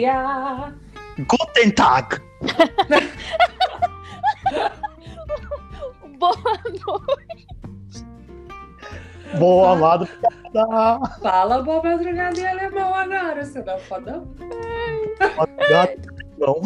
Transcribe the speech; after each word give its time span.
dia. 0.00 0.72
Guten 1.28 1.70
Tag! 1.72 2.20
Boa 6.18 6.34
noite. 6.86 7.46
Boa 9.38 9.74
lado. 9.74 10.08
Fala 11.22 11.62
boa 11.62 11.82
madrugada 11.82 12.38
em 12.38 12.46
alemão 12.46 12.94
agora, 12.94 13.44
você 13.44 13.62
não 13.62 13.74
é 13.74 13.78
fodão? 13.78 14.28
Não. 16.38 16.60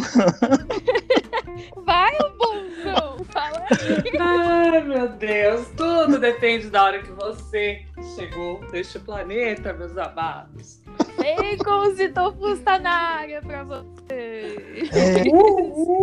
Vai, 1.85 2.17
ô 2.17 2.31
bonzão. 2.39 3.25
Fala 3.27 3.65
aí. 3.71 4.13
Ai, 4.19 4.81
meu 4.83 5.09
Deus, 5.09 5.69
tudo 5.77 6.19
depende 6.19 6.71
da 6.71 6.85
hora 6.85 7.03
que 7.03 7.13
você 7.13 7.85
chegou 8.17 8.61
neste 8.73 8.99
planeta, 8.99 9.73
meus 9.73 9.97
amados. 9.97 10.84
Bacon 11.19 11.95
se 11.97 12.09
tofu 12.11 12.49
está 12.49 12.79
na 12.79 12.91
área 12.91 13.41
pra 13.43 13.65
você. 13.65 14.57
É. 14.93 15.29
Uhul. 15.33 15.95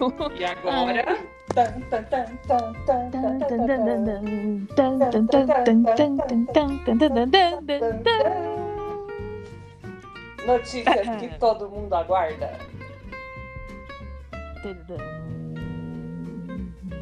Uhul. 0.00 0.32
E 0.38 0.44
agora? 0.44 1.04
Ai. 1.08 1.26
Notícias 10.46 11.16
que 11.18 11.28
todo 11.38 11.68
mundo 11.68 11.92
aguarda. 11.94 12.58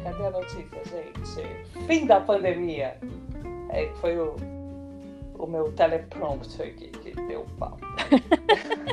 Cadê 0.03 0.25
a 0.25 0.31
notícia, 0.31 0.81
gente? 0.85 1.85
Fim 1.85 2.05
da 2.05 2.19
pandemia. 2.19 2.97
É, 3.69 3.89
foi 4.01 4.17
o 4.17 4.35
o 5.37 5.47
meu 5.47 5.71
teleprompter 5.73 6.75
que, 6.75 6.87
que 6.87 7.11
deu 7.27 7.45
pau. 7.57 7.77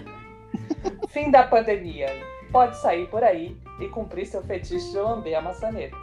Fim 1.08 1.30
da 1.30 1.44
pandemia. 1.44 2.08
Pode 2.50 2.76
sair 2.76 3.08
por 3.08 3.24
aí 3.24 3.56
e 3.80 3.88
cumprir 3.88 4.26
seu 4.26 4.42
fetiche 4.42 4.90
de 4.90 4.98
lamber 4.98 5.36
a 5.36 5.42
maçaneta. 5.42 5.96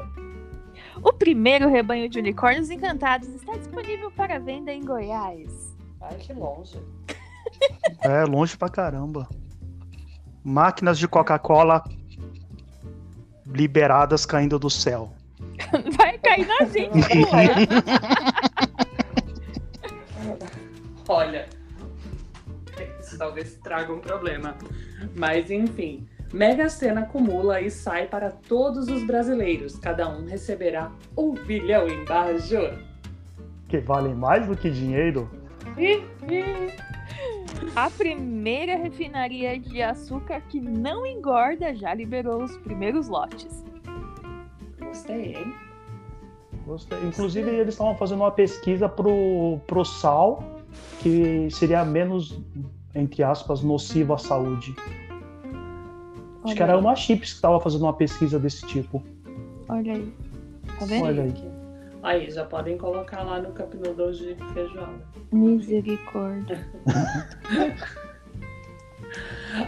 O 1.03 1.13
primeiro 1.13 1.69
rebanho 1.69 2.09
de 2.09 2.19
unicórnios 2.19 2.69
encantados 2.69 3.29
está 3.29 3.53
disponível 3.53 4.11
para 4.11 4.39
venda 4.39 4.71
em 4.71 4.83
Goiás. 4.83 5.75
Ai, 6.01 6.15
que 6.17 6.33
longe. 6.33 6.79
É, 8.01 8.23
longe 8.25 8.57
pra 8.57 8.69
caramba. 8.69 9.29
Máquinas 10.43 10.97
de 10.97 11.07
Coca-Cola 11.07 11.83
liberadas 13.45 14.25
caindo 14.25 14.57
do 14.57 14.69
céu. 14.69 15.11
Vai 15.97 16.17
cair 16.17 16.47
na 16.47 16.65
gente, 16.65 16.91
porra. 16.91 18.81
Olha, 21.11 21.45
isso 23.01 23.17
talvez 23.17 23.55
traga 23.57 23.91
um 23.91 23.99
problema. 23.99 24.55
Mas 25.13 25.51
enfim, 25.51 26.07
Mega 26.31 26.69
Sena 26.69 27.01
acumula 27.01 27.59
e 27.59 27.69
sai 27.69 28.07
para 28.07 28.31
todos 28.31 28.87
os 28.87 29.05
brasileiros. 29.05 29.77
Cada 29.77 30.07
um 30.07 30.25
receberá 30.25 30.89
um 31.17 31.33
bilhão 31.33 31.89
em 31.89 32.05
barra 32.05 32.35
de 32.35 32.55
ouro. 32.55 32.79
Que 33.67 33.79
valem 33.79 34.15
mais 34.15 34.47
do 34.47 34.55
que 34.55 34.69
dinheiro. 34.69 35.29
A 37.75 37.89
primeira 37.89 38.77
refinaria 38.77 39.59
de 39.59 39.81
açúcar 39.81 40.39
que 40.47 40.61
não 40.61 41.05
engorda 41.05 41.75
já 41.75 41.93
liberou 41.93 42.41
os 42.41 42.55
primeiros 42.59 43.09
lotes. 43.09 43.65
Gostei, 44.79 45.35
hein? 45.35 45.53
Gostei. 46.65 46.99
Inclusive, 47.03 47.49
eles 47.49 47.73
estavam 47.73 47.97
fazendo 47.97 48.21
uma 48.21 48.31
pesquisa 48.31 48.87
pro, 48.87 49.59
pro 49.67 49.83
sal, 49.83 50.60
que 50.99 51.49
seria 51.51 51.83
menos, 51.83 52.39
entre 52.93 53.23
aspas, 53.23 53.61
nocivo 53.61 54.13
à 54.13 54.17
saúde. 54.17 54.75
Acho 56.43 56.55
que 56.55 56.63
Olha 56.63 56.71
era 56.71 56.73
aí, 56.75 56.79
uma 56.79 56.95
chips 56.95 57.29
que 57.29 57.35
estava 57.35 57.59
fazendo 57.59 57.83
uma 57.83 57.93
pesquisa 57.93 58.39
desse 58.39 58.65
tipo. 58.67 59.03
Olha 59.69 59.93
aí. 59.93 60.13
Tá 60.79 60.85
vendo? 60.85 61.05
Olha 61.05 61.23
aí. 61.23 61.33
Aí, 62.03 62.31
já 62.31 62.43
podem 62.45 62.77
colocar 62.77 63.21
lá 63.21 63.39
no 63.39 63.51
Cup 63.53 63.75
Noodles 63.75 64.17
de 64.17 64.35
feijoada. 64.53 65.05
Misericórdia. 65.31 66.67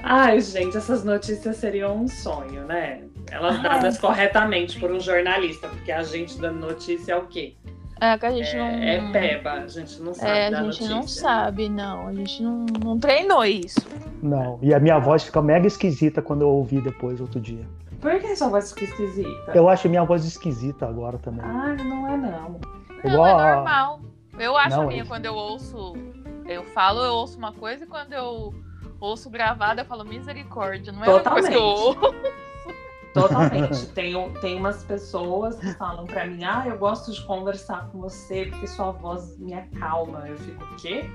Ai, 0.01 0.39
gente, 0.41 0.77
essas 0.77 1.03
notícias 1.03 1.57
seriam 1.57 1.95
um 1.95 2.07
sonho, 2.07 2.65
né? 2.65 3.03
Elas 3.29 3.57
Ai. 3.57 3.63
dadas 3.63 3.97
corretamente 3.99 4.79
por 4.79 4.91
um 4.91 4.99
jornalista, 4.99 5.67
porque 5.67 5.91
a 5.91 6.01
gente 6.01 6.39
dando 6.39 6.59
notícia 6.59 7.13
é 7.13 7.17
o 7.17 7.27
quê? 7.27 7.55
É 8.03 8.17
que 8.17 8.25
a 8.25 8.31
gente 8.31 8.55
não. 8.57 8.65
É, 8.67 8.95
é 8.97 9.11
peba, 9.11 9.51
a 9.51 9.67
gente 9.67 10.01
não 10.01 10.13
sabe 10.13 10.29
É, 10.31 10.47
a 10.47 10.49
gente 10.49 10.63
notícia. 10.65 10.89
não 10.89 11.07
sabe, 11.07 11.69
não. 11.69 12.07
A 12.07 12.13
gente 12.13 12.43
não, 12.43 12.65
não 12.83 12.99
treinou 12.99 13.45
isso. 13.45 13.79
Não. 14.21 14.59
E 14.61 14.73
a 14.73 14.79
minha 14.79 14.99
voz 14.99 15.23
fica 15.23 15.41
mega 15.41 15.65
esquisita 15.67 16.21
quando 16.21 16.41
eu 16.41 16.49
ouvi 16.49 16.81
depois, 16.81 17.21
outro 17.21 17.39
dia. 17.39 17.65
Por 18.01 18.19
que 18.19 18.35
sua 18.35 18.49
voz 18.49 18.71
fica 18.73 18.83
esquisita? 18.85 19.51
Eu 19.55 19.69
acho 19.69 19.87
minha 19.87 20.03
voz 20.03 20.25
esquisita 20.25 20.85
agora 20.85 21.17
também. 21.17 21.45
Ah, 21.45 21.73
não 21.81 22.07
é 22.13 22.17
não. 22.17 22.59
Não, 23.03 23.11
Igual 23.11 23.39
é 23.39 23.55
normal. 23.55 23.99
Eu 24.37 24.57
acho 24.57 24.75
Não, 24.75 24.83
a 24.83 24.87
minha 24.87 25.03
é- 25.03 25.05
quando 25.05 25.25
eu 25.25 25.33
ouço. 25.35 25.93
Eu 26.45 26.63
falo, 26.65 26.99
eu 27.01 27.13
ouço 27.13 27.37
uma 27.37 27.53
coisa 27.53 27.85
e 27.85 27.87
quando 27.87 28.11
eu 28.11 28.53
ouço 28.99 29.29
gravada, 29.29 29.81
eu 29.81 29.85
falo 29.85 30.03
misericórdia. 30.03 30.91
Não 30.91 31.05
é 31.05 31.09
uma 31.09 31.19
coisa 31.21 31.49
que 31.49 31.55
eu 31.55 31.61
Totalmente. 31.61 32.03
ouço. 32.03 32.15
Totalmente. 33.13 33.85
tem, 33.93 34.13
tem 34.41 34.57
umas 34.57 34.83
pessoas 34.83 35.55
que 35.59 35.73
falam 35.73 36.05
pra 36.05 36.25
mim, 36.25 36.43
ah, 36.43 36.63
eu 36.67 36.77
gosto 36.77 37.11
de 37.11 37.21
conversar 37.25 37.89
com 37.91 37.99
você 37.99 38.47
porque 38.47 38.67
sua 38.67 38.91
voz 38.91 39.37
me 39.37 39.53
acalma. 39.53 40.27
Eu 40.27 40.37
fico, 40.37 40.63
o 40.63 40.75
quê? 40.75 41.05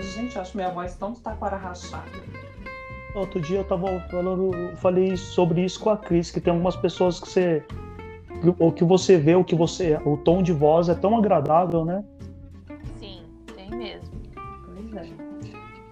Gente, 0.00 0.36
eu 0.36 0.42
acho 0.42 0.56
minha 0.56 0.70
voz 0.70 0.94
tão 0.96 1.14
taquara 1.14 1.56
rachada. 1.56 2.04
Outro 3.14 3.40
dia 3.40 3.58
eu 3.58 3.64
tava 3.64 4.00
falando, 4.10 4.54
eu 4.54 4.76
falei 4.76 5.16
sobre 5.16 5.64
isso 5.64 5.78
com 5.78 5.90
a 5.90 5.96
Cris, 5.96 6.32
que 6.32 6.40
tem 6.40 6.52
algumas 6.52 6.76
pessoas 6.76 7.20
que 7.20 7.28
você. 7.28 7.64
O 8.58 8.72
que 8.72 8.84
você 8.84 9.16
vê, 9.16 9.36
o 9.36 9.44
que 9.44 9.54
você. 9.54 9.96
O 10.04 10.16
tom 10.16 10.42
de 10.42 10.52
voz 10.52 10.88
é 10.88 10.94
tão 10.94 11.16
agradável, 11.16 11.84
né? 11.84 12.04
Sim, 12.98 13.22
tem 13.54 13.70
mesmo. 13.70 14.10
Pois 14.34 14.94
é. 14.96 15.08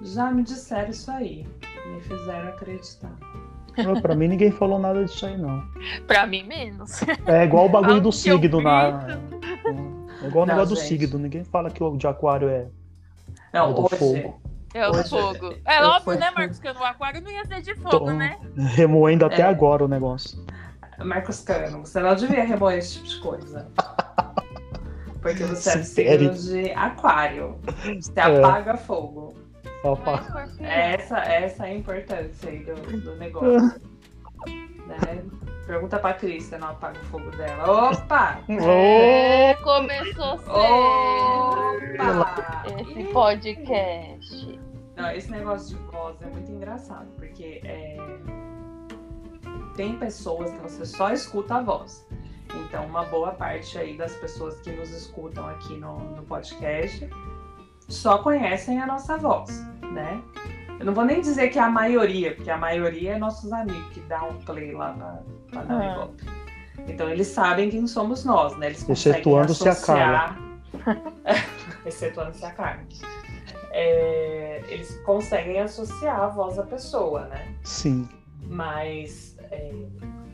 Já 0.02 0.32
me 0.32 0.42
disseram 0.42 0.90
isso 0.90 1.10
aí. 1.10 1.46
Me 1.86 2.00
fizeram 2.00 2.48
acreditar. 2.48 3.16
Pra 4.02 4.14
mim 4.14 4.28
ninguém 4.28 4.50
falou 4.50 4.78
nada 4.78 5.04
disso 5.04 5.24
aí, 5.26 5.36
não. 5.36 5.62
Pra 6.06 6.26
mim, 6.26 6.42
menos. 6.44 7.02
É 7.26 7.44
igual 7.44 7.66
o 7.66 7.68
bagulho 7.68 8.00
do 8.00 8.12
signo 8.12 8.60
na. 8.60 9.18
É 10.22 10.26
igual 10.26 10.44
o 10.44 10.46
Não, 10.46 10.54
negócio 10.54 10.74
do 10.74 10.80
gente. 10.80 10.88
signo. 10.88 11.18
Ninguém 11.18 11.44
fala 11.44 11.70
que 11.70 11.82
o 11.82 11.96
de 11.96 12.06
aquário 12.06 12.48
é, 12.48 12.66
é 13.52 13.58
Não, 13.58 13.72
do 13.72 13.82
hoje, 13.86 13.96
fogo. 13.96 14.40
É 14.74 14.88
o 14.88 14.92
Hoje 14.92 15.08
fogo. 15.10 15.54
É 15.66 15.82
eu 15.82 15.88
óbvio, 15.88 16.18
né, 16.18 16.30
Marcos? 16.36 16.58
Que 16.58 16.72
no 16.72 16.84
aquário 16.84 17.20
não 17.20 17.30
ia 17.30 17.44
ser 17.44 17.60
de 17.62 17.74
fogo, 17.74 17.90
Tô- 17.98 18.10
né? 18.12 18.38
Remoendo 18.56 19.24
até 19.26 19.42
É. 19.42 19.46
agora 19.46 19.84
o 19.84 19.88
negócio. 19.88 20.44
Marcos 20.98 21.40
Cano, 21.40 21.80
você 21.84 21.98
não 22.00 22.14
devia 22.14 22.44
remoer 22.44 22.78
esse 22.78 22.94
tipo 22.94 23.08
de 23.08 23.20
coisa. 23.20 23.68
Porque 25.20 25.44
você 25.44 25.70
é 25.78 25.82
signo 25.82 26.30
de 26.34 26.70
aquário. 26.72 27.56
Você 28.00 28.12
É. 28.16 28.22
apaga 28.38 28.76
fogo. 28.76 29.34
Só 29.82 29.94
Não 29.96 30.02
é 30.02 30.04
fa- 30.04 30.22
escorpião. 30.22 30.70
Essa, 30.70 31.18
essa 31.18 31.66
é 31.66 31.70
a 31.70 31.74
importância 31.74 32.50
aí 32.50 32.58
do, 32.60 32.74
do 33.00 33.16
negócio. 33.16 33.50
né? 34.86 35.24
Pergunta 35.66 35.98
pra 35.98 36.14
Cris 36.14 36.44
se 36.44 36.58
não 36.58 36.68
apaga 36.68 36.98
o 37.00 37.04
fogo 37.04 37.30
dela. 37.32 37.90
Opa! 37.90 38.40
É, 38.48 39.54
começou 39.62 40.38
cedo 40.38 40.50
Opa! 42.20 42.64
esse 42.80 43.04
podcast. 43.12 44.60
Não, 44.96 45.10
esse 45.12 45.30
negócio 45.30 45.76
de 45.76 45.84
voz 45.84 46.20
é 46.20 46.26
muito 46.26 46.50
engraçado, 46.50 47.06
porque 47.16 47.60
é, 47.64 47.96
tem 49.74 49.96
pessoas 49.98 50.50
que 50.50 50.58
você 50.58 50.84
só 50.84 51.12
escuta 51.12 51.56
a 51.56 51.62
voz. 51.62 52.06
Então, 52.54 52.84
uma 52.84 53.04
boa 53.04 53.30
parte 53.32 53.78
aí 53.78 53.96
das 53.96 54.14
pessoas 54.16 54.60
que 54.60 54.70
nos 54.72 54.90
escutam 54.90 55.48
aqui 55.48 55.74
no, 55.78 55.98
no 56.16 56.22
podcast 56.24 57.08
só 57.92 58.18
conhecem 58.18 58.80
a 58.80 58.86
nossa 58.86 59.16
voz, 59.16 59.50
né? 59.92 60.20
Eu 60.78 60.86
não 60.86 60.94
vou 60.94 61.04
nem 61.04 61.20
dizer 61.20 61.48
que 61.50 61.58
é 61.58 61.62
a 61.62 61.70
maioria, 61.70 62.34
porque 62.34 62.50
a 62.50 62.56
maioria 62.56 63.12
é 63.12 63.18
nossos 63.18 63.52
amigos 63.52 63.88
que 63.92 64.00
dão 64.00 64.30
um 64.30 64.38
play 64.38 64.72
lá 64.72 65.22
pra 65.50 65.62
dar 65.62 65.76
um 65.76 66.02
Ah. 66.02 66.08
Então, 66.88 67.08
eles 67.08 67.28
sabem 67.28 67.70
quem 67.70 67.86
somos 67.86 68.24
nós, 68.24 68.56
né? 68.56 68.66
Eles 68.66 68.82
conseguem 68.82 69.20
Excetuando-se 69.20 69.68
a 69.68 69.72
associar... 69.72 70.38
Excetuando-se 71.86 72.44
a 72.44 72.50
Carla. 72.50 72.82
É, 73.70 74.62
eles 74.66 74.98
conseguem 75.04 75.60
associar 75.60 76.20
a 76.20 76.26
voz 76.28 76.56
da 76.56 76.64
pessoa, 76.64 77.26
né? 77.26 77.54
Sim. 77.62 78.08
Mas 78.42 79.36
é, 79.50 79.72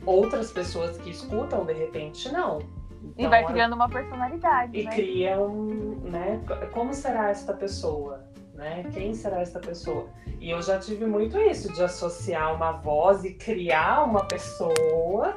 outras 0.07 0.51
pessoas 0.51 0.97
que 0.97 1.11
escutam, 1.11 1.67
de 1.67 1.75
repente, 1.75 2.33
não. 2.33 2.61
E 3.03 3.13
Então, 3.23 3.31
vai 3.31 3.43
a- 3.43 3.47
criando 3.47 3.75
uma 3.75 3.89
personalidade, 3.89 4.79
e 4.79 4.85
né? 4.85 4.91
criam, 4.91 5.55
né? 6.03 6.41
Como 6.73 6.93
será 6.95 7.31
esta 7.31 7.53
pessoa? 7.53 8.25
Né? 8.55 8.85
Quem 8.93 9.15
será 9.15 9.41
esta 9.41 9.61
pessoa? 9.61 10.07
E 10.41 10.51
eu 10.51 10.61
já 10.63 10.79
tive 10.81 11.07
muito 11.07 11.39
isso, 11.39 11.73
de 11.73 11.83
associar 11.83 12.55
uma 12.55 12.73
voz 12.73 13.25
e 13.25 13.35
criar 13.35 14.05
uma 14.05 14.25
pessoa 14.25 15.37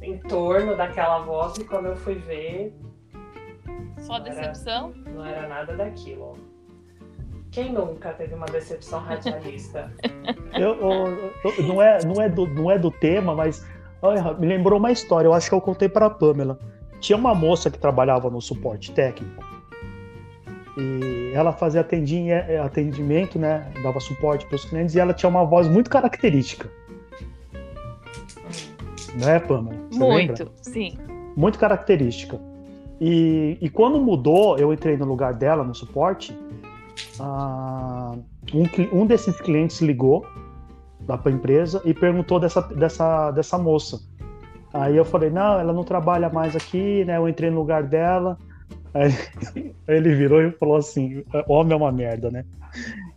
em 0.00 0.16
torno 0.18 0.76
daquela 0.76 1.18
voz, 1.20 1.56
e 1.58 1.64
quando 1.64 1.86
eu 1.86 1.96
fui 1.96 2.14
ver, 2.14 2.72
Só 3.98 4.18
decepção. 4.20 4.92
não 5.12 5.24
era 5.24 5.48
nada 5.48 5.76
daquilo. 5.76 6.34
Quem 7.50 7.72
nunca 7.72 8.12
teve 8.12 8.34
uma 8.34 8.46
decepção 8.46 9.00
radialista? 9.00 9.90
Eu, 10.56 10.74
eu- 10.80 11.32
eu- 11.44 11.62
não, 11.66 11.82
é, 11.82 11.98
não, 12.04 12.22
é 12.22 12.28
do, 12.30 12.46
não 12.46 12.70
é 12.70 12.78
do 12.78 12.90
tema, 12.90 13.34
mas 13.34 13.66
olha, 14.00 14.32
me 14.34 14.46
lembrou 14.46 14.78
uma 14.78 14.90
história. 14.90 15.28
Eu 15.28 15.34
acho 15.34 15.50
que 15.50 15.54
eu 15.54 15.60
contei 15.60 15.86
para 15.88 16.06
a 16.06 16.10
Pamela. 16.10 16.58
Tinha 17.00 17.16
uma 17.16 17.34
moça 17.34 17.70
que 17.70 17.78
trabalhava 17.78 18.30
no 18.30 18.40
suporte 18.40 18.90
técnico 18.92 19.44
e 20.78 21.32
ela 21.34 21.52
fazia 21.52 21.80
atendi- 21.80 22.32
atendimento, 22.62 23.38
né? 23.38 23.70
Dava 23.82 24.00
suporte 24.00 24.44
para 24.46 24.56
os 24.56 24.64
clientes 24.64 24.94
e 24.94 25.00
ela 25.00 25.12
tinha 25.14 25.28
uma 25.28 25.44
voz 25.44 25.68
muito 25.68 25.88
característica, 25.90 26.70
não 29.18 29.28
é, 29.30 29.38
Pamela? 29.40 29.76
Você 29.90 29.98
Muito, 29.98 30.38
lembra? 30.40 30.48
sim. 30.62 30.98
muito 31.36 31.58
característica. 31.58 32.38
E, 33.00 33.56
e 33.60 33.68
quando 33.70 33.98
mudou, 34.00 34.58
eu 34.58 34.72
entrei 34.72 34.96
no 34.96 35.04
lugar 35.06 35.34
dela 35.34 35.62
no 35.64 35.74
suporte. 35.74 36.36
ah, 37.20 38.14
um, 38.54 39.00
um 39.02 39.06
desses 39.06 39.38
clientes 39.40 39.80
ligou 39.80 40.26
lá 41.08 41.16
para 41.16 41.30
a 41.30 41.34
empresa 41.34 41.80
e 41.84 41.94
perguntou 41.94 42.38
dessa, 42.40 42.60
dessa, 42.62 43.30
dessa 43.30 43.56
moça. 43.58 44.00
Aí 44.72 44.96
eu 44.96 45.04
falei: 45.04 45.30
Não, 45.30 45.58
ela 45.58 45.72
não 45.72 45.84
trabalha 45.84 46.28
mais 46.28 46.54
aqui, 46.54 47.04
né? 47.04 47.16
Eu 47.16 47.28
entrei 47.28 47.50
no 47.50 47.58
lugar 47.58 47.82
dela. 47.82 48.38
Aí 48.94 49.12
ele 49.88 50.14
virou 50.14 50.42
e 50.42 50.50
falou 50.52 50.76
assim: 50.76 51.24
Homem 51.48 51.72
é 51.72 51.76
uma 51.76 51.92
merda, 51.92 52.30
né? 52.30 52.44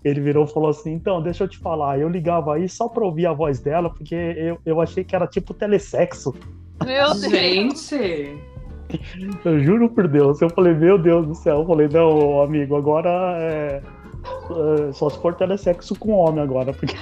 Ele 0.04 0.22
virou 0.22 0.46
e 0.46 0.52
falou 0.52 0.70
assim: 0.70 0.94
Então, 0.94 1.22
deixa 1.22 1.44
eu 1.44 1.48
te 1.48 1.58
falar. 1.58 2.00
Eu 2.00 2.10
ligava 2.10 2.56
aí 2.56 2.68
só 2.68 2.88
para 2.88 3.06
ouvir 3.06 3.26
a 3.26 3.34
voz 3.34 3.60
dela, 3.60 3.90
porque 3.90 4.16
eu, 4.16 4.60
eu 4.66 4.82
achei 4.82 5.04
que 5.04 5.16
era 5.16 5.28
tipo 5.28 5.54
telesexo. 5.54 6.34
Meu 6.86 7.14
Deus. 7.14 7.32
Gente, 7.32 8.40
Eu 9.46 9.60
juro 9.60 9.90
por 9.90 10.08
Deus. 10.08 10.42
Eu 10.42 10.50
falei, 10.50 10.74
meu 10.74 10.98
Deus 10.98 11.28
do 11.28 11.36
céu. 11.36 11.60
Eu 11.60 11.66
falei, 11.66 11.88
não, 11.88 12.42
amigo, 12.42 12.76
agora 12.76 13.10
é. 13.38 13.82
é, 13.82 14.94
Só 14.94 15.10
se 15.10 15.20
for 15.20 15.36
telesexo 15.36 15.96
com 15.98 16.12
homem 16.14 16.42
agora, 16.42 16.74
porque 16.74 16.96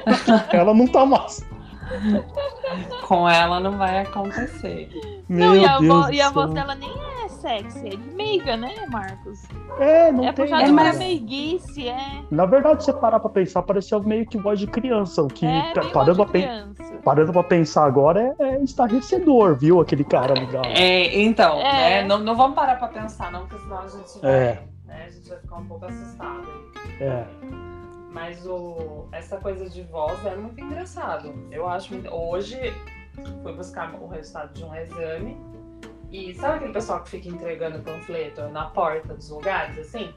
ela 0.52 0.72
não 0.74 0.86
tá 0.86 1.04
mais. 1.04 1.44
com 3.06 3.28
ela 3.28 3.60
não 3.60 3.76
vai 3.78 4.00
acontecer. 4.00 4.88
Meu 5.28 5.48
Não, 5.48 5.56
e 5.56 5.64
a, 5.66 5.78
Deus 5.78 6.06
vo- 6.06 6.12
e 6.12 6.20
a 6.20 6.30
voz 6.30 6.50
dela 6.52 6.74
nem 6.74 6.90
é 7.24 7.28
sexy, 7.28 7.86
é 7.86 7.90
de 7.90 8.14
meiga, 8.14 8.56
né, 8.56 8.86
Marcos? 8.90 9.42
É, 9.78 10.10
não 10.12 10.24
é 10.24 10.32
tem. 10.32 10.44
puxada 10.44 10.62
É, 10.62 10.66
pra 10.66 10.72
mas- 10.74 10.98
meiguice, 10.98 11.88
é. 11.88 12.22
Na 12.30 12.46
verdade, 12.46 12.84
se 12.84 12.92
você 12.92 12.98
parar 12.98 13.20
pra 13.20 13.30
pensar, 13.30 13.62
parecia 13.62 13.98
meio 14.00 14.26
que 14.26 14.38
voz 14.38 14.58
de 14.58 14.66
criança. 14.66 15.22
O 15.22 15.28
que, 15.28 15.46
é 15.46 15.72
parando, 15.92 16.14
voz 16.16 16.30
pra 16.30 16.40
criança. 16.40 16.82
parando 17.04 17.32
pra 17.32 17.42
pensar 17.42 17.84
agora, 17.84 18.34
é, 18.38 18.44
é 18.44 18.62
estarrecedor, 18.62 19.56
viu? 19.56 19.80
Aquele 19.80 20.04
cara 20.04 20.34
ligado. 20.34 20.66
É, 20.66 21.20
então, 21.22 21.58
É. 21.60 22.02
né? 22.02 22.04
Não, 22.04 22.18
não 22.18 22.36
vamos 22.36 22.54
parar 22.54 22.76
pra 22.76 22.88
pensar, 22.88 23.30
não, 23.32 23.46
porque 23.46 23.62
senão 23.62 23.78
a 23.78 23.86
gente 23.88 24.18
vai, 24.20 24.30
É. 24.30 24.62
né, 24.86 25.04
a 25.06 25.10
gente 25.10 25.28
vai 25.28 25.38
ficar 25.38 25.56
um 25.56 25.64
pouco 25.66 25.84
assustado. 25.86 26.42
aí. 27.00 27.02
É. 27.06 27.24
Mas 28.14 28.46
o, 28.46 29.08
essa 29.10 29.38
coisa 29.38 29.68
de 29.68 29.82
voz 29.82 30.24
é 30.24 30.36
muito 30.36 30.60
engraçado. 30.60 31.34
Eu 31.50 31.68
acho 31.68 31.92
muito. 31.92 32.08
Hoje 32.08 32.72
fui 33.42 33.52
buscar 33.52 33.92
o 34.00 34.06
resultado 34.06 34.54
de 34.54 34.64
um 34.64 34.72
exame. 34.72 35.36
E 36.12 36.32
sabe 36.32 36.58
aquele 36.58 36.72
pessoal 36.72 37.02
que 37.02 37.10
fica 37.10 37.28
entregando 37.28 37.80
panfleto 37.80 38.42
na 38.50 38.66
porta 38.66 39.14
dos 39.14 39.28
lugares, 39.30 39.76
assim? 39.78 40.14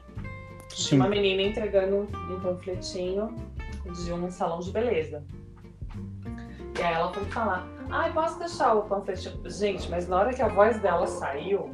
Sim. 0.68 0.94
Uma 0.94 1.08
menina 1.08 1.42
entregando 1.42 1.96
um, 1.96 2.34
um 2.34 2.40
panfletinho 2.40 3.34
de 3.84 4.12
um 4.12 4.30
salão 4.30 4.60
de 4.60 4.70
beleza. 4.70 5.24
E 6.78 6.80
aí 6.80 6.94
ela 6.94 7.12
foi 7.12 7.24
falar, 7.24 7.66
ai, 7.90 8.12
posso 8.12 8.38
deixar 8.38 8.74
o 8.74 8.82
panfletinho? 8.82 9.42
Gente, 9.50 9.90
mas 9.90 10.06
na 10.06 10.18
hora 10.18 10.32
que 10.32 10.40
a 10.40 10.46
voz 10.46 10.78
dela 10.78 11.08
saiu, 11.08 11.68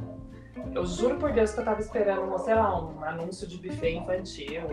eu 0.73 0.85
juro 0.87 1.17
por 1.17 1.31
Deus 1.31 1.51
que 1.51 1.59
eu 1.59 1.65
tava 1.65 1.81
esperando, 1.81 2.35
sei 2.39 2.55
lá, 2.55 2.83
um 2.83 3.03
anúncio 3.03 3.47
de 3.47 3.59
buffet 3.59 3.97
infantil. 3.97 4.63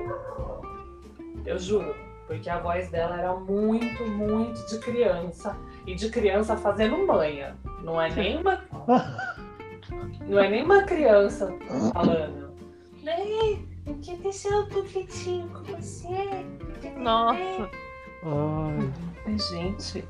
Eu 1.45 1.59
juro. 1.59 1.95
Porque 2.27 2.49
a 2.49 2.59
voz 2.59 2.89
dela 2.89 3.19
era 3.19 3.35
muito, 3.35 4.07
muito 4.07 4.65
de 4.67 4.79
criança. 4.79 5.57
E 5.87 5.95
de 5.95 6.09
criança 6.09 6.57
fazendo 6.57 7.07
manha. 7.07 7.57
Não 7.83 8.01
é 8.01 8.09
nem 8.11 8.39
uma. 8.39 8.63
Não 10.27 10.39
é 10.39 10.49
nem 10.49 10.65
uma 10.65 10.83
criança 10.85 11.53
falando. 11.93 12.53
Ei, 13.05 13.67
eu 13.87 13.99
quero 14.01 14.23
deixar 14.23 14.57
o 14.61 14.67
panfletinho 14.69 15.49
com 15.49 15.63
você. 15.65 16.09
Nossa. 16.97 17.69
Ai. 18.25 19.39
Gente. 19.51 20.05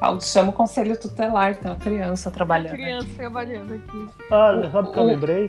Eu 0.00 0.20
chamo 0.20 0.50
o 0.50 0.54
conselho 0.54 0.98
tutelar, 0.98 1.56
tem 1.56 1.70
uma 1.70 1.76
criança 1.78 2.30
trabalhando. 2.30 2.72
Criança 2.74 3.08
trabalhando 3.16 3.74
aqui. 3.74 4.08
Ah, 4.30 4.70
sabe 4.72 4.88
o 4.88 4.92
que 4.92 4.98
eu 4.98 5.02
O- 5.02 5.06
lembrei? 5.06 5.48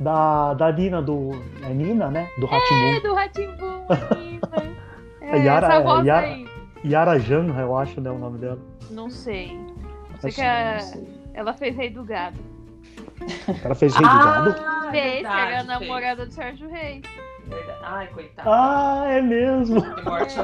Da, 0.00 0.54
da 0.54 0.72
Nina 0.72 1.02
do. 1.02 1.30
É 1.62 1.68
Nina, 1.72 2.10
né? 2.10 2.28
Do 2.38 2.46
É 2.46 2.50
Ratimbu. 2.50 3.02
do 3.08 3.14
Ratimbu, 3.14 3.86
menina. 4.16 4.78
É, 5.20 5.36
Yara- 5.44 5.66
essa 5.66 5.80
voz 5.82 6.06
Yara- 6.06 6.26
aí. 6.26 6.48
Yara 6.84 7.18
Janra, 7.18 7.60
eu 7.60 7.76
acho, 7.76 8.00
né? 8.00 8.10
O 8.10 8.16
nome 8.18 8.38
dela. 8.38 8.58
Não 8.90 9.10
sei. 9.10 9.48
Sei 10.20 10.30
Acho 10.30 10.36
que 10.36 10.40
é- 10.40 10.78
ela 11.34 11.52
fez 11.52 11.76
Rei 11.76 11.90
do 11.90 12.02
Gado. 12.02 12.38
Ela 13.62 13.74
fez 13.74 13.94
Rei 13.94 14.06
do 14.08 14.14
Gado. 14.14 14.54
Ah, 14.58 14.88
fez, 14.90 15.04
que 15.16 15.22
verdade, 15.22 15.40
era 15.52 15.54
a 15.60 15.64
fez. 15.64 15.66
namorada 15.66 16.24
do 16.24 16.32
Sérgio 16.32 16.70
Reis. 16.70 17.02
Verdade. 17.46 17.78
Ai, 17.82 18.06
coitada. 18.08 18.48
Ah, 18.50 19.04
é 19.08 19.20
mesmo. 19.20 19.82
Que 19.96 20.02
morte. 20.04 20.36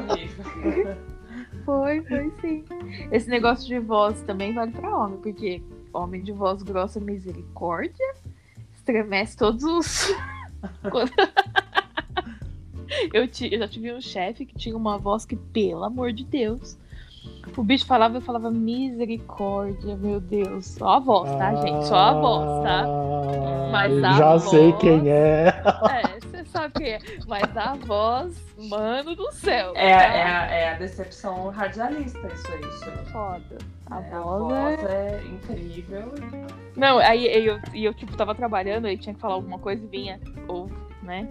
Foi, 1.64 2.02
foi 2.02 2.30
sim. 2.42 2.64
Esse 3.10 3.30
negócio 3.30 3.66
de 3.66 3.78
voz 3.78 4.20
também 4.22 4.52
vale 4.52 4.72
pra 4.72 4.94
homem, 4.94 5.18
porque 5.18 5.62
homem 5.94 6.22
de 6.22 6.32
voz 6.32 6.62
grossa, 6.62 7.00
misericórdia, 7.00 8.04
estremece 8.88 9.36
todos 9.36 9.64
os. 9.64 10.14
Eu, 13.12 13.24
eu 13.24 13.58
já 13.58 13.66
tive 13.68 13.92
um 13.92 14.00
chefe 14.00 14.46
que 14.46 14.54
tinha 14.56 14.76
uma 14.76 14.96
voz 14.98 15.24
que, 15.26 15.34
pelo 15.34 15.82
amor 15.84 16.12
de 16.12 16.22
Deus. 16.24 16.78
O 17.56 17.62
bicho 17.62 17.84
falava, 17.86 18.18
eu 18.18 18.20
falava 18.20 18.50
misericórdia, 18.52 19.96
meu 19.96 20.20
Deus. 20.20 20.66
Só 20.66 20.90
a 20.90 20.98
voz, 21.00 21.28
tá, 21.36 21.54
gente? 21.56 21.86
Só 21.88 21.96
a 21.96 22.12
voz, 22.12 22.62
tá? 22.64 22.84
Mas 23.72 24.04
a 24.04 24.12
já 24.12 24.30
voz- 24.36 24.42
sei 24.44 24.72
quem 24.74 25.08
é. 25.08 25.46
É, 25.90 26.20
você 26.20 26.44
sabe 26.44 26.74
quem 26.74 26.86
é. 26.92 26.98
Mas 27.26 27.56
a 27.56 27.74
voz, 27.74 28.40
mano 28.56 29.16
do 29.16 29.32
céu. 29.32 29.72
É, 29.74 29.96
tá? 29.96 30.02
é, 30.04 30.22
a- 30.22 30.46
é 30.52 30.74
a 30.74 30.78
decepção 30.78 31.48
radialista, 31.50 32.26
isso 32.28 32.52
aí. 32.52 32.60
Isso 32.60 32.84
aí. 32.84 33.06
Foda. 33.06 33.58
A 33.90 34.00
É, 34.00 34.10
voz 34.10 34.52
é. 34.52 34.76
voz 34.76 34.84
é 34.84 35.22
incrível. 35.26 36.12
Não, 36.76 36.98
aí 36.98 37.28
aí 37.28 37.46
eu, 37.46 37.60
e 37.72 37.84
eu, 37.84 37.94
tipo, 37.94 38.16
tava 38.16 38.34
trabalhando, 38.34 38.86
aí 38.86 38.96
tinha 38.96 39.14
que 39.14 39.20
falar 39.20 39.34
alguma 39.34 39.58
coisa 39.58 39.84
e 39.84 39.88
vinha, 39.88 40.20
ou, 40.48 40.68
né, 41.02 41.28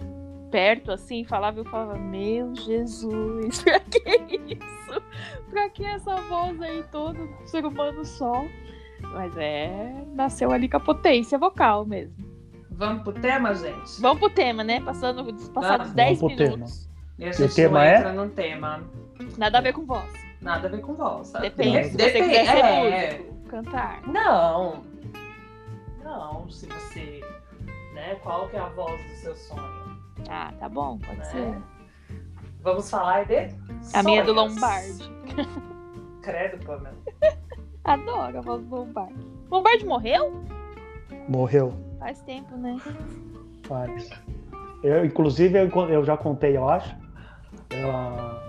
perto, 0.50 0.92
assim, 0.92 1.24
falava, 1.24 1.58
eu 1.58 1.64
falava, 1.64 1.98
meu 1.98 2.54
Jesus, 2.54 3.60
pra 3.64 3.80
que 3.80 4.40
isso? 4.48 5.02
Pra 5.50 5.68
que 5.68 5.84
essa 5.84 6.14
voz 6.22 6.60
aí 6.62 6.84
toda, 6.90 7.18
um 7.20 7.46
ser 7.46 7.66
humano 7.66 8.04
só? 8.04 8.44
Mas 9.12 9.36
é, 9.36 9.92
nasceu 10.14 10.50
ali 10.50 10.68
com 10.68 10.76
a 10.76 10.80
potência 10.80 11.36
vocal 11.36 11.84
mesmo. 11.84 12.14
Vamos 12.70 13.02
pro 13.02 13.12
tema, 13.12 13.54
gente? 13.54 14.00
Vamos 14.00 14.18
pro 14.18 14.30
tema, 14.30 14.64
né? 14.64 14.80
Passando 14.80 15.22
dos 15.24 15.48
passados 15.48 15.88
Vamos 15.88 15.94
10 15.94 16.18
pro 16.18 16.28
minutos. 16.28 16.88
E 17.18 17.24
a 17.24 17.32
gente 17.32 17.54
tema 17.54 17.84
é? 17.84 17.98
entra 17.98 18.12
no 18.12 18.28
tema. 18.30 18.82
Nada 19.38 19.58
a 19.58 19.60
ver 19.60 19.72
com 19.72 19.84
voz. 19.84 20.10
Nada 20.40 20.66
a 20.66 20.70
ver 20.70 20.80
com 20.80 20.94
voz. 20.94 21.32
Depende, 21.32 21.84
se 21.84 21.90
você 21.90 21.96
Depende, 21.96 22.28
quiser 22.28 22.46
ser 22.46 22.64
é. 22.64 23.18
músico, 23.18 23.48
cantar. 23.48 24.02
Não. 24.06 24.93
Não, 26.16 26.48
se 26.50 26.66
você. 26.66 27.20
Né, 27.94 28.16
qual 28.22 28.48
que 28.48 28.56
é 28.56 28.60
a 28.60 28.68
voz 28.70 29.00
do 29.02 29.16
seu 29.16 29.36
sonho? 29.36 29.98
Ah, 30.28 30.52
tá 30.58 30.68
bom, 30.68 30.98
pode 30.98 31.18
Né? 31.18 31.24
ser. 31.24 31.58
Vamos 32.62 32.90
falar 32.90 33.24
de. 33.26 33.54
A 33.94 34.02
minha 34.02 34.20
é 34.20 34.24
do. 34.24 34.32
Lombardi. 34.32 35.10
Credo, 36.22 36.64
Pamela. 36.64 36.96
Adoro 37.84 38.38
a 38.38 38.40
voz 38.40 38.62
do 38.64 38.74
Lombardi. 38.76 39.26
Lombardi 39.50 39.84
morreu? 39.86 40.42
Morreu. 41.28 41.72
Faz 41.98 42.20
tempo, 42.22 42.56
né? 42.56 42.80
Faz. 43.66 44.08
Eu, 44.82 45.04
inclusive, 45.04 45.58
eu, 45.58 45.68
eu 45.88 46.04
já 46.04 46.16
contei, 46.16 46.56
eu 46.56 46.68
acho. 46.68 46.94
Ela- 47.70 48.42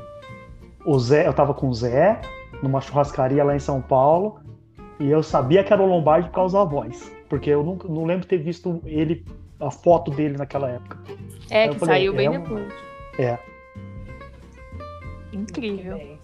o 0.85 0.97
Zé, 0.99 1.27
eu 1.27 1.33
tava 1.33 1.53
com 1.53 1.67
o 1.69 1.73
Zé 1.73 2.19
numa 2.61 2.79
churrascaria 2.79 3.43
lá 3.43 3.55
em 3.55 3.59
São 3.59 3.81
Paulo 3.81 4.39
e 4.99 5.09
eu 5.09 5.21
sabia 5.23 5.63
que 5.63 5.73
era 5.73 5.81
o 5.81 5.85
Lombardi 5.85 6.29
por 6.29 6.35
causa 6.35 6.57
da 6.59 6.63
voz. 6.63 7.11
Porque 7.35 7.49
eu 7.49 7.61
não, 7.65 7.75
não 7.75 8.05
lembro 8.05 8.21
de 8.21 8.27
ter 8.29 8.37
visto 8.37 8.81
ele, 8.85 9.25
a 9.59 9.69
foto 9.69 10.09
dele 10.09 10.37
naquela 10.37 10.69
época. 10.69 10.97
É, 11.49 11.67
que 11.67 11.77
falei, 11.77 11.95
saiu 11.95 12.13
bem 12.13 12.27
é 12.27 12.29
um- 12.29 12.41
depois. 12.41 12.73
É. 13.19 13.37
Incrível. 15.33 15.97
Bem. 15.97 16.19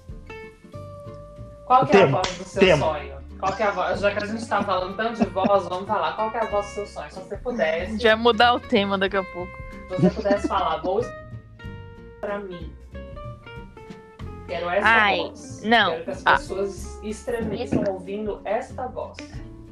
Qual 1.66 1.86
que 1.86 1.98
é 1.98 2.04
a 2.04 2.06
voz 2.06 2.38
do 2.38 2.44
seu 2.46 2.62
tema. 2.62 2.86
sonho? 2.86 3.14
Qual 3.42 3.54
que 3.54 3.62
é 3.62 3.66
a 3.66 3.72
voz? 3.72 4.00
Já 4.00 4.12
que 4.12 4.24
a 4.24 4.26
gente 4.26 4.48
tá 4.48 4.64
falando 4.64 4.96
tanto 4.96 5.22
de 5.22 5.30
voz, 5.32 5.68
vamos 5.68 5.86
falar. 5.86 6.16
Qual 6.16 6.32
que 6.32 6.38
é 6.38 6.42
a 6.44 6.46
voz 6.46 6.66
do 6.68 6.72
seu 6.72 6.88
sonho? 6.88 7.12
Se 7.12 7.20
você 7.20 7.36
A 7.36 7.38
pudesse, 7.40 7.92
gente 7.92 8.04
vai 8.04 8.16
mudar 8.16 8.54
o 8.54 8.60
tema 8.62 8.98
daqui 8.98 9.18
a 9.18 9.24
pouco. 9.24 9.52
se 9.90 9.96
você 10.02 10.10
pudesse 10.12 10.48
falar, 10.48 10.78
vou 10.82 11.02
pra 12.22 12.40
mim. 12.40 12.72
Quero 14.48 14.70
essa 14.70 14.88
Ai, 14.88 15.18
voz. 15.18 15.62
não. 15.66 15.92
Quero 15.92 16.04
que 16.06 16.10
as 16.12 16.22
Ah. 16.26 16.32
pessoas 16.38 17.04
estremeçam 17.04 17.84
ouvindo 17.90 18.40
esta 18.46 18.88
voz. 18.88 19.18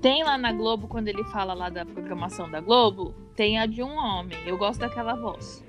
Tem 0.01 0.23
lá 0.23 0.37
na 0.37 0.53
Globo, 0.53 0.87
quando 0.87 1.09
ele 1.09 1.23
fala 1.25 1.53
lá 1.53 1.69
da 1.69 1.85
programação 1.85 2.49
da 2.49 2.61
Globo, 2.61 3.13
tem 3.35 3.59
a 3.59 3.65
de 3.65 3.83
um 3.83 3.97
homem. 3.97 4.37
Eu 4.45 4.57
gosto 4.57 4.79
daquela 4.79 5.13
voz. 5.13 5.63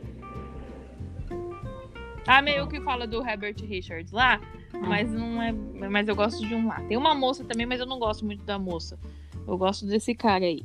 Ah, 2.26 2.40
meio 2.40 2.68
que 2.68 2.80
fala 2.80 3.06
do 3.06 3.26
Herbert 3.26 3.56
Richards 3.60 4.12
lá, 4.12 4.40
mas 4.86 5.10
não 5.12 5.42
é. 5.42 5.52
Mas 5.52 6.06
eu 6.06 6.14
gosto 6.14 6.46
de 6.46 6.54
um 6.54 6.68
lá. 6.68 6.80
Tem 6.82 6.96
uma 6.96 7.14
moça 7.14 7.42
também, 7.44 7.66
mas 7.66 7.80
eu 7.80 7.86
não 7.86 7.98
gosto 7.98 8.24
muito 8.24 8.44
da 8.44 8.58
moça. 8.58 8.98
Eu 9.48 9.58
gosto 9.58 9.84
desse 9.86 10.14
cara 10.14 10.44
aí. 10.44 10.64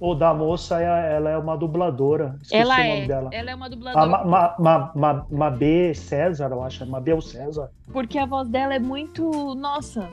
O 0.00 0.14
da 0.14 0.32
moça, 0.32 0.82
é- 0.82 1.16
ela 1.16 1.30
é 1.30 1.36
uma 1.36 1.56
dubladora. 1.56 2.34
Esqueci 2.42 2.56
ela 2.56 2.74
o 2.76 2.80
é. 2.80 2.94
nome 2.94 3.06
dela. 3.06 3.30
Ela 3.32 3.50
é 3.50 3.54
uma 3.54 3.66
A 3.66 3.68
dubladora. 3.68 4.06
Ma, 4.06 4.24
Ma, 4.24 4.56
Ma, 4.58 4.92
Ma, 4.96 5.26
Mabê 5.30 5.94
César, 5.94 6.50
eu 6.50 6.62
acho. 6.62 6.84
Mabel 6.86 7.20
César. 7.20 7.70
Porque 7.92 8.18
a 8.18 8.24
voz 8.26 8.48
dela 8.48 8.74
é 8.74 8.78
muito. 8.78 9.54
Nossa. 9.54 10.10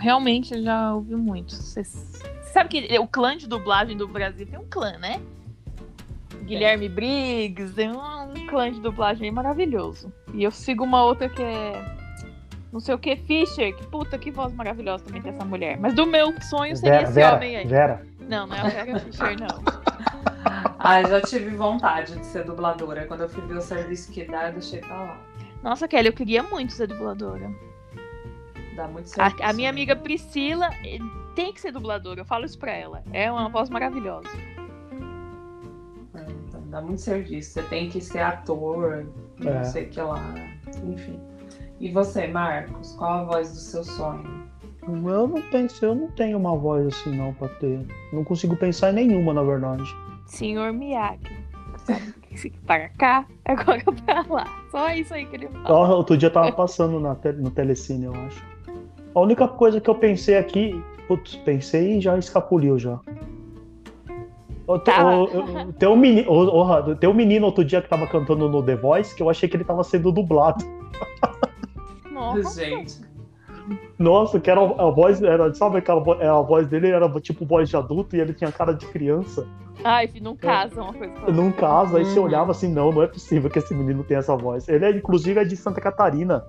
Realmente 0.00 0.54
eu 0.54 0.62
já 0.62 0.94
ouvi 0.94 1.14
muito. 1.16 1.54
Você 1.54 1.82
sabe 2.52 2.68
que 2.68 2.98
o 2.98 3.06
clã 3.06 3.36
de 3.36 3.48
dublagem 3.48 3.96
do 3.96 4.06
Brasil 4.06 4.46
tem 4.46 4.58
um 4.58 4.66
clã, 4.68 4.98
né? 4.98 5.20
Guilherme 6.42 6.88
Briggs, 6.88 7.74
tem 7.74 7.90
um 7.90 8.46
clã 8.48 8.70
de 8.70 8.80
dublagem 8.80 9.30
maravilhoso. 9.30 10.12
E 10.32 10.42
eu 10.42 10.50
sigo 10.50 10.84
uma 10.84 11.04
outra 11.04 11.28
que 11.28 11.42
é. 11.42 11.98
Não 12.72 12.80
sei 12.80 12.94
o 12.94 12.98
que, 12.98 13.16
Fischer. 13.16 13.74
Que 13.74 13.86
puta, 13.86 14.18
que 14.18 14.30
voz 14.30 14.52
maravilhosa 14.52 15.04
também 15.04 15.22
tem 15.22 15.32
essa 15.32 15.44
mulher. 15.44 15.78
Mas 15.78 15.94
do 15.94 16.06
meu 16.06 16.32
sonho 16.42 16.76
seria 16.76 16.98
Vera, 16.98 17.02
esse 17.04 17.12
Vera, 17.12 17.36
homem 17.36 17.56
aí. 17.56 17.66
Vera. 17.66 18.06
Não, 18.20 18.46
não 18.46 18.56
é 18.56 18.60
a 18.60 18.84
Vera 18.84 19.00
Fischer, 19.00 19.36
não. 19.38 19.88
Ah, 20.78 21.02
já 21.02 21.20
tive 21.20 21.50
vontade 21.50 22.16
de 22.16 22.24
ser 22.24 22.44
dubladora. 22.44 23.04
Quando 23.06 23.22
eu 23.22 23.28
fui 23.28 23.44
ver 23.46 23.58
o 23.58 23.60
serviço 23.60 24.10
que 24.12 24.24
dá, 24.24 24.46
eu 24.46 24.52
deixei 24.52 24.80
pra 24.80 24.96
lá. 24.96 25.20
Nossa, 25.62 25.88
Kelly, 25.88 26.06
eu 26.06 26.12
queria 26.12 26.42
muito 26.42 26.72
ser 26.72 26.86
dubladora. 26.86 27.50
Dá 28.78 28.86
muito 28.86 29.08
certo. 29.08 29.42
A, 29.42 29.50
a 29.50 29.52
minha 29.52 29.68
amiga 29.68 29.96
Priscila 29.96 30.70
eh, 30.84 30.98
tem 31.34 31.52
que 31.52 31.60
ser 31.60 31.72
dubladora, 31.72 32.20
eu 32.20 32.24
falo 32.24 32.44
isso 32.44 32.56
pra 32.56 32.70
ela. 32.72 33.02
É 33.12 33.30
uma 33.30 33.48
voz 33.48 33.68
maravilhosa. 33.68 34.28
Dá 36.70 36.80
muito 36.80 37.00
serviço. 37.00 37.52
Você 37.54 37.62
tem 37.62 37.88
que 37.88 38.00
ser 38.00 38.20
ator, 38.20 39.04
É. 39.40 39.44
não 39.44 39.64
sei 39.64 39.84
o 39.86 39.88
que 39.88 40.00
lá. 40.00 40.22
Enfim. 40.84 41.18
E 41.80 41.90
você, 41.90 42.26
Marcos? 42.28 42.92
Qual 42.92 43.10
a 43.10 43.24
voz 43.24 43.50
do 43.52 43.58
seu 43.58 43.82
sonho? 43.82 44.46
Eu 44.86 45.26
não 45.26 45.42
penso, 45.50 45.84
eu 45.84 45.94
não 45.94 46.08
tenho 46.12 46.38
uma 46.38 46.56
voz 46.56 46.86
assim 46.86 47.16
não 47.16 47.34
pra 47.34 47.48
ter. 47.48 47.84
Não 48.12 48.22
consigo 48.22 48.56
pensar 48.56 48.90
em 48.90 48.94
nenhuma, 49.06 49.34
na 49.34 49.42
verdade. 49.42 49.84
Senhor 50.26 50.72
Miyagi. 50.72 51.36
Para 52.66 52.90
cá, 52.90 53.26
agora 53.44 53.82
pra 54.04 54.24
lá. 54.28 54.44
Só 54.70 54.90
isso 54.92 55.14
aí 55.14 55.26
que 55.26 55.34
ele 55.36 55.48
fala. 55.48 55.96
Outro 55.96 56.16
dia 56.16 56.30
tava 56.30 56.52
passando 56.52 57.00
na 57.00 57.14
te- 57.16 57.32
no 57.32 57.50
Telecine, 57.50 58.04
eu 58.04 58.14
acho. 58.14 58.44
A 59.18 59.20
única 59.20 59.48
coisa 59.48 59.80
que 59.80 59.90
eu 59.90 59.96
pensei 59.96 60.36
aqui, 60.38 60.80
putz, 61.08 61.34
pensei 61.36 61.98
e 61.98 62.00
já 62.00 62.16
escapuliu 62.16 62.78
já. 62.78 63.00
O, 64.64 64.78
Tá. 64.78 65.04
o, 65.16 65.24
o- 65.24 65.72
tem, 65.72 65.88
um 65.88 65.96
menino, 65.96 66.30
o, 66.30 66.62
o- 66.90 66.94
tem 66.94 67.10
um 67.10 67.14
menino 67.14 67.46
outro 67.46 67.64
dia 67.64 67.82
que 67.82 67.88
tava 67.88 68.06
cantando 68.06 68.48
no 68.48 68.62
The 68.62 68.76
Voice 68.76 69.14
que 69.16 69.22
eu 69.22 69.28
achei 69.28 69.48
que 69.48 69.56
ele 69.56 69.64
tava 69.64 69.82
sendo 69.82 70.12
dublado. 70.12 70.64
Nossa. 72.12 72.64
Gente. 72.64 73.00
Nossa, 73.98 74.38
que 74.38 74.48
era 74.50 74.60
a 74.60 74.90
voz, 74.90 75.20
era, 75.20 75.52
sabe 75.52 75.78
aquela 75.78 76.00
vo- 76.00 76.12
a 76.12 76.40
voz 76.40 76.68
dele 76.68 76.88
era 76.88 77.08
tipo 77.20 77.44
voz 77.44 77.68
de 77.68 77.76
adulto 77.76 78.14
e 78.14 78.20
ele 78.20 78.32
tinha 78.32 78.52
cara 78.52 78.72
de 78.72 78.86
criança. 78.86 79.46
Ai, 79.82 80.08
não 80.22 80.36
casa 80.36 80.80
uma 80.80 80.92
coisa 80.92 81.12
com 81.12 81.18
a 81.18 81.20
outra. 81.22 81.34
Num 81.34 81.50
caso, 81.52 81.96
aí 81.96 82.04
você 82.04 82.18
Uhum. 82.20 82.24
olhava 82.26 82.52
assim, 82.52 82.72
não, 82.72 82.92
não 82.92 83.02
é 83.02 83.06
possível 83.08 83.50
que 83.50 83.58
esse 83.58 83.74
menino 83.74 84.04
tenha 84.04 84.20
essa 84.20 84.36
voz. 84.36 84.68
Ele 84.68 84.84
é, 84.84 84.90
inclusive, 84.90 85.40
é 85.40 85.44
de 85.44 85.56
Santa 85.56 85.80
Catarina. 85.80 86.44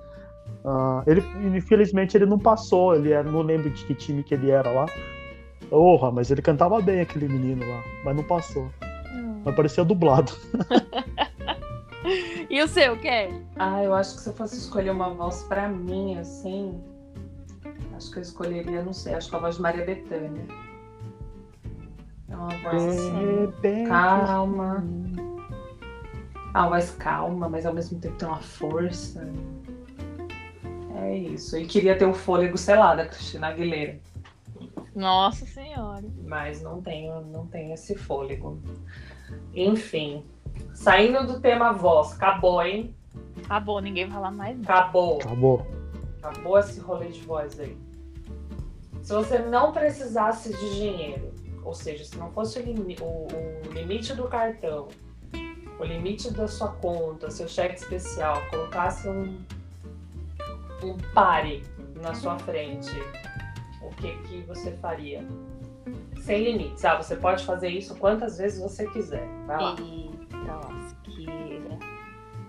Ah, 0.66 1.04
ele, 1.08 1.24
infelizmente, 1.56 2.18
ele 2.18 2.26
não 2.26 2.38
passou, 2.38 2.96
ele 2.96 3.12
era, 3.12 3.30
não 3.30 3.42
lembro 3.42 3.70
de 3.70 3.86
que 3.86 3.94
time 3.94 4.24
que 4.24 4.34
ele 4.34 4.52
era 4.52 4.70
lá. 4.70 4.86
Porra, 5.70 6.12
mas 6.12 6.32
ele 6.32 6.42
cantava 6.42 6.82
bem 6.82 7.02
aquele 7.02 7.28
menino 7.28 7.68
lá, 7.68 7.84
mas 8.04 8.16
não 8.16 8.24
passou. 8.24 8.70
Hum. 9.14 9.42
Mas 9.46 9.56
parecia 9.56 9.84
dublado. 9.84 10.32
E 12.50 12.62
o 12.64 12.68
seu, 12.68 12.98
Kelly? 12.98 13.46
Ah, 13.58 13.84
eu 13.84 13.94
acho 13.94 14.16
que 14.16 14.22
se 14.22 14.30
eu 14.30 14.34
fosse 14.34 14.58
escolher 14.58 14.90
uma 14.90 15.10
voz 15.10 15.44
pra 15.44 15.68
mim, 15.68 16.18
assim. 16.18 16.82
Acho 17.96 18.12
que 18.12 18.18
eu 18.18 18.22
escolheria, 18.22 18.82
não 18.82 18.94
sei, 18.94 19.14
acho 19.14 19.30
que 19.30 19.36
a 19.36 19.40
voz 19.40 19.58
de 19.58 19.62
Maria 19.62 19.86
Bethânia. 19.86 20.44
É 22.30 22.36
uma 22.36 22.50
voz 22.50 22.84
assim. 22.84 23.86
Calma. 23.88 24.84
Ah, 26.54 26.62
uma 26.62 26.70
voz 26.70 26.92
calma, 26.92 27.50
mas 27.50 27.66
ao 27.66 27.74
mesmo 27.74 28.00
tempo 28.00 28.16
tem 28.16 28.28
uma 28.28 28.42
força. 28.42 29.30
É 31.02 31.16
isso. 31.18 31.58
E 31.58 31.66
queria 31.66 31.98
ter 31.98 32.06
o 32.06 32.14
fôlego, 32.14 32.58
sei 32.58 32.76
lá, 32.76 32.96
da 32.96 33.06
Cristina 33.06 33.48
Aguilera. 33.48 34.00
Nossa 34.96 35.46
senhora. 35.46 36.04
Mas 36.26 36.62
não 36.62 36.82
tenho, 36.82 37.22
não 37.22 37.46
tenho 37.48 37.74
esse 37.74 37.96
fôlego. 37.96 38.60
Enfim. 39.54 40.26
Saindo 40.74 41.26
do 41.26 41.40
tema 41.40 41.72
voz, 41.72 42.14
acabou, 42.14 42.62
hein? 42.62 42.94
Acabou, 43.46 43.80
ninguém 43.82 44.06
vai 44.06 44.16
falar 44.16 44.32
mais 44.32 44.58
nada. 44.58 44.74
Acabou. 44.74 45.18
Acabou. 45.22 45.68
Acabou 46.22 46.60
esse 46.60 46.80
rolê 46.80 47.08
de 47.10 47.22
voz 47.22 47.60
aí. 47.60 47.78
Se 49.02 49.14
você 49.14 49.40
não 49.40 49.72
precisasse 49.72 50.50
de 50.52 50.76
dinheiro, 50.76 51.34
ou 51.64 51.74
seja, 51.74 52.04
se 52.04 52.18
não 52.18 52.32
fosse 52.32 52.60
o, 52.60 52.64
o- 53.04 53.28
o 53.70 53.72
limite 53.74 54.14
do 54.14 54.28
cartão, 54.28 54.90
o 55.80 55.84
limite 55.84 56.30
da 56.34 56.48
sua 56.48 56.68
conta, 56.74 57.32
seu 57.32 57.48
cheque 57.48 57.76
especial, 57.76 58.36
colocasse 58.50 59.08
um, 59.08 59.38
um 60.84 60.98
pare 61.14 61.64
na 62.02 62.14
sua 62.14 62.38
frente, 62.40 62.92
o 63.82 63.90
que, 63.96 64.16
que 64.24 64.42
você 64.44 64.72
faria? 64.78 65.26
Sem 66.22 66.44
limites. 66.44 66.84
Ah, 66.86 66.96
você 66.96 67.16
pode 67.16 67.46
fazer 67.46 67.70
isso 67.70 67.96
quantas 67.96 68.38
vezes 68.38 68.62
você 68.62 68.88
quiser. 68.88 69.28
Vai 69.46 69.58
lá. 69.58 69.76
Eita 69.80 70.56
lasqueira. 70.56 71.80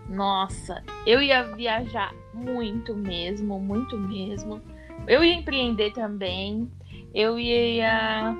Nossa, 0.08 0.82
eu 1.06 1.22
ia 1.22 1.42
viajar 1.54 2.12
muito 2.34 2.94
mesmo, 2.94 3.58
muito 3.58 3.96
mesmo. 3.96 4.60
Eu 5.06 5.24
ia 5.24 5.34
empreender 5.34 5.92
também. 5.92 6.70
Eu 7.14 7.38
ia. 7.38 8.36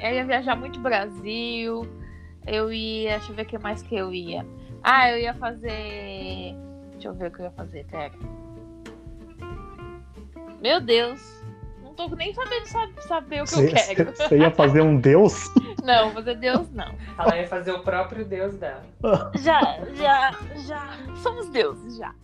Eu 0.00 0.12
ia 0.12 0.24
viajar 0.24 0.56
muito 0.56 0.80
Brasil. 0.80 1.86
Eu 2.46 2.72
ia. 2.72 3.18
Deixa 3.18 3.32
eu 3.32 3.36
ver 3.36 3.42
o 3.42 3.46
que 3.46 3.58
mais 3.58 3.82
que 3.82 3.94
eu 3.94 4.12
ia. 4.12 4.44
Ah, 4.82 5.10
eu 5.10 5.18
ia 5.18 5.34
fazer. 5.34 6.54
Deixa 6.92 7.08
eu 7.08 7.14
ver 7.14 7.28
o 7.28 7.30
que 7.30 7.40
eu 7.40 7.44
ia 7.44 7.52
fazer, 7.52 7.86
pera. 7.86 8.12
Meu 10.64 10.80
Deus. 10.80 11.20
Não 11.82 11.92
tô 11.92 12.08
nem 12.16 12.32
sabendo 12.32 12.66
sab- 12.66 12.98
saber 13.06 13.42
o 13.42 13.44
que 13.44 13.54
eu 13.54 13.68
quero. 13.68 14.16
Você 14.16 14.38
ia 14.38 14.50
fazer 14.50 14.80
um 14.80 14.96
deus? 14.96 15.44
Não, 15.84 16.10
fazer 16.12 16.36
Deus 16.36 16.70
não. 16.70 16.94
Ela 17.18 17.36
ia 17.36 17.46
fazer 17.46 17.72
o 17.72 17.80
próprio 17.80 18.24
Deus 18.24 18.56
dela. 18.56 18.82
Já, 19.34 19.60
já, 19.92 20.30
já. 20.66 20.88
Somos 21.16 21.50
deuses, 21.50 21.98
já. 21.98 22.14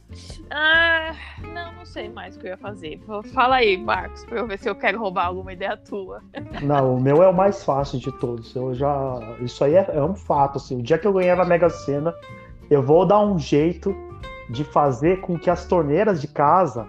Ah, 0.51 1.15
não, 1.43 1.71
não 1.75 1.85
sei 1.85 2.09
mais 2.09 2.35
o 2.35 2.39
que 2.41 2.47
eu 2.47 2.53
ia 2.53 2.57
fazer. 2.57 2.99
Fala 3.35 3.57
aí, 3.57 3.77
Marcos, 3.77 4.25
pra 4.25 4.39
eu 4.39 4.47
ver 4.47 4.59
se 4.59 4.67
eu 4.67 4.75
quero 4.75 4.99
roubar 4.99 5.27
alguma 5.27 5.53
ideia 5.53 5.77
tua. 5.77 6.23
Não, 6.63 6.97
o 6.97 7.01
meu 7.03 7.23
é 7.23 7.29
o 7.29 7.35
mais 7.35 7.63
fácil 7.63 7.99
de 7.99 8.11
todos. 8.13 8.57
Eu 8.57 8.75
já. 8.75 9.19
Isso 9.41 9.63
aí 9.63 9.75
é, 9.75 9.91
é 9.93 10.03
um 10.03 10.15
fato. 10.17 10.57
Assim. 10.57 10.79
O 10.79 10.83
dia 10.83 10.97
que 10.97 11.07
eu 11.07 11.13
ganhar 11.13 11.37
na 11.37 11.45
Mega 11.45 11.69
Sena, 11.69 12.15
eu 12.71 12.83
vou 12.83 13.05
dar 13.05 13.21
um 13.21 13.39
jeito 13.39 13.95
de 14.49 14.65
fazer 14.65 15.21
com 15.21 15.39
que 15.39 15.51
as 15.51 15.67
torneiras 15.67 16.19
de 16.19 16.29
casa 16.29 16.89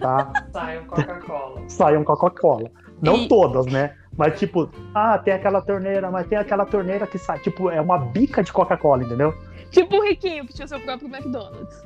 tá, 0.00 0.32
Saiam 0.52 0.84
Coca-Cola. 0.84 1.62
saiam 1.68 2.04
Coca-Cola. 2.04 2.70
Não 3.00 3.16
E- 3.16 3.28
todas, 3.28 3.66
né? 3.66 3.94
Mas 4.16 4.38
tipo, 4.38 4.70
ah, 4.94 5.18
tem 5.18 5.32
aquela 5.32 5.60
torneira, 5.62 6.10
mas 6.10 6.26
tem 6.26 6.36
aquela 6.38 6.66
torneira 6.66 7.06
que 7.06 7.18
sai. 7.18 7.38
Tipo, 7.38 7.70
é 7.70 7.80
uma 7.80 7.98
bica 7.98 8.42
de 8.42 8.52
Coca-Cola, 8.52 9.02
entendeu? 9.04 9.34
Tipo 9.70 9.96
o 9.96 10.02
riquinho 10.04 10.46
que 10.46 10.52
tinha 10.52 10.68
seu 10.68 10.78
próprio 10.80 11.08
McDonald's. 11.08 11.82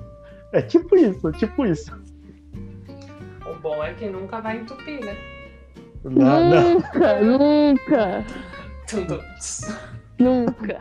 É 0.53 0.61
tipo 0.61 0.97
isso, 0.97 1.31
tipo 1.33 1.65
isso. 1.65 1.97
O 3.47 3.55
bom 3.61 3.83
é 3.83 3.95
que 3.95 4.09
nunca 4.09 4.41
vai 4.41 4.59
entupir, 4.59 5.05
né? 5.05 5.17
Não, 6.05 6.51
não. 6.51 6.75
Nunca, 6.75 7.21
nunca, 7.21 8.25
Tudo. 8.89 9.21
nunca. 10.19 10.81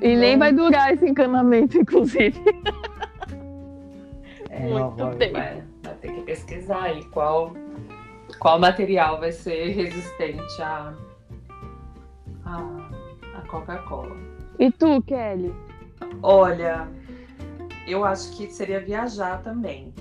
E 0.00 0.16
nem 0.16 0.38
vai 0.38 0.52
durar 0.52 0.92
esse 0.92 1.06
encanamento, 1.06 1.76
inclusive. 1.78 2.34
É, 4.52 4.60
Muito 4.60 4.96
vai- 4.96 5.16
bem. 5.16 5.32
vai, 5.32 5.64
vai 5.82 5.94
ter 5.94 6.12
que 6.12 6.22
pesquisar 6.22 6.82
aí 6.82 7.02
qual, 7.06 7.52
qual 8.38 8.58
material 8.60 9.18
vai 9.18 9.32
ser 9.32 9.70
resistente 9.70 10.60
à, 10.60 10.94
à, 12.44 12.58
à 13.38 13.40
Coca-Cola. 13.48 14.14
E 14.58 14.70
tu, 14.70 15.00
Kelly? 15.04 15.54
Olha, 16.22 16.86
eu 17.88 18.04
acho 18.04 18.36
que 18.36 18.50
seria 18.52 18.78
viajar 18.78 19.42
também. 19.42 19.94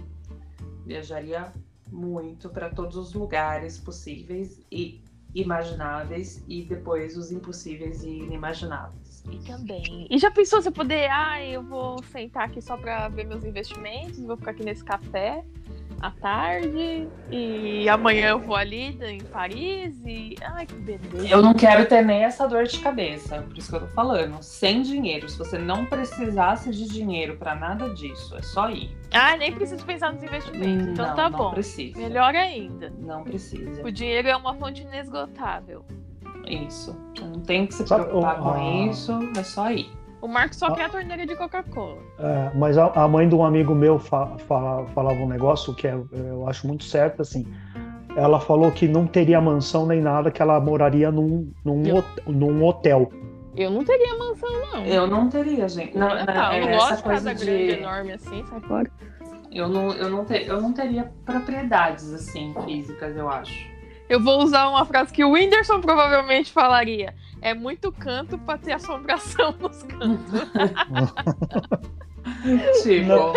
Viajaria 0.86 1.50
muito 1.89 2.50
para 2.50 2.70
todos 2.70 2.98
os 2.98 3.13
lugares 3.13 3.77
possíveis 3.79 4.62
e 4.70 5.01
imagináveis 5.34 6.43
e 6.46 6.63
depois 6.63 7.15
os 7.15 7.31
impossíveis 7.31 8.03
e 8.03 8.10
inimagináveis. 8.20 9.00
E 9.30 9.38
também. 9.40 10.08
E 10.10 10.18
já 10.18 10.32
pensou 10.32 10.62
você 10.62 10.72
poder, 10.72 11.10
ah, 11.12 11.44
eu 11.44 11.62
vou 11.63 12.01
sentar 12.04 12.46
aqui 12.46 12.62
só 12.62 12.78
pra 12.78 13.08
ver 13.10 13.25
meus 13.25 13.44
investimentos, 13.44 14.20
vou 14.22 14.38
ficar 14.38 14.51
aqui 14.51 14.63
nesse 14.63 14.84
café 14.84 15.44
à 16.01 16.10
tarde 16.10 17.08
e 17.30 17.88
amanhã 17.88 18.30
eu 18.30 18.40
vou 18.40 18.56
ali 18.56 18.98
em 19.01 19.20
Paris 19.20 19.96
e. 20.04 20.36
Ai, 20.42 20.66
que 20.66 20.74
beleza. 20.74 21.28
Eu 21.28 21.42
não 21.42 21.54
quero 21.54 21.88
ter 21.88 22.04
nem 22.04 22.24
essa 22.24 22.48
dor 22.48 22.63
de 22.63 22.80
cabeça, 22.80 23.44
por 23.44 23.58
isso 23.58 23.70
que 23.70 23.75
eu 23.75 23.82
tô 23.82 23.88
falando. 23.88 24.42
Sem 24.42 24.82
dinheiro, 24.82 25.30
se 25.30 25.38
você 25.38 25.58
não 25.60 25.86
precisasse 25.86 26.72
de 26.72 26.88
dinheiro 26.88 27.38
para 27.38 27.54
nada 27.54 27.94
disso, 27.94 28.36
é 28.36 28.42
só 28.42 28.70
ir. 28.70 28.98
Ah, 29.12 29.38
nem 29.38 29.54
preciso 29.54 29.86
pensar 29.86 30.12
nos 30.12 30.24
investimentos, 30.24 30.88
então 30.88 31.08
não, 31.08 31.16
tá 31.16 31.30
não 31.30 31.38
bom. 31.38 31.51
precisa. 31.51 32.00
Melhor 32.00 32.36
ainda. 32.36 32.92
Não 32.98 33.24
precisa. 33.24 33.84
O 33.84 33.92
dinheiro 33.92 34.28
é 34.28 34.36
uma 34.36 34.56
fonte 34.56 34.82
inesgotável. 34.82 35.86
Isso. 36.48 36.95
Você 37.15 37.24
não 37.25 37.39
tem 37.41 37.67
que 37.67 37.74
se 37.74 37.88
Sabe, 37.88 38.05
preocupar 38.05 38.39
o- 38.39 38.43
com 38.43 38.50
a- 38.51 38.63
isso, 38.88 39.19
é 39.38 39.43
só 39.43 39.71
ir. 39.71 39.89
O 40.21 40.27
Marcos 40.27 40.57
só 40.60 40.67
Ah. 40.67 40.75
quer 40.75 40.86
a 40.86 40.89
torneira 40.89 41.25
de 41.25 41.36
Coca-Cola. 41.36 41.98
É, 42.19 42.51
mas 42.55 42.77
a, 42.77 42.86
a 42.93 43.07
mãe 43.07 43.27
de 43.27 43.33
um 43.33 43.43
amigo 43.43 43.74
meu 43.74 43.98
fa- 43.98 44.38
fa- 44.48 44.86
falava 44.93 45.17
um 45.19 45.27
negócio 45.27 45.74
que 45.74 45.88
é- 45.88 46.00
eu 46.12 46.48
acho 46.48 46.67
muito 46.67 46.83
certo, 46.83 47.21
assim. 47.21 47.45
Ela 48.15 48.39
falou 48.39 48.71
que 48.71 48.88
não 48.88 49.07
teria 49.07 49.39
mansão 49.41 49.86
nem 49.88 50.00
nada, 50.01 50.29
que 50.29 50.41
ela 50.41 50.60
moraria 50.60 51.10
num, 51.10 51.51
num, 51.65 51.83
Eu- 51.83 51.95
hot- 51.98 52.21
num 52.27 52.63
hotel. 52.63 53.10
Eu 53.55 53.71
não 53.71 53.83
teria 53.83 54.15
mansão, 54.17 54.50
não. 54.74 54.86
Eu 54.86 55.07
não 55.07 55.27
teria, 55.29 55.67
gente. 55.67 55.98
Não, 55.98 56.07
Não, 56.10 56.15
não, 56.17 56.25
tá, 56.25 56.57
eu 56.57 56.65
não 56.65 56.71
gosto 56.74 56.88
essa 56.93 56.95
de 56.98 57.03
coisa 57.03 57.33
casa 57.33 57.45
grande, 57.45 57.65
de. 57.67 57.79
enorme 57.81 58.12
assim, 58.13 58.45
sai 58.45 58.60
fora. 58.62 58.91
Eu 59.51 59.67
não, 59.67 59.91
eu, 59.93 60.10
não 60.10 60.24
te- 60.24 60.45
eu 60.45 60.62
não 60.62 60.71
teria 60.71 61.12
propriedades 61.25 62.13
assim 62.13 62.53
físicas, 62.65 63.15
eu 63.17 63.27
acho. 63.27 63.71
Eu 64.12 64.20
vou 64.20 64.44
usar 64.44 64.68
uma 64.68 64.84
frase 64.84 65.13
que 65.13 65.24
o 65.24 65.32
Whindersson 65.32 65.80
provavelmente 65.80 66.51
falaria. 66.51 67.13
É 67.41 67.53
muito 67.53 67.94
canto 67.94 68.38
pra 68.38 68.58
ter 68.58 68.74
assombração 68.74 69.56
nos 69.58 69.84
cantos. 69.84 70.41
Tipo, 72.84 73.08
Não. 73.08 73.34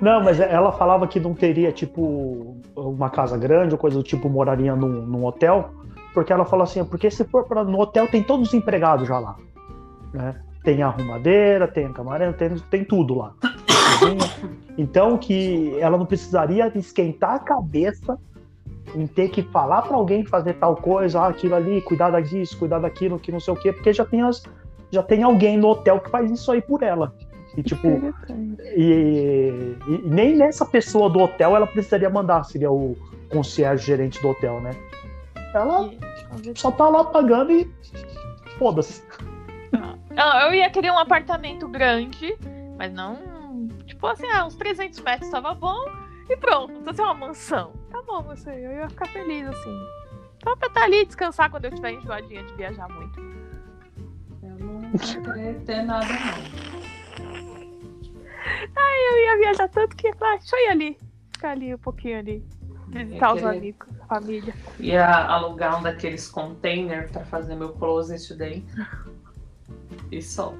Não, 0.00 0.24
mas 0.24 0.38
ela 0.40 0.72
falava 0.72 1.06
que 1.06 1.18
não 1.20 1.32
teria, 1.32 1.72
tipo, 1.72 2.60
uma 2.76 3.08
casa 3.08 3.38
grande 3.38 3.72
ou 3.74 3.78
coisa 3.78 3.96
do 3.96 4.02
tipo, 4.02 4.28
moraria 4.28 4.76
num, 4.76 5.06
num 5.06 5.24
hotel, 5.24 5.70
porque 6.12 6.32
ela 6.32 6.44
falou 6.44 6.64
assim, 6.64 6.84
porque 6.84 7.10
se 7.10 7.24
for 7.24 7.44
para 7.44 7.64
no 7.64 7.80
hotel 7.80 8.06
tem 8.06 8.22
todos 8.22 8.48
os 8.48 8.54
empregados 8.54 9.08
já 9.08 9.18
lá, 9.18 9.36
né? 10.12 10.34
Tem 10.62 10.82
a 10.82 10.88
arrumadeira, 10.88 11.66
tem 11.66 11.86
a 11.86 11.92
camareira, 11.92 12.32
tem, 12.32 12.56
tem 12.70 12.84
tudo 12.84 13.14
lá. 13.14 13.32
Então 14.76 15.18
que 15.18 15.76
ela 15.80 15.98
não 15.98 16.06
precisaria 16.06 16.70
esquentar 16.76 17.34
a 17.34 17.38
cabeça 17.40 18.16
em 18.94 19.06
ter 19.06 19.28
que 19.28 19.42
falar 19.42 19.82
para 19.82 19.96
alguém 19.96 20.24
fazer 20.24 20.54
tal 20.54 20.76
coisa, 20.76 21.20
ah, 21.20 21.28
aquilo 21.28 21.54
ali, 21.54 21.80
cuidar 21.82 22.20
disso, 22.20 22.58
cuidar 22.58 22.78
daquilo, 22.78 23.18
que 23.18 23.32
não 23.32 23.40
sei 23.40 23.54
o 23.54 23.56
quê, 23.56 23.72
porque 23.72 23.92
já 23.92 24.04
tem 24.04 24.22
as, 24.22 24.42
já 24.90 25.02
tem 25.02 25.22
alguém 25.22 25.56
no 25.56 25.68
hotel 25.68 26.00
que 26.00 26.10
faz 26.10 26.30
isso 26.30 26.50
aí 26.50 26.60
por 26.60 26.82
ela. 26.82 27.14
E 27.56 27.62
tipo, 27.62 27.88
e, 28.76 29.76
e 29.88 30.02
nem 30.04 30.36
nessa 30.36 30.64
pessoa 30.64 31.10
do 31.10 31.18
hotel 31.18 31.56
ela 31.56 31.66
precisaria 31.66 32.08
mandar, 32.08 32.44
seria 32.44 32.70
o 32.70 32.96
concierge 33.30 33.84
gerente 33.84 34.20
do 34.22 34.28
hotel, 34.28 34.60
né? 34.60 34.70
Ela 35.54 35.90
só 36.54 36.70
tá 36.70 36.88
lá 36.88 37.04
pagando 37.04 37.52
e 37.52 37.70
foda-se. 38.58 39.02
Não, 40.18 40.40
eu 40.40 40.54
ia 40.54 40.68
querer 40.70 40.90
um 40.90 40.98
apartamento 40.98 41.68
grande, 41.68 42.36
mas 42.76 42.92
não. 42.92 43.68
Tipo 43.86 44.06
assim, 44.06 44.26
ah, 44.26 44.44
uns 44.44 44.56
300 44.56 45.00
metros 45.00 45.30
tava 45.30 45.54
bom 45.54 45.84
e 46.28 46.36
pronto. 46.36 46.72
Não 46.72 46.82
precisa 46.82 47.02
ser 47.02 47.02
uma 47.02 47.14
mansão. 47.14 47.72
Tá 47.90 48.02
bom, 48.06 48.22
você. 48.22 48.50
Eu 48.50 48.72
ia 48.72 48.88
ficar 48.88 49.06
feliz 49.08 49.46
assim. 49.46 49.86
Só 50.44 50.54
pra 50.56 50.68
estar 50.68 50.82
ali 50.84 51.02
e 51.02 51.06
descansar 51.06 51.50
quando 51.50 51.64
eu 51.64 51.70
estiver 51.70 51.92
enjoadinha 51.92 52.44
de 52.44 52.54
viajar 52.54 52.88
muito. 52.88 53.20
eu 54.42 54.58
não 54.58 54.92
querer 54.92 55.60
ter 55.64 55.82
nada, 55.82 56.06
não. 56.06 56.68
Eu 59.10 59.18
ia 59.24 59.38
viajar 59.38 59.68
tanto 59.68 59.96
que. 59.96 60.08
Ah, 60.08 60.36
deixa 60.38 60.54
eu 60.56 60.66
ir 60.66 60.68
ali. 60.70 60.98
Ficar 61.32 61.50
ali 61.52 61.74
um 61.74 61.78
pouquinho 61.78 62.18
ali. 62.18 62.44
Visitar 62.88 63.30
Eu 63.30 63.34
os 63.36 63.40
queria- 63.42 63.58
amigos, 63.58 63.88
a 64.00 64.06
família. 64.06 64.54
Ia 64.78 65.06
alugar 65.26 65.78
um 65.78 65.82
daqueles 65.82 66.28
containers 66.28 67.10
pra 67.10 67.24
fazer 67.24 67.54
meu 67.54 67.70
closet 67.72 68.34
dentro. 68.34 68.86
E 70.12 70.20
só. 70.22 70.54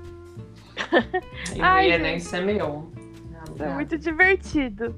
E 1.55 1.59
não 1.59 1.65
Ai, 1.65 1.87
ia 1.89 1.93
gente. 1.95 2.03
nem 2.03 2.21
ser 2.21 2.41
meu. 2.43 2.91
É 3.35 3.39
Alugar. 3.49 3.75
muito 3.75 3.99
divertido. 3.99 4.95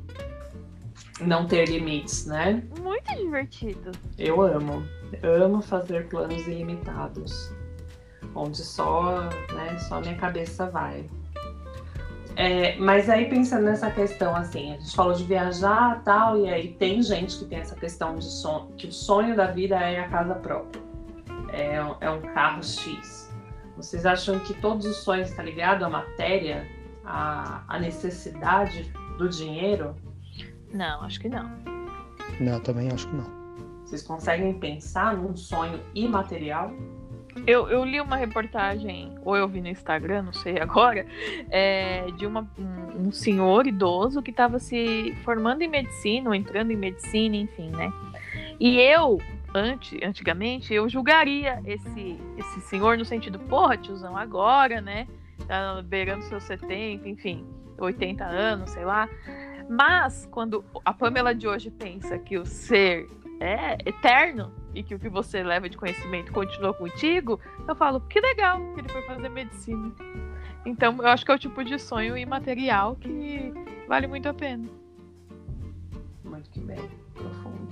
Não 1.20 1.46
ter 1.46 1.66
limites, 1.68 2.26
né? 2.26 2.62
Muito 2.80 3.14
divertido. 3.16 3.90
Eu 4.18 4.40
amo. 4.40 4.82
Amo 5.22 5.60
fazer 5.60 6.08
planos 6.08 6.46
ilimitados. 6.46 7.52
Onde 8.34 8.58
só, 8.58 9.22
né, 9.52 9.78
só 9.88 10.00
minha 10.00 10.14
cabeça 10.16 10.70
vai. 10.70 11.04
É, 12.36 12.76
mas 12.78 13.10
aí 13.10 13.28
pensando 13.28 13.64
nessa 13.64 13.90
questão, 13.90 14.34
assim, 14.34 14.72
a 14.74 14.78
gente 14.78 14.94
falou 14.94 15.12
de 15.12 15.24
viajar 15.24 16.00
tal, 16.04 16.38
e 16.38 16.48
aí 16.48 16.68
tem 16.74 17.02
gente 17.02 17.38
que 17.38 17.44
tem 17.44 17.58
essa 17.58 17.74
questão 17.74 18.16
de 18.16 18.24
sonho, 18.24 18.68
que 18.78 18.86
o 18.86 18.92
sonho 18.92 19.34
da 19.36 19.46
vida 19.48 19.76
é 19.76 19.98
a 20.00 20.08
casa 20.08 20.34
própria. 20.36 20.80
É, 21.52 21.82
um- 21.82 21.96
é 22.00 22.08
um 22.10 22.20
carro 22.32 22.62
X. 22.62 23.30
Vocês 23.76 24.06
acham 24.06 24.38
que 24.38 24.54
todos 24.54 24.86
os 24.86 24.98
sonhos 24.98 25.28
estão 25.28 25.44
ligados 25.44 25.82
à 25.84 25.90
matéria, 25.90 26.66
à, 27.04 27.62
à 27.66 27.78
necessidade 27.80 28.90
do 29.18 29.28
dinheiro? 29.28 29.94
Não, 30.72 31.02
acho 31.02 31.20
que 31.20 31.28
não. 31.28 31.50
Não, 32.40 32.60
também 32.60 32.88
acho 32.92 33.08
que 33.08 33.16
não. 33.16 33.26
Vocês 33.84 34.02
conseguem 34.02 34.52
pensar 34.54 35.16
num 35.16 35.34
sonho 35.36 35.80
imaterial? 35.94 36.72
Eu, 37.46 37.68
eu 37.68 37.84
li 37.84 38.00
uma 38.00 38.16
reportagem, 38.16 39.14
ou 39.24 39.36
eu 39.36 39.48
vi 39.48 39.60
no 39.60 39.68
Instagram, 39.68 40.22
não 40.22 40.32
sei 40.32 40.58
agora, 40.60 41.06
é, 41.48 42.06
de 42.16 42.26
uma- 42.26 42.48
um, 42.58 43.06
um 43.08 43.12
senhor 43.12 43.66
idoso 43.66 44.22
que 44.22 44.30
estava 44.30 44.58
se 44.58 45.14
formando 45.24 45.62
em 45.62 45.68
medicina, 45.68 46.28
ou 46.28 46.34
entrando 46.34 46.70
em 46.72 46.76
medicina, 46.76 47.36
enfim, 47.36 47.70
né? 47.70 47.92
E 48.58 48.78
eu, 48.78 49.18
ante, 49.54 49.98
antigamente, 50.04 50.72
eu 50.74 50.88
julgaria 50.88 51.60
esse, 51.64 52.18
esse 52.36 52.60
senhor 52.62 52.98
no 52.98 53.04
sentido, 53.04 53.38
porra, 53.38 53.76
tiozão, 53.76 54.16
agora, 54.16 54.80
né? 54.80 55.06
Tá 55.48 55.80
beirando 55.82 56.22
seus 56.24 56.44
70, 56.44 57.08
enfim, 57.08 57.44
80 57.78 58.24
anos, 58.24 58.70
sei 58.70 58.84
lá. 58.84 59.08
Mas 59.70 60.26
quando 60.32 60.64
a 60.84 60.92
Pamela 60.92 61.32
de 61.32 61.46
hoje 61.46 61.70
pensa 61.70 62.18
que 62.18 62.36
o 62.36 62.44
ser 62.44 63.06
é 63.38 63.78
eterno 63.88 64.52
e 64.74 64.82
que 64.82 64.96
o 64.96 64.98
que 64.98 65.08
você 65.08 65.44
leva 65.44 65.68
de 65.68 65.76
conhecimento 65.76 66.32
continua 66.32 66.74
contigo, 66.74 67.38
eu 67.68 67.76
falo, 67.76 68.00
que 68.00 68.20
legal 68.20 68.58
que 68.74 68.80
ele 68.80 68.88
foi 68.88 69.00
fazer 69.02 69.28
medicina. 69.28 69.92
Então, 70.66 70.96
eu 70.98 71.06
acho 71.06 71.24
que 71.24 71.30
é 71.30 71.34
o 71.36 71.38
tipo 71.38 71.62
de 71.62 71.78
sonho 71.78 72.18
imaterial 72.18 72.96
que 72.96 73.54
vale 73.86 74.08
muito 74.08 74.28
a 74.28 74.34
pena. 74.34 74.68
Muito 76.24 76.50
que 76.50 76.58
bem, 76.58 76.90
profundo. 77.14 77.68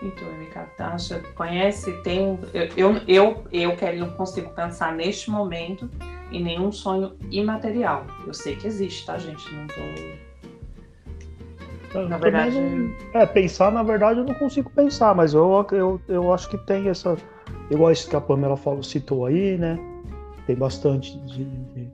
E 0.00 0.10
tu, 0.12 0.24
Erika, 0.24 0.70
acha, 0.78 1.20
conhece, 1.34 1.92
tem. 2.02 2.38
Eu, 2.54 2.68
eu, 2.78 3.02
eu, 3.06 3.44
eu 3.52 3.76
Kelly, 3.76 3.98
não 3.98 4.10
consigo 4.12 4.48
pensar 4.54 4.94
neste 4.94 5.30
momento 5.30 5.90
em 6.32 6.42
nenhum 6.42 6.70
sonho 6.72 7.12
imaterial. 7.30 8.04
Eu 8.26 8.34
sei 8.34 8.56
que 8.56 8.66
existe, 8.66 9.06
tá, 9.06 9.16
gente? 9.18 9.44
Não 9.54 9.66
tô. 9.66 9.74
Na 12.00 12.18
Também 12.18 12.18
verdade- 12.32 12.60
não- 12.60 12.92
é, 13.14 13.24
pensar, 13.26 13.72
na 13.72 13.82
verdade, 13.82 14.20
eu 14.20 14.24
não 14.24 14.34
consigo 14.34 14.68
pensar, 14.70 15.14
mas 15.14 15.32
eu, 15.32 15.66
eu, 15.72 16.00
eu 16.06 16.32
acho 16.32 16.48
que 16.50 16.58
tem 16.58 16.88
essa. 16.88 17.16
Igual 17.70 17.90
isso 17.92 18.08
que 18.10 18.16
a 18.16 18.20
Pamela 18.20 18.56
falou, 18.56 18.82
citou 18.82 19.24
aí, 19.26 19.56
né? 19.56 19.78
Tem 20.46 20.54
bastante 20.54 21.18
de. 21.20 21.44
de- 21.44 21.88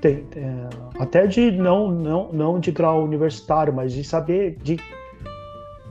tem, 0.00 0.24
é, 0.36 0.68
até 1.00 1.26
de 1.26 1.50
não, 1.50 1.90
não, 1.90 2.32
não 2.32 2.60
de 2.60 2.70
grau 2.70 3.02
universitário, 3.04 3.72
mas 3.72 3.92
de 3.92 4.04
saber. 4.04 4.56
De, 4.62 4.78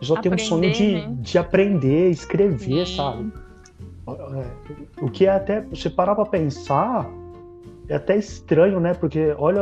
só 0.02 0.15
tem 0.22 0.34
um 0.34 0.38
sonho 0.38 0.72
de, 0.72 0.96
Aprender, 0.96 1.08
né? 1.10 1.17
de 1.22 1.38
aprender, 1.38 2.10
escrever, 2.12 2.86
Sim. 2.88 2.96
sabe? 2.96 3.32
É, 4.08 4.46
O 5.04 5.10
que 5.10 5.26
é 5.26 5.30
até. 5.32 5.62
Você 5.62 5.89
parar 5.89 6.15
pra 6.15 6.26
pensar, 6.26 7.10
é 7.89 7.96
até 7.96 8.15
estranho, 8.17 8.80
né? 8.80 8.93
Porque 8.93 9.34
olha. 9.38 9.62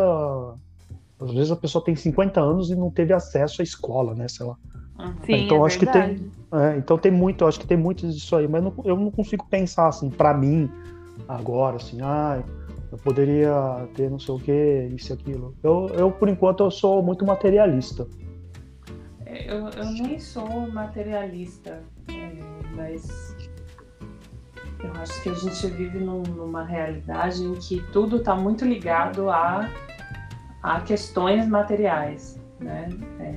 Às 1.20 1.32
vezes 1.34 1.52
a 1.52 1.56
pessoa 1.56 1.84
tem 1.84 1.96
50 1.96 2.42
anos 2.42 2.72
e 2.72 2.76
não 2.76 2.90
teve 2.90 3.14
acesso 3.14 3.62
à 3.62 3.64
escola, 3.64 4.16
né? 4.16 4.28
Sei 4.28 4.44
lá. 4.44 4.56
Uhum. 5.00 5.14
Sim, 5.24 5.36
Então, 5.46 5.58
é 5.64 5.68
acho 5.68 5.78
que 5.80 5.86
tem- 5.86 6.32
É, 6.54 6.78
então 6.78 6.98
tem 6.98 7.12
muito, 7.12 7.46
acho 7.46 7.60
que 7.60 7.68
tem 7.68 7.78
muito 7.78 8.06
disso 8.10 8.36
aí, 8.36 8.46
mas 8.48 8.62
não- 8.64 8.74
eu 8.84 8.98
não 8.98 9.10
consigo 9.12 9.46
pensar 9.50 9.88
assim, 9.88 10.10
pra 10.10 10.34
mim, 10.34 10.70
agora, 11.28 11.78
assim, 11.78 12.00
ah, 12.02 12.44
eu 12.92 12.98
poderia 12.98 13.88
ter 13.96 14.10
não 14.10 14.20
sei 14.20 14.36
o 14.36 14.40
que, 14.40 14.90
isso 14.96 15.14
e 15.14 15.16
aquilo. 15.16 15.56
Eu, 15.64 15.88
eu, 15.94 16.12
por 16.12 16.28
enquanto, 16.28 16.62
eu 16.64 16.72
sou 16.72 17.02
muito 17.02 17.24
materialista. 17.26 18.06
É, 19.26 19.50
Eu, 19.50 19.70
eu 19.70 19.86
nem 19.92 20.20
sou 20.20 20.70
materialista, 20.72 21.84
é, 22.10 22.76
mas 22.76 23.34
eu 24.84 24.92
acho 25.02 25.22
que 25.22 25.30
a 25.30 25.34
gente 25.34 25.68
vive 25.68 26.00
num- 26.00 26.24
numa 26.24 26.64
realidade 26.64 27.44
em 27.44 27.54
que 27.56 27.82
tudo 27.92 28.18
está 28.18 28.36
muito 28.36 28.66
ligado 28.66 29.30
a, 29.30 29.70
a 30.64 30.82
questões 30.82 31.48
materiais, 31.48 32.40
né? 32.60 32.90
É, 33.20 33.36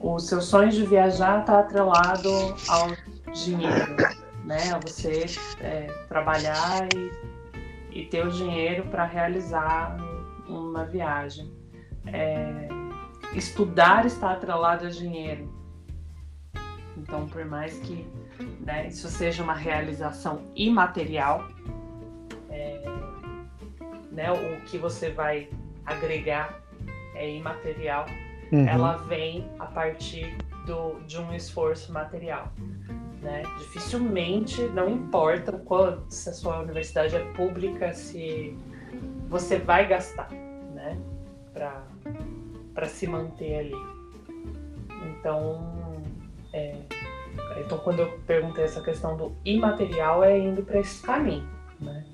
o 0.00 0.18
seu 0.18 0.40
sonho 0.40 0.70
de 0.70 0.84
viajar 0.86 1.40
está 1.40 1.60
atrelado 1.60 2.28
ao 2.68 2.88
dinheiro, 3.32 3.96
né? 4.44 4.70
A 4.72 4.78
você 4.78 5.24
é, 5.60 5.86
trabalhar 6.08 6.88
e, 6.94 8.00
e 8.00 8.06
ter 8.06 8.24
o 8.26 8.30
dinheiro 8.30 8.84
para 8.84 9.04
realizar 9.04 9.96
uma 10.48 10.84
viagem. 10.84 11.52
É, 12.06 12.68
estudar 13.34 14.06
está 14.06 14.32
atrelado 14.32 14.86
a 14.86 14.90
dinheiro. 14.90 15.52
Então, 16.96 17.26
por 17.26 17.44
mais 17.44 17.78
que 17.80 18.06
né, 18.60 18.88
isso 18.88 19.08
seja 19.08 19.42
uma 19.42 19.54
realização 19.54 20.42
imaterial, 20.54 21.48
é, 22.50 22.82
né, 24.12 24.32
o 24.32 24.60
que 24.66 24.78
você 24.78 25.10
vai 25.10 25.48
agregar 25.84 26.60
é 27.14 27.30
imaterial, 27.30 28.06
uhum. 28.52 28.68
ela 28.68 28.96
vem 28.96 29.48
a 29.58 29.66
partir 29.66 30.36
do, 30.66 31.00
de 31.06 31.18
um 31.18 31.34
esforço 31.34 31.92
material. 31.92 32.52
Né? 33.22 33.42
Dificilmente, 33.58 34.60
não 34.68 34.88
importa 34.90 35.54
o 35.54 35.58
quanto, 35.60 36.04
se 36.12 36.28
a 36.28 36.32
sua 36.32 36.60
universidade 36.60 37.16
é 37.16 37.24
pública, 37.32 37.92
se 37.94 38.56
você 39.28 39.58
vai 39.58 39.86
gastar 39.86 40.30
né? 40.74 40.98
para 41.52 42.86
se 42.86 43.06
manter 43.06 43.58
ali. 43.60 43.96
Então, 45.08 46.02
é, 46.52 46.76
então, 47.58 47.78
quando 47.78 48.00
eu 48.00 48.18
perguntei 48.26 48.64
essa 48.64 48.80
questão 48.80 49.16
do 49.16 49.32
imaterial, 49.44 50.22
é 50.22 50.38
indo 50.38 50.62
para 50.62 50.80
esse 50.80 51.02
caminho. 51.02 51.48
Né? 51.80 52.04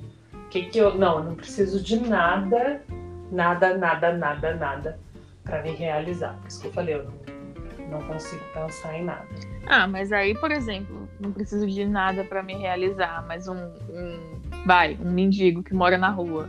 Que 0.51 0.67
que 0.67 0.79
eu, 0.79 0.97
não, 0.97 1.19
eu 1.19 1.25
não 1.25 1.35
preciso 1.35 1.83
de 1.83 1.99
nada, 1.99 2.83
nada, 3.31 3.77
nada, 3.77 4.13
nada, 4.13 4.55
nada 4.55 4.99
para 5.45 5.63
me 5.63 5.73
realizar. 5.73 6.35
Por 6.41 6.49
isso 6.49 6.61
que 6.61 6.67
eu 6.69 6.73
falei, 6.73 6.95
eu 6.95 7.05
não, 7.05 7.99
não 7.99 8.07
consigo 8.07 8.43
pensar 8.55 8.99
em 8.99 9.05
nada. 9.05 9.27
Ah, 9.67 9.87
mas 9.87 10.13
aí, 10.13 10.35
por 10.35 10.51
exemplo, 10.51 11.09
não 11.21 11.33
preciso 11.33 11.67
de 11.67 11.85
nada 11.85 12.25
para 12.25 12.43
me 12.43 12.55
realizar, 12.55 13.25
mas 13.27 13.49
um, 13.49 13.57
um, 13.57 14.41
vai, 14.67 14.99
um 15.01 15.11
mendigo 15.11 15.63
que 15.63 15.75
mora 15.75 15.97
na 15.97 16.11
rua 16.11 16.49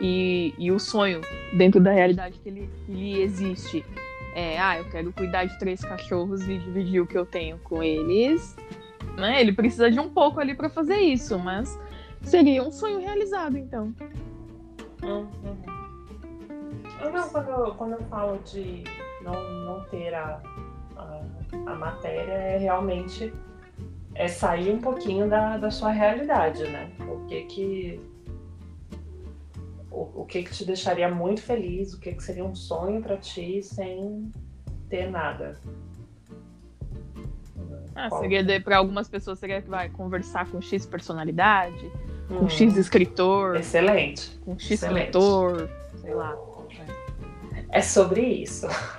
e, 0.00 0.54
e 0.58 0.70
o 0.70 0.78
sonho 0.78 1.20
dentro 1.52 1.80
da 1.80 1.92
realidade 1.92 2.38
que 2.38 2.48
ele, 2.48 2.70
ele 2.88 3.22
existe 3.22 3.84
é, 4.34 4.58
ah, 4.58 4.78
eu 4.78 4.84
quero 4.90 5.12
cuidar 5.12 5.44
de 5.44 5.58
três 5.58 5.80
cachorros 5.80 6.42
e 6.48 6.58
dividir 6.58 7.00
o 7.00 7.06
que 7.06 7.16
eu 7.16 7.24
tenho 7.24 7.58
com 7.58 7.82
eles. 7.82 8.56
Né? 9.16 9.40
Ele 9.40 9.52
precisa 9.52 9.90
de 9.90 10.00
um 10.00 10.10
pouco 10.10 10.40
ali 10.40 10.54
para 10.54 10.68
fazer 10.68 10.98
isso, 10.98 11.38
mas 11.38 11.78
seria 12.22 12.62
um 12.62 12.72
sonho 12.72 12.98
realizado, 12.98 13.56
então. 13.56 13.94
Uhum. 15.02 15.28
Não, 17.12 17.28
quando 17.28 17.48
eu, 17.48 17.74
quando 17.74 17.92
eu 17.92 18.02
falo 18.04 18.38
de 18.44 18.82
não, 19.22 19.50
não 19.64 19.84
ter 19.84 20.14
a, 20.14 20.40
a, 20.96 21.20
a 21.66 21.74
matéria, 21.74 22.32
é 22.32 22.58
realmente 22.58 23.32
é 24.14 24.26
sair 24.28 24.72
um 24.72 24.80
pouquinho 24.80 25.28
da, 25.28 25.58
da 25.58 25.70
sua 25.70 25.90
realidade, 25.90 26.64
né? 26.64 26.90
O 27.00 27.26
que 27.26 27.42
que 27.42 28.13
o, 29.94 30.22
o 30.22 30.24
que 30.26 30.42
que 30.42 30.50
te 30.50 30.64
deixaria 30.64 31.08
muito 31.08 31.40
feliz, 31.40 31.94
o 31.94 32.00
que 32.00 32.12
que 32.12 32.22
seria 32.22 32.44
um 32.44 32.54
sonho 32.54 33.00
para 33.00 33.16
ti 33.16 33.62
sem 33.62 34.32
ter 34.88 35.08
nada. 35.08 35.60
Ah, 37.94 38.10
seria 38.18 38.60
para 38.60 38.76
algumas 38.76 39.08
pessoas 39.08 39.38
seria 39.38 39.62
que 39.62 39.70
vai 39.70 39.88
conversar 39.88 40.50
com 40.50 40.60
X 40.60 40.84
personalidade, 40.84 41.90
hum. 42.28 42.40
com 42.40 42.48
X 42.48 42.76
escritor. 42.76 43.56
Excelente. 43.56 44.36
Com 44.44 44.58
X 44.58 44.72
Excelente. 44.72 45.04
leitor, 45.04 45.70
sei 46.00 46.12
lá. 46.12 46.36
É 47.70 47.80
sobre 47.80 48.20
isso. 48.20 48.66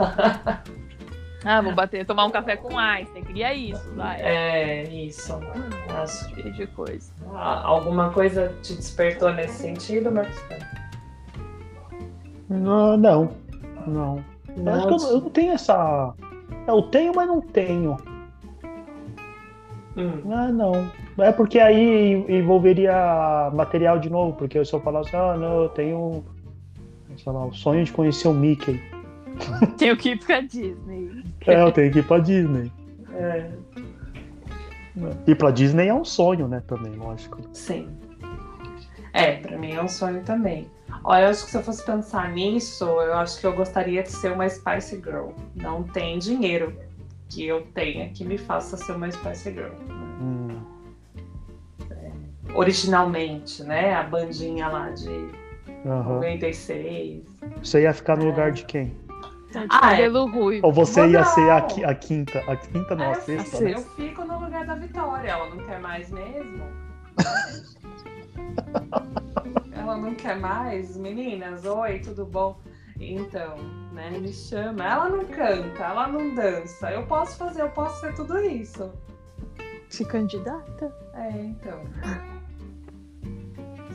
ah, 1.43 1.62
vou 1.62 1.73
bater, 1.73 2.05
tomar 2.05 2.25
um 2.25 2.31
café 2.31 2.55
com 2.55 2.77
Einstein, 2.77 3.23
queria 3.23 3.53
isso, 3.53 3.93
vai. 3.95 4.21
É, 4.21 4.84
isso. 4.84 5.36
Hum, 5.36 5.93
Acho 6.01 6.34
que 6.34 6.51
de 6.51 6.67
coisa. 6.67 7.12
Ah, 7.34 7.62
alguma 7.63 8.12
coisa 8.12 8.53
te 8.62 8.75
despertou 8.75 9.34
nesse 9.34 9.62
sentido, 9.62 10.12
Marcos? 10.12 10.41
Não, 12.49 12.97
não. 12.97 13.31
Não. 13.88 14.23
Eu 14.58 14.73
acho 14.73 14.88
que 14.88 14.93
eu, 14.93 15.10
eu, 15.10 15.21
não 15.21 15.29
tenho 15.29 15.53
essa. 15.53 16.13
Eu 16.67 16.81
tenho, 16.84 17.13
mas 17.15 17.27
não 17.27 17.41
tenho. 17.41 17.97
Hum. 19.97 20.31
Ah, 20.31 20.49
não. 20.49 20.91
É 21.17 21.31
porque 21.31 21.60
aí 21.60 22.13
envolveria 22.27 23.49
material 23.53 23.99
de 23.99 24.10
novo, 24.10 24.34
porque 24.34 24.63
se 24.63 24.73
eu 24.73 24.81
falasse, 24.81 25.15
ah, 25.15 25.36
não, 25.38 25.63
eu 25.63 25.69
tenho. 25.69 26.23
Sei 27.17 27.31
lá, 27.31 27.45
o 27.45 27.53
sonho 27.53 27.84
de 27.84 27.93
conhecer 27.93 28.27
o 28.27 28.34
Mickey. 28.34 28.81
Tenho 29.77 29.95
que 29.95 30.10
ir 30.12 30.19
pra 30.19 30.41
Disney. 30.41 31.23
É, 31.45 31.62
eu 31.62 31.71
tenho 31.71 31.91
que 31.91 31.99
ir 31.99 32.08
pra 32.08 32.19
Disney. 32.19 32.71
É. 33.13 33.51
Ir 35.27 35.36
pra 35.36 35.51
Disney 35.51 35.88
é 35.88 35.93
um 35.93 36.05
sonho, 36.05 36.47
né, 36.47 36.62
também, 36.67 36.93
lógico. 36.93 37.39
Sim. 37.53 37.88
É, 39.13 39.38
pra 39.38 39.58
mim 39.58 39.71
é 39.71 39.81
um 39.81 39.88
sonho 39.88 40.23
também. 40.23 40.67
Olha, 41.08 41.26
eu 41.26 41.30
acho 41.30 41.46
que 41.46 41.52
se 41.52 41.58
eu 41.58 41.62
fosse 41.62 41.86
pensar 41.86 42.32
nisso, 42.32 42.84
eu 42.84 43.13
acho 43.13 43.39
que 43.39 43.46
eu 43.46 43.54
gostaria 43.54 44.02
de 44.02 44.10
ser 44.10 44.32
uma 44.32 44.50
Spice 44.50 44.96
Girl. 44.96 45.30
Não 45.54 45.84
tem 45.84 46.18
dinheiro 46.18 46.76
que 47.30 47.46
eu 47.46 47.62
tenha 47.76 48.10
que 48.10 48.26
me 48.26 48.39
faça 48.39 48.76
ser 48.76 48.94
uma 48.94 49.12
Spice 49.12 49.52
Girl. 49.52 49.72
Hum. 50.20 50.60
É, 51.91 52.12
originalmente, 52.56 53.63
né? 53.63 53.94
A 53.94 54.02
bandinha 54.02 54.68
lá 54.68 54.89
de 54.89 55.10
uhum. 55.86 56.15
96. 56.15 57.24
Você 57.62 57.84
ia 57.84 57.94
ficar 57.94 58.18
no 58.18 58.24
é. 58.24 58.26
lugar 58.26 58.52
de 58.52 58.65
quem? 58.65 58.98
Tá 59.54 59.63
ah, 59.70 60.02
é. 60.02 60.10
Ou 60.10 60.74
você 60.74 61.08
ia 61.08 61.24
ser 61.24 61.52
a, 61.52 61.58
a, 61.58 61.94
quinta? 61.94 62.39
A 62.52 62.56
quinta 62.56 62.96
não, 62.96 63.12
a 63.12 63.13
sexta. 63.13 63.58
Eu, 63.58 63.70
eu 63.70 63.82
fico 63.96 64.26
no 64.26 64.39
lugar 64.39 64.65
da 64.65 64.74
Vitória. 64.74 65.30
Ela 65.30 65.50
não 65.52 65.63
quer 65.68 65.80
mais 65.80 66.10
mesmo. 66.10 66.63
ela 69.86 69.98
não 69.98 70.15
quer 70.15 70.39
mais? 70.39 70.98
Meninas, 70.98 71.63
oi, 71.63 72.00
tudo 72.00 72.26
bom? 72.26 72.60
Então, 73.00 73.56
né, 73.93 74.10
me 74.10 74.34
chama. 74.34 74.84
Ela 74.84 75.10
não 75.10 75.26
canta, 75.26 75.84
ela 75.84 76.08
não 76.08 76.34
dança. 76.34 76.91
Eu 76.91 77.06
posso 77.06 77.38
fazer, 77.38 77.62
eu 77.62 77.69
posso 77.69 78.00
ser 78.00 78.15
tudo 78.15 78.39
isso. 78.39 78.91
Se 79.89 80.04
candidata? 80.04 80.91
É, 81.13 81.30
então. 81.30 81.84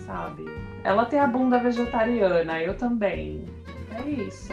Sabe? 0.06 0.44
Ela 0.84 1.06
tem 1.06 1.18
a 1.18 1.26
bunda 1.26 1.58
vegetariana, 1.58 2.62
eu 2.62 2.76
também. 2.76 3.44
É 3.92 4.08
isso. 4.08 4.52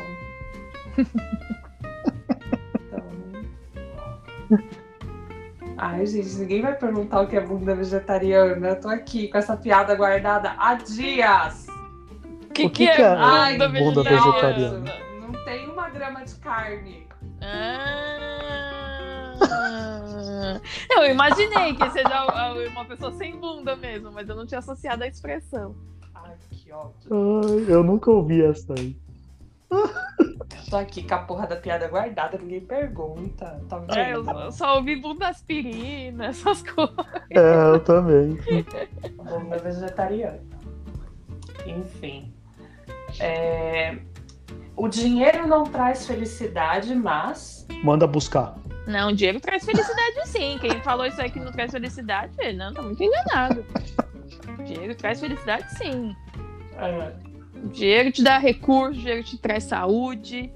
então. 2.76 3.04
Ai, 5.78 6.06
gente, 6.08 6.36
ninguém 6.38 6.62
vai 6.62 6.76
perguntar 6.76 7.22
o 7.22 7.28
que 7.28 7.38
é 7.38 7.42
bunda 7.42 7.76
vegetariana. 7.76 8.70
Eu 8.70 8.82
tô 8.82 8.90
aqui 8.90 9.28
com 9.28 9.38
essa 9.38 9.56
piada 9.56 9.94
guardada 9.96 10.56
há 10.58 10.74
dias. 10.74 11.68
O 12.50 12.54
que, 12.54 12.68
que, 12.70 12.88
que, 12.88 12.90
é, 12.90 13.02
é 13.02 13.16
Ai, 13.16 13.54
bunda, 13.58 13.70
bunda 13.70 14.04
vegetariana? 14.04 14.94
Não 15.22 15.46
tem 15.46 15.70
uma 15.70 15.88
grama 15.90 16.24
de 16.26 16.36
carne. 16.36 17.08
Ah, 17.42 18.98
eu 20.98 21.06
imaginei 21.12 21.76
que 21.76 21.90
seja 21.92 22.26
uma 22.72 22.86
pessoa 22.86 23.12
sem 23.12 23.36
bunda 23.38 23.76
mesmo, 23.76 24.12
mas 24.12 24.28
eu 24.28 24.36
não 24.36 24.48
tinha 24.48 24.58
associado 24.60 25.04
a 25.04 25.08
expressão. 25.08 25.76
Ai, 26.16 26.34
que 26.50 26.72
ótimo. 26.72 27.42
Ai, 27.46 27.66
eu 27.68 27.84
nunca 27.84 28.10
ouvi 28.10 28.44
essa 28.44 28.74
aí. 28.74 28.98
Tô 30.70 30.78
aqui 30.78 31.04
com 31.04 31.16
a 31.16 31.20
porra 31.20 31.48
da 31.48 31.56
piada 31.56 31.88
guardada, 31.88 32.38
ninguém 32.38 32.62
pergunta. 32.62 33.62
Tá 33.70 33.80
vendo? 33.80 33.98
É, 33.98 34.14
eu 34.14 34.52
só 34.52 34.76
ouvi 34.76 34.96
bunda 34.96 35.30
aspirina, 35.30 36.28
essas 36.28 36.62
coisas. 36.62 36.96
É, 37.30 37.74
eu 37.74 37.80
também. 37.80 38.38
Bunda 39.16 39.58
vegetariana. 39.58 40.42
Enfim. 41.66 42.34
É... 43.20 43.98
O 44.76 44.88
dinheiro 44.88 45.48
não 45.48 45.64
traz 45.64 46.06
felicidade, 46.06 46.94
mas. 46.94 47.66
Manda 47.84 48.06
buscar. 48.06 48.56
Não, 48.86 49.10
o 49.10 49.16
dinheiro 49.16 49.40
traz 49.40 49.66
felicidade 49.66 50.28
sim. 50.28 50.58
Quem 50.62 50.80
falou 50.82 51.06
isso 51.06 51.22
aí 51.22 51.30
que 51.30 51.40
não 51.40 51.52
traz 51.52 51.72
felicidade, 51.72 52.54
não, 52.54 52.74
tá 52.74 52.82
muito 52.82 53.04
enganado. 53.04 53.66
O 54.60 54.64
dinheiro 54.64 54.96
traz 54.96 55.20
felicidade 55.20 55.70
sim. 55.78 56.16
É. 56.78 57.27
O 57.64 57.70
dinheiro 57.70 58.12
te 58.12 58.24
dá 58.24 58.38
recurso, 58.38 59.00
o 59.00 59.04
dinheiro 59.04 59.24
te 59.24 59.38
traz 59.38 59.64
saúde, 59.64 60.52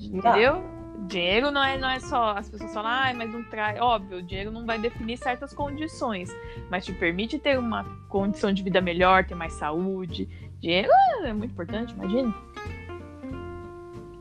entendeu? 0.00 0.54
Tá. 0.54 0.74
Dinheiro 1.06 1.50
não 1.50 1.62
é, 1.62 1.76
não 1.76 1.90
é 1.90 2.00
só. 2.00 2.30
As 2.36 2.48
pessoas 2.48 2.72
falam, 2.72 2.90
ah, 2.90 3.12
mas 3.14 3.32
não 3.32 3.42
traz. 3.44 3.78
Óbvio, 3.80 4.18
o 4.18 4.22
dinheiro 4.22 4.50
não 4.50 4.64
vai 4.64 4.78
definir 4.78 5.18
certas 5.18 5.52
condições, 5.52 6.34
mas 6.70 6.84
te 6.84 6.92
permite 6.92 7.38
ter 7.38 7.58
uma 7.58 7.84
condição 8.08 8.52
de 8.52 8.62
vida 8.62 8.80
melhor, 8.80 9.24
ter 9.24 9.34
mais 9.34 9.52
saúde. 9.52 10.28
Dinheiro 10.60 10.88
é 11.24 11.32
muito 11.32 11.52
importante, 11.52 11.92
imagina. 11.92 12.34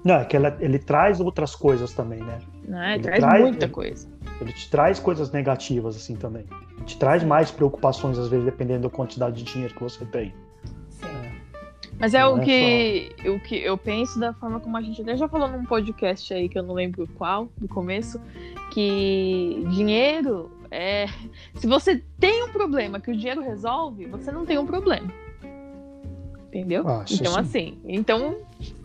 Não, 0.04 0.16
é 0.16 0.26
que 0.26 0.36
ele, 0.36 0.54
ele 0.60 0.80
traz 0.80 1.22
outras 1.22 1.56
coisas 1.56 1.94
também, 1.94 2.20
né? 2.20 2.40
Não, 2.68 2.84
ele, 2.84 2.94
ele 2.96 3.04
traz, 3.04 3.20
traz, 3.20 3.42
muita 3.42 3.66
ele, 3.66 3.72
coisa. 3.72 4.10
Ele 4.42 4.52
te 4.52 4.70
traz 4.70 5.00
coisas 5.00 5.32
negativas, 5.32 5.96
assim, 5.96 6.16
também. 6.16 6.46
Te 6.86 6.98
traz 6.98 7.24
mais 7.24 7.50
preocupações, 7.50 8.18
às 8.18 8.28
vezes, 8.28 8.44
dependendo 8.44 8.90
da 8.90 8.90
quantidade 8.90 9.42
de 9.42 9.44
dinheiro 9.50 9.74
que 9.74 9.82
você 9.82 10.04
tem. 10.06 10.34
Mas 12.00 12.14
é 12.14 12.26
o 12.26 12.38
é 12.38 12.42
que, 12.42 13.30
o 13.30 13.40
que 13.40 13.56
eu 13.56 13.78
penso 13.78 14.20
da 14.20 14.34
forma 14.34 14.60
como 14.60 14.76
a 14.76 14.82
gente 14.82 15.02
até 15.02 15.16
já 15.16 15.28
falou 15.28 15.48
num 15.48 15.64
podcast 15.66 16.34
aí, 16.34 16.50
que 16.50 16.58
eu 16.58 16.64
não 16.64 16.74
lembro 16.74 17.08
qual, 17.16 17.50
do 17.58 17.68
começo, 17.68 18.20
que 18.72 19.64
dinheiro 19.70 20.52
é. 20.70 21.06
Se 21.56 21.68
você 21.68 22.04
tem 22.20 22.44
um 22.44 22.50
problema 22.50 23.00
que 23.00 23.12
o 23.12 23.16
dinheiro 23.16 23.42
resolve, 23.42 24.06
você 24.08 24.32
não 24.32 24.46
tem 24.46 24.58
um 24.58 24.66
problema. 24.66 25.08
Entendeu? 26.48 26.84
Isso 27.06 27.22
então, 27.22 27.34
sim. 27.34 27.40
assim, 27.40 27.80
então, 27.86 28.38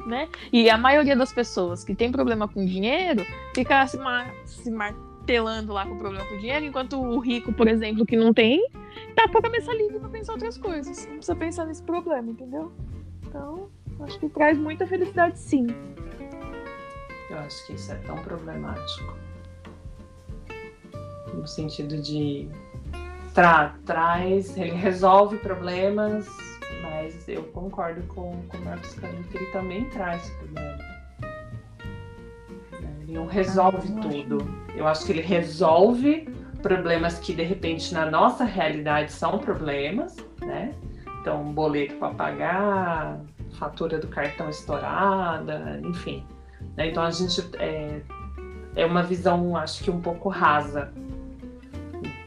né? 0.07 0.29
E 0.53 0.71
a 0.71 0.79
maioria 0.79 1.16
das 1.16 1.33
pessoas 1.33 1.85
que 1.85 1.94
tem 1.94 2.11
problema 2.11 2.49
com 2.49 2.64
dinheiro 2.64 3.27
fica 3.55 3.87
se, 3.87 3.99
mar- 3.99 4.33
se 4.47 4.71
martelando 4.71 5.73
lá 5.73 5.85
com 5.85 5.94
o 5.94 5.99
problema 5.99 6.25
com 6.27 6.38
dinheiro, 6.38 6.64
enquanto 6.64 6.99
o 6.99 7.18
rico, 7.18 7.53
por 7.53 7.68
exemplo, 7.68 8.07
que 8.07 8.16
não 8.16 8.33
tem, 8.33 8.66
tá 9.14 9.29
com 9.29 9.38
a 9.38 9.42
cabeça 9.42 9.73
livre 9.75 9.99
pra 9.99 10.09
pensar 10.09 10.33
outras 10.33 10.57
coisas. 10.57 11.05
Não 11.07 11.16
precisa 11.16 11.37
pensar 11.37 11.66
nesse 11.66 11.83
problema, 11.83 12.31
entendeu? 12.31 12.73
Então, 13.29 13.69
acho 14.01 14.19
que 14.19 14.29
traz 14.29 14.57
muita 14.57 14.87
felicidade, 14.87 15.38
sim. 15.38 15.67
Eu 17.31 17.38
acho 17.38 17.67
que 17.67 17.75
isso 17.75 17.93
é 17.93 17.97
tão 17.97 18.17
problemático. 18.17 19.14
No 21.35 21.47
sentido 21.47 22.01
de 22.01 22.49
tra 23.35 23.75
traz, 23.85 24.57
ele 24.57 24.73
resolve 24.73 25.37
problemas, 25.38 26.27
mas 26.83 27.29
eu 27.29 27.45
concordo 27.45 28.03
com, 28.09 28.43
com 28.49 28.57
o 28.57 28.64
Marcos 28.64 28.95
Canino 28.95 29.23
que 29.25 29.37
ele 29.37 29.47
também 29.53 29.85
traz 29.91 30.29
problema. 30.31 30.79
Ele 33.03 33.12
não 33.12 33.27
resolve 33.27 33.93
Ah, 33.97 34.01
tudo. 34.01 34.38
Eu 34.75 34.88
acho 34.88 35.05
que 35.05 35.12
ele 35.12 35.23
resolve 35.23 36.29
problemas 36.62 37.19
que 37.19 37.35
de 37.35 37.43
repente 37.43 37.93
na 37.95 38.11
nossa 38.11 38.45
realidade 38.45 39.12
são 39.12 39.38
problemas, 39.38 40.17
né? 40.41 40.75
Então, 41.20 41.42
um 41.42 41.52
boleto 41.52 41.94
para 41.96 42.14
pagar, 42.14 43.20
fatura 43.59 43.98
do 43.98 44.09
cartão 44.09 44.48
estourada, 44.48 45.81
enfim. 45.85 46.24
né? 46.76 46.88
Então 46.88 47.02
a 47.02 47.11
gente 47.11 47.40
é, 47.57 48.00
é 48.76 48.87
uma 48.87 49.02
visão, 49.02 49.57
acho 49.57 49.83
que 49.83 49.90
um 49.90 50.00
pouco 50.00 50.28
rasa 50.28 50.92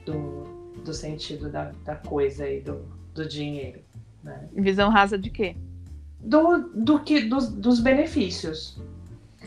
do, 0.05 0.43
do 0.83 0.93
sentido 0.93 1.49
da, 1.49 1.71
da 1.85 1.95
coisa 1.95 2.47
e 2.47 2.61
do, 2.61 2.85
do 3.13 3.27
dinheiro. 3.27 3.79
Né? 4.23 4.49
Visão 4.53 4.89
rasa 4.89 5.17
de 5.17 5.29
quê? 5.29 5.55
Do, 6.19 6.69
do 6.75 6.99
que, 6.99 7.21
dos, 7.21 7.49
dos 7.49 7.79
benefícios. 7.79 8.79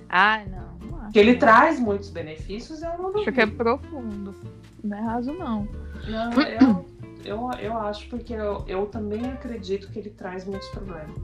Ah, 0.08 0.42
não. 0.46 0.98
não 0.98 1.10
Que 1.10 1.18
ele 1.18 1.36
traz 1.36 1.78
muitos 1.78 2.10
benefícios, 2.10 2.82
eu 2.82 2.98
não 2.98 3.14
Acho 3.16 3.30
que 3.30 3.40
é 3.40 3.46
profundo. 3.46 4.34
Não 4.82 4.96
é 4.96 5.00
raso, 5.00 5.32
não. 5.32 5.68
Não, 6.08 6.32
eu, 6.42 6.84
eu, 7.24 7.50
eu 7.60 7.78
acho 7.78 8.08
porque 8.08 8.32
eu, 8.32 8.64
eu 8.66 8.86
também 8.86 9.24
acredito 9.26 9.90
que 9.90 9.98
ele 9.98 10.10
traz 10.10 10.44
muitos 10.44 10.68
problemas. 10.68 11.16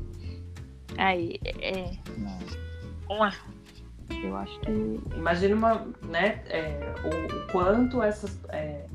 Aí, 0.98 1.38
é. 1.60 1.90
Não. 2.16 3.18
Ué. 3.18 3.32
Eu 4.22 4.36
acho 4.36 4.58
que. 4.60 5.00
Imagina 5.16 5.54
uma, 5.54 5.86
né, 6.02 6.42
é, 6.46 6.94
o, 7.04 7.36
o 7.36 7.46
quanto 7.52 8.02
essas. 8.02 8.38
é, 8.48 8.86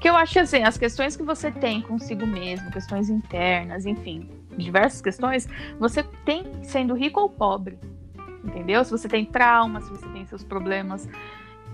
Que 0.00 0.08
eu 0.08 0.16
acho 0.16 0.38
assim, 0.40 0.62
as 0.64 0.76
questões 0.76 1.16
que 1.16 1.22
você 1.22 1.50
tem 1.50 1.80
consigo 1.80 2.26
mesmo, 2.26 2.70
questões 2.70 3.08
internas, 3.08 3.86
enfim, 3.86 4.28
diversas 4.56 5.00
questões, 5.00 5.48
você 5.78 6.02
tem 6.24 6.44
sendo 6.62 6.94
rico 6.94 7.20
ou 7.20 7.28
pobre. 7.28 7.78
Entendeu? 8.44 8.84
Se 8.84 8.90
você 8.90 9.08
tem 9.08 9.24
trauma, 9.24 9.80
se 9.80 9.90
você 9.90 10.06
tem 10.08 10.24
seus 10.26 10.44
problemas. 10.44 11.08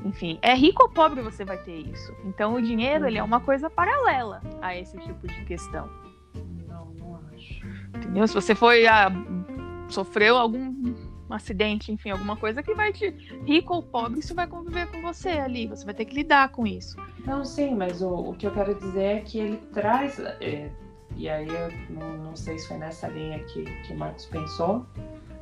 Enfim, 0.04 0.38
é 0.42 0.54
rico 0.54 0.82
ou 0.82 0.88
pobre 0.88 1.20
você 1.22 1.44
vai 1.44 1.58
ter 1.58 1.76
isso. 1.76 2.12
Então 2.24 2.54
o 2.54 2.62
dinheiro, 2.62 3.06
ele 3.06 3.18
é 3.18 3.22
uma 3.22 3.40
coisa 3.40 3.70
paralela 3.70 4.40
a 4.60 4.76
esse 4.76 4.98
tipo 4.98 5.26
de 5.26 5.44
questão. 5.44 5.88
não, 6.68 6.86
não 6.98 7.20
acho. 7.34 7.66
Entendeu? 7.96 8.26
Se 8.26 8.34
você 8.34 8.54
foi 8.54 8.86
a, 8.86 9.10
sofreu 9.88 10.36
algum 10.36 10.94
acidente, 11.30 11.90
enfim, 11.90 12.10
alguma 12.10 12.36
coisa 12.36 12.62
que 12.62 12.74
vai 12.74 12.92
te 12.92 13.08
rico 13.46 13.74
ou 13.74 13.82
pobre, 13.82 14.20
isso 14.20 14.34
vai 14.34 14.46
conviver 14.46 14.90
com 14.90 15.00
você 15.00 15.30
ali, 15.30 15.66
você 15.66 15.84
vai 15.84 15.94
ter 15.94 16.04
que 16.04 16.14
lidar 16.14 16.50
com 16.50 16.66
isso. 16.66 16.96
Não, 17.24 17.44
sim, 17.44 17.74
mas 17.74 18.02
o, 18.02 18.30
o 18.30 18.34
que 18.34 18.46
eu 18.46 18.50
quero 18.50 18.74
dizer 18.74 19.02
é 19.02 19.20
que 19.20 19.38
ele 19.38 19.56
traz. 19.72 20.18
é, 20.18 20.70
e 21.16 21.28
aí 21.28 21.48
eu 21.48 21.70
não, 21.90 22.16
não 22.18 22.36
sei 22.36 22.58
se 22.58 22.68
foi 22.68 22.78
nessa 22.78 23.08
linha 23.08 23.38
que, 23.44 23.64
que 23.64 23.92
o 23.92 23.98
Marcos 23.98 24.26
pensou, 24.26 24.86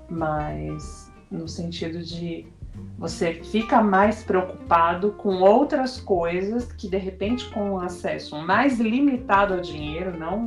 mas 0.08 1.12
no 1.30 1.46
sentido 1.48 2.02
de 2.02 2.46
você 2.98 3.34
fica 3.34 3.80
mais 3.82 4.22
preocupado 4.22 5.12
com 5.12 5.36
outras 5.40 6.00
coisas 6.00 6.70
que 6.72 6.88
de 6.88 6.98
repente 6.98 7.48
com 7.50 7.72
um 7.72 7.80
acesso 7.80 8.36
mais 8.38 8.78
limitado 8.78 9.54
ao 9.54 9.60
dinheiro, 9.60 10.16
não 10.16 10.44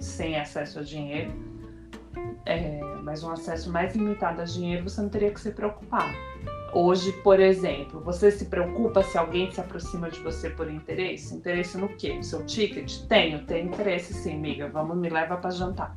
sem 0.00 0.38
acesso 0.38 0.78
ao 0.78 0.84
dinheiro, 0.84 1.30
é, 2.46 2.80
mas 3.02 3.22
um 3.22 3.30
acesso 3.30 3.70
mais 3.70 3.94
limitado 3.94 4.40
ao 4.40 4.46
dinheiro, 4.46 4.88
você 4.88 5.00
não 5.00 5.08
teria 5.08 5.30
que 5.30 5.40
se 5.40 5.50
preocupar. 5.52 6.12
Hoje, 6.74 7.12
por 7.22 7.38
exemplo, 7.38 8.00
você 8.00 8.30
se 8.30 8.46
preocupa 8.46 9.02
se 9.02 9.18
alguém 9.18 9.50
se 9.50 9.60
aproxima 9.60 10.10
de 10.10 10.18
você 10.20 10.48
por 10.48 10.70
interesse? 10.70 11.34
Interesse 11.34 11.76
no 11.76 11.86
quê? 11.88 12.22
Seu 12.22 12.46
ticket? 12.46 13.02
Tenho, 13.08 13.44
tenho 13.44 13.66
interesse 13.66 14.14
sim, 14.14 14.36
amiga. 14.36 14.70
Vamos, 14.70 14.96
me 14.96 15.10
leva 15.10 15.36
para 15.36 15.50
jantar. 15.50 15.94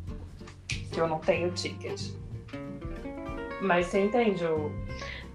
Que 0.67 0.99
eu 0.99 1.07
não 1.07 1.19
tenho 1.19 1.49
ticket. 1.51 2.09
Mas 3.61 3.85
você 3.87 4.03
entende? 4.03 4.43
o- 4.45 4.69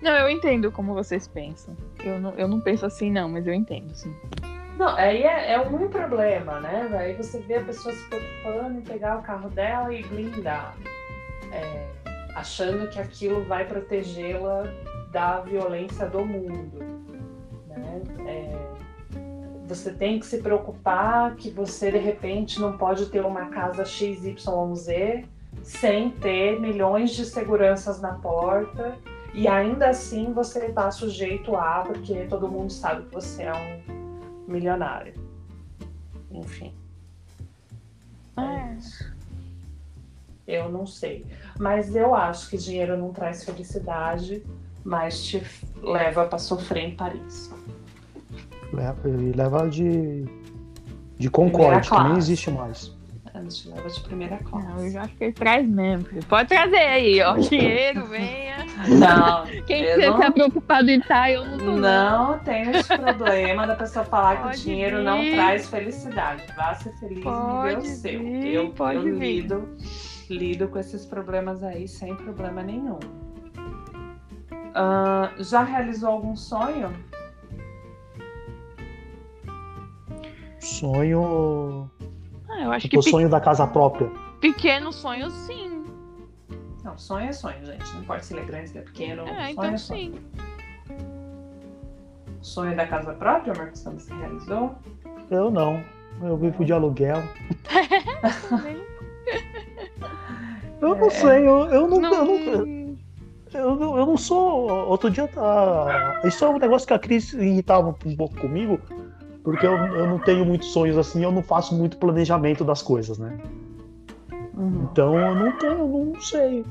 Não, 0.00 0.12
eu 0.12 0.30
entendo 0.30 0.72
como 0.72 0.94
vocês 0.94 1.28
pensam. 1.28 1.76
Eu 2.02 2.18
não, 2.18 2.30
eu 2.32 2.48
não 2.48 2.60
penso 2.60 2.86
assim, 2.86 3.10
não, 3.10 3.28
mas 3.28 3.46
eu 3.46 3.52
entendo, 3.52 3.94
sim. 3.94 4.14
Não, 4.78 4.88
aí 4.96 5.22
é, 5.24 5.52
é 5.52 5.60
um 5.60 5.88
problema, 5.88 6.58
né? 6.60 6.88
Aí 6.98 7.14
você 7.14 7.38
vê 7.40 7.56
a 7.56 7.64
pessoa 7.64 7.94
se 7.94 8.02
preocupando 8.08 8.78
em 8.78 8.82
pegar 8.82 9.18
o 9.18 9.22
carro 9.22 9.50
dela 9.50 9.92
e 9.92 10.02
blindar. 10.02 10.74
É, 11.52 11.86
achando 12.34 12.88
que 12.88 12.98
aquilo 12.98 13.44
vai 13.44 13.66
protegê-la 13.66 14.64
da 15.12 15.40
violência 15.40 16.06
do 16.06 16.24
mundo. 16.24 16.78
Né? 17.68 18.02
É, 18.26 18.70
você 19.66 19.92
tem 19.92 20.18
que 20.18 20.24
se 20.24 20.38
preocupar 20.38 21.34
que 21.36 21.50
você 21.50 21.90
de 21.90 21.98
repente 21.98 22.58
não 22.58 22.78
pode 22.78 23.06
ter 23.06 23.24
uma 23.24 23.46
casa 23.46 23.84
XYZ 23.84 25.26
sem 25.62 26.10
ter 26.10 26.58
milhões 26.58 27.10
de 27.10 27.26
seguranças 27.26 28.00
na 28.00 28.14
porta 28.14 28.96
e 29.34 29.46
ainda 29.48 29.88
assim 29.90 30.32
você 30.32 30.66
está 30.66 30.90
sujeito 30.90 31.54
a, 31.56 31.82
porque 31.86 32.24
todo 32.26 32.48
mundo 32.48 32.70
sabe 32.72 33.04
que 33.06 33.14
você 33.14 33.44
é 33.44 33.52
um 33.52 34.50
milionário. 34.50 35.14
Enfim. 36.30 36.72
É. 38.36 38.74
isso. 38.78 39.10
Eu 40.46 40.68
não 40.70 40.86
sei. 40.86 41.24
Mas 41.58 41.94
eu 41.94 42.14
acho 42.14 42.48
que 42.50 42.56
dinheiro 42.56 42.96
não 42.96 43.12
traz 43.12 43.44
felicidade, 43.44 44.42
mas 44.84 45.22
te 45.24 45.42
leva 45.80 46.26
para 46.26 46.38
sofrer 46.38 46.84
em 46.88 46.96
Paris. 46.96 47.52
Leva- 48.72 49.00
leva 49.36 49.68
de, 49.68 50.24
de 51.18 51.30
Concorde, 51.30 51.88
que 51.88 52.02
nem 52.02 52.16
existe 52.16 52.50
mais. 52.50 52.96
Ela 53.32 53.46
te 53.46 53.68
leva 53.68 53.88
de 53.88 54.00
primeira 54.00 54.38
classe. 54.38 54.66
Não, 54.68 54.84
eu 54.84 54.90
já 54.90 55.02
acho 55.02 55.14
que 55.14 55.24
ele 55.24 55.32
traz 55.32 55.68
mesmo. 55.68 56.06
Pode 56.28 56.48
trazer 56.48 56.76
aí, 56.76 57.22
ó. 57.22 57.34
Dinheiro, 57.38 58.06
venha. 58.06 58.56
Não, 58.88 59.46
Quem 59.66 59.84
você 59.84 60.08
não- 60.08 60.18
tá 60.18 60.30
preocupado 60.32 60.90
em 60.90 60.98
estar, 60.98 61.30
eu 61.30 61.44
não 61.44 61.58
tô. 61.58 61.64
Não 61.76 62.38
tem 62.40 62.70
esse 62.70 62.96
problema 62.96 63.66
da 63.66 63.76
pessoa 63.76 64.04
falar 64.04 64.36
que 64.36 64.40
o 64.42 64.44
Pode 64.46 64.62
dinheiro 64.62 65.02
não 65.02 65.20
vir. 65.20 65.34
traz 65.34 65.68
felicidade. 65.68 66.44
Vá 66.56 66.74
ser 66.74 66.92
feliz 66.98 67.22
Pode 67.22 67.68
e 67.70 67.72
viver 67.72 67.78
o 67.78 67.82
seu. 67.82 68.20
eu 68.22 68.70
pode 68.70 68.96
eu 68.96 69.18
lido, 69.18 69.68
lido 70.28 70.68
com 70.68 70.78
esses 70.78 71.04
problemas 71.06 71.62
aí 71.62 71.86
sem 71.86 72.14
problema 72.16 72.62
nenhum. 72.62 72.98
Ah, 74.74 75.30
já 75.38 75.62
realizou 75.62 76.10
algum 76.10 76.34
sonho? 76.34 76.92
Sonho. 80.58 81.90
Ah, 82.60 82.64
eu 82.64 82.72
acho 82.72 82.82
que 82.82 82.90
Tipo, 82.90 83.00
o 83.00 83.04
pe- 83.04 83.10
sonho 83.10 83.28
da 83.28 83.40
casa 83.40 83.66
própria. 83.66 84.10
pequenos 84.40 84.96
sonhos, 84.96 85.32
sim. 85.32 85.82
Não, 86.84 86.96
sonho 86.98 87.28
é 87.28 87.32
sonho, 87.32 87.64
gente. 87.64 87.92
Não 87.94 88.00
importa 88.02 88.22
se 88.22 88.34
ele 88.34 88.40
é 88.40 88.44
grande, 88.44 88.68
se 88.68 88.76
ele 88.78 88.84
é 88.84 88.86
pequeno. 88.86 89.22
É, 89.22 89.26
sonho 89.26 89.50
então 89.50 89.64
é 89.64 89.76
sonho. 89.78 90.00
sim. 90.14 90.14
Sonho 92.42 92.76
da 92.76 92.86
casa 92.86 93.12
própria, 93.14 93.52
Marcos, 93.54 93.82
quando 93.82 93.98
você 94.00 94.14
realizou? 94.14 94.74
Eu 95.30 95.50
não. 95.50 95.82
Eu 96.22 96.36
vivo 96.36 96.64
de 96.64 96.72
aluguel. 96.72 97.22
Eu 100.80 100.94
não 100.96 101.06
É. 101.06 101.10
sei, 101.10 101.46
eu, 101.46 101.58
eu 101.66 101.86
não. 101.88 102.00
Não, 102.00 102.12
Eu 102.14 102.24
não 102.66 102.96
Eu, 103.52 103.98
eu 103.98 104.06
não 104.06 104.16
sou. 104.16 104.70
Outro 104.88 105.10
dia 105.10 105.28
tá. 105.28 106.20
Isso 106.24 106.44
é 106.44 106.48
um 106.48 106.58
negócio 106.58 106.86
que 106.86 106.94
a 106.94 106.98
Cris 106.98 107.32
irritava 107.34 107.88
um 107.88 108.16
pouco 108.16 108.34
comigo, 108.36 108.80
porque 109.42 109.66
eu, 109.66 109.72
eu 109.76 110.06
não 110.06 110.18
tenho 110.18 110.44
muitos 110.44 110.72
sonhos 110.72 110.96
assim, 110.98 111.22
eu 111.22 111.32
não 111.32 111.42
faço 111.42 111.74
muito 111.74 111.96
planejamento 111.96 112.64
das 112.64 112.82
coisas, 112.82 113.18
né? 113.18 113.38
Então 114.82 115.18
eu 115.18 115.34
não 115.34 115.52
tenho, 115.52 115.72
eu 115.78 116.12
não 116.12 116.20
sei. 116.20 116.64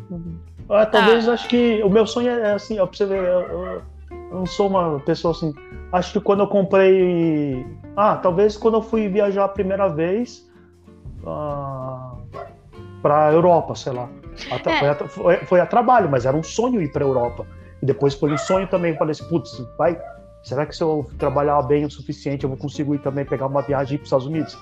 Ah, 0.69 0.85
talvez 0.85 1.27
Ah. 1.27 1.33
acho 1.33 1.47
que 1.47 1.81
o 1.83 1.89
meu 1.89 2.05
sonho 2.05 2.29
é 2.29 2.53
assim, 2.53 2.77
ó, 2.79 2.85
pra 2.85 2.95
você 2.97 3.05
ver, 3.05 3.17
eu, 3.23 3.39
eu- 3.41 3.81
eu 4.11 4.35
não 4.39 4.45
sou 4.45 4.67
uma 4.67 4.99
pessoa 4.99 5.31
assim. 5.31 5.53
Acho 5.91 6.13
que 6.13 6.19
quando 6.19 6.41
eu 6.41 6.47
comprei. 6.47 7.65
Ah, 7.97 8.15
talvez 8.17 8.55
quando 8.55 8.75
eu 8.75 8.81
fui 8.83 9.07
viajar 9.07 9.45
a 9.45 9.47
primeira 9.47 9.87
vez 9.87 10.47
ah, 11.25 12.13
pra 13.01 13.31
Europa, 13.33 13.73
sei 13.75 13.93
lá. 13.93 14.07
A 14.51 14.55
É. 14.69 14.79
foi, 14.79 14.87
a, 14.89 14.95
foi- 14.95 15.37
foi 15.45 15.59
a 15.59 15.65
trabalho, 15.65 16.07
mas 16.09 16.25
era 16.27 16.37
um 16.37 16.43
sonho 16.43 16.79
ir 16.81 16.91
pra 16.91 17.03
Europa. 17.03 17.45
E 17.81 17.85
depois 17.85 18.13
foi 18.13 18.31
um 18.31 18.37
sonho 18.37 18.67
também. 18.67 18.95
Falei 18.95 19.11
assim, 19.11 19.27
putz, 19.27 19.51
vai. 19.77 19.99
Será 20.43 20.65
que 20.65 20.75
se 20.75 20.81
eu 20.83 21.09
trabalhar 21.17 21.61
bem 21.63 21.85
o 21.85 21.91
suficiente 21.91 22.43
eu 22.43 22.49
vou 22.49 22.57
conseguir 22.57 22.97
também 22.99 23.25
pegar 23.25 23.47
uma 23.47 23.61
viagem 23.61 23.97
para 23.97 24.03
os 24.03 24.07
Estados 24.07 24.25
Unidos? 24.27 24.57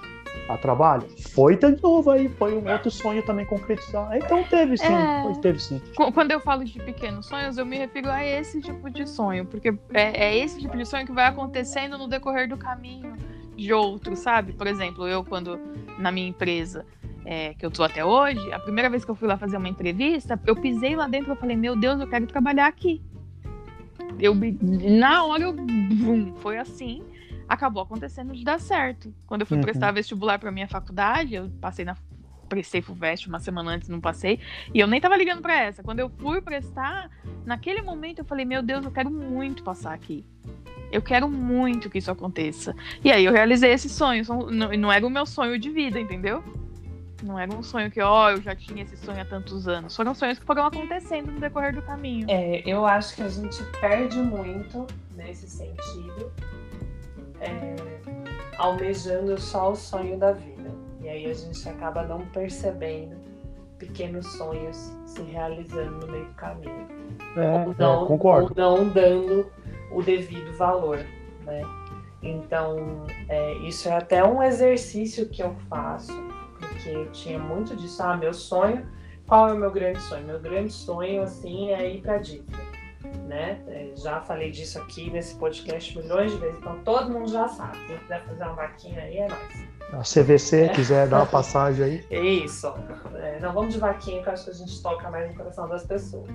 a 0.50 0.56
trabalho. 0.56 1.04
Foi 1.34 1.58
de 1.58 1.82
novo 1.82 2.10
aí, 2.12 2.30
foi 2.30 2.54
um 2.56 2.72
outro 2.72 2.90
sonho 2.92 3.22
também 3.24 3.46
concretizar. 3.46 4.16
Então 4.16 4.44
teve 4.44 4.78
sim, 4.78 4.86
É. 4.86 5.22
foi- 5.24 5.34
teve 5.36 5.60
sim. 5.60 5.82
Qu- 5.96 6.12
Quando 6.12 6.32
eu 6.32 6.40
falo 6.40 6.64
de 6.64 6.80
pequenos 6.80 7.26
sonhos, 7.26 7.58
eu 7.58 7.66
me 7.66 7.78
refiro 7.78 8.10
a 8.10 8.24
esse 8.24 8.62
tipo 8.62 8.90
de 8.90 9.06
sonho, 9.10 9.46
porque 9.46 9.70
é, 9.94 10.26
é 10.28 10.38
esse 10.38 10.60
tipo 10.62 10.78
de 10.78 10.86
sonho 10.86 11.06
que 11.06 11.12
vai 11.12 11.26
acontecendo 11.26 11.98
no 11.98 12.08
decorrer 12.08 12.48
do 12.48 12.56
caminho 12.56 13.16
de 13.58 13.74
outros, 13.74 14.20
sabe? 14.20 14.54
Por 14.54 14.68
exemplo, 14.68 15.06
eu 15.08 15.22
quando 15.26 15.60
na 15.98 16.12
minha 16.12 16.30
empresa 16.30 16.86
é, 17.26 17.54
que 17.56 17.66
eu 17.66 17.72
tô 17.72 17.84
até 17.84 18.06
hoje, 18.06 18.54
a 18.54 18.60
primeira 18.60 18.90
vez 18.90 19.04
que 19.04 19.12
eu 19.12 19.16
fui 19.16 19.28
lá 19.28 19.38
fazer 19.38 19.58
uma 19.58 19.68
entrevista, 19.68 20.40
eu 20.46 20.56
pisei 20.56 20.96
lá 20.96 21.08
dentro 21.08 21.30
e 21.30 21.34
eu 21.34 21.36
falei, 21.36 21.58
meu 21.58 21.76
Deus, 21.76 22.00
eu 22.00 22.08
quero 22.08 22.26
trabalhar 22.28 22.68
aqui. 22.68 23.02
Eu 24.20 24.36
na 24.62 25.24
hora 25.26 25.44
eu 25.44 25.54
vum, 25.56 26.34
foi 26.38 26.58
assim, 26.58 27.04
acabou 27.48 27.84
acontecendo 27.84 28.34
de 28.34 28.44
dar 28.44 28.60
certo. 28.60 29.14
Quando 29.26 29.42
eu 29.42 29.48
fui 29.48 29.58
Uhum. 29.58 29.64
prestar 29.64 29.92
vestibular 29.92 30.40
para 30.40 30.52
minha 30.52 30.68
faculdade, 30.68 31.36
eu 31.36 31.50
passei 31.62 31.86
na 31.86 31.96
prestei 32.50 32.82
FUVEST 32.82 33.28
uma 33.28 33.40
semana 33.40 33.72
antes, 33.72 33.90
não 33.90 34.00
passei. 34.00 34.40
E 34.74 34.80
eu 34.80 34.88
nem 34.88 35.02
tava 35.02 35.18
ligando 35.18 35.42
pra 35.42 35.62
essa. 35.62 35.84
Quando 35.84 36.00
eu 36.00 36.10
fui 36.10 36.40
prestar, 36.42 37.10
naquele 37.46 37.82
momento 37.82 38.20
eu 38.20 38.26
falei: 38.26 38.46
Meu 38.46 38.64
Deus, 38.64 38.86
eu 38.86 38.92
quero 38.92 39.12
muito 39.12 39.64
passar 39.64 39.94
aqui. 39.94 40.26
Eu 40.90 41.02
quero 41.02 41.30
muito 41.30 41.90
que 41.90 41.98
isso 41.98 42.10
aconteça. 42.10 42.74
E 43.04 43.12
aí 43.12 43.26
eu 43.26 43.34
realizei 43.34 43.72
esse 43.72 43.90
sonho. 43.90 44.24
Não, 44.50 44.72
não 44.72 44.92
era 44.92 45.06
o 45.06 45.10
meu 45.10 45.26
sonho 45.26 45.60
de 45.60 45.70
vida, 45.70 46.00
entendeu? 46.00 46.42
Não 47.24 47.38
era 47.40 47.52
um 47.52 47.64
sonho 47.64 47.90
que, 47.90 48.00
ó, 48.00 48.30
eu 48.30 48.42
já 48.42 48.56
tinha 48.56 48.84
esse 48.84 48.96
sonho 48.98 49.22
há 49.22 49.26
tantos 49.26 49.68
anos. 49.68 49.96
Foram 49.96 50.14
sonhos 50.14 50.38
que 50.38 50.46
foram 50.46 50.66
acontecendo 50.66 51.32
no 51.32 51.40
decorrer 51.40 51.74
do 51.74 51.82
caminho. 51.82 52.28
É, 52.30 52.62
eu 52.66 52.86
acho 52.86 53.16
que 53.16 53.24
a 53.24 53.30
gente 53.30 53.64
perde 53.80 54.18
muito 54.20 54.86
nesse 55.16 55.50
sentido, 55.50 56.32
é, 57.42 57.76
almejando 58.58 59.40
só 59.40 59.72
o 59.72 59.76
sonho 59.76 60.18
da 60.18 60.32
vida. 60.32 60.72
E 61.02 61.10
aí 61.10 61.26
a 61.30 61.34
gente 61.34 61.68
acaba 61.68 62.04
não 62.04 62.26
percebendo 62.28 63.18
pequenos 63.78 64.26
sonhos 64.34 64.92
se 65.06 65.22
realizando 65.24 66.06
no 66.06 66.12
meio 66.12 66.26
do 66.26 66.34
caminho. 66.34 66.88
É, 67.36 67.40
ou, 67.40 67.72
é, 67.72 67.76
não, 67.78 68.06
concordo. 68.06 68.54
ou 68.58 68.78
não 68.78 68.90
dando 68.90 69.52
o 69.92 70.02
devido 70.02 70.56
valor, 70.58 70.98
né? 71.46 71.62
Então, 72.22 73.06
é, 73.30 73.54
isso 73.60 73.88
é 73.88 73.96
até 73.96 74.24
um 74.24 74.42
exercício 74.42 75.30
que 75.30 75.42
eu 75.42 75.56
faço, 75.70 76.14
eu 76.90 77.12
tinha 77.12 77.40
muito 77.40 77.76
disso. 77.76 78.02
Ah, 78.02 78.16
meu 78.16 78.34
sonho, 78.34 78.86
qual 79.28 79.50
é 79.50 79.54
o 79.54 79.58
meu 79.58 79.72
grande 79.72 80.00
sonho? 80.02 80.26
Meu 80.26 80.40
grande 80.40 80.72
sonho, 80.72 81.24
assim, 81.24 81.72
é 81.72 81.90
ir 81.90 82.02
pra 82.02 82.18
Disney, 82.18 82.46
né? 83.28 83.62
É, 83.68 83.92
já 83.96 84.22
falei 84.22 84.52
disso 84.52 84.80
aqui 84.80 85.10
nesse 85.10 85.36
podcast 85.36 85.98
milhões 85.98 86.32
de 86.32 86.38
vezes, 86.38 86.58
então 86.60 86.80
todo 86.84 87.12
mundo 87.12 87.30
já 87.30 87.48
sabe. 87.48 87.78
Se 87.88 87.94
quiser 87.96 88.26
fazer 88.26 88.44
uma 88.44 88.54
vaquinha 88.54 89.02
aí, 89.02 89.18
é 89.18 89.28
nóis. 89.28 89.68
A 89.94 90.02
CVC 90.02 90.70
quiser 90.76 91.08
dar 91.08 91.18
uma 91.18 91.26
passagem 91.26 91.86
aí. 91.86 92.06
É 92.10 92.20
isso. 92.44 92.74
É, 93.16 93.40
não 93.40 93.54
vamos 93.54 93.74
de 93.74 93.80
vaquinha, 93.80 94.22
que 94.22 94.28
eu 94.28 94.34
acho 94.34 94.46
que 94.46 94.52
a 94.52 94.54
gente 94.54 94.82
toca 94.82 95.10
mais 95.10 95.30
no 95.30 95.38
coração 95.38 95.68
das 95.70 95.86
pessoas. 95.86 96.30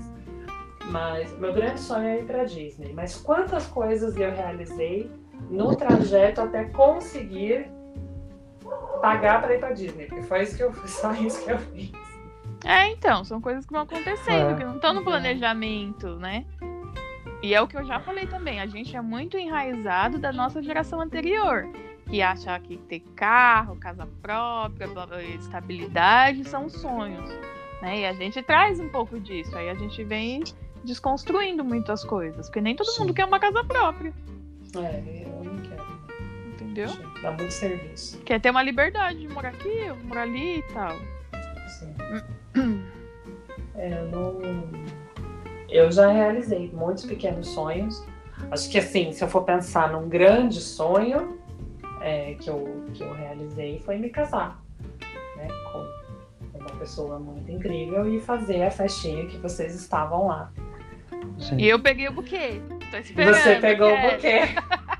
Mas 0.91 1.31
meu 1.39 1.53
grande 1.53 1.81
sonho 1.81 2.07
é 2.07 2.21
ir 2.21 2.25
pra 2.25 2.45
Disney. 2.45 2.93
Mas 2.93 3.17
quantas 3.17 3.67
coisas 3.67 4.17
eu 4.17 4.33
realizei 4.33 5.11
no 5.51 5.77
trajeto 5.77 6.41
até 6.41 6.65
conseguir 6.65 7.71
pagar 9.01 9.41
para 9.43 9.55
ir 9.55 9.59
pra 9.61 9.73
Disney? 9.73 10.07
Porque 10.07 10.23
foi 10.23 10.43
isso 10.43 10.57
que 10.57 10.63
eu, 10.63 10.73
foi 10.73 10.89
só 10.89 11.13
isso 11.13 11.43
que 11.45 11.51
eu 11.51 11.59
fiz. 11.59 11.93
É, 12.65 12.89
então, 12.91 13.25
são 13.25 13.41
coisas 13.41 13.67
que 13.67 13.73
vão 13.73 13.83
acontecendo, 13.83 14.51
É. 14.53 14.55
que 14.55 14.65
não 14.65 14.77
estão 14.77 14.93
no 14.95 15.03
planejamento, 15.03 16.17
né? 16.17 16.45
E 17.43 17.53
é 17.55 17.61
o 17.61 17.67
que 17.67 17.77
eu 17.77 17.85
já 17.85 17.99
falei 17.99 18.25
também, 18.27 18.61
a 18.61 18.67
gente 18.67 18.97
é 18.97 19.01
muito 19.01 19.37
enraizado 19.37 20.17
da 20.19 20.33
nossa 20.33 20.63
geração 20.63 21.01
anterior, 21.01 21.67
que 22.09 22.23
acha 22.23 22.57
que 22.61 22.77
ter 22.77 23.01
carro, 23.17 23.75
casa 23.77 24.07
própria, 24.23 24.87
blá, 24.87 25.07
blá, 25.07 25.21
estabilidade 25.25 26.45
são 26.49 26.69
sonhos, 26.69 27.29
né? 27.81 28.01
E 28.01 28.07
a 28.07 28.13
gente 28.13 28.41
traz 28.45 28.79
um 28.79 28.89
pouco 28.89 29.19
disso, 29.19 29.57
aí 29.59 29.69
a 29.69 29.75
gente 29.75 30.05
vem 30.05 30.45
desconstruindo 30.85 31.65
muitas 31.65 32.05
coisas, 32.05 32.47
porque 32.47 32.61
nem 32.61 32.77
todo 32.77 32.87
Sim. 32.93 33.01
mundo 33.01 33.15
quer 33.15 33.25
uma 33.25 33.41
casa 33.41 33.65
própria, 33.65 34.13
É, 34.77 35.25
eu 35.27 35.52
entendeu? 36.73 36.89
Dá 37.23 37.31
muito 37.31 37.53
serviço. 37.53 38.19
Quer 38.21 38.41
ter 38.41 38.51
uma 38.51 38.63
liberdade 38.63 39.21
de 39.21 39.29
morar 39.29 39.51
aqui, 39.51 39.93
morar 40.05 40.23
ali 40.23 40.59
e 40.59 40.63
tal. 40.73 40.97
Sim. 41.79 41.95
É, 43.75 43.99
eu 43.99 44.09
não. 44.09 44.41
Eu 45.69 45.91
já 45.91 46.11
realizei 46.11 46.71
muitos 46.73 47.05
pequenos 47.05 47.49
sonhos. 47.49 48.05
Acho 48.51 48.71
que 48.71 48.79
assim, 48.79 49.13
se 49.13 49.23
eu 49.23 49.29
for 49.29 49.45
pensar 49.45 49.91
num 49.93 50.09
grande 50.09 50.61
sonho 50.61 51.39
é, 52.01 52.35
que, 52.35 52.51
eu, 52.51 52.85
que 52.93 53.03
eu 53.03 53.13
realizei 53.15 53.79
foi 53.81 53.97
me 53.97 54.11
casar 54.11 54.61
né, 55.37 55.49
com 55.73 56.59
uma 56.59 56.71
pessoa 56.79 57.19
muito 57.19 57.51
incrível 57.51 58.13
e 58.13 58.21
fazer 58.21 58.65
a 58.65 58.71
festinha 58.71 59.27
que 59.27 59.39
vocês 59.39 59.75
estavam 59.75 60.27
lá. 60.27 60.53
Sim. 61.39 61.57
E 61.59 61.69
eu 61.69 61.79
peguei 61.79 62.09
o 62.09 62.13
buquê. 62.13 62.61
Tô 62.91 62.97
esperando. 62.99 63.35
Você 63.35 63.57
pegou 63.57 63.89
o 63.89 64.11
buquê. 64.11 64.41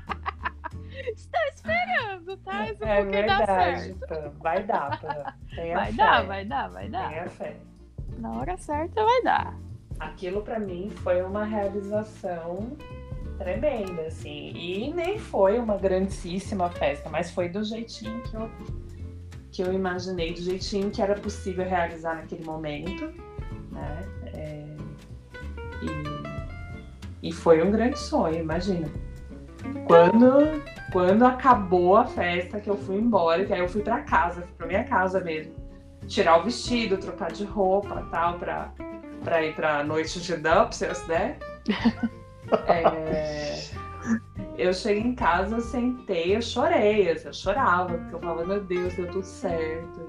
Esperando, 1.65 2.37
tá? 2.37 2.65
É 2.67 3.03
buquê 3.03 3.23
dá 3.23 3.37
verdade. 3.37 3.81
certo. 3.81 4.07
Pam. 4.07 4.31
Vai 4.41 4.63
dar, 4.63 5.01
Pam. 5.01 5.33
Tenha 5.55 5.75
Vai 5.77 5.91
fé. 5.91 5.97
dar, 5.97 6.25
vai 6.25 6.45
dar, 6.45 6.67
vai 6.69 6.89
dar. 6.89 7.09
Tenha 7.09 7.29
fé. 7.29 7.55
Na 8.17 8.31
hora 8.31 8.57
certa 8.57 9.03
vai 9.03 9.21
dar. 9.23 9.57
aquilo 9.99 10.41
pra 10.41 10.59
mim 10.59 10.89
foi 11.03 11.21
uma 11.23 11.43
realização 11.45 12.75
tremenda, 13.37 14.03
assim. 14.03 14.51
E 14.55 14.93
nem 14.93 15.17
foi 15.17 15.57
uma 15.57 15.77
grandíssima 15.77 16.69
festa, 16.69 17.09
mas 17.09 17.31
foi 17.31 17.49
do 17.49 17.63
jeitinho 17.63 18.21
que 18.23 18.35
eu, 18.35 18.49
que 19.51 19.61
eu 19.63 19.73
imaginei, 19.73 20.33
do 20.33 20.41
jeitinho 20.41 20.91
que 20.91 21.01
era 21.01 21.15
possível 21.15 21.65
realizar 21.67 22.15
naquele 22.15 22.43
momento, 22.45 23.05
né? 23.71 24.01
É, 24.33 24.65
e, 27.21 27.29
e 27.29 27.31
foi 27.31 27.63
um 27.63 27.71
grande 27.71 27.97
sonho, 27.97 28.35
imagina. 28.39 28.87
Quando, 29.87 30.61
quando 30.91 31.25
acabou 31.25 31.97
a 31.97 32.05
festa, 32.05 32.59
que 32.59 32.69
eu 32.69 32.77
fui 32.77 32.97
embora, 32.97 33.45
que 33.45 33.53
aí 33.53 33.59
eu 33.59 33.69
fui 33.69 33.81
pra 33.81 34.01
casa, 34.01 34.41
fui 34.41 34.53
pra 34.57 34.67
minha 34.67 34.83
casa 34.83 35.19
mesmo. 35.19 35.53
Tirar 36.07 36.39
o 36.39 36.43
vestido, 36.43 36.97
trocar 36.97 37.31
de 37.31 37.45
roupa 37.45 38.05
tal, 38.11 38.37
pra, 38.37 38.73
pra 39.23 39.43
ir 39.43 39.55
pra 39.55 39.83
noite 39.83 40.19
de 40.21 40.35
Dupsers, 40.35 41.05
né? 41.07 41.37
É, 42.67 43.63
eu 44.57 44.73
cheguei 44.73 45.01
em 45.01 45.15
casa, 45.15 45.55
eu 45.55 45.61
sentei, 45.61 46.35
eu 46.35 46.41
chorei, 46.41 47.09
assim, 47.09 47.27
eu 47.27 47.33
chorava, 47.33 47.97
porque 47.97 48.15
eu 48.15 48.19
falava, 48.19 48.45
meu 48.45 48.63
Deus, 48.63 48.93
deu 48.95 49.07
tudo 49.07 49.25
certo. 49.25 50.01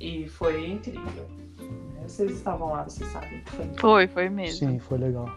E, 0.00 0.22
e 0.24 0.28
foi 0.28 0.70
incrível. 0.70 1.26
Vocês 2.02 2.30
estavam 2.30 2.70
lá, 2.70 2.84
vocês 2.84 3.10
sabem 3.10 3.40
que 3.42 3.50
foi 3.50 3.64
incrível. 3.66 3.80
Foi, 3.80 4.06
foi 4.06 4.28
mesmo. 4.30 4.70
Sim, 4.70 4.78
foi 4.78 4.98
legal. 4.98 5.28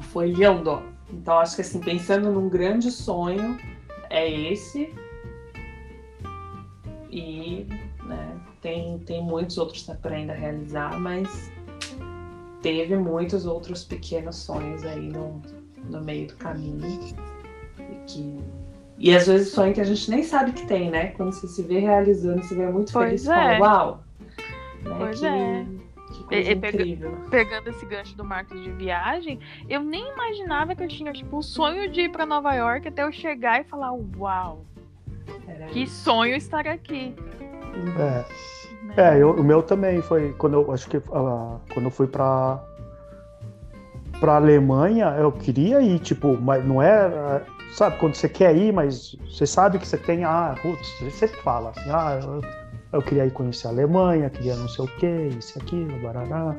Foi 0.00 0.30
lindo. 0.30 0.82
Então, 1.12 1.38
acho 1.38 1.56
que 1.56 1.62
assim, 1.62 1.80
pensando 1.80 2.30
num 2.30 2.48
grande 2.48 2.90
sonho, 2.90 3.58
é 4.10 4.30
esse. 4.30 4.92
E 7.10 7.66
né, 8.04 8.36
tem, 8.60 8.98
tem 9.00 9.22
muitos 9.22 9.56
outros 9.58 9.82
para 10.02 10.16
ainda 10.16 10.34
realizar, 10.34 10.98
mas 11.00 11.50
teve 12.62 12.96
muitos 12.96 13.46
outros 13.46 13.84
pequenos 13.84 14.36
sonhos 14.36 14.84
aí 14.84 15.08
no, 15.08 15.40
no 15.84 16.00
meio 16.02 16.28
do 16.28 16.36
caminho. 16.36 16.86
E, 17.78 17.94
que, 18.06 18.38
e 18.98 19.14
às 19.14 19.26
vezes 19.26 19.52
sonho 19.52 19.72
que 19.72 19.80
a 19.80 19.84
gente 19.84 20.10
nem 20.10 20.22
sabe 20.22 20.52
que 20.52 20.66
tem, 20.66 20.90
né? 20.90 21.08
Quando 21.12 21.32
você 21.32 21.46
se 21.48 21.62
vê 21.62 21.78
realizando, 21.78 22.42
você 22.42 22.54
vê 22.54 22.66
muito 22.66 22.92
Pois 22.92 23.06
feliz 23.06 23.26
e 23.26 23.30
é. 23.30 23.34
fala, 23.34 23.60
uau! 23.60 24.04
Né, 24.82 24.96
Pois 24.98 25.20
que, 25.20 25.26
é. 25.26 25.66
Coisa 26.28 26.50
e 26.52 26.56
pega- 26.56 26.78
incrível. 26.82 27.18
Pegando 27.30 27.68
esse 27.70 27.84
gancho 27.86 28.16
do 28.16 28.24
Marcos 28.24 28.62
de 28.62 28.70
viagem, 28.72 29.38
eu 29.68 29.82
nem 29.82 30.12
imaginava 30.12 30.74
que 30.74 30.82
eu 30.82 30.88
tinha, 30.88 31.12
tipo, 31.12 31.38
o 31.38 31.42
sonho 31.42 31.90
de 31.90 32.02
ir 32.02 32.10
pra 32.10 32.24
Nova 32.26 32.54
York 32.54 32.86
até 32.88 33.02
eu 33.02 33.12
chegar 33.12 33.60
e 33.60 33.64
falar, 33.64 33.92
uau, 34.16 34.64
Era 35.46 35.66
que 35.66 35.82
isso. 35.82 36.02
sonho 36.04 36.34
estar 36.36 36.66
aqui. 36.66 37.14
É, 37.98 38.24
né? 38.84 39.14
é 39.16 39.22
eu- 39.22 39.32
o 39.32 39.44
meu 39.44 39.62
também 39.62 40.00
foi 40.02 40.32
quando 40.34 40.54
eu 40.54 40.72
acho 40.72 40.88
que 40.88 40.96
ah, 41.12 41.58
quando 41.72 41.86
eu 41.86 41.90
fui 41.90 42.06
pra 42.06 42.62
para 44.20 44.34
Alemanha, 44.34 45.14
eu 45.16 45.30
queria 45.30 45.80
ir, 45.80 46.00
tipo, 46.00 46.36
mas 46.40 46.64
não 46.64 46.82
é, 46.82 47.40
sabe, 47.70 47.96
quando 47.98 48.14
você 48.16 48.28
quer 48.28 48.56
ir, 48.56 48.72
mas 48.72 49.14
você 49.30 49.46
sabe 49.46 49.78
que 49.78 49.86
você 49.86 49.96
tem, 49.96 50.24
ah, 50.24 50.56
putz, 50.60 50.88
você 51.00 51.28
fala 51.28 51.70
assim, 51.70 51.88
ah, 51.88 52.18
eu, 52.20 52.40
eu 52.92 53.02
queria 53.02 53.26
ir 53.26 53.30
conhecer 53.32 53.66
a 53.66 53.70
Alemanha, 53.70 54.30
queria 54.30 54.56
não 54.56 54.68
sei 54.68 54.84
o 54.84 54.88
que, 54.88 55.06
isso 55.06 55.58
e 55.58 55.62
aquilo, 55.62 56.00
barará. 56.00 56.54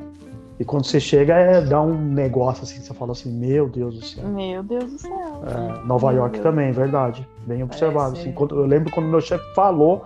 E 0.58 0.64
quando 0.64 0.84
você 0.84 1.00
chega, 1.00 1.34
é 1.34 1.60
dá 1.62 1.80
um 1.80 1.94
negócio 1.98 2.64
assim, 2.64 2.80
você 2.82 2.92
fala 2.92 3.12
assim, 3.12 3.32
meu 3.32 3.66
Deus 3.68 3.98
do 3.98 4.04
céu. 4.04 4.28
Meu 4.28 4.62
Deus 4.62 4.84
do 4.92 4.98
céu. 4.98 5.42
É, 5.46 5.86
Nova 5.86 6.08
Meu 6.08 6.18
York 6.18 6.32
Deus. 6.34 6.42
também, 6.42 6.70
verdade. 6.70 7.26
Bem 7.46 7.62
observado. 7.62 8.12
Assim. 8.12 8.30
Quando- 8.32 8.56
eu 8.56 8.66
lembro 8.66 8.90
quando 8.92 9.06
meu 9.06 9.22
chefe 9.22 9.44
falou, 9.54 10.04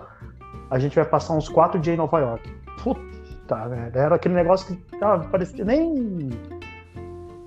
a 0.69 0.79
gente 0.79 0.95
vai 0.95 1.03
passar 1.03 1.33
uns 1.33 1.49
quatro 1.49 1.77
dias 1.77 1.95
em 1.95 1.97
Nova 1.97 2.19
York. 2.19 2.49
Puta, 2.81 3.67
velho. 3.67 3.91
Era 3.97 4.15
aquele 4.15 4.33
negócio 4.33 4.75
que 4.77 4.95
ah, 5.03 5.19
parecia 5.29 5.65
nem. 5.65 6.29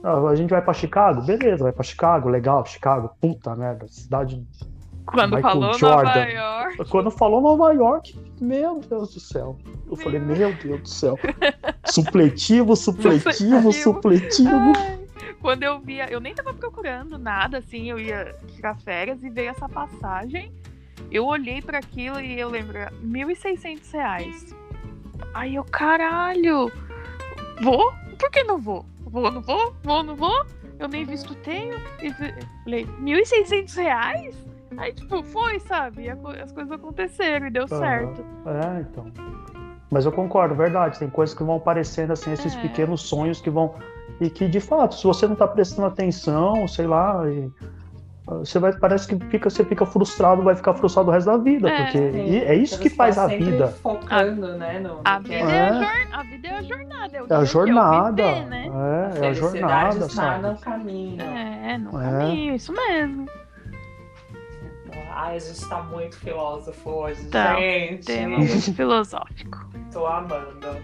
Ah, 0.05 0.29
a 0.29 0.35
gente 0.37 0.51
vai 0.51 0.61
pra 0.61 0.75
Chicago? 0.75 1.23
Beleza, 1.23 1.63
vai 1.65 1.73
pra 1.73 1.83
Chicago, 1.83 2.29
legal, 2.29 2.65
Chicago, 2.67 3.11
puta 3.21 3.57
merda, 3.57 3.87
cidade 3.89 4.47
Quando 5.13 5.37
Michael 5.37 5.43
falou 5.43 5.75
Jordan. 5.75 6.05
Nova 6.05 6.29
York. 6.29 6.91
Quando 6.91 7.11
falou 7.11 7.41
Nova 7.41 7.73
York, 7.73 8.19
meu 8.41 8.81
Deus 8.81 9.15
do 9.15 9.21
céu. 9.21 9.57
Eu 9.89 9.97
falei, 9.97 10.21
meu 10.21 10.53
Deus 10.55 10.81
do 10.83 10.89
céu. 10.89 11.19
Supletivo, 11.87 12.77
supletivo, 12.77 13.73
Supletivo. 13.73 14.73
Ai, 14.77 14.99
Quando 15.41 15.63
eu 15.63 15.81
via, 15.81 16.11
eu 16.11 16.21
nem 16.21 16.35
tava 16.35 16.53
procurando 16.53 17.19
nada, 17.19 17.59
assim, 17.59 17.91
eu 17.91 17.99
ia 17.99 18.37
tirar 18.55 18.77
férias 18.77 19.23
e 19.23 19.31
veio 19.31 19.51
essa 19.51 19.69
passagem. 19.69 20.53
Eu 21.11 21.25
olhei 21.27 21.63
pra 21.63 21.79
aquilo 21.79 22.21
e 22.21 22.39
eu 22.39 22.51
lembro, 22.51 22.79
1.600 23.03 23.93
reais. 23.93 24.55
Aí 25.33 25.55
eu, 25.55 25.65
caralho, 25.65 26.71
vou? 27.63 27.93
Por 28.19 28.31
que 28.31 28.43
não 28.45 28.59
vou? 28.59 28.85
Vou, 29.01 29.31
não 29.31 29.41
vou? 29.41 29.75
Vou, 29.83 30.03
não 30.03 30.17
vou? 30.17 30.45
Eu 30.79 30.89
nem 30.89 31.05
visto 31.05 31.35
tenho. 31.37 31.77
E 32.03 32.13
falei, 32.65 32.87
1.600 33.01 33.75
reais? 33.77 34.49
Aí, 34.77 34.93
tipo, 34.93 35.23
foi, 35.23 35.59
sabe? 35.61 36.09
A 36.11 36.17
as 36.43 36.53
coisas 36.53 36.71
aconteceram 36.73 37.47
e 37.47 37.51
deu 37.51 37.67
certo. 37.67 38.25
É, 38.47 38.81
então. 38.81 39.07
Mas 39.91 40.05
eu 40.05 40.13
concordo, 40.13 40.55
verdade. 40.55 40.99
Tem 40.99 41.09
coisas 41.09 41.35
que 41.35 41.43
vão 41.43 41.57
aparecendo 41.57 42.13
assim, 42.13 42.33
esses 42.33 42.55
É. 42.57 42.61
pequenos 42.61 43.03
sonhos 43.03 43.41
que 43.41 43.49
vão. 43.51 43.75
E 44.21 44.29
que, 44.29 44.47
de 44.49 44.61
fato, 44.61 44.95
se 44.95 45.05
você 45.05 45.27
não 45.27 45.35
tá 45.37 45.47
prestando 45.49 45.87
atenção, 45.89 46.69
sei 46.69 46.87
lá, 46.87 47.23
e, 47.29 47.51
ah, 48.29 48.35
você 48.35 48.59
vai, 48.59 48.73
parece 48.77 49.09
que 49.09 49.17
fica, 49.31 49.49
você 49.49 49.65
fica 49.65 49.87
frustrado, 49.87 50.43
vai 50.43 50.55
ficar 50.55 50.75
frustrado 50.75 51.09
o 51.09 51.13
resto 51.13 51.27
da 51.31 51.39
vida. 51.39 51.71
É. 51.71 51.83
porque 51.85 51.99
Sim, 52.13 52.37
é 52.41 52.55
isso 52.55 52.79
que 52.79 52.91
você 52.91 52.97
faz 52.97 53.15
tá 53.15 53.25
a 53.25 53.27
vida. 53.29 53.69
Focando, 53.69 54.57
né? 54.59 54.79
No, 54.81 55.01
A 55.05 55.19
no 55.19 55.25
que 55.25 55.31
vida 55.31 55.51
é- 55.51 55.57
é, 55.57 55.71
a, 55.71 55.83
É. 55.83 56.09
a 56.13 56.23
vida 56.25 56.49
é 56.49 56.55
a 56.59 56.63
jornada. 56.63 57.17
É, 57.17 57.23
o 57.23 57.25
É 57.25 57.25
a 57.25 57.27
dia 57.27 57.37
a 57.37 57.39
dia, 57.39 57.47
jornada. 57.47 58.23
viver, 58.35 58.47
né? 58.47 58.67
É, 58.67 59.23
a 59.23 59.25
é 59.25 59.29
a 59.29 59.33
jornada, 59.33 60.07
está 60.07 60.39
no 60.39 60.49
sabe? 60.49 60.61
caminho. 60.61 61.23
É, 61.23 61.79
no 61.79 62.01
É. 62.01 62.11
caminho, 62.11 62.55
isso 62.55 62.73
mesmo. 62.73 63.27
Ai, 65.19 65.35
a 65.35 65.39
gente 65.41 65.69
tá 65.69 65.83
muito 65.83 66.17
filósofo 66.17 66.91
hoje, 66.91 67.27
Tá, 67.27 67.57
gente. 67.57 68.07
Tema 68.07 68.39
muito 68.39 68.73
filosófico. 68.73 69.69
Tô 69.93 70.07
amando. 70.07 70.77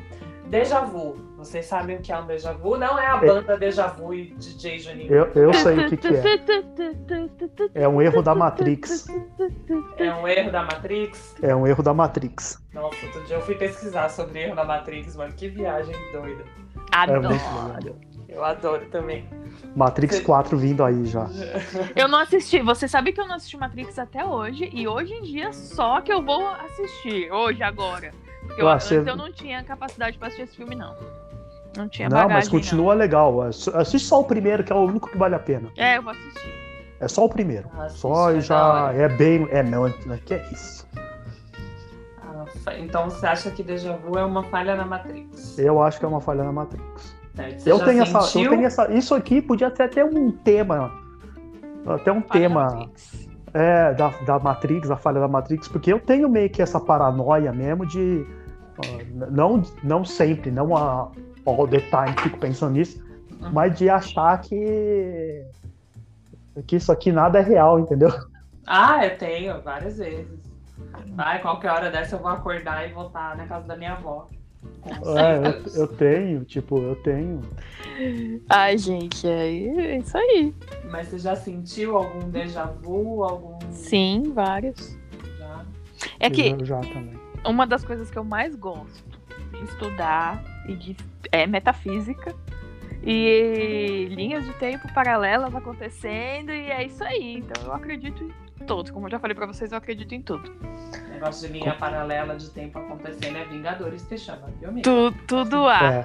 Déjà 0.49 0.81
vu. 0.81 1.15
Vocês 1.39 1.67
sabem 1.67 1.99
o 1.99 2.01
que 2.01 2.11
é 2.11 2.19
um 2.19 2.27
déjà 2.27 2.53
vu? 2.53 2.77
Não 2.77 2.99
é 2.99 3.07
a 3.07 3.17
banda 3.19 3.57
Déjà 3.57 3.87
Vu 3.87 4.13
e 4.13 4.35
DJ 4.35 4.81
Juninho. 4.81 5.13
Eu, 5.13 5.27
eu 5.35 5.55
sei 5.55 5.79
o 5.79 5.89
que, 5.89 5.97
que 5.97 6.09
é. 6.09 7.83
É 7.85 7.89
um 7.89 8.03
erro 8.03 8.23
da 8.23 8.35
Matrix. 8.35 9.07
É 9.99 10.13
um 10.13 10.27
erro 10.27 10.51
da 10.51 10.63
Matrix? 10.65 11.37
É 11.41 11.55
um 11.55 11.67
erro 11.67 11.83
da 11.83 11.95
Matrix. 11.95 12.61
Nossa, 12.73 13.07
outro 13.07 13.25
dia 13.27 13.37
eu 13.37 13.43
fui 13.43 13.55
pesquisar 13.55 14.09
sobre 14.09 14.41
erro 14.41 14.57
da 14.57 14.65
Matrix, 14.65 15.15
mano. 15.15 15.33
Que 15.33 15.49
viagem 15.49 15.95
doida. 16.13 16.43
É 16.93 16.97
Adoro. 16.97 17.29
legal. 17.29 17.97
Eu 18.35 18.45
adoro 18.45 18.85
também. 18.91 19.29
Matrix 19.77 20.17
Você- 20.17 20.23
4 20.25 20.57
vindo 20.59 20.85
aí 20.85 21.05
já. 21.07 21.27
Eu 21.95 22.09
não 22.09 22.19
assisti. 22.19 22.61
Você 22.63 22.87
sabe 22.89 23.13
que 23.13 23.21
eu 23.21 23.27
não 23.27 23.35
assisti 23.37 23.57
Matrix 23.57 23.99
até 23.99 24.25
hoje. 24.25 24.69
E 24.73 24.87
hoje 24.87 25.13
em 25.15 25.23
dia 25.23 25.53
só 25.53 26.01
que 26.01 26.13
eu 26.13 26.23
vou 26.23 26.47
assistir. 26.49 27.31
Hoje, 27.33 27.63
agora. 27.63 28.13
Porque 28.47 28.61
eu, 28.61 28.67
Ué, 28.67 28.75
antes 28.75 28.87
você- 28.89 28.99
eu 28.99 29.17
não 29.17 29.33
tinha 29.33 29.63
capacidade 29.65 30.19
pra 30.19 30.29
assistir 30.29 30.45
esse 30.45 30.57
filme, 30.57 30.75
não. 30.75 30.95
Não 31.77 31.89
tinha 31.89 32.09
Não, 32.09 32.17
bagagem, 32.19 32.37
mas 32.37 32.49
continua 32.49 32.95
legal. 32.95 33.41
Assiste 33.43 34.01
só 34.07 34.21
o 34.21 34.25
primeiro, 34.25 34.63
que 34.63 34.73
é 34.73 34.77
o 34.77 34.81
único 34.85 35.09
que 35.11 35.19
vale 35.19 35.35
a 35.35 35.39
pena. 35.41 35.71
não. 35.77 35.85
É, 35.85 35.97
eu 35.99 36.03
vou 36.03 36.13
assistir. 36.13 36.55
É 37.01 37.09
só 37.09 37.25
o 37.25 37.29
primeiro. 37.29 37.69
Assiste, 37.79 38.01
Só 38.01 38.31
é 38.31 38.37
e 38.37 38.41
já 38.41 38.93
é 38.95 39.09
bem. 39.09 39.49
É, 39.51 39.63
não, 39.63 39.91
que 40.25 40.35
é 40.35 40.49
isso. 40.53 40.87
Ah, 42.23 42.45
Então 42.79 43.11
você 43.11 43.27
acha 43.27 43.51
que 43.51 43.63
déjà 43.63 43.97
vu 43.97 44.17
é 44.19 44.25
uma 44.25 44.45
falha 44.45 44.77
na 44.77 44.85
Matrix? 44.85 45.59
Eu 45.59 45.83
acho 45.83 45.99
que 45.99 46.05
é 46.05 46.09
uma 46.09 46.21
falha 46.21 46.45
na 46.45 46.53
Matrix. 46.53 47.14
Eu 47.67 47.79
tenho, 47.81 48.03
essa, 48.03 48.39
eu 48.39 48.51
tenho 48.51 48.65
essa. 48.67 48.93
Isso 48.93 49.15
aqui 49.15 49.43
podia 49.43 49.67
até 49.69 49.89
ter 49.89 50.05
um 50.05 50.31
tema. 50.31 50.93
Até 51.87 52.13
um 52.13 52.21
tema 52.21 52.65
Matrix. 52.65 53.29
é, 53.53 53.93
da, 53.95 54.09
da 54.25 54.39
Matrix, 54.39 54.91
a 54.91 54.97
falha 54.97 55.21
da 55.21 55.29
Matrix, 55.29 55.69
porque 55.69 55.93
eu 55.93 56.01
tenho 56.01 56.29
meio 56.29 56.49
que 56.49 56.63
essa 56.63 56.81
paranoia 56.81 57.53
mesmo 57.53 57.85
de. 57.87 58.25
não, 59.31 59.63
não 59.83 60.05
sempre, 60.05 60.51
não 60.51 60.77
a 60.77 61.11
all 61.47 61.69
the 61.69 61.81
time, 61.81 62.17
fico 62.23 62.39
pensando 62.39 62.73
nisso, 62.73 63.03
Uhum. 63.41 63.51
mas 63.53 63.77
de 63.77 63.91
achar 63.91 64.41
que. 64.41 65.45
que 66.67 66.77
isso 66.77 66.91
aqui 66.93 67.11
nada 67.13 67.39
é 67.39 67.43
real, 67.43 67.79
entendeu? 67.81 68.11
Ah, 68.67 69.05
eu 69.05 69.19
tenho, 69.19 69.61
várias 69.61 69.99
vezes. 69.99 70.27
Ai, 71.19 71.41
qualquer 71.43 71.71
hora 71.71 71.91
dessa 71.91 72.17
eu 72.17 72.21
vou 72.21 72.31
acordar 72.31 72.89
e 72.89 72.93
voltar 72.93 73.37
na 73.37 73.47
casa 73.47 73.67
da 73.67 73.77
minha 73.77 73.93
avó. 73.93 74.27
É, 74.87 75.53
seis 75.63 75.77
eu, 75.77 75.83
eu 75.83 75.89
tenho, 75.89 76.45
tipo, 76.45 76.79
eu 76.79 76.97
tenho. 76.97 77.41
Ai, 78.49 78.77
gente, 78.77 79.27
é 79.27 79.97
isso 79.99 80.17
aí. 80.19 80.55
Mas 80.91 81.09
você 81.09 81.19
já 81.19 81.37
sentiu 81.37 81.97
algum 81.97 82.29
déjà 82.29 82.65
vu? 82.67 83.23
Algum. 83.25 83.59
Sim, 83.71 84.33
vários. 84.35 84.99
Já? 85.39 85.65
É 86.21 86.29
que 86.29 86.49
Eu 86.49 86.65
já 86.65 86.81
também. 86.81 87.15
uma 87.47 87.67
das 87.67 87.85
coisas 87.85 88.11
que 88.11 88.19
eu 88.19 88.25
mais 88.25 88.55
gosto 88.55 89.05
de 89.53 89.65
estudar 89.65 90.43
e 90.69 90.75
de 90.75 90.97
é 91.33 91.47
metafísica 91.47 92.35
e 93.03 94.09
linhas 94.11 94.45
de 94.45 94.53
tempo 94.55 94.93
paralelas 94.93 95.55
acontecendo 95.55 96.51
e 96.51 96.71
é 96.71 96.85
isso 96.85 97.03
aí. 97.05 97.39
Então 97.39 97.63
eu 97.65 97.73
acredito 97.73 98.25
em 98.25 98.44
todos. 98.65 98.91
Como 98.91 99.07
eu 99.07 99.11
já 99.11 99.19
falei 99.19 99.35
pra 99.35 99.47
vocês, 99.47 99.71
eu 99.73 99.79
acredito 99.79 100.15
em 100.15 100.23
tudo. 100.23 100.51
Negócio 101.11 101.47
de 101.47 101.59
linha 101.59 101.75
paralela 101.75 102.37
de 102.37 102.51
tempo 102.51 102.79
acontecendo 102.79 103.37
é 103.39 103.45
Vingadores 103.45 104.05
que 104.05 104.19
chama, 104.19 104.49
viu? 104.61 104.83
Tu, 104.83 105.13
tudo 105.27 105.67
há. 105.69 105.81
É, 105.85 106.05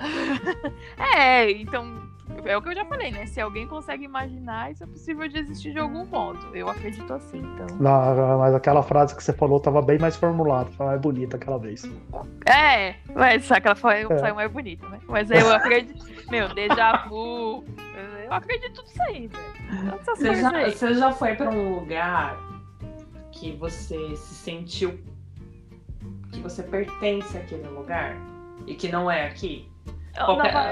É, 1.19 1.51
então 1.51 2.09
é 2.45 2.55
o 2.55 2.61
que 2.61 2.69
eu 2.69 2.75
já 2.75 2.85
falei, 2.85 3.11
né? 3.11 3.25
Se 3.25 3.41
alguém 3.41 3.67
consegue 3.67 4.05
imaginar, 4.05 4.71
isso 4.71 4.83
é 4.83 4.87
possível 4.87 5.27
de 5.27 5.39
existir 5.39 5.73
de 5.73 5.79
algum 5.79 6.05
modo. 6.05 6.39
Eu 6.55 6.69
acredito 6.69 7.11
assim, 7.13 7.39
então. 7.39 7.77
não, 7.79 8.37
mas 8.39 8.53
aquela 8.53 8.83
frase 8.83 9.15
que 9.15 9.23
você 9.23 9.33
falou 9.33 9.59
tava 9.59 9.81
bem 9.81 9.97
mais 9.99 10.15
formulada, 10.15 10.69
foi 10.71 10.85
mais 10.85 11.01
bonita 11.01 11.37
aquela 11.37 11.57
vez. 11.57 11.89
É, 12.45 12.95
mas 13.13 13.51
aquela 13.51 13.75
foi 13.75 14.01
É. 14.01 14.17
saiu 14.19 14.35
mais 14.35 14.51
bonita, 14.51 14.87
né? 14.89 14.99
Mas 15.07 15.29
eu 15.31 15.51
acredito. 15.53 16.05
Meu, 16.29 16.47
déjà 16.53 17.07
vu. 17.07 17.63
Eu 18.23 18.33
acredito 18.33 18.73
tudo 18.73 18.87
isso 18.87 19.01
aí, 19.03 19.27
velho. 19.27 19.99
Você 20.05 20.35
já, 20.35 20.69
você 20.69 20.93
já 20.93 21.11
foi 21.11 21.33
pra 21.35 21.49
um 21.49 21.79
lugar 21.79 22.37
que 23.39 23.51
você 23.53 24.15
se 24.15 24.35
sentiu 24.35 24.99
que 26.31 26.39
você 26.41 26.61
pertence 26.63 27.37
àquele 27.37 27.67
lugar 27.67 28.15
e 28.67 28.75
que 28.75 28.89
não 28.89 29.09
é 29.09 29.27
aqui? 29.27 29.69
Qualquer- 30.15 30.53
Nova- 30.53 30.69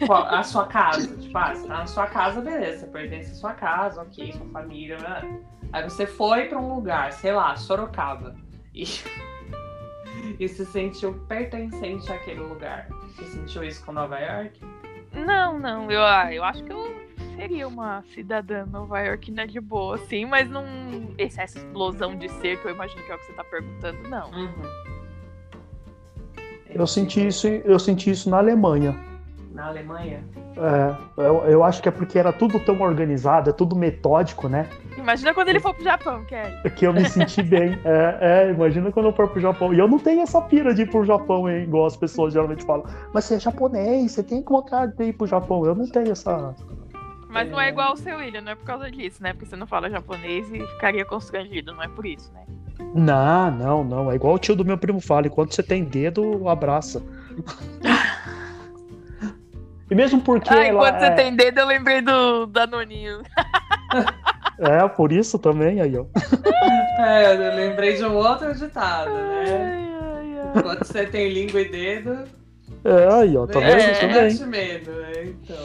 a, 0.00 0.06
qual- 0.06 0.26
a 0.34 0.42
sua 0.42 0.66
casa, 0.66 1.16
tipo, 1.16 1.36
ah, 1.38 1.54
você 1.54 1.66
tá 1.68 1.78
na 1.78 1.86
sua 1.86 2.06
casa, 2.06 2.40
beleza, 2.40 2.80
você 2.80 2.86
pertence 2.86 3.30
à 3.30 3.34
sua 3.34 3.52
casa, 3.54 4.02
ok, 4.02 4.32
sua 4.32 4.46
família, 4.46 4.98
né? 4.98 5.40
Aí 5.72 5.84
você 5.84 6.06
foi 6.06 6.46
pra 6.46 6.58
um 6.58 6.74
lugar, 6.74 7.12
sei 7.12 7.32
lá, 7.32 7.54
Sorocaba, 7.56 8.34
e, 8.74 8.82
e 10.40 10.48
se 10.48 10.64
sentiu 10.66 11.14
pertencente 11.28 12.10
àquele 12.12 12.40
lugar. 12.40 12.88
Você 13.14 13.24
sentiu 13.26 13.62
isso 13.62 13.84
com 13.84 13.92
Nova 13.92 14.18
York? 14.18 14.60
Não, 15.12 15.58
não. 15.58 15.90
Eu, 15.90 16.04
ah, 16.04 16.32
eu 16.34 16.42
acho 16.42 16.64
que 16.64 16.72
eu 16.72 17.09
seria 17.36 17.66
uma 17.66 18.02
cidadã 18.14 18.66
nova 18.66 19.00
iorquina 19.00 19.46
de 19.46 19.60
boa, 19.60 19.98
sim, 19.98 20.24
mas 20.24 20.48
não. 20.48 20.64
Essa, 21.18 21.42
essa 21.42 21.58
explosão 21.58 22.16
de 22.16 22.28
ser 22.28 22.60
que 22.60 22.66
eu 22.66 22.72
imagino 22.72 23.02
que 23.02 23.12
é 23.12 23.14
o 23.14 23.18
que 23.18 23.26
você 23.26 23.32
tá 23.32 23.44
perguntando, 23.44 24.08
não. 24.08 24.30
Uhum. 24.30 24.90
Eu 26.68 26.86
senti 26.86 27.26
isso, 27.26 27.46
eu 27.46 27.78
senti 27.78 28.10
isso 28.10 28.30
na 28.30 28.38
Alemanha. 28.38 28.96
Na 29.52 29.66
Alemanha? 29.66 30.24
É, 30.56 31.22
eu, 31.22 31.36
eu 31.44 31.64
acho 31.64 31.82
que 31.82 31.88
é 31.88 31.92
porque 31.92 32.18
era 32.18 32.32
tudo 32.32 32.60
tão 32.60 32.80
organizado, 32.80 33.50
é 33.50 33.52
tudo 33.52 33.74
metódico, 33.74 34.48
né? 34.48 34.68
Imagina 34.96 35.34
quando 35.34 35.48
ele 35.48 35.58
for 35.58 35.74
pro 35.74 35.82
Japão, 35.82 36.24
Kelly. 36.24 36.70
Que 36.76 36.86
eu 36.86 36.92
me 36.92 37.08
senti 37.08 37.42
bem. 37.42 37.78
É, 37.84 38.18
é, 38.20 38.50
imagina 38.50 38.92
quando 38.92 39.06
eu 39.06 39.12
for 39.12 39.28
pro 39.28 39.40
Japão. 39.40 39.74
E 39.74 39.78
eu 39.78 39.88
não 39.88 39.98
tenho 39.98 40.20
essa 40.20 40.40
pira 40.42 40.72
de 40.72 40.82
ir 40.82 40.90
pro 40.90 41.04
Japão, 41.04 41.48
hein, 41.48 41.64
igual 41.64 41.86
as 41.86 41.96
pessoas 41.96 42.32
geralmente 42.32 42.64
falam. 42.64 42.84
Mas 43.12 43.24
você 43.24 43.34
é 43.34 43.40
japonês, 43.40 44.12
você 44.12 44.22
tem 44.22 44.42
que 44.42 44.50
vontade 44.50 44.96
de 44.96 45.04
ir 45.04 45.12
pro 45.14 45.26
Japão. 45.26 45.64
Eu 45.64 45.74
não 45.74 45.88
tenho 45.88 46.12
essa. 46.12 46.54
Mas 47.30 47.50
não 47.50 47.60
é 47.60 47.66
É. 47.66 47.68
igual 47.70 47.92
o 47.92 47.96
seu 47.96 48.16
William, 48.18 48.40
não 48.40 48.52
é 48.52 48.54
por 48.54 48.64
causa 48.64 48.90
disso, 48.90 49.22
né? 49.22 49.32
Porque 49.32 49.46
você 49.46 49.56
não 49.56 49.66
fala 49.66 49.88
japonês 49.88 50.50
e 50.52 50.66
ficaria 50.66 51.04
constrangido, 51.04 51.72
não 51.72 51.82
é 51.82 51.88
por 51.88 52.04
isso, 52.04 52.32
né? 52.32 52.44
Não, 52.94 53.50
não, 53.50 53.84
não. 53.84 54.10
É 54.10 54.14
igual 54.16 54.34
o 54.34 54.38
tio 54.38 54.56
do 54.56 54.64
meu 54.64 54.76
primo 54.78 55.00
fala: 55.00 55.26
enquanto 55.26 55.54
você 55.54 55.62
tem 55.62 55.84
dedo, 55.84 56.48
abraça. 56.48 57.02
e 59.90 59.94
mesmo 59.94 60.20
porque. 60.20 60.52
Ah, 60.52 60.64
ela 60.66 60.68
enquanto 60.68 61.02
é, 61.02 61.10
você 61.10 61.14
tem 61.22 61.34
dedo, 61.36 61.58
eu 61.60 61.66
lembrei 61.66 62.00
do 62.02 62.46
Danoninho. 62.46 63.22
É, 64.62 64.86
por 64.88 65.10
isso 65.10 65.38
também, 65.38 65.80
aí, 65.80 65.96
ó. 65.96 66.04
É, 67.02 67.34
eu 67.34 67.56
lembrei 67.56 67.96
de 67.96 68.04
um 68.04 68.14
outro 68.14 68.54
ditado, 68.54 69.10
né? 69.10 69.44
Ai, 69.48 69.94
ai, 70.02 70.52
ai. 70.54 70.62
Quando 70.62 70.84
você 70.84 71.06
tem 71.06 71.32
língua 71.32 71.62
e 71.62 71.68
dedo, 71.70 72.24
É, 72.84 73.08
aí, 73.14 73.34
ó, 73.38 73.46
tá 73.46 73.58
vendo? 73.58 73.70
é, 73.80 73.94
também. 73.94 74.22
mete 74.24 74.44
medo, 74.44 74.90
né? 74.92 75.12
Então. 75.24 75.56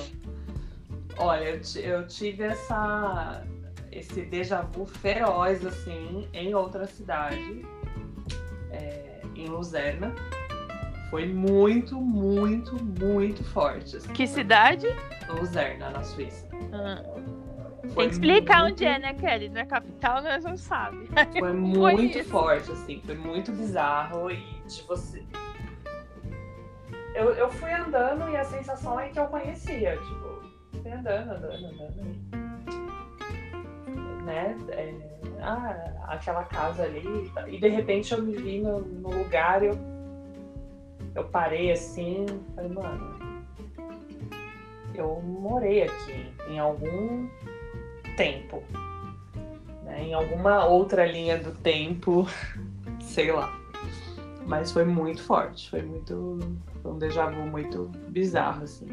Olha, 1.18 1.43
eu, 1.43 1.61
eu 1.82 2.07
tive 2.07 2.43
essa, 2.43 3.43
esse 3.91 4.22
déjà 4.24 4.61
vu 4.61 4.86
feroz, 4.86 5.66
assim, 5.66 6.28
em 6.34 6.53
outra 6.53 6.86
cidade, 6.86 7.66
é, 8.72 9.22
em 9.36 9.47
Luzerna. 9.47 10.13
Foi 11.09 11.26
muito, 11.26 11.95
muito, 12.01 12.76
muito 12.99 13.43
forte. 13.43 13.95
assim. 13.95 14.11
Que 14.11 14.28
cidade? 14.28 14.88
Luzerna, 15.30 15.89
na 15.91 16.03
Suíça. 16.03 16.45
Ah, 16.74 17.01
Tem 17.95 18.07
que 18.09 18.16
explicar 18.16 18.63
muito... 18.63 18.74
onde 18.74 18.86
é, 18.86 18.99
né, 18.99 19.13
Kelly? 19.13 19.47
Na 19.49 19.66
capital 19.66 20.22
nós 20.22 20.43
não 20.43 20.57
sabe. 20.57 21.07
Foi 21.39 21.53
muito 21.53 22.22
forte, 22.26 22.72
assim, 22.72 23.01
foi 23.05 23.16
muito 23.16 23.51
bizarro 23.51 24.30
e 24.30 24.43
de 24.68 24.82
você. 24.84 25.24
Eu, 27.13 27.34
eu 27.36 27.49
fui 27.49 27.72
andando 27.72 28.30
e 28.30 28.36
a 28.36 28.43
sensação 28.43 28.99
é 28.99 29.07
que 29.07 29.18
eu 29.18 29.28
conhecia, 29.28 29.95
tipo, 29.95 30.35
fui 30.86 30.92
andando, 30.92 31.32
andando, 31.32 31.66
andando. 31.66 32.46
Né? 34.24 34.56
É, 34.70 34.94
ah, 35.42 36.06
aquela 36.08 36.44
casa 36.44 36.84
ali. 36.84 37.32
E 37.48 37.60
de 37.60 37.68
repente 37.70 38.14
eu 38.14 38.22
me 38.22 38.36
vi 38.36 38.62
no, 38.62 38.82
no 38.82 39.10
lugar 39.10 39.64
eu, 39.64 39.76
eu 41.16 41.24
parei 41.26 41.72
assim, 41.72 42.28
falei, 42.56 42.72
mano, 42.72 43.44
eu 44.94 45.20
morei 45.22 45.84
aqui 45.84 46.32
em 46.48 46.60
algum 46.60 47.28
tempo. 48.16 48.64
Né? 49.84 50.04
Em 50.04 50.14
alguma 50.14 50.66
outra 50.66 51.04
linha 51.06 51.40
do 51.40 51.52
tempo, 51.52 52.28
sei 53.02 53.32
lá. 53.32 53.60
Mas 54.46 54.72
foi 54.72 54.86
muito 54.86 55.24
forte, 55.24 55.68
foi 55.72 55.82
muito. 55.82 56.40
Foi 56.86 56.94
um 56.94 57.00
déjà 57.00 57.26
vu 57.26 57.48
muito 57.48 57.90
bizarro, 58.10 58.64
assim. 58.64 58.86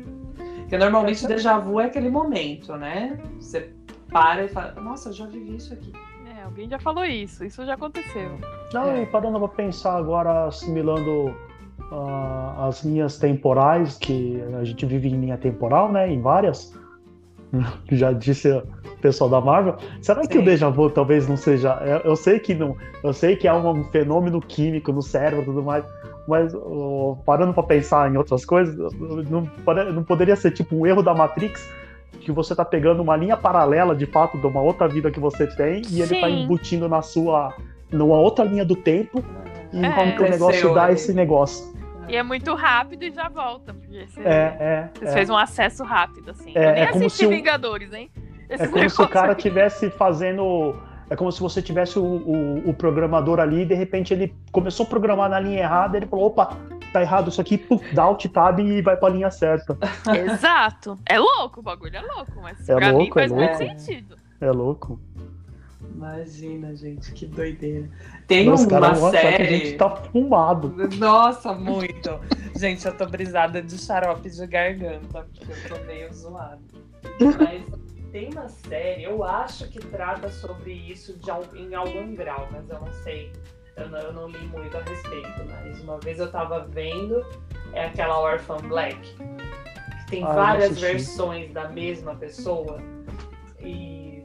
Porque 0.60 0.78
normalmente 0.78 1.26
déjà 1.26 1.58
vu 1.58 1.78
é 1.78 1.84
aquele 1.84 2.08
momento, 2.08 2.74
né? 2.74 3.20
Você 3.38 3.70
para 4.10 4.44
e 4.44 4.48
fala, 4.48 4.72
nossa, 4.80 5.10
eu 5.10 5.12
já 5.12 5.26
vivi 5.26 5.56
isso 5.56 5.74
aqui. 5.74 5.92
É, 6.34 6.42
alguém 6.42 6.70
já 6.70 6.78
falou 6.78 7.04
isso, 7.04 7.44
isso 7.44 7.66
já 7.66 7.74
aconteceu. 7.74 8.38
Não, 8.72 8.84
é. 8.84 9.02
e 9.02 9.06
parando 9.06 9.38
pra 9.38 9.48
pensar 9.48 9.98
agora, 9.98 10.46
assimilando 10.46 11.36
uh, 11.90 12.62
as 12.66 12.82
linhas 12.82 13.18
temporais, 13.18 13.98
que 13.98 14.42
a 14.58 14.64
gente 14.64 14.86
vive 14.86 15.10
em 15.10 15.20
linha 15.20 15.36
temporal, 15.36 15.92
né? 15.92 16.10
Em 16.10 16.22
várias. 16.22 16.74
Já 17.92 18.12
disse 18.12 18.50
o 18.50 18.62
pessoal 19.02 19.28
da 19.28 19.38
Marvel. 19.38 19.76
Será 20.00 20.22
Sim. 20.22 20.28
que 20.30 20.38
o 20.38 20.42
déjà 20.42 20.70
vu 20.70 20.88
talvez 20.88 21.28
não 21.28 21.36
seja. 21.36 21.74
Eu, 22.02 22.16
sei 22.16 22.38
que 22.38 22.54
não. 22.54 22.74
Eu 23.04 23.12
sei 23.12 23.36
que 23.36 23.46
é 23.46 23.52
um 23.52 23.84
fenômeno 23.90 24.40
químico 24.40 24.90
no 24.90 25.02
cérebro 25.02 25.42
e 25.42 25.44
tudo 25.44 25.62
mais. 25.62 25.84
Mas 26.26 26.54
uh, 26.54 27.18
parando 27.26 27.52
para 27.52 27.62
pensar 27.64 28.10
em 28.12 28.16
outras 28.16 28.44
coisas, 28.44 28.76
não, 29.28 29.48
não 29.92 30.04
poderia 30.04 30.36
ser 30.36 30.52
tipo 30.52 30.76
um 30.76 30.86
erro 30.86 31.02
da 31.02 31.14
Matrix 31.14 31.68
que 32.20 32.30
você 32.30 32.54
tá 32.54 32.64
pegando 32.64 33.02
uma 33.02 33.16
linha 33.16 33.36
paralela 33.36 33.94
de 33.94 34.06
fato 34.06 34.38
de 34.38 34.46
uma 34.46 34.60
outra 34.60 34.86
vida 34.86 35.10
que 35.10 35.18
você 35.18 35.46
tem 35.46 35.82
e 35.90 36.00
ele 36.00 36.20
tá 36.20 36.28
Sim. 36.28 36.44
embutindo 36.44 36.88
na 36.88 37.02
sua 37.02 37.52
numa 37.90 38.16
outra 38.16 38.44
linha 38.44 38.64
do 38.64 38.76
tempo 38.76 39.22
e 39.72 39.84
é, 39.84 39.90
como 39.90 40.16
que 40.16 40.22
o 40.22 40.30
negócio 40.30 40.74
dá 40.74 40.92
esse 40.92 41.12
negócio. 41.12 41.72
E 42.08 42.16
é 42.16 42.22
muito 42.22 42.54
rápido 42.54 43.04
e 43.04 43.10
já 43.10 43.28
volta. 43.28 43.72
Porque 43.72 44.06
você, 44.06 44.20
é, 44.20 44.56
é, 44.60 44.90
você 44.94 45.04
é. 45.04 45.12
fez 45.12 45.30
um 45.30 45.36
acesso 45.36 45.84
rápido, 45.84 46.30
assim. 46.30 46.52
É, 46.54 46.68
Eu 46.68 46.72
nem 46.72 46.82
é 46.82 46.86
como 46.88 47.10
se 47.10 47.26
Vingadores, 47.26 47.92
hein? 47.92 48.10
Esse 48.48 48.64
é 48.64 48.68
como 48.68 48.90
se 48.90 49.02
o 49.02 49.08
cara 49.08 49.32
estivesse 49.32 49.90
fazendo. 49.90 50.76
É 51.12 51.16
como 51.16 51.30
se 51.30 51.40
você 51.40 51.60
tivesse 51.60 51.98
o, 51.98 52.02
o, 52.02 52.70
o, 52.70 52.72
programador 52.72 53.38
ali 53.38 53.60
e 53.60 53.66
de 53.66 53.74
repente 53.74 54.14
ele 54.14 54.34
começou 54.50 54.86
a 54.86 54.88
programar 54.88 55.28
na 55.28 55.38
linha 55.38 55.58
errada, 55.58 55.98
ele 55.98 56.06
falou, 56.06 56.28
opa, 56.28 56.56
tá 56.90 57.02
errado 57.02 57.28
isso 57.28 57.38
aqui, 57.38 57.58
puf, 57.58 57.94
dá 57.94 58.04
alt 58.04 58.24
tab 58.28 58.60
e 58.60 58.80
vai 58.80 58.96
pra 58.96 59.10
linha 59.10 59.30
certa. 59.30 59.76
Exato. 60.08 60.98
É 61.04 61.18
louco, 61.18 61.60
o 61.60 61.62
bagulho 61.62 61.94
é 61.94 62.00
louco, 62.00 62.32
mas 62.40 62.66
é 62.66 62.74
pra 62.74 62.92
louco, 62.92 63.04
mim 63.04 63.12
faz 63.12 63.30
é 63.30 63.34
muito 63.34 63.56
sentido. 63.58 64.16
É 64.40 64.50
louco. 64.50 64.98
Imagina, 65.94 66.74
gente, 66.74 67.12
que 67.12 67.26
doideira. 67.26 67.90
Tem 68.26 68.46
Nossa, 68.46 68.62
uma 68.66 68.80
cara, 68.80 68.94
série. 69.10 69.36
Que 69.36 69.42
a 69.42 69.58
gente 69.58 69.76
tá 69.76 69.90
fumado. 69.94 70.74
Nossa, 70.98 71.52
muito. 71.52 72.18
gente, 72.56 72.86
eu 72.86 72.96
tô 72.96 73.04
brisada 73.04 73.60
de 73.60 73.76
xarope 73.76 74.30
de 74.30 74.46
garganta, 74.46 75.26
porque 75.34 75.52
eu 75.52 75.76
tô 75.76 75.84
meio 75.84 76.10
zoado. 76.14 76.62
Mas 77.20 77.81
tem 78.12 78.28
uma 78.28 78.48
série, 78.48 79.04
eu 79.04 79.24
acho 79.24 79.66
que 79.68 79.78
trata 79.78 80.28
sobre 80.28 80.72
isso 80.72 81.16
de, 81.18 81.30
em 81.58 81.74
algum 81.74 82.14
grau, 82.14 82.46
mas 82.52 82.68
eu 82.68 82.78
não 82.78 82.92
sei. 82.92 83.32
Eu 83.74 83.88
não, 83.88 83.98
eu 83.98 84.12
não 84.12 84.28
li 84.28 84.46
muito 84.48 84.76
a 84.76 84.82
respeito, 84.82 85.44
mas 85.46 85.80
uma 85.80 85.98
vez 85.98 86.18
eu 86.18 86.30
tava 86.30 86.60
vendo, 86.68 87.24
é 87.72 87.86
aquela 87.86 88.20
Orphan 88.20 88.58
Black, 88.68 89.16
que 89.16 90.10
tem 90.10 90.22
ah, 90.24 90.32
várias 90.32 90.78
versões 90.78 91.50
da 91.52 91.70
mesma 91.70 92.14
pessoa. 92.14 92.78
E 93.58 94.22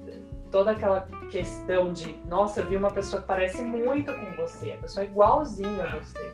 toda 0.52 0.72
aquela 0.72 1.08
questão 1.32 1.94
de, 1.94 2.14
nossa, 2.28 2.60
eu 2.60 2.68
vi 2.68 2.76
uma 2.76 2.92
pessoa 2.92 3.22
que 3.22 3.28
parece 3.28 3.62
muito 3.62 4.14
com 4.14 4.36
você, 4.36 4.74
a 4.74 4.78
pessoa 4.80 5.06
é 5.06 5.08
igualzinha 5.08 5.86
a 5.86 5.96
você. 6.00 6.34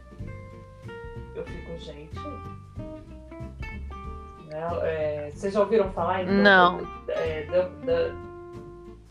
Eu 1.36 1.46
fico, 1.46 1.78
gente. 1.78 2.20
Né? 4.54 4.70
É, 4.84 5.32
vocês 5.32 5.52
já 5.52 5.62
ouviram 5.62 5.92
falar 5.92 6.24
em 6.24 6.28
Não. 6.28 6.88
É, 7.08 7.48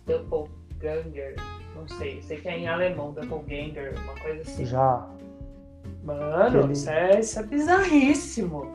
Doppelganger? 0.06 1.34
Não 1.74 1.88
sei, 1.88 2.22
sei 2.22 2.40
que 2.40 2.48
é 2.48 2.58
em 2.58 2.68
alemão, 2.68 3.12
Doppelganger, 3.12 3.92
uma 4.04 4.14
coisa 4.20 4.42
assim. 4.42 4.64
Já. 4.64 5.04
Mano, 6.04 6.60
Ele... 6.60 6.72
isso, 6.72 6.88
é, 6.88 7.18
isso 7.18 7.40
é 7.40 7.42
bizarríssimo. 7.42 8.72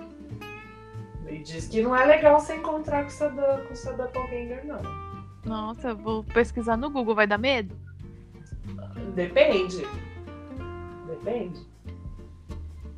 E 1.30 1.38
diz 1.40 1.68
que 1.70 1.82
não 1.82 1.96
é 1.96 2.06
legal 2.06 2.38
você 2.40 2.56
encontrar 2.56 3.04
com 3.04 3.08
essa, 3.08 3.30
com 3.30 3.72
essa 3.72 3.94
Doppelganger, 3.94 4.66
não. 4.66 4.82
Nossa, 5.46 5.90
eu 5.90 5.96
vou 5.96 6.26
pesquisar 6.26 6.76
no 6.76 6.90
Google, 6.90 7.16
vai 7.16 7.28
dar 7.28 7.38
medo? 7.38 7.74
Depende. 9.16 9.88
Depende. 11.08 11.66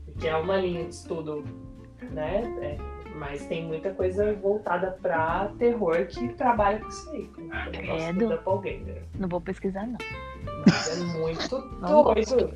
Porque 0.06 0.28
é 0.28 0.36
uma 0.36 0.58
linha 0.58 0.86
de 0.86 0.96
estudo, 0.96 1.44
né? 2.12 2.42
É, 2.62 2.99
mas 3.20 3.46
tem 3.46 3.66
muita 3.66 3.94
coisa 3.94 4.34
voltada 4.34 4.98
para 5.02 5.52
terror 5.60 6.06
que 6.08 6.30
trabalha 6.30 6.80
com 6.80 6.88
isso 6.88 7.10
aí. 7.12 7.30
Credo. 7.74 8.40
Não 9.20 9.28
vou 9.28 9.42
pesquisar, 9.42 9.86
não. 9.86 9.98
Mas 10.66 11.00
é 11.00 11.04
muito 11.04 11.60
doido. 11.86 12.56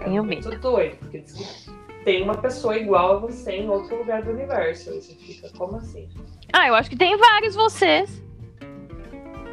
É 0.00 0.04
Tenho 0.04 0.24
muito 0.24 0.48
medo. 0.48 0.60
doido, 0.60 0.96
porque 0.96 1.20
diz 1.20 1.34
que 1.34 1.70
tem 2.04 2.22
uma 2.22 2.36
pessoa 2.36 2.76
igual 2.76 3.12
a 3.12 3.16
você 3.20 3.52
em 3.52 3.68
outro 3.68 3.98
lugar 3.98 4.22
do 4.22 4.30
universo. 4.30 4.90
Aí 4.90 5.00
você 5.00 5.14
fica, 5.14 5.48
como 5.56 5.76
assim? 5.76 6.08
Ah, 6.52 6.66
eu 6.66 6.74
acho 6.74 6.90
que 6.90 6.96
tem 6.96 7.16
vários 7.16 7.54
vocês 7.54 8.20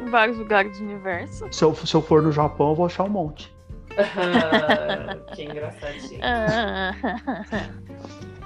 em 0.02 0.10
vários 0.10 0.36
lugares 0.38 0.76
do 0.78 0.84
universo. 0.84 1.46
Se 1.52 1.64
eu, 1.64 1.74
se 1.74 1.94
eu 1.94 2.02
for 2.02 2.22
no 2.22 2.32
Japão, 2.32 2.70
eu 2.70 2.74
vou 2.74 2.86
achar 2.86 3.04
um 3.04 3.10
monte. 3.10 3.54
que 5.34 5.44
engraçadinho. 5.44 6.20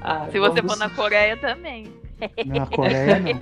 ah, 0.00 0.28
se 0.30 0.38
você 0.38 0.62
for 0.62 0.76
na 0.76 0.90
Coreia 0.90 1.36
também. 1.36 1.92
Na 2.46 2.66
Coreia, 2.66 3.18
não. 3.20 3.38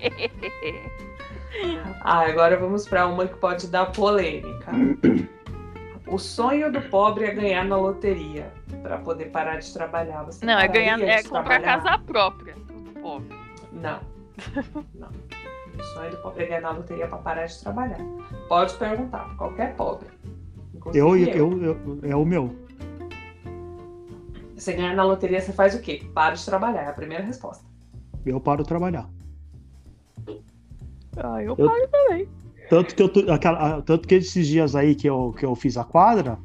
ah, 2.01 2.27
agora 2.27 2.57
vamos 2.57 2.89
para 2.89 3.07
uma 3.07 3.27
que 3.27 3.37
pode 3.37 3.69
dar 3.69 3.87
polêmica. 3.93 4.73
O 6.07 6.19
sonho 6.19 6.71
do 6.71 6.81
pobre 6.83 7.25
é 7.25 7.35
ganhar 7.35 7.65
na 7.65 7.77
loteria 7.77 8.53
para 8.83 8.99
poder 8.99 9.27
parar 9.27 9.59
de 9.59 9.73
trabalhar. 9.73 10.23
Você 10.25 10.45
não, 10.45 10.59
é 10.59 10.69
ganhar, 10.69 11.01
é 11.01 11.23
comprar 11.23 11.61
trabalhar? 11.61 11.83
casa 11.83 11.99
própria 11.99 12.55
do 12.55 13.01
pobre. 13.01 13.37
Não, 13.73 14.01
não. 14.95 15.09
O 15.79 15.83
sonho 15.83 16.11
do 16.11 16.17
pobre 16.19 16.45
é 16.45 16.47
ganhar 16.47 16.61
na 16.61 16.71
loteria 16.71 17.07
para 17.09 17.19
parar 17.19 17.47
de 17.47 17.59
trabalhar. 17.61 17.99
Pode 18.49 18.75
perguntar 18.75 19.25
para 19.25 19.35
qualquer 19.37 19.75
pobre. 19.77 20.09
Eu, 20.93 21.17
eu, 21.17 21.27
eu, 21.27 21.63
eu, 21.63 21.99
é 22.03 22.15
o 22.15 22.25
meu. 22.25 22.64
Você 24.57 24.73
ganhar 24.73 24.95
na 24.95 25.05
loteria, 25.05 25.41
você 25.41 25.53
faz 25.53 25.75
o 25.75 25.81
quê? 25.81 26.03
Para 26.15 26.35
de 26.35 26.45
trabalhar, 26.45 26.83
é 26.83 26.89
a 26.89 26.93
primeira 26.93 27.25
resposta. 27.25 27.65
Eu 28.25 28.41
paro 28.41 28.63
de 28.63 28.69
trabalhar. 28.69 29.09
Ah, 31.17 31.43
eu, 31.43 31.55
eu 31.59 31.69
paro 31.69 31.89
também. 31.89 32.29
Tanto 32.69 32.95
que, 32.95 33.03
eu, 33.03 33.33
aquela, 33.33 33.83
tanto 33.83 34.09
que 34.09 34.15
esses 34.15 34.47
dias 34.47 34.75
aí 34.75 34.95
que 34.95 35.09
eu, 35.09 35.35
que 35.39 35.45
eu 35.45 35.55
fiz 35.55 35.77
a 35.77 35.85
quadra. 35.85 36.39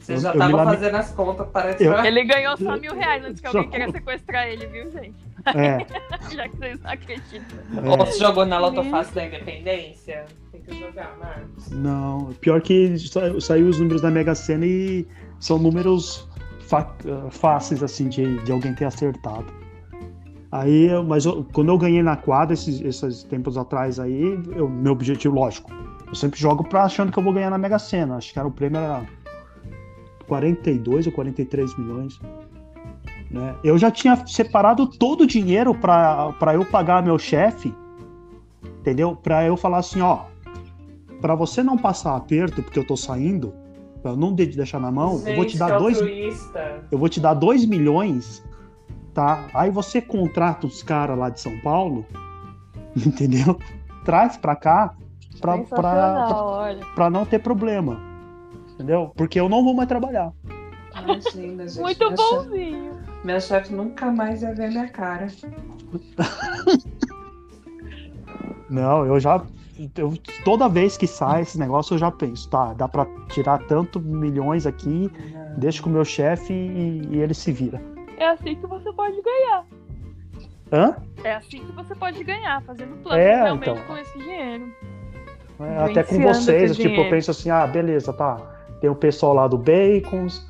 Você 0.00 0.16
já 0.16 0.32
estava 0.32 0.64
fazendo 0.64 0.94
as 0.94 1.12
contas 1.12 1.46
para 1.48 1.72
eu, 1.72 2.04
Ele 2.04 2.24
ganhou 2.24 2.56
só 2.56 2.76
mil 2.76 2.94
reais 2.96 3.24
antes 3.24 3.40
que 3.40 3.46
alguém 3.46 3.68
queira 3.68 3.92
sequestrar 3.92 4.48
ele, 4.48 4.66
viu, 4.66 4.90
gente? 4.90 5.14
É. 5.54 5.86
Já 6.34 6.48
que 6.48 6.56
vocês 6.56 6.80
não 6.80 6.90
acreditam. 6.90 7.58
É. 7.84 7.88
Ou 7.88 7.98
você 7.98 8.18
jogou 8.18 8.46
na 8.46 8.58
Lotofácil 8.58 9.14
da 9.14 9.26
Independência? 9.26 10.24
Tem 10.50 10.60
que 10.62 10.78
jogar, 10.78 11.16
Marcos. 11.18 11.70
Não, 11.70 12.32
pior 12.40 12.60
que 12.60 12.94
saiu 13.40 13.68
os 13.68 13.78
números 13.78 14.00
da 14.00 14.10
Mega 14.10 14.34
Sena 14.34 14.66
e 14.66 15.06
são 15.38 15.58
números 15.58 16.28
fáceis, 17.30 17.82
assim, 17.82 18.08
de, 18.08 18.42
de 18.42 18.52
alguém 18.52 18.74
ter 18.74 18.84
acertado. 18.84 19.46
Aí, 20.52 20.88
mas 21.06 21.24
eu, 21.26 21.46
quando 21.52 21.68
eu 21.68 21.78
ganhei 21.78 22.02
na 22.02 22.16
quadra 22.16 22.54
esses, 22.54 22.80
esses 22.80 23.22
tempos 23.24 23.56
atrás 23.56 24.00
aí, 24.00 24.40
eu, 24.56 24.68
meu 24.68 24.92
objetivo, 24.92 25.34
lógico, 25.34 25.70
eu 26.08 26.14
sempre 26.14 26.40
jogo 26.40 26.66
achando 26.76 27.12
que 27.12 27.18
eu 27.18 27.22
vou 27.22 27.32
ganhar 27.32 27.50
na 27.50 27.58
Mega 27.58 27.78
Sena. 27.78 28.16
Acho 28.16 28.32
que 28.32 28.38
era 28.38 28.48
o 28.48 28.50
prêmio 28.50 28.78
era 28.78 29.06
42 30.26 31.06
ou 31.06 31.12
43 31.12 31.78
milhões. 31.78 32.20
Né? 33.30 33.54
Eu 33.62 33.78
já 33.78 33.92
tinha 33.92 34.26
separado 34.26 34.88
todo 34.88 35.22
o 35.22 35.26
dinheiro 35.26 35.72
para 35.72 36.54
eu 36.54 36.64
pagar 36.64 37.00
meu 37.00 37.16
chefe, 37.16 37.72
entendeu? 38.80 39.14
Para 39.14 39.46
eu 39.46 39.56
falar 39.56 39.78
assim, 39.78 40.00
ó, 40.00 40.24
para 41.20 41.36
você 41.36 41.62
não 41.62 41.78
passar 41.78 42.16
aperto 42.16 42.60
porque 42.60 42.78
eu 42.78 42.86
tô 42.86 42.96
saindo, 42.96 43.54
pra 44.02 44.12
eu 44.12 44.16
não 44.16 44.32
deixar 44.34 44.80
na 44.80 44.90
mão, 44.90 45.18
Gente, 45.18 45.28
eu 45.30 45.36
vou 45.36 45.44
te 45.44 45.58
dar 45.58 45.78
dois, 45.78 45.98
eu 46.90 46.98
vou 46.98 47.08
te 47.08 47.20
dar 47.20 47.34
dois 47.34 47.64
milhões, 47.66 48.42
tá? 49.14 49.48
Aí 49.54 49.70
você 49.70 50.00
contrata 50.00 50.66
os 50.66 50.82
caras 50.82 51.18
lá 51.18 51.28
de 51.30 51.40
São 51.40 51.58
Paulo, 51.60 52.06
entendeu? 52.96 53.58
traz 54.04 54.36
pra 54.36 54.56
cá 54.56 54.94
pra, 55.40 55.58
pra, 55.58 55.76
pra, 55.82 56.76
pra 56.94 57.10
não 57.10 57.24
ter 57.26 57.38
problema. 57.38 58.00
Entendeu? 58.74 59.12
Porque 59.14 59.38
eu 59.38 59.48
não 59.48 59.62
vou 59.62 59.74
mais 59.74 59.88
trabalhar. 59.88 60.32
Imagina, 61.02 61.68
gente. 61.68 61.80
Muito 61.82 62.04
minha 62.04 62.16
chefe- 62.16 62.34
bonzinho. 62.34 62.98
Minha 63.22 63.40
chefe 63.40 63.72
nunca 63.74 64.10
mais 64.10 64.40
ia 64.42 64.54
ver 64.54 64.70
minha 64.70 64.88
cara. 64.88 65.26
Não, 68.70 69.04
eu 69.04 69.18
já. 69.20 69.42
Eu- 69.96 70.14
toda 70.44 70.68
vez 70.68 70.96
que 70.96 71.06
sai 71.06 71.42
esse 71.42 71.58
negócio, 71.58 71.94
eu 71.94 71.98
já 71.98 72.10
penso, 72.10 72.48
tá, 72.50 72.72
dá 72.74 72.88
pra 72.88 73.06
tirar 73.28 73.58
tanto 73.66 74.00
milhões 74.00 74.66
aqui, 74.66 75.10
deixa 75.56 75.82
com 75.82 75.88
o 75.88 75.92
meu 75.92 76.04
chefe 76.04 76.52
e, 76.52 77.08
e 77.10 77.20
ele 77.20 77.34
se 77.34 77.52
vira. 77.52 77.80
É 78.16 78.28
assim 78.28 78.56
que 78.56 78.66
você 78.66 78.92
pode 78.92 79.20
ganhar. 79.22 79.64
Hã? 80.72 80.96
É 81.24 81.34
assim 81.34 81.64
que 81.64 81.72
você 81.72 81.94
pode 81.94 82.22
ganhar, 82.22 82.62
fazendo 82.62 82.96
plano 83.02 83.20
É, 83.20 83.42
realmente 83.44 83.70
então. 83.70 83.82
com 83.86 83.96
esse 83.96 84.18
dinheiro. 84.18 84.72
É, 85.60 85.76
até 85.90 86.02
com 86.04 86.20
vocês, 86.20 86.72
tipo, 86.76 86.82
eu 86.88 86.90
dinheiro. 86.92 87.10
penso 87.10 87.30
assim, 87.30 87.50
ah, 87.50 87.66
beleza, 87.66 88.12
tá. 88.12 88.36
Tem 88.80 88.88
o 88.88 88.94
pessoal 88.94 89.34
lá 89.34 89.46
do 89.48 89.58
Bacons, 89.58 90.46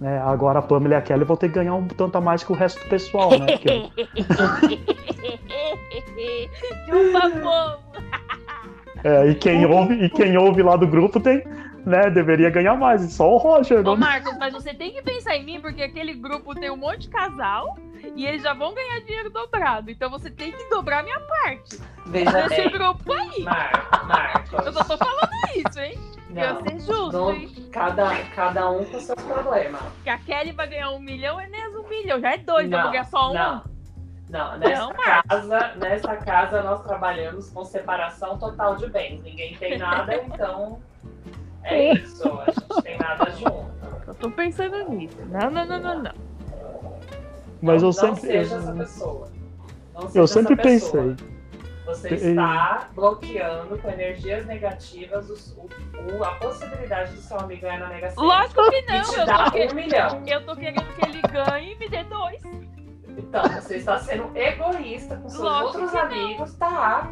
né? 0.00 0.18
Agora 0.22 0.60
a 0.60 0.62
Pamela 0.62 0.94
e 0.94 0.96
a 0.96 1.02
Kelly 1.02 1.24
vão 1.24 1.36
ter 1.36 1.48
que 1.48 1.54
ganhar 1.56 1.74
um 1.74 1.86
tanto 1.88 2.16
a 2.16 2.20
mais 2.20 2.42
que 2.44 2.52
o 2.52 2.54
resto 2.54 2.82
do 2.82 2.88
pessoal, 2.88 3.30
né? 3.30 3.46
Porque- 3.58 4.80
Chupa 6.86 7.30
povo! 7.42 8.04
É, 9.04 9.28
e, 9.28 9.34
quem 9.34 9.64
ouve, 9.66 9.94
e 9.94 10.08
quem 10.10 10.36
ouve 10.36 10.62
lá 10.62 10.76
do 10.76 10.86
grupo 10.86 11.20
tem, 11.20 11.44
né? 11.84 12.08
Deveria 12.10 12.50
ganhar 12.50 12.74
mais. 12.74 13.02
Só 13.12 13.32
o 13.34 13.36
Roger, 13.36 13.80
Ô, 13.80 13.82
não. 13.82 13.96
Marcos, 13.96 14.36
mas 14.38 14.52
você 14.52 14.72
tem 14.74 14.92
que 14.92 15.02
pensar 15.02 15.36
em 15.36 15.44
mim, 15.44 15.60
porque 15.60 15.82
aquele 15.82 16.14
grupo 16.14 16.54
tem 16.54 16.70
um 16.70 16.76
monte 16.76 17.00
de 17.02 17.08
casal 17.08 17.76
e 18.16 18.26
eles 18.26 18.42
já 18.42 18.54
vão 18.54 18.74
ganhar 18.74 19.00
dinheiro 19.00 19.30
dobrado. 19.30 19.90
Então 19.90 20.08
você 20.10 20.30
tem 20.30 20.50
que 20.52 20.68
dobrar 20.70 21.00
a 21.00 21.02
minha 21.02 21.20
parte. 21.20 21.78
Veja 22.06 22.30
Nesse 22.32 22.62
bem, 22.62 22.70
grupo 22.70 23.12
aí. 23.12 23.42
Mar 23.42 24.04
Marcos. 24.06 24.66
Eu 24.66 24.72
só 24.72 24.84
tô 24.84 24.96
falando 24.96 25.30
isso, 25.54 25.78
hein? 25.80 25.98
Pra 26.32 26.52
Não, 26.54 26.62
ser 26.62 26.80
justo, 26.80 27.12
não- 27.12 27.32
hein? 27.32 27.48
cada, 27.70 28.16
cada 28.34 28.70
um 28.70 28.84
com 28.84 28.98
seus 28.98 29.20
problemas. 29.22 29.80
Que 30.02 30.10
a 30.10 30.18
Kelly 30.18 30.50
vai 30.52 30.66
ganhar 30.66 30.90
um 30.90 30.98
milhão, 30.98 31.38
é 31.40 31.46
nem 31.46 31.68
um 31.68 31.88
milhão. 31.88 32.18
Já 32.20 32.32
é 32.34 32.38
dois, 32.38 32.64
eu 32.64 32.70
vou 32.72 32.80
Não, 32.86 32.90
ganhar 32.90 33.04
só 33.04 33.30
um. 33.30 33.34
Não, 33.34 33.62
não 34.28 34.58
nessa, 34.58 34.82
Não, 34.86 34.92
casa, 34.94 35.74
nessa 35.76 36.16
casa 36.16 36.62
nós 36.62 36.82
trabalhamos 36.82 37.50
com 37.50 37.64
separação 37.64 38.38
total 38.38 38.76
de 38.76 38.88
bens. 38.88 39.22
Ninguém 39.22 39.54
tem 39.56 39.78
nada, 39.78 40.14
então 40.24 40.80
é 41.62 41.92
isso. 41.94 42.26
A 42.40 42.46
gente 42.50 42.82
tem 42.82 42.98
nada 42.98 43.30
junto. 43.32 43.74
Eu 44.06 44.14
tô 44.14 44.30
pensando 44.30 44.90
nisso. 44.90 45.16
Não, 45.26 45.50
não, 45.50 45.64
não, 45.66 45.78
não, 45.80 46.02
não. 46.02 46.12
Mas 47.62 47.82
não, 47.82 47.88
eu 47.88 47.92
sempre. 47.92 48.10
Não 48.10 48.16
seja 48.16 48.56
essa 48.56 48.72
pessoa. 48.72 49.28
Não 49.94 50.02
seja 50.02 50.18
Eu 50.18 50.24
essa 50.24 50.32
sempre 50.34 50.56
pessoa. 50.56 51.02
pensei. 51.16 51.34
Você 51.86 52.08
E- 52.08 52.14
está 52.14 52.88
bloqueando 52.94 53.76
com 53.78 53.90
energias 53.90 54.46
negativas 54.46 55.28
os- 55.28 55.52
o- 55.52 55.68
o- 56.18 56.24
a 56.24 56.30
possibilidade 56.36 57.12
do 57.12 57.20
seu 57.20 57.38
amigo 57.38 57.60
ganhar 57.60 57.78
na 57.80 57.88
Sena. 57.88 58.12
Lógico 58.16 58.70
que 58.70 58.76
E 58.76 58.86
não. 58.86 59.02
te 59.02 59.18
Eu 59.18 59.26
dá 59.26 59.44
tô, 59.44 59.50
que- 59.50 59.66
um 59.70 59.74
milhão. 59.74 60.22
eu 60.26 60.46
tô 60.46 60.56
querendo 60.56 60.94
que 60.94 61.06
ele 61.06 61.20
ganhe 61.22 61.72
e 61.74 61.78
me 61.78 61.88
dê 61.88 62.02
dois. 62.04 62.42
Então, 63.16 63.42
você 63.48 63.76
está 63.76 63.98
sendo 63.98 64.30
egoísta 64.36 65.16
com 65.16 65.28
seus 65.28 65.42
Lógico 65.42 65.66
outros 65.82 65.94
amigos, 65.94 66.54
tá? 66.54 67.08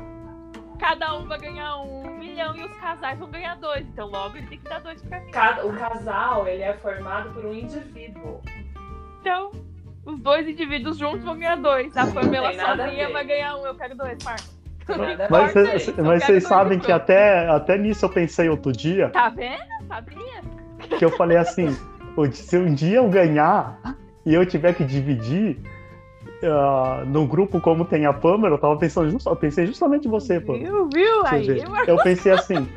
Cada 0.79 1.15
um 1.17 1.27
vai 1.29 1.39
ganhar 1.39 1.77
um 1.79 2.19
milhão 2.19 2.57
e 2.57 2.65
os 2.65 2.77
casais 2.79 3.19
vão 3.19 3.31
ganhar 3.31 3.55
dois. 3.57 3.87
Então 3.87 4.09
logo 4.09 4.37
ele 4.37 4.47
tem 4.49 4.59
que 4.59 4.69
dar 4.69 4.81
dois 4.81 5.01
pra 5.03 5.21
mim. 5.21 5.31
Cada- 5.31 5.65
o 5.67 5.73
casal, 5.75 6.49
ele 6.49 6.63
é 6.63 6.73
formado 6.75 7.31
por 7.31 7.45
um 7.45 7.55
indivíduo. 7.55 8.41
Então, 9.21 9.53
os 10.05 10.19
dois 10.19 10.49
indivíduos 10.49 10.99
juntos 10.99 11.23
vão 11.23 11.39
ganhar 11.39 11.57
dois. 11.57 11.97
A 11.97 12.07
Pamela 12.09 12.53
sozinha 12.53 13.11
vai 13.11 13.25
ganhar 13.25 13.57
um. 13.57 13.65
Eu 13.67 13.75
quero 13.77 13.97
dois, 13.97 14.19
Marcos. 14.25 14.61
Mas, 15.31 15.53
cês- 15.53 15.83
isso, 15.89 16.03
mas 16.03 16.25
vocês 16.25 16.43
sabem 16.43 16.81
que 16.81 16.91
até, 16.91 17.49
até 17.49 17.79
nisso 17.79 18.05
eu 18.05 18.11
pensei 18.11 18.49
outro 18.49 18.73
dia, 18.73 19.11
Tá 19.11 19.29
vendo? 19.29 19.63
Sabia? 19.87 20.43
que 20.99 21.05
eu 21.05 21.11
falei 21.11 21.37
assim, 21.37 21.69
"Ô, 22.17 22.27
se 22.33 22.59
um 22.59 22.75
dia 22.75 22.97
eu 22.97 23.09
ganhar 23.09 23.79
e 24.27 24.35
eu 24.35 24.45
tiver 24.45 24.75
que 24.75 24.83
dividir 24.85 25.61
ah, 26.43 27.03
no 27.07 27.27
grupo 27.27 27.61
como 27.61 27.85
tem 27.85 28.07
a 28.07 28.13
Pamela, 28.13 28.55
eu 28.55 28.59
tava 28.59 28.77
pensando, 28.77 29.11
just- 29.11 29.27
eu 29.27 29.37
pensei 29.37 29.67
justamente 29.67 30.07
em 30.07 30.11
você, 30.11 30.41
pô. 30.41 30.55
Viu, 30.55 30.89
viu? 30.93 31.27
Aí. 31.27 31.65
Marcos. 31.69 31.89
Eu 31.89 31.97
pensei 32.03 32.33
assim, 32.33 32.69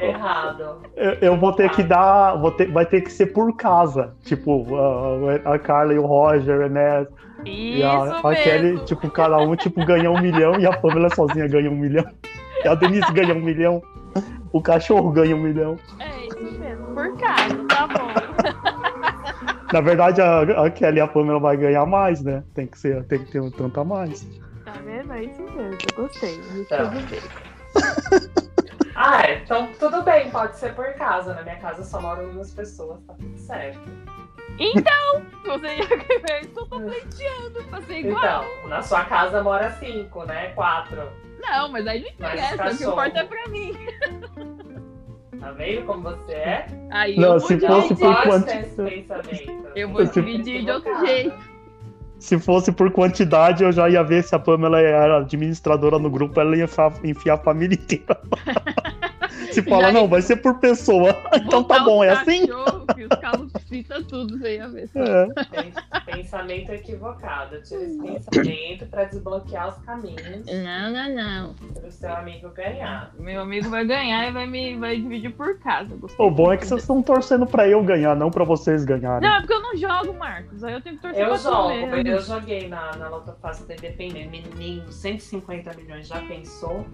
Errado. 0.00 0.78
eu, 0.96 1.12
eu 1.20 1.36
vou 1.36 1.52
ter 1.52 1.70
que 1.70 1.82
dar, 1.82 2.36
vou 2.36 2.50
ter- 2.50 2.70
vai 2.70 2.84
ter 2.86 3.00
que 3.00 3.12
ser 3.12 3.26
por 3.26 3.54
casa, 3.56 4.14
tipo 4.24 4.66
ah, 4.76 5.52
a 5.54 5.58
Carla 5.58 5.94
e 5.94 5.98
o 5.98 6.06
Roger, 6.06 6.68
né? 6.70 7.06
E 7.44 7.82
a, 7.82 8.04
Isso 8.18 8.26
a 8.26 8.34
Kelly, 8.34 8.78
tipo, 8.84 9.08
cada 9.10 9.38
um 9.38 9.54
tipo 9.54 9.84
ganha 9.84 10.10
um 10.10 10.20
milhão 10.20 10.58
e 10.58 10.66
a 10.66 10.76
Pamela 10.76 11.08
sozinha 11.14 11.46
ganha 11.46 11.70
um 11.70 11.76
milhão. 11.76 12.04
E 12.64 12.68
a 12.68 12.74
Denise 12.74 13.12
ganha 13.12 13.32
um 13.32 13.40
milhão. 13.40 13.80
O 14.52 14.60
cachorro 14.60 15.10
ganha 15.12 15.36
um 15.36 15.40
milhão. 15.40 15.76
É 16.00 16.26
isso 16.26 16.58
mesmo. 16.58 16.86
Por 16.86 17.16
caso, 17.16 17.64
tá 17.68 17.86
bom. 17.86 18.27
Na 19.72 19.80
verdade, 19.80 20.20
a, 20.20 20.40
a 20.40 20.70
Kelly 20.70 20.98
e 20.98 21.00
a 21.00 21.06
Pamela 21.06 21.38
vai 21.38 21.56
ganhar 21.56 21.84
mais, 21.86 22.22
né? 22.22 22.42
Tem 22.54 22.66
que, 22.66 22.78
ser, 22.78 23.04
tem 23.04 23.24
que 23.24 23.30
ter 23.30 23.40
um 23.40 23.50
tanto 23.50 23.80
a 23.80 23.84
mais. 23.84 24.26
Tá 24.64 24.72
vendo? 24.84 25.12
É 25.12 25.24
isso 25.24 25.42
mesmo. 25.42 25.78
Eu 25.96 26.04
gostei. 26.04 26.36
Bem. 26.36 27.20
Ah, 29.00 29.22
é, 29.22 29.36
então 29.36 29.68
tudo 29.78 30.02
bem, 30.02 30.28
pode 30.28 30.56
ser 30.56 30.74
por 30.74 30.92
casa. 30.94 31.32
Na 31.32 31.42
minha 31.42 31.54
casa 31.60 31.84
só 31.84 32.00
moram 32.00 32.32
duas 32.32 32.52
pessoas, 32.52 33.00
tá 33.04 33.14
tudo 33.14 33.38
certo. 33.38 33.78
Então, 34.58 35.22
você 35.46 35.76
ia 35.76 35.86
pleiteando 35.86 37.62
pra 37.70 37.80
ser 37.82 38.00
igual. 38.00 38.44
Então, 38.44 38.68
na 38.68 38.82
sua 38.82 39.04
casa 39.04 39.40
mora 39.40 39.70
cinco, 39.78 40.24
né? 40.24 40.48
Quatro. 40.48 41.12
Não, 41.40 41.68
mas 41.70 41.86
aí 41.86 42.00
não 42.00 42.08
interessa. 42.08 42.66
O 42.66 42.76
que 42.76 42.84
importa 42.84 43.20
é 43.20 43.24
pra 43.24 43.48
mim. 43.48 43.72
Tá 45.40 45.52
vendo 45.52 45.86
como 45.86 46.02
você 46.02 46.32
é? 46.32 46.66
Aí 46.90 47.16
Não, 47.16 47.34
eu 47.34 47.40
se 47.40 47.56
vou 47.56 47.68
fosse 47.68 47.94
dividir. 47.94 48.16
por 48.16 48.44
pensamento. 48.84 49.68
Eu 49.76 49.88
vou 49.90 50.06
Se- 50.06 50.12
dividir 50.20 50.64
de 50.64 50.70
outro 50.70 51.06
jeito. 51.06 51.34
Se 52.18 52.36
fosse 52.38 52.72
por 52.72 52.90
quantidade, 52.90 53.62
eu 53.62 53.70
já 53.70 53.88
ia 53.88 54.02
ver 54.02 54.24
se 54.24 54.34
a 54.34 54.38
Pamela 54.40 54.80
era 54.80 55.18
administradora 55.18 55.98
no 56.00 56.10
grupo, 56.10 56.40
ela 56.40 56.56
ia 56.56 56.66
enfiar 57.04 57.34
a 57.34 57.38
família 57.38 57.74
inteira. 57.74 58.20
Se 59.52 59.62
fala, 59.62 59.88
aí- 59.88 59.92
não, 59.94 60.08
vai 60.08 60.22
ser 60.22 60.36
por 60.36 60.58
pessoa. 60.58 61.16
Então 61.48 61.62
tá 61.64 61.80
bom, 61.80 62.02
é 62.04 62.10
assim? 62.10 62.46
que 62.46 63.04
os 63.04 63.20
calopsita 63.20 64.02
tudo, 64.04 64.38
você 64.38 64.56
ia 64.56 64.68
ver. 64.68 64.90
É. 64.94 65.26
Pen- 65.44 65.72
Pensamento 66.06 66.72
equivocado. 66.72 67.62
Tira 67.62 67.82
esse 67.84 67.98
pensamento 67.98 68.86
pra 68.86 69.04
desbloquear 69.04 69.68
os 69.68 69.84
caminhos 69.84 70.46
Não, 70.46 70.90
não, 70.90 71.14
não. 71.14 71.54
pro 71.74 71.90
seu 71.92 72.12
amigo 72.12 72.50
ganhar. 72.50 73.12
Meu 73.18 73.42
amigo 73.42 73.68
vai 73.70 73.84
ganhar 73.86 74.28
e 74.28 74.32
vai 74.32 74.46
me 74.46 74.76
vai 74.76 74.96
dividir 75.00 75.32
por 75.32 75.58
casa. 75.60 75.94
O 76.18 76.30
bom 76.30 76.52
é 76.52 76.56
que 76.56 76.66
vocês 76.66 76.80
estão 76.82 77.02
torcendo 77.02 77.46
pra 77.46 77.68
eu 77.68 77.82
ganhar, 77.82 78.14
não 78.16 78.30
pra 78.30 78.44
vocês 78.44 78.84
ganharem. 78.84 79.28
Não, 79.28 79.36
é 79.36 79.40
porque 79.40 79.54
eu 79.54 79.62
não 79.62 79.76
jogo, 79.76 80.18
Marcos. 80.18 80.64
Aí 80.64 80.74
eu 80.74 80.80
tenho 80.80 80.96
que 80.96 81.02
torcer 81.02 81.20
Eu 81.22 81.28
pra 81.28 81.36
jogo, 81.36 81.68
mesmo. 81.68 82.08
eu 82.08 82.20
joguei 82.20 82.68
na, 82.68 82.96
na 82.96 83.08
Loto 83.08 83.32
Fácil 83.40 83.64
Independente. 83.64 84.28
Menino, 84.28 84.90
150 84.90 85.72
milhões, 85.74 86.06
já 86.08 86.20
pensou? 86.22 86.84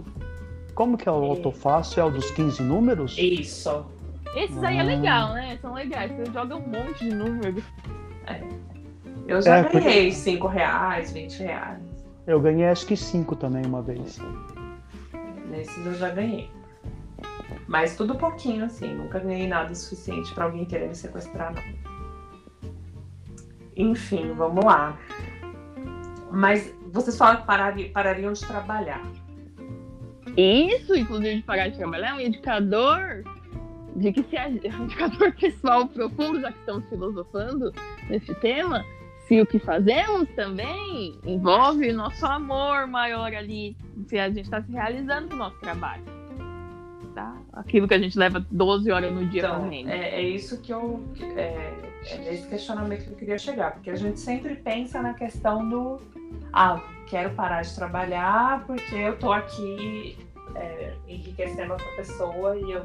Como 0.75 0.97
que 0.99 1.09
é 1.09 1.13
o 1.13 1.19
Loto 1.19 1.53
Fácil? 1.53 2.01
É 2.01 2.05
o 2.05 2.11
dos 2.11 2.31
15 2.33 2.63
números? 2.63 3.17
Isso. 3.19 3.87
Esses 4.35 4.63
aí 4.65 4.79
é 4.79 4.81
Ah. 4.81 4.85
legal, 4.85 5.35
né? 5.35 5.57
São 5.61 5.73
legais. 5.75 6.11
Você 6.13 6.33
joga 6.33 6.57
um 6.57 6.67
monte 6.67 7.05
de 7.09 7.15
número. 7.15 7.63
Eu 9.29 9.41
já 9.41 9.59
É, 9.59 9.63
porque- 9.63 9.81
ganhei 9.81 10.11
5 10.13 10.47
reais, 10.49 11.13
20 11.13 11.39
reais. 11.43 11.81
Eu 12.27 12.41
ganhei 12.41 12.67
acho 12.67 12.87
que 12.87 12.97
5 12.97 13.37
também 13.37 13.65
uma 13.65 13.81
vez. 13.83 14.19
Nesses 15.49 15.87
eu 15.87 15.95
já 15.95 16.11
ganhei. 16.11 16.51
Mas 17.69 17.97
tudo 17.97 18.17
pouquinho, 18.17 18.65
assim. 18.65 18.93
Nunca 18.95 19.19
ganhei 19.21 19.47
nada 19.47 19.73
o 19.73 19.77
suficiente 19.77 20.35
pra 20.35 20.45
alguém 20.45 20.65
querer 20.65 20.89
me 20.89 20.95
sequestrar, 20.95 21.55
não. 21.55 21.63
Enfim, 23.77 24.33
vamos 24.35 24.65
lá. 24.65 24.97
Mas 26.31 26.73
vocês 26.93 27.17
falam 27.17 27.37
que 27.39 27.47
parari- 27.47 27.89
parariam 27.91 28.33
de 28.33 28.41
trabalhar. 28.45 29.03
Isso, 30.37 30.95
inclusive, 30.95 31.37
de 31.37 31.43
parar 31.43 31.69
de 31.69 31.77
trabalhar, 31.77 32.11
é 32.11 32.15
um 32.15 32.21
indicador 32.21 33.23
de 33.97 34.13
que 34.13 34.23
se 34.25 34.37
a, 34.37 34.49
é 34.49 34.51
um 34.79 34.85
indicador 34.85 35.33
pessoal 35.35 35.87
profundo, 35.87 36.41
já 36.41 36.51
que 36.51 36.59
estamos 36.59 36.89
filosofando 36.89 37.73
nesse 38.09 38.35
tema, 38.37 38.85
se 39.27 39.41
o 39.41 39.47
que 39.47 39.59
fazemos 39.59 40.29
também 40.37 41.19
envolve 41.25 41.93
nosso 41.93 42.25
amor 42.27 42.87
maior 42.87 43.33
ali, 43.33 43.77
se 44.07 44.19
a 44.19 44.29
gente 44.29 44.43
está 44.43 44.63
se 44.63 44.71
realizando 44.73 45.29
com 45.29 45.35
o 45.35 45.39
nosso 45.39 45.59
trabalho. 45.61 46.03
Tá? 47.15 47.37
Aquilo 47.53 47.87
que 47.87 47.95
a 47.95 47.99
gente 47.99 48.19
leva 48.19 48.45
12 48.51 48.91
horas 48.91 49.13
no 49.13 49.25
dia 49.27 49.43
Então, 49.43 49.63
fazendo. 49.63 49.89
é, 49.89 50.09
é 50.17 50.23
isso 50.23 50.61
que 50.61 50.73
eu. 50.73 51.01
É, 51.37 51.73
é 52.09 52.19
nesse 52.19 52.49
questionamento 52.49 53.05
que 53.05 53.11
eu 53.11 53.17
queria 53.17 53.39
chegar. 53.39 53.75
Porque 53.75 53.89
a 53.89 53.95
gente 53.95 54.19
sempre 54.19 54.57
pensa 54.57 55.01
na 55.01 55.15
questão 55.15 55.69
do. 55.69 56.01
Ah, 56.53 56.83
quero 57.15 57.31
parar 57.31 57.63
de 57.63 57.73
trabalhar 57.73 58.67
porque 58.67 58.97
eu 58.97 59.17
tô 59.17 59.33
aqui 59.33 60.19
é, 60.57 60.95
enriquecendo 61.07 61.75
outra 61.75 61.89
pessoa 61.95 62.57
e 62.57 62.73
eu 62.73 62.85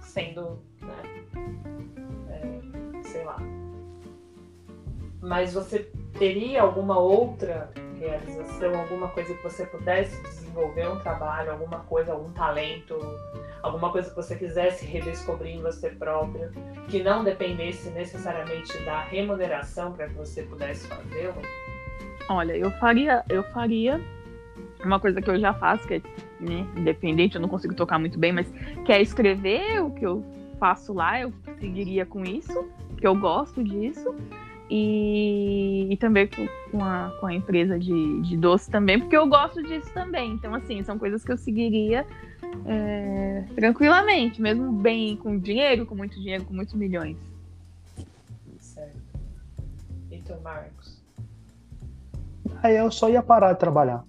sendo. 0.00 0.58
Né, 0.80 1.24
é, 2.28 3.02
sei 3.04 3.24
lá. 3.24 3.36
Mas 5.20 5.54
você 5.54 5.88
teria 6.18 6.60
alguma 6.60 6.98
outra 6.98 7.70
realização, 8.00 8.74
alguma 8.80 9.06
coisa 9.06 9.32
que 9.32 9.42
você 9.44 9.64
pudesse 9.64 10.20
desenvolver 10.22 10.88
um 10.88 10.98
trabalho, 10.98 11.52
alguma 11.52 11.78
coisa, 11.84 12.10
algum 12.10 12.32
talento, 12.32 12.98
alguma 13.62 13.92
coisa 13.92 14.10
que 14.10 14.16
você 14.16 14.34
quisesse 14.34 14.84
redescobrir 14.84 15.54
em 15.54 15.62
você 15.62 15.88
próprio, 15.90 16.50
que 16.88 17.00
não 17.00 17.22
dependesse 17.22 17.90
necessariamente 17.90 18.76
da 18.78 19.02
remuneração 19.02 19.92
para 19.92 20.08
que 20.08 20.14
você 20.14 20.42
pudesse 20.42 20.88
fazê-lo? 20.88 21.40
Olha, 22.36 22.56
eu 22.56 22.70
faria, 22.72 23.24
eu 23.28 23.42
faria 23.44 24.00
uma 24.84 24.98
coisa 24.98 25.20
que 25.20 25.30
eu 25.30 25.38
já 25.38 25.52
faço, 25.54 25.86
que 25.86 25.94
é 25.94 26.02
né, 26.40 26.66
independente, 26.76 27.36
eu 27.36 27.40
não 27.40 27.48
consigo 27.48 27.74
tocar 27.74 27.98
muito 27.98 28.18
bem, 28.18 28.32
mas 28.32 28.52
que 28.84 28.92
é 28.92 29.00
escrever 29.00 29.82
o 29.82 29.90
que 29.90 30.04
eu 30.04 30.24
faço 30.58 30.92
lá, 30.92 31.20
eu 31.20 31.32
seguiria 31.60 32.04
com 32.04 32.24
isso, 32.24 32.68
que 32.96 33.06
eu 33.06 33.14
gosto 33.14 33.62
disso. 33.62 34.14
E, 34.74 35.92
e 35.92 35.96
também 35.98 36.26
com 36.70 36.82
a, 36.82 37.12
com 37.20 37.26
a 37.26 37.34
empresa 37.34 37.78
de, 37.78 38.22
de 38.22 38.36
doce 38.38 38.70
também, 38.70 38.98
porque 38.98 39.14
eu 39.14 39.26
gosto 39.26 39.62
disso 39.62 39.92
também. 39.92 40.32
Então, 40.32 40.54
assim, 40.54 40.82
são 40.82 40.98
coisas 40.98 41.22
que 41.22 41.30
eu 41.30 41.36
seguiria 41.36 42.06
é, 42.64 43.44
tranquilamente, 43.54 44.40
mesmo 44.40 44.72
bem 44.72 45.16
com 45.16 45.38
dinheiro, 45.38 45.84
com 45.84 45.94
muito 45.94 46.18
dinheiro, 46.18 46.44
com 46.44 46.54
muitos 46.54 46.74
milhões. 46.74 47.18
Certo. 48.58 48.96
E 50.10 50.22
tu? 50.22 50.34
Aí 52.62 52.76
eu 52.76 52.90
só 52.90 53.08
ia 53.08 53.22
parar 53.22 53.52
de 53.52 53.58
trabalhar. 53.58 54.04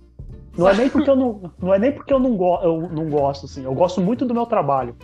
Não 0.57 0.69
é 0.69 0.75
nem 0.75 0.89
porque 0.89 1.09
eu 1.09 1.15
não, 1.15 1.51
não 1.59 1.73
é 1.73 1.79
nem 1.79 1.91
porque 1.91 2.13
eu 2.13 2.19
não, 2.19 2.35
go, 2.35 2.59
eu 2.61 2.89
não 2.91 3.09
gosto 3.09 3.45
assim. 3.45 3.63
Eu 3.63 3.73
gosto 3.73 4.01
muito 4.01 4.25
do 4.25 4.33
meu 4.33 4.45
trabalho. 4.45 4.95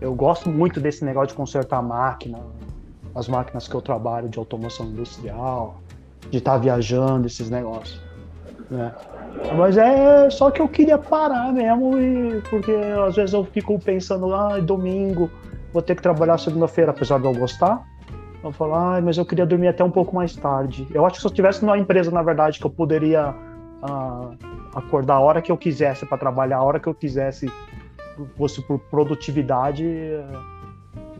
Eu 0.00 0.14
gosto 0.14 0.48
muito 0.48 0.80
desse 0.80 1.04
negócio 1.04 1.28
de 1.28 1.34
consertar 1.34 1.82
máquina, 1.82 2.38
as 3.14 3.28
máquinas 3.28 3.68
que 3.68 3.74
eu 3.74 3.82
trabalho 3.82 4.28
de 4.28 4.38
automoção 4.38 4.86
industrial, 4.86 5.76
de 6.30 6.38
estar 6.38 6.52
tá 6.52 6.58
viajando 6.58 7.26
esses 7.26 7.50
negócios, 7.50 8.00
né? 8.70 8.94
Mas 9.56 9.76
é 9.76 10.30
só 10.30 10.50
que 10.50 10.60
eu 10.60 10.68
queria 10.68 10.96
parar 10.96 11.52
mesmo 11.52 11.98
e 11.98 12.40
porque 12.48 12.72
às 13.06 13.16
vezes 13.16 13.34
eu 13.34 13.44
fico 13.44 13.78
pensando, 13.78 14.34
ah, 14.34 14.58
domingo 14.58 15.30
vou 15.72 15.82
ter 15.82 15.94
que 15.94 16.02
trabalhar 16.02 16.38
segunda-feira, 16.38 16.90
apesar 16.90 17.18
de 17.18 17.26
eu 17.26 17.34
gostar. 17.34 17.86
Eu 18.42 18.52
falo, 18.52 18.74
ah, 18.74 19.00
mas 19.02 19.18
eu 19.18 19.24
queria 19.24 19.44
dormir 19.44 19.68
até 19.68 19.84
um 19.84 19.90
pouco 19.90 20.14
mais 20.14 20.34
tarde. 20.34 20.86
Eu 20.92 21.04
acho 21.04 21.16
que 21.16 21.20
se 21.20 21.26
eu 21.26 21.30
estivesse 21.30 21.62
numa 21.62 21.78
empresa, 21.78 22.10
na 22.10 22.22
verdade, 22.22 22.58
que 22.58 22.64
eu 22.64 22.70
poderia 22.70 23.34
ah, 23.82 24.30
acordar 24.74 25.14
a 25.14 25.20
hora 25.20 25.42
que 25.42 25.52
eu 25.52 25.56
quisesse 25.56 26.06
para 26.06 26.16
trabalhar, 26.16 26.58
a 26.58 26.62
hora 26.62 26.80
que 26.80 26.88
eu 26.88 26.94
quisesse, 26.94 27.50
fosse 28.36 28.62
por 28.62 28.78
produtividade, 28.78 29.84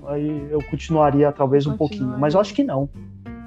aí 0.07 0.49
eu 0.51 0.63
continuaria 0.71 1.31
talvez 1.33 1.67
um 1.67 1.77
pouquinho. 1.77 2.19
Mas 2.19 2.35
eu 2.35 2.41
acho 2.41 2.55
que 2.55 2.65
não. 2.65 2.89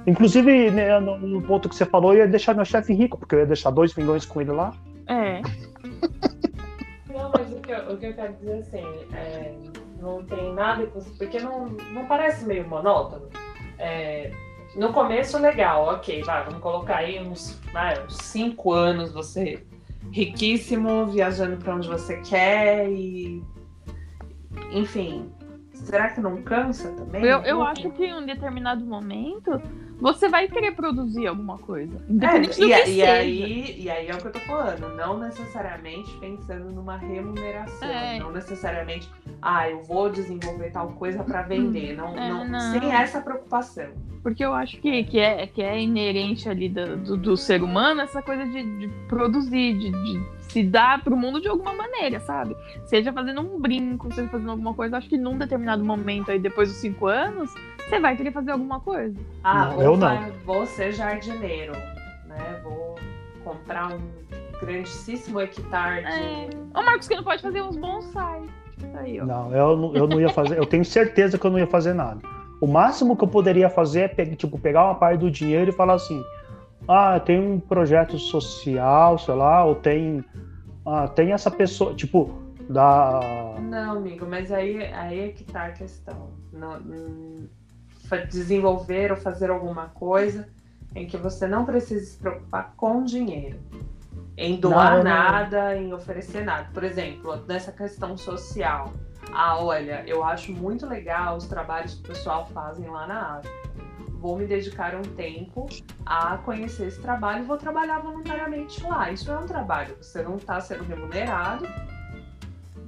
Inclusive, 0.06 0.70
né, 0.70 1.00
no, 1.00 1.40
ponto 1.42 1.68
que 1.68 1.74
você 1.74 1.84
falou, 1.84 2.12
eu 2.12 2.20
ia 2.20 2.28
deixar 2.28 2.54
meu 2.54 2.64
chefe 2.64 2.92
rico, 2.92 3.18
porque 3.18 3.34
eu 3.34 3.40
ia 3.40 3.46
deixar 3.46 3.70
dois 3.70 3.94
milhões 3.94 4.26
com 4.26 4.40
ele 4.40 4.52
lá. 4.52 4.72
É. 5.06 5.40
não, 7.12 7.30
mas 7.32 7.50
o 7.50 7.60
que, 7.60 7.72
eu, 7.72 7.92
o 7.92 7.96
que 7.96 8.06
eu 8.06 8.14
quero 8.14 8.34
dizer 8.34 8.58
assim, 8.58 8.84
é, 9.14 9.54
não 10.00 10.22
tem 10.24 10.52
nada 10.52 10.86
que 10.86 10.94
você. 10.94 11.10
Porque 11.16 11.40
não, 11.40 11.68
não 11.92 12.04
parece 12.06 12.44
meio 12.44 12.68
monótono. 12.68 13.28
É, 13.78 14.30
no 14.74 14.92
começo, 14.92 15.38
legal, 15.38 15.86
ok, 15.86 16.22
vai, 16.24 16.44
vamos 16.44 16.60
colocar 16.60 16.96
aí 16.96 17.20
uns, 17.20 17.60
vai, 17.72 18.02
uns 18.04 18.16
cinco 18.16 18.72
anos 18.72 19.12
você 19.12 19.64
riquíssimo, 20.10 21.06
viajando 21.06 21.56
para 21.56 21.74
onde 21.74 21.88
você 21.88 22.20
quer 22.20 22.88
e. 22.90 23.42
Enfim. 24.72 25.30
Será 25.72 26.10
que 26.10 26.20
não 26.20 26.40
cansa 26.42 26.90
também? 26.92 27.24
Eu, 27.24 27.40
eu 27.42 27.62
acho 27.62 27.90
que 27.90 28.04
em 28.04 28.14
um 28.14 28.24
determinado 28.24 28.84
momento 28.84 29.60
você 30.00 30.28
vai 30.28 30.48
querer 30.48 30.72
produzir 30.72 31.26
alguma 31.26 31.58
coisa. 31.58 32.04
Independente 32.08 32.62
é, 32.62 32.66
do 32.66 32.66
e, 32.66 32.74
que 32.74 32.90
e 32.90 32.94
seja. 32.94 33.12
Aí, 33.12 33.82
e 33.82 33.90
aí 33.90 34.08
é 34.08 34.14
o 34.14 34.18
que 34.18 34.26
eu 34.26 34.32
tô 34.32 34.40
falando. 34.40 34.94
Não 34.96 35.18
necessariamente 35.18 36.16
pensando 36.18 36.70
numa 36.70 36.96
remuneração. 36.96 37.88
É. 37.88 38.18
Não 38.18 38.32
necessariamente, 38.32 39.08
ah, 39.40 39.68
eu 39.68 39.82
vou 39.82 40.10
desenvolver 40.10 40.70
tal 40.70 40.88
coisa 40.92 41.22
para 41.22 41.42
vender. 41.42 41.96
Não, 41.96 42.16
é, 42.16 42.28
não, 42.28 42.48
não, 42.48 42.72
sem 42.72 42.92
essa 42.92 43.20
preocupação. 43.20 43.88
Porque 44.22 44.44
eu 44.44 44.54
acho 44.54 44.80
que, 44.80 45.04
que, 45.04 45.18
é, 45.18 45.46
que 45.46 45.62
é 45.62 45.80
inerente 45.80 46.48
ali 46.48 46.68
do, 46.68 46.96
do, 46.96 47.16
do 47.16 47.36
ser 47.36 47.62
humano 47.62 48.00
essa 48.00 48.22
coisa 48.22 48.44
de, 48.46 48.78
de 48.78 48.88
produzir, 49.06 49.78
de, 49.78 49.90
de 49.90 50.33
se 50.54 50.62
dar 50.62 51.02
pro 51.02 51.16
mundo 51.16 51.40
de 51.40 51.48
alguma 51.48 51.74
maneira, 51.74 52.20
sabe? 52.20 52.56
Seja 52.84 53.12
fazendo 53.12 53.40
um 53.40 53.60
brinco, 53.60 54.14
seja 54.14 54.28
fazendo 54.28 54.52
alguma 54.52 54.72
coisa. 54.72 54.96
Acho 54.96 55.08
que 55.08 55.18
num 55.18 55.36
determinado 55.36 55.84
momento 55.84 56.30
aí, 56.30 56.38
depois 56.38 56.68
dos 56.68 56.78
cinco 56.78 57.08
anos, 57.08 57.52
você 57.76 57.98
vai 57.98 58.16
querer 58.16 58.30
fazer 58.30 58.52
alguma 58.52 58.78
coisa. 58.78 59.18
Ah, 59.42 59.66
não, 59.66 59.82
eu 59.82 59.96
não. 59.96 60.30
Vou 60.44 60.64
ser 60.64 60.92
jardineiro, 60.92 61.72
né? 62.28 62.60
Vou 62.62 62.94
comprar 63.42 63.92
um 63.92 64.00
grandíssimo 64.60 65.40
hectare 65.40 66.04
de... 66.04 66.12
É. 66.12 66.48
O 66.72 66.84
Marcos 66.84 67.08
que 67.08 67.16
não 67.16 67.24
pode 67.24 67.42
fazer 67.42 67.60
uns 67.60 67.76
bonsai. 67.76 68.42
Aí, 68.94 69.20
ó. 69.20 69.24
Não, 69.24 69.52
eu, 69.52 69.92
eu 69.96 70.06
não 70.06 70.20
ia 70.20 70.28
fazer. 70.28 70.56
eu 70.56 70.66
tenho 70.66 70.84
certeza 70.84 71.36
que 71.36 71.44
eu 71.44 71.50
não 71.50 71.58
ia 71.58 71.66
fazer 71.66 71.94
nada. 71.94 72.20
O 72.60 72.68
máximo 72.68 73.16
que 73.16 73.24
eu 73.24 73.28
poderia 73.28 73.68
fazer 73.68 74.14
é 74.16 74.26
tipo, 74.36 74.56
pegar 74.56 74.84
uma 74.84 74.94
parte 74.94 75.18
do 75.18 75.30
dinheiro 75.32 75.70
e 75.70 75.72
falar 75.72 75.94
assim: 75.94 76.24
ah, 76.86 77.18
tem 77.18 77.40
um 77.40 77.58
projeto 77.58 78.18
social, 78.18 79.18
sei 79.18 79.34
lá, 79.34 79.64
ou 79.64 79.74
tem, 79.74 80.24
ah, 80.86 81.08
tem 81.08 81.32
essa 81.32 81.50
pessoa, 81.50 81.94
tipo, 81.94 82.42
da. 82.68 83.20
Não, 83.60 83.96
amigo, 83.96 84.26
mas 84.26 84.52
aí, 84.52 84.84
aí 84.92 85.20
é 85.20 85.28
que 85.28 85.44
tá 85.44 85.66
a 85.66 85.72
questão. 85.72 86.30
Não, 86.52 86.78
hum, 86.78 87.48
desenvolver 88.30 89.10
ou 89.10 89.16
fazer 89.16 89.50
alguma 89.50 89.88
coisa 89.88 90.48
em 90.94 91.06
que 91.06 91.16
você 91.16 91.46
não 91.46 91.64
precisa 91.64 92.04
se 92.04 92.18
preocupar 92.18 92.74
com 92.76 93.02
dinheiro. 93.04 93.58
Em 94.36 94.56
doar 94.56 94.96
não, 94.96 95.04
nada, 95.04 95.74
não. 95.74 95.82
em 95.82 95.92
oferecer 95.92 96.44
nada. 96.44 96.68
Por 96.72 96.84
exemplo, 96.84 97.36
nessa 97.46 97.72
questão 97.72 98.16
social. 98.16 98.92
Ah, 99.32 99.58
olha, 99.58 100.04
eu 100.06 100.22
acho 100.22 100.52
muito 100.52 100.86
legal 100.86 101.36
os 101.36 101.46
trabalhos 101.46 101.94
que 101.94 102.00
o 102.00 102.08
pessoal 102.08 102.46
fazem 102.52 102.88
lá 102.88 103.06
na 103.06 103.38
África 103.38 103.73
vou 104.24 104.38
me 104.38 104.46
dedicar 104.46 104.94
um 104.94 105.02
tempo 105.02 105.66
a 106.06 106.38
conhecer 106.38 106.86
esse 106.86 106.98
trabalho 106.98 107.44
e 107.44 107.46
vou 107.46 107.58
trabalhar 107.58 107.98
voluntariamente 107.98 108.82
lá. 108.82 109.10
Isso 109.10 109.30
é 109.30 109.38
um 109.38 109.44
trabalho, 109.44 109.94
você 110.00 110.22
não 110.22 110.36
está 110.36 110.58
sendo 110.62 110.82
remunerado, 110.82 111.68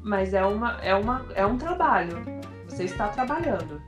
mas 0.03 0.32
é, 0.32 0.43
uma, 0.47 0.78
é, 0.82 0.95
uma, 0.95 1.26
é 1.34 1.45
um 1.45 1.59
trabalho. 1.59 2.16
Você 2.66 2.84
está 2.84 3.09
trabalhando. 3.09 3.82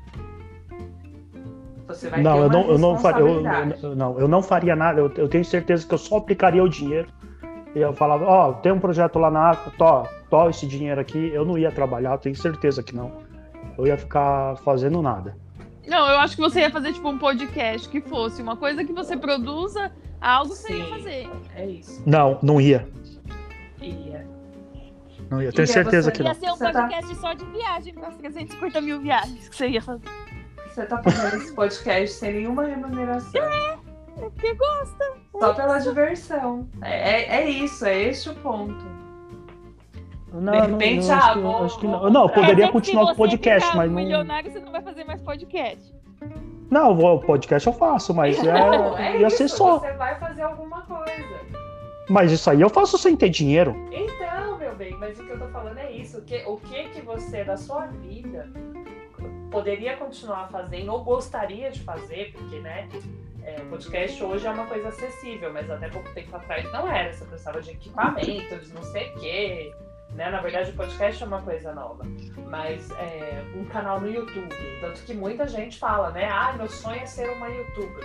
Você 1.87 2.11
vai 2.11 2.21
não, 2.23 2.35
ter 2.35 2.43
eu 2.43 2.51
não, 2.51 2.71
eu 2.73 2.79
não 2.79 2.99
faria, 2.99 3.25
eu, 3.25 3.97
não, 3.97 4.21
eu 4.21 4.29
não 4.29 4.43
faria 4.43 4.77
nada. 4.77 5.01
Eu, 5.01 5.11
eu, 5.17 5.27
tenho 5.27 5.43
certeza 5.43 5.89
que 5.89 5.95
eu 5.95 5.99
só 5.99 6.19
aplicaria 6.19 6.63
o 6.63 6.69
dinheiro. 6.69 7.09
E 7.75 7.79
eu 7.79 7.95
falava, 7.95 8.27
ó, 8.27 8.51
oh, 8.51 8.55
tem 8.55 8.73
um 8.73 8.79
projeto 8.79 9.19
lá 9.19 9.31
na 9.31 9.51
África, 9.51 9.75
tó, 9.79 10.07
tó 10.29 10.51
esse 10.51 10.67
dinheiro 10.67 11.01
aqui. 11.01 11.31
Eu 11.33 11.47
não 11.47 11.57
ia 11.57 11.73
trabalhar, 11.73 12.19
tenho 12.19 12.37
certeza 12.37 12.83
que 12.83 12.95
não. 12.95 13.11
Eu 13.79 13.87
ia 13.87 13.97
ficar 13.97 14.57
fazendo 14.59 15.01
nada. 15.01 15.48
Não, 15.89 16.09
eu 16.09 16.19
acho 16.19 16.37
que 16.37 16.43
você 16.43 16.61
ia 16.61 16.71
fazer 16.71 16.93
tipo 16.93 17.09
um 17.09 17.19
podcast 17.19 17.89
que 17.89 18.01
fosse 18.01 18.43
uma 18.43 18.57
coisa 18.57 18.85
que 18.85 18.93
você 18.93 19.17
produza, 19.17 19.91
algo 20.21 20.55
Sim, 20.55 20.63
você 20.63 20.73
ia 20.75 20.87
fazer. 20.87 21.31
É 21.57 21.67
isso. 21.67 22.03
Não, 22.07 22.39
não 22.43 22.61
ia. 22.61 22.87
Ia. 23.81 24.27
Não 25.31 25.43
ia, 25.43 25.51
tenho 25.51 25.67
ia 25.67 25.73
certeza 25.73 26.13
que 26.13 26.23
não. 26.23 26.31
Ia 26.31 26.35
ser 26.35 26.51
um 26.51 26.57
você 26.57 26.73
tá 26.73 26.83
podcast 26.83 27.15
tá... 27.15 27.21
só 27.21 27.33
de 27.33 27.45
viagem 27.47 27.95
para 27.95 28.11
350 28.11 28.81
mil 28.83 29.01
viagens 29.01 29.49
que 29.49 29.57
você 29.57 29.69
ia 29.69 29.83
fazer. 29.83 30.09
Você 30.67 30.87
tá 30.87 31.03
fazendo 31.03 31.43
esse 31.43 31.55
podcast 31.55 32.17
sem 32.17 32.35
nenhuma 32.35 32.65
remuneração. 32.65 33.43
É, 33.43 33.79
é 34.19 34.31
porque 34.31 34.55
gosta. 34.55 35.13
Só 35.39 35.55
pela 35.55 35.79
diversão. 35.79 36.69
É, 36.83 37.13
é, 37.13 37.43
é 37.43 37.51
isso, 37.51 37.85
é 37.87 38.03
este 38.03 38.29
o 38.29 38.35
ponto. 38.37 39.08
Não, 40.33 40.53
de 40.53 40.73
repente, 40.73 41.07
não, 41.07 41.17
não, 41.17 41.23
ah, 41.23 41.35
vou, 41.35 41.65
acho 41.65 41.79
que 41.79 41.87
não. 41.87 42.11
Não, 42.11 42.23
eu 42.23 42.29
poderia 42.29 42.69
continuar 42.69 43.07
com 43.07 43.13
o 43.13 43.17
podcast, 43.17 43.77
mas 43.77 43.91
não. 43.91 43.97
milionário, 43.97 44.51
você 44.51 44.61
não 44.61 44.71
vai 44.71 44.83
fazer 44.83 45.05
mais 45.05 45.21
podcast. 45.23 45.95
Não, 46.71 46.93
o 46.99 47.21
podcast 47.21 47.67
eu 47.67 47.73
faço, 47.73 48.13
mas 48.13 48.37
é, 48.45 48.51
é 48.99 49.21
ia 49.21 49.27
isso, 49.27 49.39
ser 49.39 49.49
só. 49.49 49.79
Você 49.79 49.93
vai 49.93 50.19
fazer 50.19 50.43
alguma 50.43 50.83
coisa. 50.83 51.41
Mas 52.11 52.33
isso 52.33 52.51
aí 52.51 52.61
eu 52.61 52.71
faço 52.71 52.97
sem 52.99 53.17
ter 53.17 53.29
dinheiro. 53.29 53.75
Então, 53.91 54.59
meu 54.59 54.75
bem, 54.77 54.93
mas 54.95 55.19
o 55.19 55.25
que 55.25 55.31
eu 55.31 55.39
tô 55.39 55.47
falando 55.49 55.79
é 55.79 55.91
isso. 55.93 56.19
O 56.19 56.23
que, 56.23 56.43
o 56.47 56.57
que, 56.57 56.89
que 56.91 57.01
você, 57.03 57.45
da 57.45 57.57
sua 57.57 57.87
vida, 57.87 58.49
poderia 59.51 59.97
continuar 59.97 60.49
fazendo 60.49 60.93
ou 60.93 61.03
gostaria 61.03 61.71
de 61.71 61.81
fazer, 61.81 62.33
porque, 62.33 62.59
né? 62.61 62.89
É, 63.43 63.63
o 63.63 63.67
podcast 63.67 64.23
hoje 64.23 64.47
é 64.47 64.51
uma 64.51 64.67
coisa 64.67 64.89
acessível, 64.89 65.51
mas 65.53 65.71
até 65.71 65.89
pouco 65.89 66.13
tempo 66.13 66.37
atrás 66.37 66.71
não 66.71 66.87
era. 66.87 67.13
Você 67.13 67.25
precisava 67.25 67.63
de 67.63 67.71
equipamento, 67.71 68.59
de 68.59 68.75
não 68.75 68.83
sei 68.83 69.11
o 69.11 69.21
quê. 69.21 69.75
Né? 70.15 70.31
Na 70.31 70.41
verdade, 70.41 70.71
o 70.71 70.75
podcast 70.75 71.23
é 71.23 71.27
uma 71.27 71.43
coisa 71.43 71.73
nova, 71.73 72.05
mas 72.49 72.91
é, 72.93 73.45
um 73.57 73.65
canal 73.67 74.01
no 74.01 74.11
YouTube. 74.11 74.55
Tanto 74.81 75.03
que 75.03 75.15
muita 75.15 75.47
gente 75.47 75.79
fala, 75.79 76.11
né? 76.11 76.29
Ah, 76.29 76.55
meu 76.57 76.69
sonho 76.69 77.01
é 77.01 77.07
ser 77.07 77.31
uma 77.31 77.49
youtuber. 77.49 78.05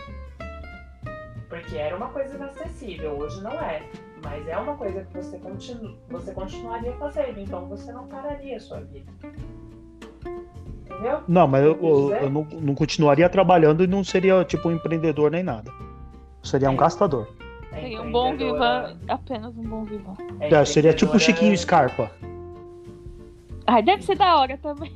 Porque 1.49 1.77
era 1.77 1.95
uma 1.95 2.09
coisa 2.09 2.35
inacessível, 2.35 3.17
hoje 3.17 3.41
não 3.41 3.53
é. 3.53 3.83
Mas 4.23 4.47
é 4.47 4.57
uma 4.57 4.75
coisa 4.75 5.03
que 5.03 5.13
você, 5.17 5.37
continu 5.37 5.97
você 6.09 6.31
continuaria 6.33 6.93
fazendo, 6.93 7.39
então 7.39 7.67
você 7.67 7.91
não 7.91 8.07
pararia 8.07 8.57
a 8.57 8.59
sua 8.59 8.79
vida. 8.79 9.11
Entendeu? 10.85 11.23
Não, 11.27 11.47
mas 11.47 11.65
eu, 11.65 11.77
eu, 11.81 12.13
eu 12.13 12.29
não, 12.29 12.43
não, 12.43 12.75
continuaria 12.75 13.27
trabalhando 13.27 13.83
e 13.83 13.87
não 13.87 14.03
seria 14.03 14.43
tipo 14.45 14.69
um 14.69 14.71
empreendedor 14.71 15.31
nem 15.31 15.43
nada. 15.43 15.69
Eu 15.69 16.45
seria 16.45 16.67
é. 16.67 16.71
um 16.71 16.75
gastador. 16.75 17.27
É 17.75 17.81
Tem 17.81 17.99
um 17.99 18.11
bom 18.11 18.35
vivan, 18.37 18.97
apenas 19.07 19.57
um 19.57 19.63
bom 19.63 19.83
vivan. 19.83 20.15
é 20.39 20.53
É, 20.53 20.65
seria 20.65 20.93
tipo 20.93 21.17
Chiquinho 21.19 21.57
Scarpa, 21.57 22.11
Ai, 23.65 23.81
deve 23.81 24.03
ser 24.03 24.17
da 24.17 24.37
hora 24.37 24.57
também. 24.57 24.91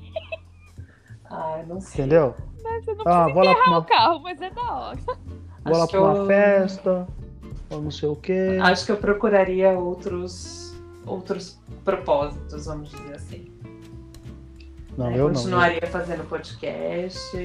Ah, 1.30 1.64
não 1.68 1.80
sei. 1.82 2.04
entendeu? 2.06 2.36
Você 2.58 2.94
não 2.94 3.04
Ah, 3.06 3.24
precisa 3.26 3.34
vou 3.34 3.44
lá 3.44 3.52
pra 3.52 3.52
enterrar 3.52 3.68
uma, 3.70 3.78
o 3.80 3.84
carro, 3.86 4.20
mas 4.24 4.42
é 4.42 4.50
da 4.50 4.62
hora. 4.74 5.00
vou 5.06 5.16
lá 5.78 5.84
Acho 5.84 5.88
pra 5.88 5.88
que 5.88 5.98
uma 5.98 6.16
eu- 6.18 6.26
festa, 6.28 7.08
ou 7.70 7.82
não 7.82 7.92
sei 7.92 8.10
o 8.10 8.16
quê. 8.18 8.58
Acho 8.62 8.86
que 8.86 8.92
eu 8.92 8.98
procuraria 8.98 9.72
outros, 9.72 10.76
outros 11.06 11.60
propósitos, 11.86 12.66
vamos 12.66 12.90
dizer 12.92 13.16
assim. 13.16 13.52
Não, 14.98 15.08
É, 15.10 15.14
eu 15.18 15.28
não. 15.28 15.34
Continuaria 15.36 15.88
fazendo 15.88 16.28
podcast. 16.28 17.38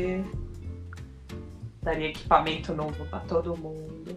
Daria 1.82 2.08
equipamento 2.08 2.72
novo 2.74 3.04
pra 3.06 3.20
todo 3.20 3.56
mundo. 3.56 4.16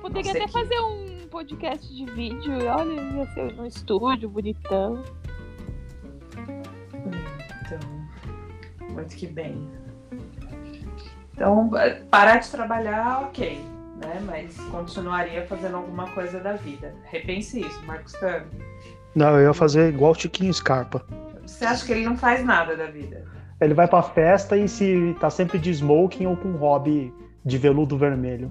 Poderia 0.00 0.30
até 0.32 0.46
que- 0.46 0.52
fazer 0.52 0.80
um 0.80 1.28
podcast 1.30 1.94
de 1.94 2.04
vídeo. 2.12 2.52
e 2.60 2.66
Olha, 2.66 2.92
ia 3.00 3.26
ser 3.34 3.52
no 3.54 3.66
estúdio, 3.66 4.28
bonitão. 4.28 5.02
Então, 7.66 7.78
muito 8.90 9.14
que 9.16 9.26
bem. 9.26 9.68
Então, 11.34 11.70
parar 12.10 12.38
de 12.38 12.50
trabalhar, 12.50 13.22
ok. 13.22 13.60
Né? 14.02 14.20
Mas 14.24 14.56
continuaria 14.70 15.46
fazendo 15.46 15.76
alguma 15.76 16.08
coisa 16.10 16.40
da 16.40 16.54
vida. 16.54 16.94
Repense 17.04 17.60
isso, 17.60 17.82
Marcos 17.86 18.12
Cano. 18.14 18.46
Não, 19.14 19.38
eu 19.38 19.48
ia 19.48 19.54
fazer 19.54 19.88
igual 19.92 20.12
o 20.12 20.14
Chiquinho 20.14 20.52
Scarpa. 20.52 21.04
Você 21.46 21.64
acha 21.64 21.84
que 21.84 21.92
ele 21.92 22.04
não 22.04 22.16
faz 22.16 22.44
nada 22.44 22.76
da 22.76 22.86
vida? 22.86 23.24
Ele 23.60 23.74
vai 23.74 23.86
pra 23.86 24.02
festa 24.02 24.56
e 24.56 24.66
se 24.68 25.14
tá 25.20 25.28
sempre 25.28 25.58
de 25.58 25.70
smoking 25.70 26.26
ou 26.26 26.36
com 26.36 26.52
hobby 26.52 27.12
de 27.44 27.58
veludo 27.58 27.98
vermelho. 27.98 28.50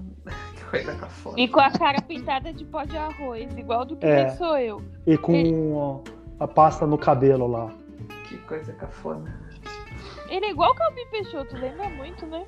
Coisa 0.70 0.94
cafona. 0.94 1.40
E 1.40 1.48
com 1.48 1.58
a 1.60 1.70
cara 1.70 2.00
pintada 2.00 2.52
de 2.52 2.64
pó 2.64 2.84
de 2.84 2.96
arroz, 2.96 3.58
igual 3.58 3.84
do 3.84 3.96
que 3.96 4.06
É. 4.06 4.30
sou 4.30 4.56
eu. 4.56 4.80
E 5.04 5.18
com 5.18 5.74
ó, 5.74 6.00
a 6.38 6.46
pasta 6.46 6.86
no 6.86 6.96
cabelo 6.96 7.48
lá. 7.48 7.70
Que 8.28 8.38
coisa 8.38 8.72
cafona. 8.74 9.40
Ele 10.28 10.46
é 10.46 10.50
igual 10.50 10.70
o 10.70 10.74
Calvin 10.76 11.06
Peixoto, 11.10 11.56
lembra 11.56 11.88
muito, 11.90 12.24
né? 12.24 12.46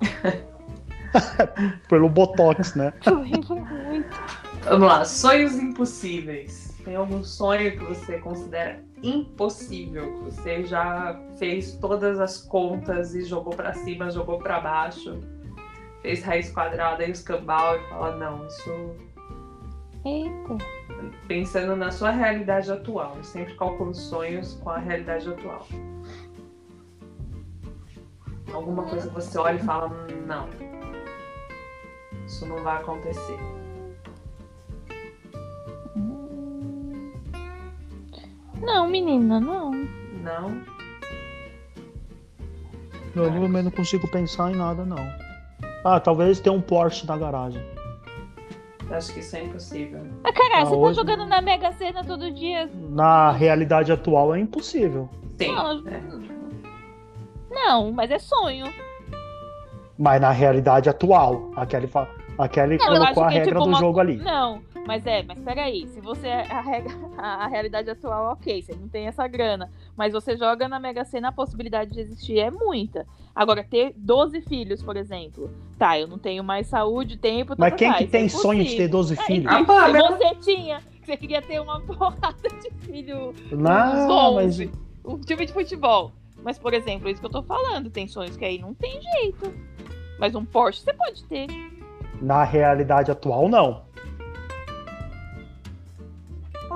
Pelo 1.88 2.08
Botox, 2.08 2.74
né? 2.74 2.92
Lembra 3.06 3.54
muito. 3.54 4.08
Vamos 4.64 4.88
lá, 4.88 5.04
sonhos 5.04 5.54
impossíveis. 5.54 6.76
Tem 6.84 6.96
algum 6.96 7.22
sonho 7.22 7.78
que 7.78 7.84
você 7.84 8.18
considera 8.18 8.82
impossível? 9.02 10.12
Que 10.14 10.24
você 10.24 10.64
já 10.64 11.16
fez 11.38 11.76
todas 11.76 12.18
as 12.18 12.38
contas 12.40 13.14
e 13.14 13.24
jogou 13.24 13.54
pra 13.54 13.72
cima, 13.72 14.10
jogou 14.10 14.38
pra 14.38 14.60
baixo, 14.60 15.20
fez 16.02 16.22
raiz 16.22 16.50
quadrada 16.50 17.04
e 17.04 17.12
os 17.12 17.22
cambal 17.22 17.76
e 17.76 17.88
fala, 17.88 18.16
não, 18.16 18.46
isso 18.46 18.96
Eita. 20.04 20.58
pensando 21.28 21.76
na 21.76 21.90
sua 21.90 22.10
realidade 22.10 22.70
atual. 22.70 23.14
Eu 23.16 23.24
sempre 23.24 23.54
calculo 23.54 23.94
sonhos 23.94 24.54
com 24.54 24.70
a 24.70 24.78
realidade 24.78 25.28
atual. 25.28 25.66
Alguma 28.52 28.82
coisa 28.82 29.08
que 29.08 29.14
você 29.14 29.38
olha 29.38 29.56
e 29.56 29.60
fala, 29.60 29.88
não. 30.26 30.48
Isso 32.26 32.44
não 32.46 32.62
vai 32.62 32.76
acontecer. 32.76 33.38
Não, 38.60 38.86
menina, 38.88 39.40
não. 39.40 39.72
Não. 40.22 40.62
Eu 43.14 43.30
realmente 43.30 43.64
não 43.64 43.70
consigo 43.70 44.08
pensar 44.08 44.50
em 44.50 44.56
nada, 44.56 44.84
não. 44.84 45.21
Ah, 45.84 45.98
talvez 46.00 46.40
tenha 46.40 46.54
um 46.54 46.60
Porsche 46.60 47.06
na 47.06 47.16
garagem. 47.16 47.62
Acho 48.90 49.12
que 49.14 49.20
isso 49.20 49.34
é 49.36 49.44
impossível. 49.44 50.00
Ah, 50.22 50.32
caralho, 50.32 50.62
Ah, 50.62 50.64
você 50.66 50.70
tá 50.74 50.76
hoje- 50.80 50.96
jogando 50.96 51.24
na 51.26 51.40
Mega 51.40 51.72
Sena 51.72 52.04
todo 52.04 52.30
dia. 52.30 52.68
Na 52.90 53.30
realidade 53.32 53.90
atual 53.90 54.34
é 54.34 54.38
impossível. 54.40 55.08
Sim. 55.40 55.52
Não, 55.54 55.88
é. 55.88 56.02
Não, 57.50 57.92
mas 57.92 58.10
é 58.10 58.18
sonho. 58.18 58.66
Mas 59.98 60.20
na 60.20 60.30
realidade 60.30 60.88
atual, 60.88 61.50
a 61.56 61.64
Kelly, 61.66 61.86
fa... 61.86 62.06
a 62.38 62.48
Kelly 62.48 62.76
Não, 62.78 62.86
eu 62.94 63.00
colocou 63.00 63.24
a 63.24 63.30
é 63.30 63.34
regra 63.34 63.48
tipo 63.52 63.60
do 63.64 63.68
uma- 63.70 63.78
jogo 63.78 64.00
ali. 64.00 64.16
Não, 64.16 64.60
mas 64.86 65.06
é, 65.06 65.22
mas 65.22 65.38
peraí, 65.38 65.86
se 65.88 66.00
você 66.00 66.28
a, 66.50 66.60
regra- 66.60 66.94
a, 67.18 67.46
realidade 67.46 67.90
atual, 67.90 68.32
ok, 68.32 68.62
você 68.62 68.74
não 68.74 68.88
tem 68.88 69.06
essa 69.06 69.26
grana, 69.28 69.70
mas 69.96 70.12
você 70.12 70.36
joga 70.36 70.68
na 70.68 70.78
Mega 70.80 71.04
Sena, 71.04 71.28
a 71.28 71.32
possibilidade 71.32 71.92
de 71.92 72.00
existir 72.00 72.38
é 72.38 72.50
muita. 72.50 73.06
Agora, 73.34 73.64
ter 73.64 73.94
12 73.96 74.40
filhos, 74.42 74.82
por 74.82 74.96
exemplo, 74.96 75.50
tá, 75.78 75.98
eu 75.98 76.06
não 76.06 76.18
tenho 76.18 76.44
mais 76.44 76.66
saúde, 76.66 77.16
tempo, 77.16 77.54
Mas 77.56 77.74
quem 77.74 77.92
que 77.94 78.06
tem 78.06 78.26
é 78.26 78.28
sonho 78.28 78.62
de 78.64 78.76
ter 78.76 78.88
impossível. 78.88 78.90
12 78.90 79.14
Ah, 79.18 79.22
filhos? 79.24 79.46
Ah, 79.52 79.64
pá, 79.64 79.86
se 79.86 79.92
mas- 79.92 80.02
você 80.18 80.34
tinha, 80.36 80.82
você 81.02 81.16
queria 81.16 81.40
ter 81.42 81.60
uma 81.60 81.80
porrada 81.86 82.48
de 82.60 82.70
filho, 82.84 83.32
Não, 83.50 83.58
mas 83.60 84.10
11, 84.10 84.70
um 85.04 85.18
time 85.18 85.46
de 85.46 85.52
futebol. 85.52 86.12
Mas, 86.42 86.58
por 86.58 86.74
exemplo, 86.74 87.08
é 87.08 87.12
isso 87.12 87.20
que 87.20 87.26
eu 87.26 87.30
tô 87.30 87.42
falando, 87.42 87.88
tem 87.88 88.06
sonhos 88.08 88.36
que 88.36 88.44
aí 88.44 88.58
não 88.58 88.74
tem 88.74 89.00
jeito. 89.00 89.54
Mas 90.18 90.34
um 90.34 90.44
Porsche 90.44 90.80
você 90.82 90.92
pode 90.92 91.22
ter. 91.24 91.46
na 92.20 92.42
realidade 92.44 93.10
atual, 93.10 93.48
não. 93.48 93.84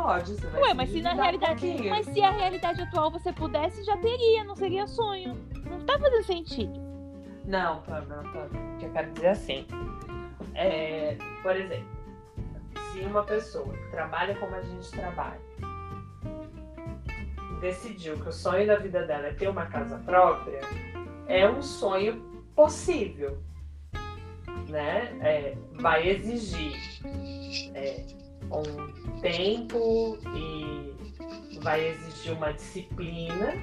Pode, 0.07 0.35
você 0.37 0.47
vai 0.47 0.63
Ué, 0.63 0.75
mas 0.75 0.91
se 0.91 1.03
na 1.03 1.15
um 1.15 1.17
realidade. 1.17 1.61
pouquinho. 1.61 1.91
Mas 1.91 2.07
se 2.07 2.23
a 2.23 2.31
realidade 2.31 2.81
atual 2.81 3.11
você 3.11 3.33
pudesse, 3.33 3.83
já 3.83 3.97
teria, 3.97 4.45
não 4.45 4.55
seria 4.55 4.87
sonho. 4.87 5.35
Não 5.69 5.85
tá 5.85 5.99
fazendo 5.99 6.23
sentido. 6.23 6.81
Não, 7.45 7.83
Pamela, 7.83 8.23
Pamela. 8.23 8.51
O 8.75 8.79
que 8.79 8.85
eu 8.85 8.93
quero 8.93 9.11
dizer 9.11 9.27
é 9.27 9.31
assim. 9.31 9.67
É, 10.55 11.17
por 11.43 11.57
exemplo, 11.57 11.89
se 12.93 13.01
uma 13.01 13.25
pessoa 13.25 13.67
que 13.67 13.91
trabalha 13.91 14.37
como 14.37 14.55
a 14.55 14.63
gente 14.63 14.89
trabalha 14.93 15.41
decidiu 17.61 18.15
que 18.15 18.29
o 18.29 18.33
sonho 18.33 18.65
da 18.65 18.77
vida 18.77 19.05
dela 19.07 19.27
é 19.27 19.33
ter 19.33 19.49
uma 19.49 19.67
casa 19.67 19.99
própria, 19.99 20.61
é 21.27 21.51
um 21.51 21.61
sonho 21.61 22.45
possível. 22.55 23.43
Né? 24.69 25.19
É, 25.21 25.57
vai 25.81 26.09
exigir 26.09 26.77
é, 27.75 28.05
um 28.51 29.21
tempo 29.21 30.19
e 30.35 30.95
vai 31.61 31.89
exigir 31.89 32.33
uma 32.33 32.53
disciplina 32.53 33.55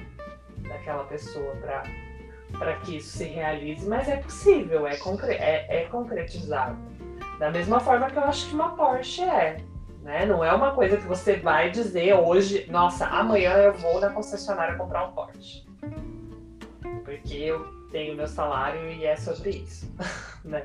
daquela 0.68 1.04
pessoa 1.04 1.54
para 2.58 2.76
que 2.80 2.96
isso 2.96 3.18
se 3.18 3.24
realize, 3.24 3.88
mas 3.88 4.08
é 4.08 4.16
possível, 4.16 4.86
é, 4.86 4.96
concre 4.96 5.32
é, 5.32 5.66
é 5.68 5.84
concretizado. 5.86 6.76
Da 7.38 7.50
mesma 7.50 7.80
forma 7.80 8.10
que 8.10 8.16
eu 8.16 8.24
acho 8.24 8.48
que 8.48 8.54
uma 8.54 8.76
Porsche 8.76 9.22
é. 9.22 9.56
Né? 10.02 10.26
Não 10.26 10.44
é 10.44 10.52
uma 10.52 10.72
coisa 10.72 10.96
que 10.98 11.06
você 11.06 11.36
vai 11.36 11.70
dizer 11.70 12.14
hoje, 12.14 12.66
nossa, 12.70 13.06
amanhã 13.06 13.52
eu 13.54 13.72
vou 13.72 14.00
na 14.00 14.10
concessionária 14.10 14.76
comprar 14.76 15.08
um 15.08 15.12
Porsche. 15.12 15.64
Porque 17.04 17.34
eu 17.34 17.64
tenho 17.90 18.14
meu 18.14 18.26
salário 18.26 18.90
e 18.90 19.04
é 19.04 19.16
sobre 19.16 19.50
isso. 19.50 19.90
né? 20.44 20.64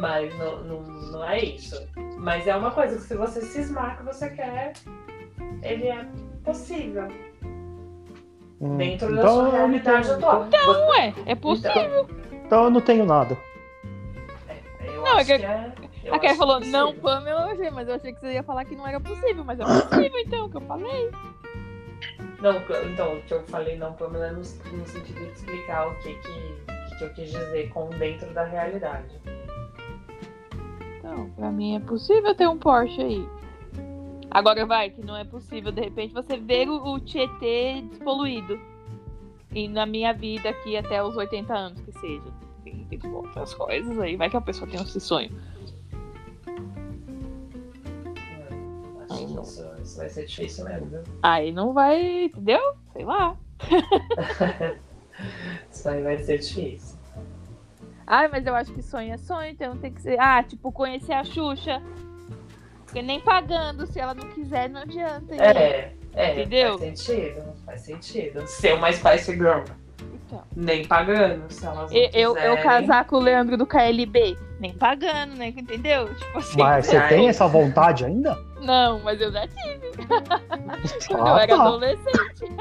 Mas 0.00 0.36
não, 0.38 0.64
não, 0.64 0.82
não 0.82 1.24
é 1.24 1.38
isso. 1.38 1.76
Mas 2.26 2.44
é 2.48 2.56
uma 2.56 2.72
coisa 2.72 2.96
que 2.96 3.02
se 3.02 3.14
você 3.14 3.40
cismar 3.40 3.98
que 3.98 4.02
você 4.02 4.28
quer, 4.30 4.72
ele 5.62 5.86
é 5.86 6.04
possível. 6.42 7.06
Hum, 8.60 8.76
Dentro 8.76 9.14
da 9.14 9.20
então 9.22 9.34
sua 9.34 9.50
realidade 9.52 10.06
tenho- 10.08 10.16
atual. 10.16 10.48
Não 10.50 10.94
é, 10.96 11.14
é 11.24 11.34
possível. 11.36 12.08
Então 12.32 12.64
eu 12.64 12.70
não 12.70 12.80
tenho 12.80 13.06
nada. 13.06 13.38
Eu 14.84 15.02
Não, 15.02 15.06
é 15.06 15.20
acho 15.20 15.26
que- 15.26 15.38
que 15.38 15.44
é. 15.46 15.72
eu 16.02 16.14
a 16.14 16.18
Kelly 16.18 16.36
falou, 16.36 16.58
não. 16.58 16.92
Pamela, 16.96 17.42
eu 17.42 17.52
achei, 17.52 17.70
mas 17.70 17.86
eu 17.86 17.94
achei 17.94 18.12
que 18.12 18.18
você 18.18 18.32
ia 18.32 18.42
falar 18.42 18.64
que 18.64 18.74
não 18.74 18.88
era 18.88 18.98
possível, 18.98 19.44
mas 19.44 19.60
é 19.60 19.64
possível 19.64 20.18
então, 20.18 20.50
que 20.50 20.56
eu 20.56 20.60
falei. 20.62 21.10
Não, 22.40 22.56
então, 22.90 23.14
o 23.18 23.22
que 23.22 23.34
eu 23.34 23.42
falei 23.44 23.76
não, 23.78 23.92
Pamela, 23.92 24.32
no, 24.32 24.38
no 24.40 24.44
sentido 24.44 25.14
de 25.14 25.30
explicar 25.30 25.86
o 25.86 25.94
que, 26.00 26.12
que, 26.14 26.96
que 26.98 27.04
eu 27.04 27.10
quis 27.10 27.30
dizer 27.30 27.68
com 27.68 27.88
dentro 27.90 28.34
da 28.34 28.42
realidade. 28.42 29.14
Então, 31.06 31.30
pra 31.30 31.52
mim 31.52 31.76
é 31.76 31.80
possível 31.80 32.34
ter 32.34 32.48
um 32.48 32.58
Porsche 32.58 33.00
aí. 33.00 33.28
Agora 34.28 34.66
vai, 34.66 34.90
que 34.90 35.00
não 35.04 35.16
é 35.16 35.24
possível, 35.24 35.70
de 35.70 35.80
repente, 35.80 36.12
você 36.12 36.36
ver 36.36 36.68
o, 36.68 36.94
o 36.94 37.00
Tietê 37.00 37.80
despoluído. 37.82 38.58
E 39.54 39.68
na 39.68 39.86
minha 39.86 40.12
vida 40.12 40.50
aqui 40.50 40.76
até 40.76 41.02
os 41.02 41.16
80 41.16 41.54
anos, 41.54 41.80
que 41.80 41.92
seja. 41.92 42.24
Tem, 42.64 42.84
tem 42.84 43.12
outras 43.12 43.54
coisas 43.54 43.96
aí, 44.00 44.16
vai 44.16 44.28
que 44.28 44.36
a 44.36 44.40
pessoa 44.40 44.68
tem 44.68 44.82
esse 44.82 45.00
sonho. 45.00 45.30
Acho 49.08 49.26
que 49.26 49.40
isso, 49.40 49.64
isso 49.80 49.96
vai 49.96 50.08
ser 50.08 50.26
difícil 50.26 50.64
mesmo, 50.64 50.86
viu? 50.86 51.02
Aí 51.22 51.52
não 51.52 51.72
vai, 51.72 52.24
entendeu? 52.24 52.60
Sei 52.92 53.04
lá. 53.04 53.36
Isso 55.72 55.88
aí 55.88 56.02
vai 56.02 56.18
ser 56.18 56.38
difícil. 56.38 56.95
Ai, 58.06 58.28
mas 58.28 58.46
eu 58.46 58.54
acho 58.54 58.72
que 58.72 58.82
sonho 58.82 59.12
é 59.12 59.16
sonho, 59.16 59.50
então 59.50 59.76
tem 59.76 59.92
que 59.92 60.00
ser. 60.00 60.18
Ah, 60.20 60.42
tipo, 60.42 60.70
conhecer 60.70 61.12
a 61.12 61.24
Xuxa. 61.24 61.82
Porque 62.84 63.02
nem 63.02 63.20
pagando, 63.20 63.86
se 63.86 63.98
ela 63.98 64.14
não 64.14 64.28
quiser, 64.28 64.68
não 64.68 64.80
adianta. 64.80 65.34
É, 65.34 65.92
é, 66.14 66.32
Entendeu? 66.32 66.78
faz 66.78 66.98
sentido, 66.98 67.42
faz 67.64 67.80
sentido. 67.80 68.46
Ser 68.46 68.74
uma 68.74 68.92
Spice 68.92 69.32
Girl. 69.32 69.64
Nem 70.54 70.84
pagando, 70.84 71.52
se 71.52 71.64
elas 71.64 71.90
não 71.90 71.96
Eu, 71.96 72.10
eu, 72.12 72.36
eu 72.36 72.62
casar 72.62 73.04
com 73.04 73.16
o 73.16 73.20
Leandro 73.20 73.56
do 73.56 73.66
KLB, 73.66 74.36
nem 74.58 74.72
pagando, 74.72 75.34
né? 75.34 75.48
Entendeu? 75.48 76.12
Tipo 76.14 76.38
assim. 76.38 76.58
Mas 76.58 76.86
você 76.86 77.00
tem 77.08 77.28
essa 77.28 77.46
vontade 77.46 78.04
ainda? 78.04 78.36
Não, 78.62 79.00
mas 79.00 79.20
eu 79.20 79.30
já 79.32 79.46
tive. 79.46 79.90
Quando 81.08 81.26
Ah, 81.26 81.30
eu 81.30 81.36
era 81.38 81.56
tá. 81.56 81.62
adolescente. 81.62 82.56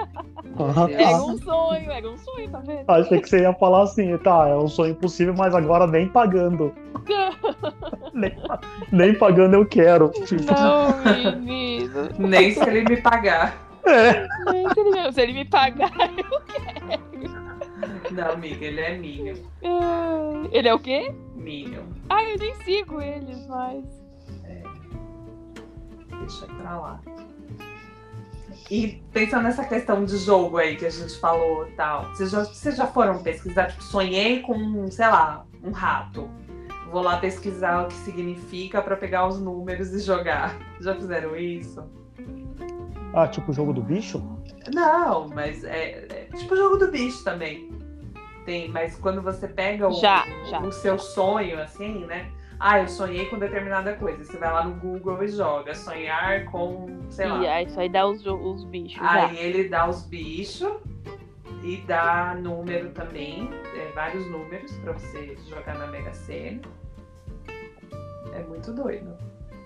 Ah, 0.58 0.86
Deus. 0.88 1.00
Era 1.00 1.10
tá. 1.12 1.24
um 1.24 1.38
sonho, 1.38 1.91
era 1.91 2.10
um 2.10 2.18
sonho, 2.18 2.50
tá 2.50 2.60
vendo? 2.60 2.84
Achei 2.89 3.22
que 3.22 3.30
você 3.30 3.41
ia 3.41 3.54
falar 3.54 3.84
assim, 3.84 4.18
tá, 4.20 4.48
é 4.48 4.56
um 4.56 4.68
sonho 4.68 4.91
impossível, 4.91 5.34
mas 5.38 5.54
agora 5.56 5.88
nem 5.88 6.08
pagando. 6.08 6.74
nem, 8.14 8.36
nem 8.91 9.14
pagando 9.18 9.56
eu 9.56 9.66
quero. 9.66 10.12
Não, 10.46 11.14
menino. 11.14 12.10
Nem 12.18 12.52
se 12.52 12.62
ele 12.68 12.84
me 12.84 13.02
pagar. 13.02 13.56
É. 13.86 14.28
Nem 14.52 14.70
se 14.74 14.80
ele- 14.80 15.12
Se 15.12 15.22
ele 15.22 15.34
me 15.34 15.46
pagar, 15.46 15.91
Não, 18.12 18.32
amiga, 18.32 18.66
ele 18.66 18.82
é 18.82 18.98
Minion. 18.98 19.36
Ai, 19.64 20.50
Ele 20.52 20.68
é 20.68 20.74
o 20.74 20.80
quê? 20.80 21.14
Minion. 21.36 21.84
Ah, 22.10 22.24
eu 22.24 22.38
nem 22.38 22.54
sigo 22.64 23.02
eles, 23.02 23.46
mas. 23.48 23.84
Deixa 26.20 26.45
pra 26.47 26.78
lá. 26.80 26.99
E 28.70 29.03
pensando 29.13 29.43
nessa 29.43 29.63
questão 29.63 30.03
de 30.05 30.18
jogo 30.18 30.57
aí 30.57 30.76
que 30.76 30.86
a 30.86 30.89
gente 30.89 31.20
falou 31.20 31.68
e 31.68 31.72
tal, 31.74 32.05
vocês 32.05 32.32
já, 32.32 32.43
vocês 32.43 32.76
já 32.76 32.88
foram 32.88 33.22
pesquisar? 33.22 33.68
Tipo, 33.68 33.84
sonhei 33.84 34.41
com, 34.41 34.89
sei 34.89 35.07
lá, 35.07 35.45
um 35.63 35.72
rato. 35.72 36.30
Vou 36.91 37.01
lá 37.01 37.18
pesquisar 37.18 37.84
o 37.84 37.88
que 37.88 37.93
significa 37.93 38.82
pra 38.82 38.95
pegar 38.95 39.28
os 39.28 39.39
números 39.39 39.93
e 39.93 39.99
jogar. 39.99 40.57
Já 40.80 40.95
fizeram 40.95 41.36
isso? 41.36 41.84
Ah, 43.13 43.28
tipo 43.28 43.51
o 43.51 43.53
jogo 43.53 43.74
do 43.74 43.82
bicho? 43.82 44.24
Não, 44.74 45.28
mas 45.30 45.63
é, 45.63 46.05
é 46.09 46.28
tipo 46.36 46.53
o 46.53 46.57
jogo 46.57 46.78
do 46.78 46.89
bicho 46.89 47.24
também. 47.24 47.70
Tem, 48.45 48.70
mas 48.70 48.95
quando 48.95 49.22
você 49.22 49.47
pega 49.47 49.88
o, 49.88 49.93
Já, 49.93 50.26
já. 50.49 50.59
o 50.61 50.72
seu 50.72 50.97
sonho, 50.97 51.59
assim, 51.61 52.05
né? 52.05 52.32
Ah, 52.60 52.80
eu 52.80 52.88
sonhei 52.88 53.26
com 53.26 53.38
determinada 53.38 53.93
coisa. 53.93 54.24
Você 54.24 54.38
vai 54.38 54.51
lá 54.51 54.64
no 54.64 54.76
Google 54.76 55.24
e 55.24 55.28
joga. 55.28 55.74
Sonhar 55.74 56.45
com, 56.45 56.88
sei 57.10 57.28
lá. 57.28 57.43
E 57.43 57.47
aí, 57.47 57.66
isso 57.66 57.80
aí 57.80 57.89
dá 57.89 58.08
os, 58.08 58.26
os 58.26 58.64
bichos. 58.66 58.97
já. 58.97 59.28
Aí 59.28 59.38
ele 59.38 59.68
dá 59.70 59.88
os 59.88 60.03
bichos 60.03 60.72
e 61.64 61.78
dá 61.78 62.36
número 62.39 62.89
também, 62.89 63.49
é, 63.76 63.91
vários 63.93 64.30
números 64.30 64.72
pra 64.78 64.93
você 64.93 65.36
jogar 65.49 65.76
na 65.78 65.88
Mega 65.88 66.14
Sena. 66.14 66.62
É 68.34 68.43
muito 68.43 68.72
doido. 68.72 69.16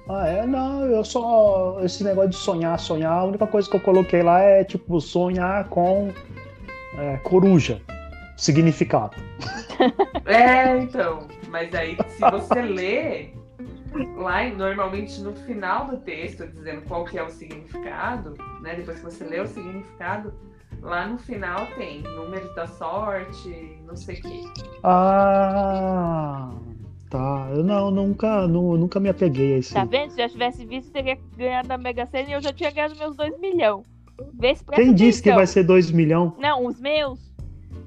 Ah, 0.08 0.28
é? 0.28 0.46
Não, 0.46 0.86
eu 0.86 1.04
só. 1.04 1.80
Esse 1.84 2.04
negócio 2.04 2.32
de 2.32 2.38
sonhar, 2.38 2.80
sonhar, 2.80 3.12
a 3.12 3.24
única 3.26 3.46
coisa 3.46 3.70
que 3.70 3.76
eu 3.76 3.82
coloquei 3.82 4.24
lá 4.24 4.40
é 4.40 4.64
tipo 4.64 5.00
sonhar 5.02 5.68
com 5.70 6.12
é, 6.98 7.18
coruja. 7.18 7.82
Significado. 8.38 9.16
É, 10.26 10.78
então. 10.78 11.28
Mas 11.50 11.74
aí, 11.74 11.98
se 12.10 12.20
você 12.32 12.62
lê, 12.62 13.30
lá 14.16 14.44
normalmente 14.50 15.20
no 15.22 15.34
final 15.34 15.86
do 15.86 15.98
texto, 15.98 16.48
dizendo 16.48 16.82
qual 16.84 17.06
que 17.06 17.18
é 17.18 17.24
o 17.24 17.30
significado, 17.30 18.36
né? 18.62 18.76
Depois 18.76 19.00
que 19.00 19.06
você 19.06 19.24
lê 19.24 19.40
o 19.40 19.48
significado, 19.48 20.34
lá 20.82 21.08
no 21.08 21.18
final 21.18 21.66
tem 21.78 22.02
números 22.04 22.54
da 22.56 22.68
sorte, 22.68 23.78
não 23.86 23.96
sei 23.96 24.16
o 24.16 24.22
quê. 24.22 24.44
Ah, 24.84 26.52
tá. 27.10 27.48
Eu 27.52 27.64
não, 27.64 27.90
nunca, 27.92 28.48
nu- 28.48 28.78
nunca 28.78 29.00
me 29.00 29.10
apeguei 29.10 29.56
a 29.56 29.58
esse. 29.58 29.74
Tá 29.74 29.86
vendo? 29.86 30.12
Se 30.12 30.18
já 30.18 30.30
tivesse 30.30 30.66
visto, 30.66 30.92
teria 30.92 31.18
ganhado 31.36 31.68
na 31.68 31.78
Mega 31.78 32.06
Sena 32.06 32.30
e 32.30 32.34
eu 32.34 32.42
já 32.42 32.54
tinha 32.54 32.72
ganhado 32.72 32.96
meus 32.96 33.16
2 33.16 33.40
milhões. 33.40 33.86
Vê 34.34 34.54
se 34.54 34.64
presta 34.64 34.84
Quem 34.84 34.94
disse 34.94 35.24
que 35.24 35.32
vai 35.32 35.48
ser 35.48 35.64
2 35.64 35.92
milhões? 35.92 36.34
Não, 36.38 36.66
os 36.66 36.80
meus. 36.80 37.20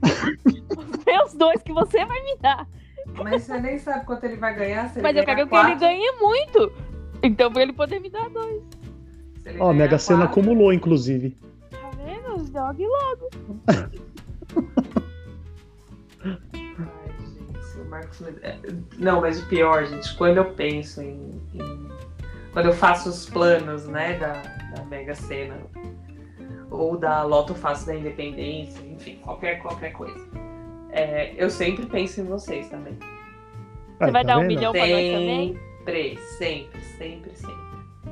os 0.77 1.05
meus 1.05 1.35
dois 1.35 1.63
que 1.63 1.73
você 1.73 2.05
vai 2.05 2.23
me 2.25 2.37
dar. 2.41 2.67
Mas 3.23 3.43
você 3.43 3.61
nem 3.61 3.79
sabe 3.79 4.05
quanto 4.05 4.25
ele 4.25 4.37
vai 4.37 4.55
ganhar. 4.55 4.89
Se 4.89 4.99
ele 4.99 5.03
Mas 5.03 5.17
eu 5.17 5.25
quero 5.25 5.37
que 5.49 5.55
ele 5.55 5.63
quatro, 5.63 5.79
ganhe 5.81 6.13
muito. 6.21 6.73
Então, 7.23 7.53
pra 7.53 7.63
ele 7.63 7.73
poder 7.73 8.01
me 8.01 8.11
dar 8.11 8.29
dois. 8.31 8.63
Ó, 9.59 9.71
a 9.71 9.75
Mega 9.75 9.99
Sena 9.99 10.27
quatro- 10.27 10.41
acumulou, 10.41 10.73
inclusive. 10.73 11.37
Tá 11.71 11.91
vendo? 11.97 12.45
Jogue 12.53 12.87
logo. 12.87 13.29
Ai, 16.25 17.11
gente, 17.19 17.81
o 17.81 17.85
Marcos. 17.91 18.21
me- 18.21 18.39
é, 18.43 18.59
Não, 18.99 19.21
mas 19.21 19.43
o 19.43 19.47
pior, 19.49 19.85
gente, 19.87 20.15
quando 20.17 20.39
eu 20.39 20.53
penso 20.53 21.03
em. 21.03 21.31
em- 21.55 21.93
Quando 22.53 22.67
eu 22.67 22.73
faço 22.75 23.09
os 23.09 23.29
planos, 23.29 23.87
né, 23.87 24.19
da, 24.19 24.33
da 24.77 24.85
Mega 24.85 25.15
Sena, 25.15 25.57
ou 26.71 26.99
da 26.99 27.23
Loto 27.23 27.55
Fácil 27.55 27.87
da 27.87 27.95
Independência, 27.97 28.85
enfim, 28.87 29.17
qualquer, 29.23 29.61
qualquer 29.63 29.93
coisa. 29.93 30.23
É, 30.93 31.33
eu 31.37 31.49
sempre 31.51 31.87
penso 31.87 32.21
em 32.21 32.25
vocês 32.25 32.69
também. 32.69 32.97
Você 33.99 34.11
vai 34.11 34.23
tá 34.25 34.35
dar 34.35 34.37
um 34.39 34.41
vendo? 34.43 34.49
milhão 34.49 34.73
pra 34.73 34.81
nós 34.87 34.91
também? 34.91 35.59
Sempre, 35.79 36.17
sempre, 36.39 36.81
sempre, 36.99 37.37
sempre. 37.37 37.63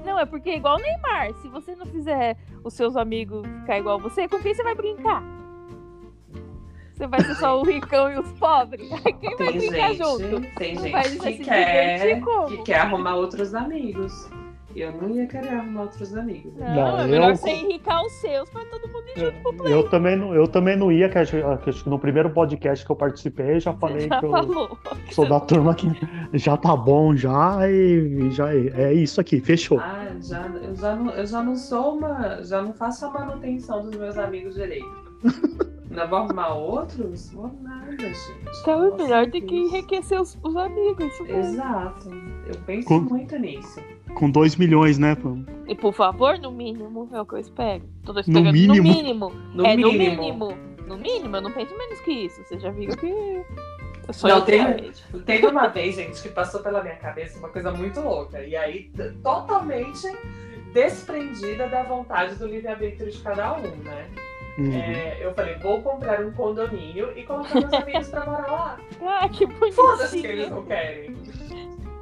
Não, 0.04 0.18
é 0.18 0.24
porque 0.24 0.50
é 0.50 0.56
igual 0.56 0.76
o 0.76 0.80
Neymar. 0.80 1.34
Se 1.42 1.48
você 1.48 1.74
não 1.74 1.84
fizer 1.86 2.36
os 2.64 2.72
seus 2.74 2.96
amigos 2.96 3.46
ficar 3.60 3.78
igual 3.78 3.98
você, 3.98 4.26
com 4.26 4.38
quem 4.40 4.54
você 4.54 4.62
vai 4.62 4.74
brincar? 4.74 5.22
Você 6.94 7.06
vai 7.06 7.20
ser 7.22 7.34
só 7.36 7.58
o 7.58 7.64
ricão 7.64 8.10
e 8.12 8.18
os 8.18 8.30
pobres? 8.32 8.86
Quem 9.20 9.36
vai 9.36 9.48
Tem 9.48 9.58
brincar 9.58 9.88
gente, 9.88 10.04
junto? 10.04 10.54
tem 10.58 10.76
gente 10.78 11.18
que 11.18 11.44
quer, 11.44 12.20
que 12.46 12.62
quer 12.62 12.78
arrumar 12.80 13.14
outros 13.14 13.54
amigos. 13.54 14.28
Eu 14.74 14.92
não 14.92 15.10
ia 15.10 15.26
querer 15.26 15.48
arrumar 15.48 15.82
outros 15.82 16.14
amigos. 16.16 16.52
Não, 16.56 16.74
Não, 16.74 16.98
é 17.00 17.06
melhor 17.06 17.30
eu- 17.30 17.36
você 17.36 17.50
enricar 17.50 18.04
os 18.04 18.12
seus 18.14 18.48
pra 18.50 18.64
todo 18.66 18.86
mundo 18.88 19.04
ir 19.16 19.20
junto 19.20 19.42
pro 19.42 19.52
play. 19.54 19.72
Eu 19.74 19.88
também, 19.90 20.16
não, 20.16 20.34
eu 20.34 20.46
também 20.46 20.76
não 20.76 20.92
ia, 20.92 21.08
que 21.08 21.18
acho, 21.18 21.32
que 21.62 21.70
acho 21.70 21.82
que 21.84 21.90
no 21.90 21.98
primeiro 21.98 22.30
podcast 22.30 22.86
que 22.86 22.92
eu 22.92 22.96
participei, 22.96 23.56
eu 23.56 23.60
já 23.60 23.72
falei 23.74 24.08
Já 24.08 24.20
que 24.20 24.26
eu 24.26 24.30
falou. 24.30 24.78
sou 25.10 25.28
da 25.28 25.40
turma 25.40 25.74
que 25.74 25.88
já 26.34 26.56
tá 26.56 26.76
bom 26.76 27.16
já 27.16 27.68
e 27.68 28.30
já 28.30 28.54
é, 28.54 28.68
é 28.90 28.94
isso 28.94 29.20
aqui, 29.20 29.40
fechou. 29.40 29.80
Ah, 29.80 30.06
já, 30.20 30.46
eu, 30.46 30.74
já 30.76 30.94
não, 30.96 31.10
eu 31.12 31.26
já 31.26 31.42
não 31.42 31.56
sou 31.56 31.96
uma. 31.96 32.42
Já 32.44 32.62
não 32.62 32.72
faço 32.72 33.06
a 33.06 33.10
manutenção 33.10 33.82
dos 33.82 33.96
meus 33.96 34.16
amigos 34.16 34.54
direito. 34.54 34.86
Ainda 35.90 36.06
vou 36.06 36.18
arrumar 36.20 36.54
outros? 36.54 37.32
Vou 37.32 37.50
nada, 37.62 37.90
gente. 37.90 38.16
Então 38.62 38.94
é 38.94 38.96
melhor 38.96 39.28
ter 39.28 39.40
que 39.40 39.56
enriquecer 39.56 40.20
os, 40.20 40.38
os 40.40 40.54
amigos. 40.56 41.12
Exato. 41.28 42.08
Eu 42.46 42.54
penso 42.64 42.86
Com- 42.86 43.00
muito 43.00 43.36
nisso. 43.36 43.80
Com 44.14 44.30
2 44.30 44.56
milhões, 44.56 44.98
né? 44.98 45.16
E 45.66 45.74
por 45.74 45.92
favor, 45.92 46.38
no 46.38 46.50
mínimo, 46.50 47.08
é 47.12 47.20
o 47.20 47.26
que 47.26 47.34
eu 47.34 47.38
espero. 47.38 47.84
Tô 48.04 48.12
No 48.12 48.20
esperando 48.20 48.52
mínimo? 48.52 48.74
no 48.76 48.82
mínimo. 48.82 49.30
No 49.54 49.66
é 49.66 49.76
mínimo. 49.76 49.92
no 49.92 50.22
mínimo. 50.22 50.70
No 50.86 50.98
mínimo, 50.98 51.36
eu 51.36 51.42
não 51.42 51.52
penso 51.52 51.76
menos 51.76 52.00
que 52.00 52.10
isso. 52.12 52.42
Você 52.44 52.58
já 52.58 52.70
viu 52.70 52.94
que. 52.96 53.06
Eu 54.08 54.12
sou 54.14 54.28
Não, 54.28 54.44
realmente. 54.44 55.04
Teve 55.24 55.46
uma 55.46 55.68
vez, 55.68 55.94
gente, 55.94 56.20
que 56.20 56.28
passou 56.30 56.60
pela 56.60 56.82
minha 56.82 56.96
cabeça 56.96 57.38
uma 57.38 57.48
coisa 57.48 57.70
muito 57.70 58.00
louca. 58.00 58.42
E 58.42 58.56
aí, 58.56 58.90
totalmente 59.22 60.08
desprendida 60.72 61.68
da 61.68 61.82
vontade 61.84 62.34
do 62.34 62.46
livre-arbítrio 62.46 63.10
de 63.10 63.18
cada 63.18 63.54
um, 63.56 63.62
né? 63.84 64.08
Uhum. 64.58 64.72
É, 64.74 65.24
eu 65.24 65.32
falei, 65.32 65.54
vou 65.58 65.80
comprar 65.80 66.20
um 66.20 66.32
condomínio 66.32 67.16
e 67.16 67.22
colocar 67.22 67.54
meus 67.60 67.72
amigos 67.72 68.08
pra 68.08 68.26
morar 68.26 68.50
lá. 68.50 68.78
Ah, 69.02 69.28
que 69.28 69.46
Foda-se 69.72 70.20
que 70.20 70.26
eles 70.26 70.48
bonitinho. 70.48 70.56
não 70.56 70.62
querem. 70.66 71.16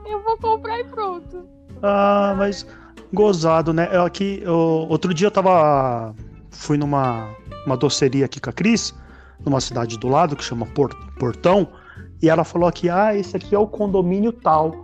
Eu 0.06 0.22
vou 0.22 0.36
comprar 0.38 0.80
e 0.80 0.84
pronto. 0.84 1.46
Ah, 1.82 2.34
mas 2.36 2.66
gozado, 3.12 3.72
né? 3.72 3.88
Eu 3.92 4.02
aqui, 4.02 4.40
eu- 4.44 4.86
outro 4.88 5.12
dia 5.14 5.26
eu 5.28 5.30
tava. 5.30 6.14
Fui 6.50 6.76
numa 6.76 7.28
uma 7.66 7.76
doceria 7.76 8.24
aqui 8.24 8.40
com 8.40 8.48
a 8.50 8.52
Cris, 8.52 8.94
numa 9.44 9.60
cidade 9.60 9.98
do 9.98 10.08
lado 10.08 10.34
que 10.34 10.42
chama 10.42 10.64
Por- 10.66 10.94
Portão, 11.18 11.68
e 12.22 12.28
ela 12.28 12.42
falou 12.42 12.70
que, 12.72 12.88
ah, 12.88 13.14
esse 13.14 13.36
aqui 13.36 13.54
é 13.54 13.58
o 13.58 13.66
condomínio 13.66 14.32
tal. 14.32 14.74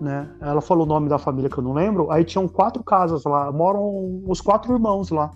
Né? 0.00 0.28
Ela 0.40 0.60
falou 0.60 0.84
o 0.84 0.88
nome 0.88 1.08
da 1.08 1.18
família 1.18 1.50
que 1.50 1.58
eu 1.58 1.62
não 1.64 1.72
lembro. 1.72 2.10
Aí 2.10 2.24
tinham 2.24 2.46
quatro 2.48 2.82
casas 2.84 3.24
lá, 3.24 3.50
moram 3.52 4.22
os 4.26 4.40
quatro 4.40 4.72
irmãos 4.72 5.10
lá. 5.10 5.30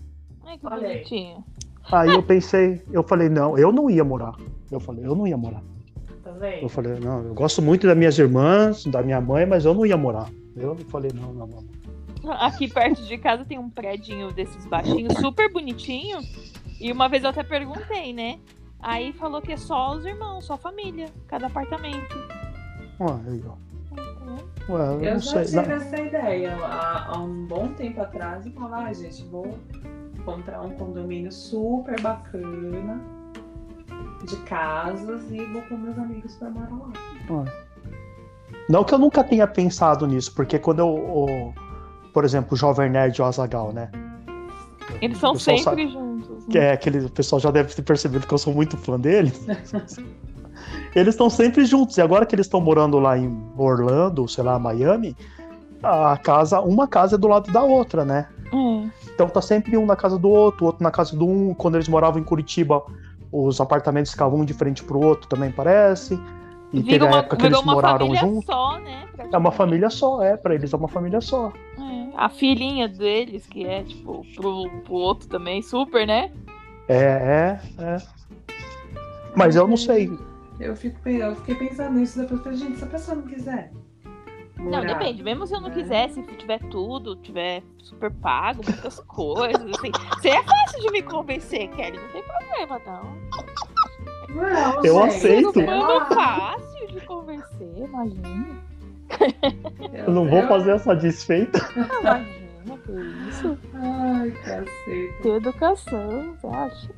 Ai, 0.47 0.57
que 0.57 0.69
bonitinho. 0.69 1.45
Aí 1.91 2.11
eu 2.11 2.23
pensei, 2.23 2.81
eu 2.93 3.03
falei, 3.03 3.29
não, 3.29 3.59
eu 3.59 3.73
não 3.73 3.91
ia 3.91 4.05
morar. 4.05 4.35
Eu 4.71 4.79
falei, 4.81 5.05
eu 5.05 5.15
não 5.17 5.27
ia 5.27 5.37
morar. 5.37 5.61
Tá 6.23 6.31
vendo? 6.31 6.63
Eu 6.63 6.69
falei, 6.69 6.99
não, 7.01 7.23
eu 7.25 7.35
gosto 7.35 7.61
muito 7.61 7.87
das 7.89 7.97
minhas 7.97 8.17
irmãs, 8.19 8.85
da 8.87 9.03
minha 9.03 9.21
mãe, 9.21 9.45
mas 9.45 9.65
eu 9.65 9.75
não 9.75 9.85
ia 9.85 9.97
morar. 9.97 10.29
Eu 10.57 10.77
falei, 10.89 11.11
não, 11.15 11.33
não, 11.33 11.47
não. 11.47 12.33
Aqui 12.33 12.69
perto 12.69 13.03
de 13.03 13.19
casa 13.19 13.45
tem 13.45 13.59
um 13.59 13.69
predinho 13.69 14.33
desses 14.33 14.65
baixinhos, 14.67 15.15
super 15.15 15.51
bonitinho. 15.53 16.19
E 16.81 16.93
uma 16.93 17.09
vez 17.09 17.25
eu 17.25 17.31
até 17.31 17.43
perguntei, 17.43 18.13
né? 18.13 18.39
Aí 18.81 19.13
falou 19.13 19.41
que 19.41 19.53
é 19.53 19.57
só 19.57 19.95
os 19.95 20.05
irmãos, 20.05 20.45
só 20.45 20.55
a 20.55 20.59
família, 20.59 21.09
cada 21.27 21.47
apartamento. 21.47 22.17
Ué, 23.01 23.21
aí, 23.29 23.43
ó. 23.47 24.73
Ué, 24.73 24.87
eu, 24.87 25.01
Eu 25.01 25.13
não 25.15 25.21
já 25.21 25.45
sei. 25.45 25.63
tive 25.63 25.75
essa 25.75 26.01
ideia 26.01 26.55
há, 26.57 27.15
há 27.15 27.19
um 27.19 27.47
bom 27.47 27.69
tempo 27.75 28.01
atrás 28.01 28.47
e 28.47 28.51
falar, 28.51 28.87
ah, 28.87 28.93
gente, 28.93 29.25
vou 29.25 29.59
comprar 30.25 30.61
um 30.63 30.71
condomínio 30.71 31.33
super 31.33 32.01
bacana 32.01 33.01
de 34.25 34.37
casas 34.45 35.31
e 35.33 35.45
vou 35.47 35.63
com 35.63 35.77
meus 35.77 35.99
amigos 35.99 36.37
pra 36.37 36.51
morar 36.51 36.71
lá. 36.71 36.93
Não 38.69 38.85
que 38.85 38.95
eu 38.95 38.99
nunca 38.99 39.25
tenha 39.25 39.47
pensado 39.47 40.07
nisso, 40.07 40.33
porque 40.35 40.59
quando 40.59 40.79
eu. 40.81 41.55
por 42.13 42.25
exemplo, 42.25 42.55
o 42.55 42.57
Jovem 42.57 42.91
Nerd 42.91 43.17
e 43.19 43.23
o 43.23 43.25
Azagal, 43.25 43.73
né? 43.73 43.91
Eles 45.01 45.19
são 45.19 45.35
sempre 45.35 45.89
juntos. 45.89 46.45
que 46.47 46.59
é 46.59 46.73
aquele 46.73 47.07
o 47.07 47.11
pessoal 47.11 47.41
já 47.41 47.51
deve 47.51 47.75
ter 47.75 47.83
percebido 47.83 48.27
que 48.27 48.35
eu 48.35 48.39
sou 48.39 48.53
muito 48.53 48.77
fã 48.77 48.99
deles. 48.99 49.47
eles 50.95 51.15
estão 51.15 51.31
sempre 51.31 51.65
juntos. 51.65 51.97
E 51.97 52.03
agora 52.03 52.27
que 52.27 52.35
eles 52.35 52.47
estão 52.47 52.61
morando 52.61 52.99
lá 52.99 53.17
em 53.17 53.37
Orlando, 53.57 54.29
sei 54.29 54.45
lá, 54.45 54.59
Miami, 54.59 55.17
a 55.83 56.17
casa, 56.17 56.61
uma 56.61 56.87
casa 56.87 57.17
é 57.17 57.19
do 57.19 57.29
lado 57.29 57.51
da 57.53 57.63
outra, 57.63 58.05
né? 58.05 58.29
Hum. 58.53 58.91
Então 59.15 59.29
tá 59.29 59.41
sempre 59.41 59.77
um 59.77 59.87
na 59.87 59.97
casa 59.97 60.19
do 60.19 60.29
outro, 60.29 60.67
outro 60.67 60.83
na 60.83 60.91
casa 60.91 61.17
do 61.17 61.27
um. 61.27 61.55
Quando 61.55 61.77
eles 61.77 61.89
moravam 61.89 62.21
em 62.21 62.25
Curitiba, 62.25 62.83
os 63.31 63.61
apartamentos 63.61 64.13
ficavam 64.13 64.41
um 64.41 64.45
de 64.45 64.53
frente 64.53 64.83
pro 64.85 65.01
outro, 65.01 65.29
também 65.29 65.51
parece. 65.51 66.21
E 66.73 66.77
teve 66.83 66.91
Virou 66.93 67.09
a 67.09 67.11
uma, 67.11 67.19
época 67.19 67.37
que 67.37 67.47
eles 67.47 67.59
uma 67.61 67.75
moraram 67.75 67.99
família 68.07 68.21
juntos. 68.21 68.45
só, 68.47 68.79
né? 68.79 69.07
É 69.31 69.37
uma 69.37 69.53
família 69.53 69.91
só, 69.91 70.23
é, 70.23 70.37
pra 70.37 70.55
eles 70.55 70.73
é 70.73 70.77
uma 70.77 70.89
família 70.89 71.21
só. 71.21 71.53
É, 71.79 72.09
A 72.17 72.29
filhinha 72.31 72.89
deles, 72.89 73.47
que 73.47 73.67
é, 73.67 73.83
tipo, 73.83 74.25
pro, 74.35 74.71
pro 74.85 74.95
outro 74.95 75.29
também, 75.29 75.61
super, 75.63 76.07
né? 76.07 76.33
É, 76.89 76.95
é, 76.97 77.61
é. 77.79 77.97
Mas 79.37 79.55
eu 79.57 79.67
não 79.67 79.77
sei. 79.77 80.11
Eu, 80.59 80.75
fico, 80.77 81.07
eu 81.09 81.35
fiquei 81.37 81.55
pensando 81.57 81.99
nisso 81.99 82.19
depois. 82.21 82.43
Falei, 82.43 82.59
gente, 82.59 82.79
se 82.79 82.85
a 82.85 82.87
pessoa 82.87 83.17
não 83.17 83.25
quiser. 83.25 83.71
Não, 84.57 84.65
morar- 84.81 84.95
depende. 84.99 85.23
Mesmo 85.23 85.47
se 85.47 85.55
eu 85.55 85.61
não 85.61 85.69
né? 85.71 85.75
quiser, 85.75 86.09
se 86.11 86.23
tiver 86.23 86.59
tudo, 86.71 87.17
tiver 87.17 87.63
super 87.79 88.11
pago, 88.13 88.63
muitas 88.67 89.01
coisas, 89.01 89.61
assim. 89.77 89.91
Você 90.21 90.29
é 90.31 90.43
fácil 90.43 90.81
de 90.81 90.91
me 90.91 91.03
convencer, 91.03 91.69
Kelly. 91.71 91.99
Não 91.99 92.09
tem 92.09 92.23
problema, 92.23 92.81
não. 92.87 93.17
Não, 94.35 94.85
Eu 94.85 94.95
gente, 95.03 95.09
aceito. 95.17 95.61
lá. 95.61 96.07
fácil 96.07 96.87
de 96.89 97.01
convencer, 97.07 97.73
imagina. 97.77 98.47
Eu 100.07 100.13
não 100.13 100.27
vou 100.29 100.43
fazer 100.49 100.73
essa 100.73 100.95
desfeita. 100.97 101.59
Imagina, 102.01 102.79
que 102.85 102.93
isso. 103.29 103.59
Ai, 103.75 104.31
caceta. 104.31 105.23
Ter 105.23 105.29
educação, 105.37 106.35
você 106.41 106.47
acha? 106.47 106.89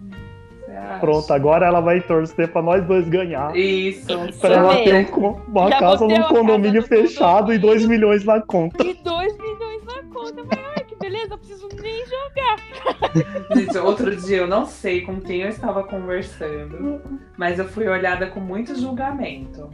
Você 0.65 0.73
acha? 0.73 0.99
Pronto, 1.01 1.33
agora 1.33 1.67
ela 1.67 1.81
vai 1.81 2.01
torcer 2.01 2.49
pra 2.49 2.63
nós 2.63 2.85
dois 2.87 3.09
ganhar. 3.09 3.55
Isso. 3.57 4.13
Isso 4.29 4.41
Pra 4.41 4.55
ela 4.55 4.77
ter 4.77 4.95
um 4.95 5.05
uma 5.49 5.69
Já 5.71 5.79
casa 5.79 6.07
num 6.07 6.23
condomínio 6.23 6.83
casa 6.83 6.89
fechado 6.97 7.53
e 7.53 7.59
condomínio. 7.59 7.61
2 7.61 7.87
milhões 7.87 8.25
na 8.25 8.41
conta. 8.41 8.85
E 8.85 8.95
2 8.95 9.37
milhões 9.39 9.85
na 9.85 10.03
conta. 10.05 10.45
Mas, 10.45 10.59
ai, 10.77 10.85
que 10.85 10.97
beleza, 10.97 11.35
eu 11.35 11.39
preciso 11.39 11.64
nem 11.85 12.05
jogar. 12.07 13.55
Gente, 13.55 13.79
outro 13.79 14.17
dia 14.17 14.39
eu 14.39 14.47
não 14.47 14.65
sei 14.65 15.03
com 15.03 15.21
quem 15.21 15.43
eu 15.43 15.49
estava 15.51 15.85
conversando, 15.85 17.03
mas 17.37 17.59
eu 17.59 17.69
fui 17.69 17.87
olhada 17.87 18.27
com 18.27 18.41
muito 18.41 18.75
julgamento. 18.75 19.71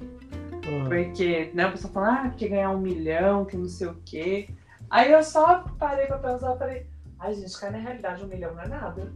Porque, 0.86 1.50
né, 1.54 1.64
a 1.64 1.70
pessoa 1.70 1.92
fala, 1.92 2.22
ah, 2.24 2.30
que 2.30 2.48
ganhar 2.48 2.70
um 2.70 2.80
milhão, 2.80 3.44
que 3.44 3.56
não 3.56 3.66
sei 3.66 3.86
o 3.86 3.96
quê. 4.04 4.48
Aí 4.90 5.10
eu 5.12 5.22
só 5.22 5.64
parei 5.78 6.06
pra 6.06 6.18
pensar 6.18 6.54
e 6.54 6.58
falei, 6.58 6.86
ai 7.18 7.34
gente, 7.34 7.58
cara, 7.58 7.72
na 7.72 7.78
realidade 7.78 8.24
um 8.24 8.28
milhão 8.28 8.54
não 8.54 8.62
é 8.62 8.68
nada. 8.68 9.12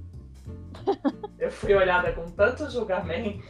eu 1.39 1.51
fui 1.51 1.75
olhada 1.75 2.13
com 2.13 2.31
tanto 2.31 2.71
julgamento. 2.71 3.45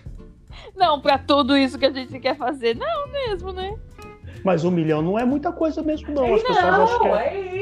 Não, 0.74 1.01
pra 1.01 1.18
tudo 1.18 1.57
isso 1.57 1.78
que 1.78 1.86
a 1.86 1.92
gente 1.92 2.18
quer 2.18 2.36
fazer, 2.36 2.76
não 2.76 3.09
mesmo, 3.09 3.53
né? 3.53 3.76
Mas 4.45 4.64
um 4.64 4.70
milhão 4.70 5.01
não 5.01 5.18
é 5.18 5.24
muita 5.24 5.51
coisa 5.51 5.82
mesmo, 5.82 6.12
não. 6.14 6.34
As 6.34 6.42
pessoas 6.42 6.64
acham 6.64 6.99
que 6.99 7.09
Não, 7.09 7.16
é. 7.16 7.38
é 7.38 7.53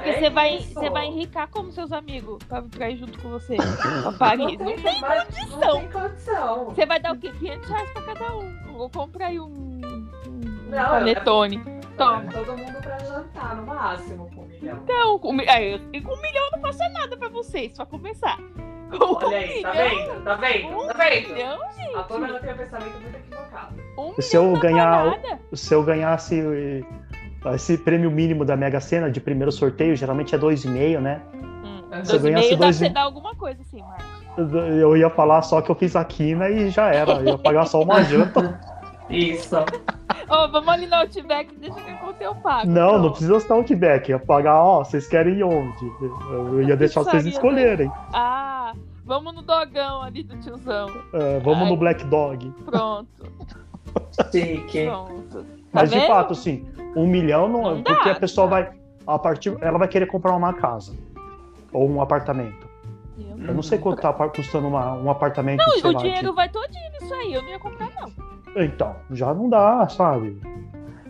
porque 0.00 0.10
é 0.10 0.18
você 0.20 0.30
vai, 0.30 0.56
isso. 0.56 0.74
você 0.74 0.90
vai 0.90 1.06
enricar 1.06 1.48
como 1.48 1.70
seus 1.72 1.92
amigos 1.92 2.42
pra, 2.44 2.62
pra 2.62 2.90
ir 2.90 2.96
junto 2.98 3.18
com 3.20 3.28
você 3.30 3.56
pra 4.02 4.12
Paris. 4.12 4.58
Não 4.58 4.64
Não 4.66 4.76
tem, 4.76 5.00
condição. 5.00 5.58
Não 5.60 5.78
tem 5.80 5.88
condição. 5.90 6.64
Você 6.66 6.86
vai 6.86 7.00
dar 7.00 7.12
o 7.14 7.18
quê? 7.18 7.32
500 7.38 7.68
reais 7.68 7.90
pra 7.90 8.02
cada 8.02 8.36
um. 8.36 8.60
Vou 8.76 8.90
comprar 8.90 9.26
aí 9.26 9.38
um, 9.40 9.44
um 9.46 10.10
Não, 10.68 10.88
panetone. 10.88 11.62
Toma. 11.96 12.24
Todo 12.32 12.56
mundo 12.56 12.80
pra 12.80 12.98
jantar, 13.00 13.56
no 13.56 13.66
máximo, 13.66 14.30
com 14.34 14.40
um 14.42 14.46
milhão. 14.46 14.78
Então, 14.84 15.18
com, 15.18 15.36
aí, 15.48 15.72
eu- 15.72 15.80
e 15.92 16.00
com 16.00 16.14
um 16.14 16.20
milhão 16.22 16.44
eu 16.46 16.50
não 16.52 16.60
faço 16.60 16.78
nada 16.92 17.14
pra 17.16 17.28
vocês, 17.28 17.72
pra 17.76 17.84
começar. 17.84 18.38
Com 18.90 19.14
Olha 19.24 19.36
aí, 19.36 19.60
tá 19.62 19.70
milhão, 19.72 19.88
vendo? 20.08 20.24
Tá 20.24 20.34
vendo? 20.36 20.66
Um 20.68 20.86
Tá 20.86 20.92
vendo? 20.94 21.28
milhão, 21.28 21.58
A 21.94 22.02
Tona 22.04 22.26
gente. 22.26 22.30
ela 22.30 22.40
tem 22.40 22.52
um 22.52 22.56
pensamento 22.56 23.00
muito 23.02 23.16
equivocado. 23.16 23.74
Um 23.98 24.14
Se 24.20 24.36
eu 24.36 24.52
ganhar- 24.58 25.04
nada. 25.20 25.40
Se 25.52 25.74
eu 25.74 25.82
ganhasse 25.84 26.42
esse 27.54 27.78
prêmio 27.78 28.10
mínimo 28.10 28.44
da 28.44 28.56
Mega 28.56 28.80
Sena 28.80 29.10
de 29.10 29.20
primeiro 29.20 29.50
sorteio, 29.52 29.96
geralmente 29.96 30.34
é 30.34 30.38
2,5, 30.38 31.00
né? 31.00 31.20
Hum, 31.34 31.80
eu 31.90 32.02
dois 32.02 32.12
e 32.14 32.30
meio 32.30 32.56
dá 32.56 32.72
você 32.72 32.86
e- 32.86 32.88
dar 32.90 33.02
alguma 33.02 33.34
coisa 33.34 33.60
assim, 33.62 33.80
Marcos. 33.82 34.06
Eu 34.80 34.96
ia 34.96 35.10
falar 35.10 35.42
só 35.42 35.60
que 35.60 35.70
eu 35.70 35.74
fiz 35.74 35.96
a 35.96 36.04
quina 36.04 36.48
e 36.48 36.70
já 36.70 36.92
era. 36.94 37.12
Eu 37.14 37.24
ia 37.24 37.38
pagar 37.38 37.66
só 37.66 37.82
uma 37.82 38.02
janta. 38.02 38.60
Isso. 39.10 39.56
Ô, 39.56 40.48
vamos 40.52 40.68
ali 40.68 40.86
no 40.86 40.94
Outback, 40.94 41.52
deixa 41.56 41.80
que 41.80 41.90
eu 41.90 42.14
eu 42.28 42.34
pago. 42.36 42.70
Não, 42.70 42.92
não 42.92 43.00
Pronto. 43.00 43.10
precisa 43.12 43.36
estar 43.36 43.54
Outback. 43.54 44.08
Ia 44.10 44.18
pagar, 44.20 44.62
ó, 44.62 44.84
vocês 44.84 45.08
querem 45.08 45.34
ir 45.34 45.42
onde? 45.42 45.84
Eu 46.30 46.62
ia 46.62 46.76
deixar 46.76 47.00
vocês 47.00 47.24
Pizzaria, 47.24 47.30
escolherem. 47.32 47.90
Ah, 48.12 48.72
vamos 49.04 49.34
no 49.34 49.42
dogão 49.42 50.02
ali 50.02 50.22
do 50.22 50.36
tiozão. 50.38 50.88
É, 51.12 51.40
vamos 51.40 51.64
Ai. 51.64 51.70
no 51.70 51.76
Black 51.76 52.04
Dog. 52.04 52.52
Pronto, 52.64 53.08
Chique. 54.30 54.84
pronto. 54.86 55.42
Tá 55.42 55.44
Mas 55.72 55.90
de 55.90 55.98
vendo? 55.98 56.06
fato, 56.06 56.32
assim, 56.32 56.66
um 56.96 57.06
milhão 57.06 57.48
não, 57.48 57.62
Não 57.62 57.70
é. 57.78 57.82
dá, 57.82 57.94
Porque 57.94 58.08
a 58.08 58.12
não 58.14 58.20
pessoa 58.20 58.46
dá. 58.48 58.50
vai. 58.56 58.70
A 59.06 59.18
partir, 59.18 59.56
ela 59.60 59.78
vai 59.78 59.88
querer 59.88 60.06
comprar 60.06 60.34
uma 60.36 60.52
casa. 60.52 60.92
Ou 61.72 61.88
um 61.88 62.00
apartamento. 62.00 62.68
Eu 63.18 63.54
não 63.54 63.62
sei 63.62 63.78
quanto 63.78 64.00
tá 64.02 64.12
custando 64.12 64.68
uma- 64.68 64.94
um 64.94 65.10
apartamento. 65.10 65.58
Não, 65.58 65.90
o 65.90 65.92
lá, 65.94 66.00
dinheiro 66.00 66.34
vai 66.34 66.48
todinho 66.48 66.90
nisso 66.92 67.14
aí, 67.14 67.32
eu 67.34 67.42
não 67.42 67.48
ia 67.48 67.58
comprar, 67.58 67.88
não. 67.98 68.10
Então, 68.62 68.94
já 69.10 69.32
não 69.32 69.48
dá, 69.48 69.88
sabe? 69.88 70.38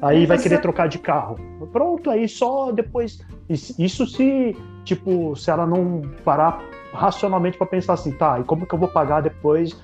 Aí 0.02 0.26
vai 0.26 0.38
querer 0.38 0.60
trocar 0.60 0.88
de 0.88 0.98
carro. 0.98 1.36
Pronto, 1.72 2.08
aí 2.10 2.28
só 2.28 2.70
depois. 2.72 3.18
Isso 3.48 3.74
isso 3.82 4.06
se, 4.06 4.56
tipo, 4.84 5.34
se 5.36 5.50
ela 5.50 5.66
não 5.66 6.02
parar 6.24 6.62
racionalmente 6.92 7.58
pra 7.58 7.66
pensar 7.66 7.94
assim, 7.94 8.12
tá, 8.12 8.38
e 8.40 8.44
como 8.44 8.66
que 8.66 8.74
eu 8.74 8.78
vou 8.78 8.88
pagar 8.88 9.20
depois 9.20 9.76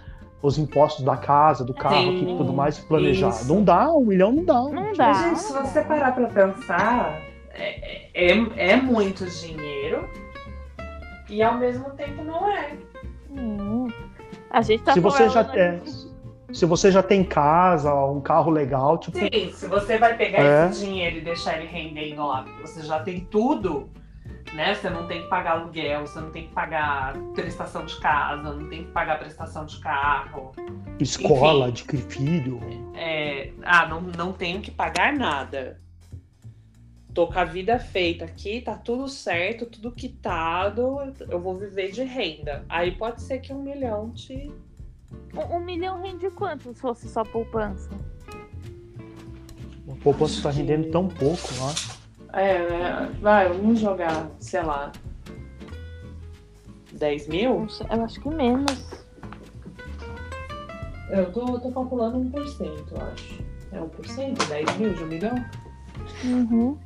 os 0.47 0.59
impostos 0.59 1.05
da 1.05 1.17
casa, 1.17 1.65
do 1.65 1.75
carro 1.75 2.13
Sim, 2.13 2.35
e 2.35 2.37
tudo 2.37 2.53
mais 2.53 2.79
planejar? 2.79 3.31
isso. 3.31 3.53
Não 3.53 3.65
dá, 3.65 3.91
um 3.93 4.05
milhão 4.05 4.33
não 4.33 4.45
dá. 4.45 4.63
Não 4.63 4.93
dá. 4.93 5.09
Mas, 5.09 5.23
gente, 5.23 5.41
se 5.41 5.53
você 5.53 5.83
parar 5.83 6.13
pra 6.13 6.29
pensar, 6.29 7.21
é, 7.51 8.09
é, 8.15 8.73
é 8.73 8.77
muito 8.77 9.27
dinheiro 9.27 10.09
e 11.29 11.43
ao 11.43 11.59
mesmo 11.59 11.91
tempo 11.91 12.23
não 12.23 12.49
é. 12.49 12.73
Hum. 13.31 13.89
A 14.51 14.63
gente 14.63 14.85
tá 14.85 14.93
se 14.93 15.01
você 15.01 15.29
já 15.29 15.45
falando 15.45 15.59
é, 15.59 15.81
se 16.53 16.65
você 16.65 16.91
já 16.93 17.03
tem 17.03 17.25
casa, 17.25 17.93
um 17.93 18.21
carro 18.21 18.51
legal, 18.51 18.99
tipo, 18.99 19.19
Sim, 19.19 19.51
se 19.53 19.67
você 19.67 19.99
vai 19.99 20.17
pegar 20.17 20.39
É. 20.39 20.69
esse 20.69 20.85
dinheiro 20.85 21.19
e 21.19 21.21
deixar 21.21 21.59
ele 21.59 21.67
rendendo 21.67 22.25
lá, 22.25 22.43
porque 22.45 22.67
você 22.67 22.83
já 22.83 23.01
tem 23.01 23.21
tudo, 23.21 23.91
né? 24.55 24.75
Você 24.75 24.91
não 24.91 25.07
tem 25.07 25.23
que 25.23 25.29
pagar 25.29 25.53
aluguel, 25.53 26.07
você 26.07 26.21
não 26.21 26.31
tem 26.31 26.47
que 26.47 26.53
pagar 26.53 27.15
prestação 27.35 27.85
de 27.85 27.99
casa, 28.01 28.53
não 28.53 28.69
tem 28.69 28.85
que 28.85 28.93
pagar 28.93 29.19
prestação 29.19 29.65
de 29.67 29.79
carro. 29.81 30.53
escola, 31.01 31.69
Enfim. 31.69 31.97
de 31.97 32.03
filho. 32.03 32.61
É, 32.95 33.53
ah, 33.63 33.87
não, 33.87 34.01
não 34.01 34.33
tenho 34.33 34.61
que 34.61 34.71
pagar 34.71 35.13
nada. 35.13 35.81
Tô 37.13 37.27
com 37.27 37.39
a 37.39 37.45
vida 37.45 37.79
feita 37.79 38.27
aqui, 38.27 38.61
tá 38.61 38.75
tudo 38.75 39.09
certo, 39.09 39.65
tudo 39.65 39.91
quitado, 39.91 40.99
eu 41.31 41.41
vou 41.41 41.55
viver 41.55 41.91
de 41.91 42.05
renda. 42.05 42.65
Aí 42.69 42.93
pode 42.93 43.23
ser 43.23 43.39
que 43.39 43.53
um 43.55 43.63
milhão 43.63 44.11
te. 44.11 44.53
Um, 45.35 45.57
um 45.57 45.61
milhão 45.61 46.03
rende 46.03 46.29
quanto 46.31 46.75
se 46.75 46.81
fosse 46.81 47.09
só 47.09 47.25
poupança? 47.25 47.89
O 49.87 49.97
poupança 49.97 50.43
tá 50.43 50.51
rendendo 50.51 50.91
tão 50.91 51.09
pouco 51.09 51.49
lá. 51.59 51.75
É, 52.37 52.69
né? 52.69 53.17
Vai, 53.23 53.49
vamos 53.49 53.81
jogar, 53.81 54.29
sei 54.39 54.63
lá. 54.63 54.93
10 56.93 57.29
mil? 57.29 57.67
Eu 57.91 58.05
acho 58.05 58.21
que 58.21 58.29
menos. 58.29 59.07
Eu 61.11 61.33
tô, 61.33 61.59
tô 61.59 61.71
calculando 61.71 62.19
1%, 62.19 62.85
eu 62.91 63.07
acho. 63.07 63.43
É 63.73 63.81
1%? 63.81 64.49
10 64.49 64.77
mil 64.77 64.93
de 64.93 65.03
um 65.03 65.07
milhão? 65.07 65.45
Uhum. 66.25 66.79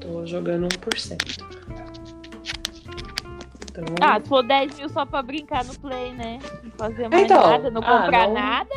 Tô 0.00 0.24
jogando 0.24 0.68
1%. 0.68 1.63
Então, 3.76 3.84
Ah, 4.00 4.20
se 4.20 4.28
for 4.28 4.42
10 4.42 4.78
mil 4.78 4.88
só 4.88 5.04
pra 5.04 5.20
brincar 5.22 5.64
no 5.64 5.76
play, 5.80 6.12
né? 6.12 6.38
Não 6.62 6.70
fazer 6.72 7.08
mais 7.08 7.24
Então, 7.24 7.42
nada, 7.50 7.70
não 7.70 7.82
ah, 7.82 8.02
comprar 8.02 8.26
não- 8.28 8.34
nada, 8.34 8.70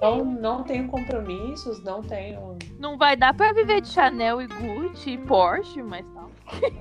não, 0.00 0.24
não 0.24 0.62
tenho 0.62 0.86
compromissos, 0.88 1.82
não 1.82 2.00
tenho. 2.02 2.56
não 2.78 2.96
vai 2.96 3.16
dar 3.16 3.34
pra 3.34 3.52
viver 3.52 3.80
de 3.80 3.88
Chanel 3.88 4.40
e 4.40 4.46
Gucci 4.46 5.10
e 5.12 5.18
Porsche, 5.18 5.82
mas 5.82 6.04
tá. 6.14 6.24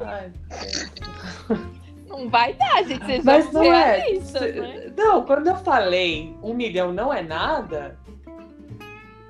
Ai, 0.05 0.31
Não 2.07 2.29
vai 2.29 2.53
dar, 2.53 2.83
gente. 2.83 3.03
Vocês 3.03 3.25
Mas 3.25 3.51
não 3.51 3.63
é. 3.63 3.97
realistas, 3.97 4.55
né? 4.55 4.93
Não, 4.95 5.25
quando 5.25 5.47
eu 5.47 5.55
falei 5.55 6.37
um 6.43 6.53
milhão 6.53 6.93
não 6.93 7.11
é 7.11 7.23
nada, 7.23 7.97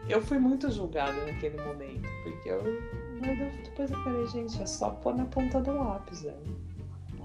eu 0.09 0.21
fui 0.21 0.37
muito 0.37 0.69
julgada 0.69 1.13
naquele 1.25 1.59
momento. 1.63 2.07
Porque 2.23 2.49
eu. 2.49 2.61
Mas 3.21 3.37
depois 3.63 3.89
eu 3.89 3.97
falei, 4.03 4.27
gente, 4.27 4.61
é 4.61 4.65
só 4.65 4.89
pôr 4.89 5.15
na 5.15 5.23
ponta 5.25 5.61
do 5.61 5.71
lápis, 5.73 6.23
velho. 6.23 6.64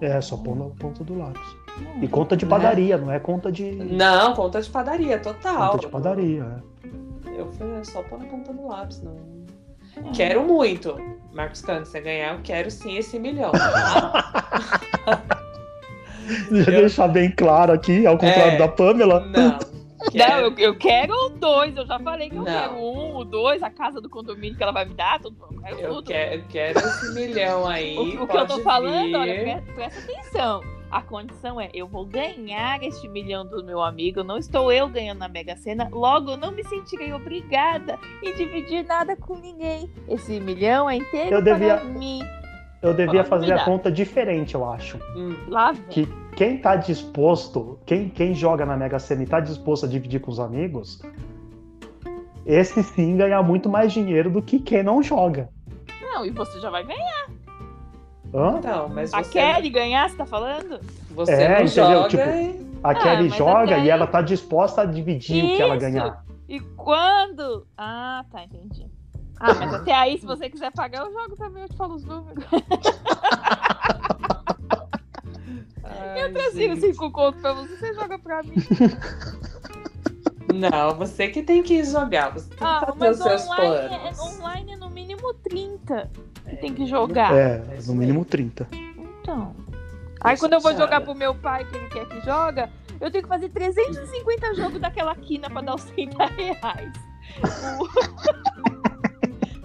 É, 0.01 0.21
só 0.21 0.37
pôr 0.37 0.57
na 0.57 0.65
ponta 0.77 1.05
do 1.05 1.19
lápis. 1.19 1.57
E 2.01 2.09
conta 2.09 2.37
de 2.37 2.45
padaria, 2.47 2.97
não 2.99 3.11
é 3.13 3.19
conta 3.19 3.51
de. 3.53 3.71
Não, 3.73 4.35
conta 4.35 4.61
de 4.61 4.69
padaria, 4.71 5.19
total. 5.19 5.73
Conta 5.73 5.87
de 5.87 5.93
padaria. 5.93 6.63
é. 6.87 7.39
Eu 7.41 7.51
falei, 7.53 7.81
é 7.81 7.85
só 7.85 8.03
pôr 8.03 8.19
na 8.19 8.27
ponta 8.27 8.53
do 8.53 8.67
lápis, 8.67 9.03
não. 9.03 9.17
É. 9.97 10.11
Quero 10.13 10.43
muito. 10.45 10.97
Marcos 11.33 11.63
Canto, 11.63 11.87
você 11.87 12.01
ganhar, 12.01 12.35
eu 12.35 12.41
quero 12.43 12.71
sim 12.71 12.97
esse 12.97 13.19
milhão. 13.19 13.51
tá? 13.53 15.23
Deixa 16.51 16.71
eu 16.71 16.81
deixar 16.81 17.09
bem 17.09 17.31
claro 17.31 17.73
aqui, 17.73 18.07
ao 18.07 18.17
contrário 18.17 18.53
É. 18.55 18.59
da 18.59 18.69
Pamela. 18.69 19.21
Não. 19.27 19.59
Não, 20.15 20.39
eu, 20.41 20.55
eu 20.59 20.77
quero 20.79 21.13
o 21.13 21.29
dois. 21.31 21.77
Eu 21.77 21.87
já 21.87 21.99
falei 21.99 22.29
que 22.31 22.37
eu 22.37 22.43
Não. 22.43 22.47
quero 22.47 22.75
um, 22.75 23.17
o 23.17 23.25
dois, 23.25 23.63
a 23.63 23.71
casa 23.71 24.01
do 24.01 24.09
condomínio 24.09 24.57
que 24.57 24.63
ela 24.63 24.73
vai 24.73 24.85
me 24.85 24.95
dar, 24.95 25.21
tudo. 25.21 25.37
Eu 25.51 25.61
quero 25.61 25.81
Eu 25.81 25.89
tudo. 25.95 26.07
quero, 26.07 26.35
eu 26.35 26.45
quero 26.49 26.79
esse 26.79 27.15
milhão 27.15 27.67
aí. 27.67 27.97
O, 27.99 28.25
o 28.25 28.27
que 28.29 28.37
eu 28.37 28.47
tô 28.47 28.55
pode 28.55 28.63
falando, 28.63 29.07
vir. 29.07 29.17
olha, 29.17 29.35
pre- 29.63 29.73
presta 29.75 30.01
atenção. 30.01 30.63
A 30.91 31.01
condição 31.03 31.61
é, 31.61 31.71
eu 31.73 31.87
vou 31.87 32.05
ganhar 32.05 32.83
este 32.83 33.07
milhão 33.07 33.47
do 33.47 33.63
meu 33.65 33.81
amigo, 33.81 34.25
não 34.25 34.37
estou 34.37 34.73
eu 34.73 34.89
ganhando 34.89 35.19
na 35.19 35.29
Mega 35.29 35.55
Sena, 35.57 35.89
logo 35.93 36.33
eu 36.33 36.37
não 36.37 36.51
me 36.51 36.65
sentirei 36.65 37.13
obrigada 37.13 37.97
em 38.25 38.35
dividir 38.35 38.85
nada 38.85 39.15
com 39.15 39.37
ninguém. 39.37 39.89
Esse 40.09 40.41
milhão 40.41 40.91
é 40.91 40.97
inteiro 40.97 41.37
Eu 41.37 41.43
devia- 41.43 41.77
para 41.77 41.85
mim. 41.85 42.21
Eu 42.83 42.93
devia 42.95 43.23
Pode 43.23 43.29
fazer 43.29 43.53
a 43.53 43.65
conta 43.65 43.93
diferente, 43.93 44.55
eu 44.55 44.69
acho. 44.69 44.97
Hum. 45.15 45.37
Lá 45.49 45.71
vem. 45.71 45.85
Que 45.91 46.09
quem 46.37 46.59
tá 46.59 46.77
disposto, 46.77 47.79
quem, 47.85 48.09
quem 48.09 48.35
joga 48.35 48.65
na 48.65 48.77
Mega 48.77 48.99
Sena 48.99 49.23
e 49.23 49.27
tá 49.27 49.41
disposto 49.41 49.87
a 49.87 49.89
dividir 49.89 50.21
com 50.21 50.31
os 50.31 50.41
amigos, 50.41 51.01
esse 52.47 52.83
sim 52.83 53.17
ganha 53.17 53.43
muito 53.43 53.69
mais 53.69 53.93
dinheiro 53.93 54.31
do 54.31 54.41
que 54.43 54.59
quem 54.59 54.83
não 54.83 55.03
joga. 55.03 55.49
Não, 56.01 56.25
e 56.25 56.31
você 56.31 56.59
já 56.61 56.71
vai 56.71 56.85
ganhar. 56.85 57.29
Hã? 58.33 58.59
Então, 58.59 58.89
mas 58.89 59.13
A 59.13 59.23
você, 59.23 59.33
Kelly 59.33 59.71
ganhar, 59.71 60.09
você 60.09 60.17
tá 60.17 60.25
falando? 60.27 60.81
você 61.11 61.33
É, 61.33 61.49
não 61.49 61.65
entendeu? 61.65 61.87
joga 62.03 62.09
Tipo, 62.09 62.79
A 62.83 62.91
Ah, 62.91 62.95
Kelly 62.95 63.29
joga 63.29 63.75
até 63.77 63.85
e 63.85 63.91
ela 63.91 64.07
tá 64.07 64.23
disposta 64.23 64.83
a 64.83 64.85
dividir 64.87 65.45
o 65.45 65.57
que 65.57 65.61
ela 65.63 65.75
Isso. 65.75 65.85
ganhar. 65.85 66.25
E 66.49 66.61
quando? 66.77 67.67
Ah, 67.77 68.25
tá, 68.31 68.45
entendi. 68.45 68.87
Ah, 69.39 69.55
mas 69.55 69.73
até 69.75 69.93
aí, 69.95 70.19
se 70.19 70.27
você 70.27 70.49
quiser 70.51 70.71
pagar, 70.73 71.05
eu 71.05 71.13
jogo 71.13 71.37
também, 71.37 71.63
eu 71.63 71.69
te 71.69 71.77
falo 71.77 71.95
os 71.95 72.05
números. 72.05 72.45
Ai, 75.85 76.25
Eu 76.25 76.33
transfiro 76.33 76.75
gente. 76.75 76.93
cinco 76.93 77.11
contos 77.11 77.41
pra 77.41 77.53
você, 77.53 77.77
você 77.77 77.95
joga 77.95 78.19
pra 78.19 78.43
mim. 78.43 78.55
Não, 80.55 80.95
você 80.97 81.29
que 81.29 81.43
tem 81.43 81.63
que 81.63 81.83
jogar. 81.85 82.31
Você 82.33 82.49
tem 82.49 82.59
que 82.59 82.65
Ah, 82.65 82.81
fazer 82.81 82.99
mas 82.99 83.17
os 83.19 83.23
seus 83.23 83.47
online 83.49 83.77
é, 83.95 83.99
planos. 83.99 84.19
online 84.21 84.73
é 84.73 84.77
no 84.77 84.91
mínimo 84.91 85.35
30. 85.35 86.11
que 86.49 86.57
tem 86.57 86.75
que 86.75 86.87
jogar. 86.87 87.33
É, 87.35 87.63
é 87.79 87.79
no 87.87 87.95
mínimo 87.95 88.25
30. 88.25 88.67
Então. 89.23 89.55
Aí 90.23 90.37
quando 90.37 90.55
eu 90.55 90.61
vou 90.61 90.75
jogar 90.77 91.01
pro 91.01 91.15
meu 91.15 91.35
pai, 91.35 91.65
que 91.65 91.77
ele 91.77 91.89
quer 91.89 92.07
que 92.07 92.21
joga, 92.23 92.69
eu 93.01 93.11
tenho 93.11 93.23
que 93.23 93.29
fazer 93.29 93.49
350 93.49 94.55
jogos 94.55 94.81
daquela 94.81 95.15
quina 95.15 95.49
pra 95.49 95.61
dar 95.63 95.77
os 95.77 95.85
30 95.85 96.27
reais. 96.27 96.93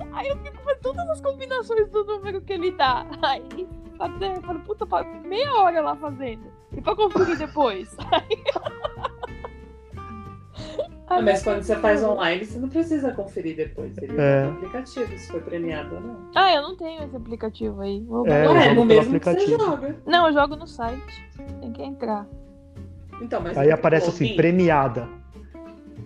Aí 0.13 0.27
eu 0.29 0.37
fico 0.37 0.57
todas 0.85 1.09
as 1.09 1.19
combinações 1.21 1.89
do 1.89 2.03
número 2.03 2.41
que 2.41 2.53
ele 2.53 2.71
dá. 2.71 3.05
Aí 3.23 3.67
até 3.99 4.37
eu 4.37 4.41
falo, 4.41 4.59
puta, 4.59 4.85
meia 5.23 5.51
hora 5.55 5.81
lá 5.81 5.95
fazendo. 5.95 6.43
E 6.71 6.81
pra 6.81 6.95
conferir 6.95 7.37
depois. 7.37 7.95
Ah, 11.07 11.21
mas 11.21 11.43
quando 11.43 11.61
você 11.61 11.75
faz 11.75 12.03
online, 12.03 12.43
você 12.43 12.57
não 12.57 12.67
precisa 12.67 13.11
conferir 13.13 13.55
depois. 13.55 13.95
Ele 13.99 14.19
É. 14.19 14.41
é. 14.41 14.45
no 14.45 14.53
aplicativo 14.53 15.17
se 15.19 15.27
foi 15.31 15.39
premiado 15.39 15.93
ou 15.95 16.01
não. 16.01 16.17
Ah, 16.33 16.51
eu 16.51 16.63
não 16.63 16.75
tenho 16.75 17.03
esse 17.03 17.15
aplicativo 17.15 17.79
aí. 17.81 18.01
Vou 18.01 18.25
É, 18.25 18.47
Ué, 18.47 18.63
jogo 18.69 18.75
no 18.75 18.85
mesmo 18.85 19.19
que 19.19 19.23
você 19.23 19.29
aplicativo. 19.29 19.63
joga. 19.65 19.95
Não, 20.03 20.27
eu 20.27 20.33
jogo 20.33 20.55
no 20.55 20.65
site. 20.65 21.29
Tem 21.61 21.71
que 21.71 21.83
entrar. 21.83 22.25
Então, 23.21 23.39
mas 23.39 23.55
Aí 23.55 23.67
não 23.67 23.75
aparece 23.75 24.09
assim, 24.09 24.35
premiada. 24.35 25.07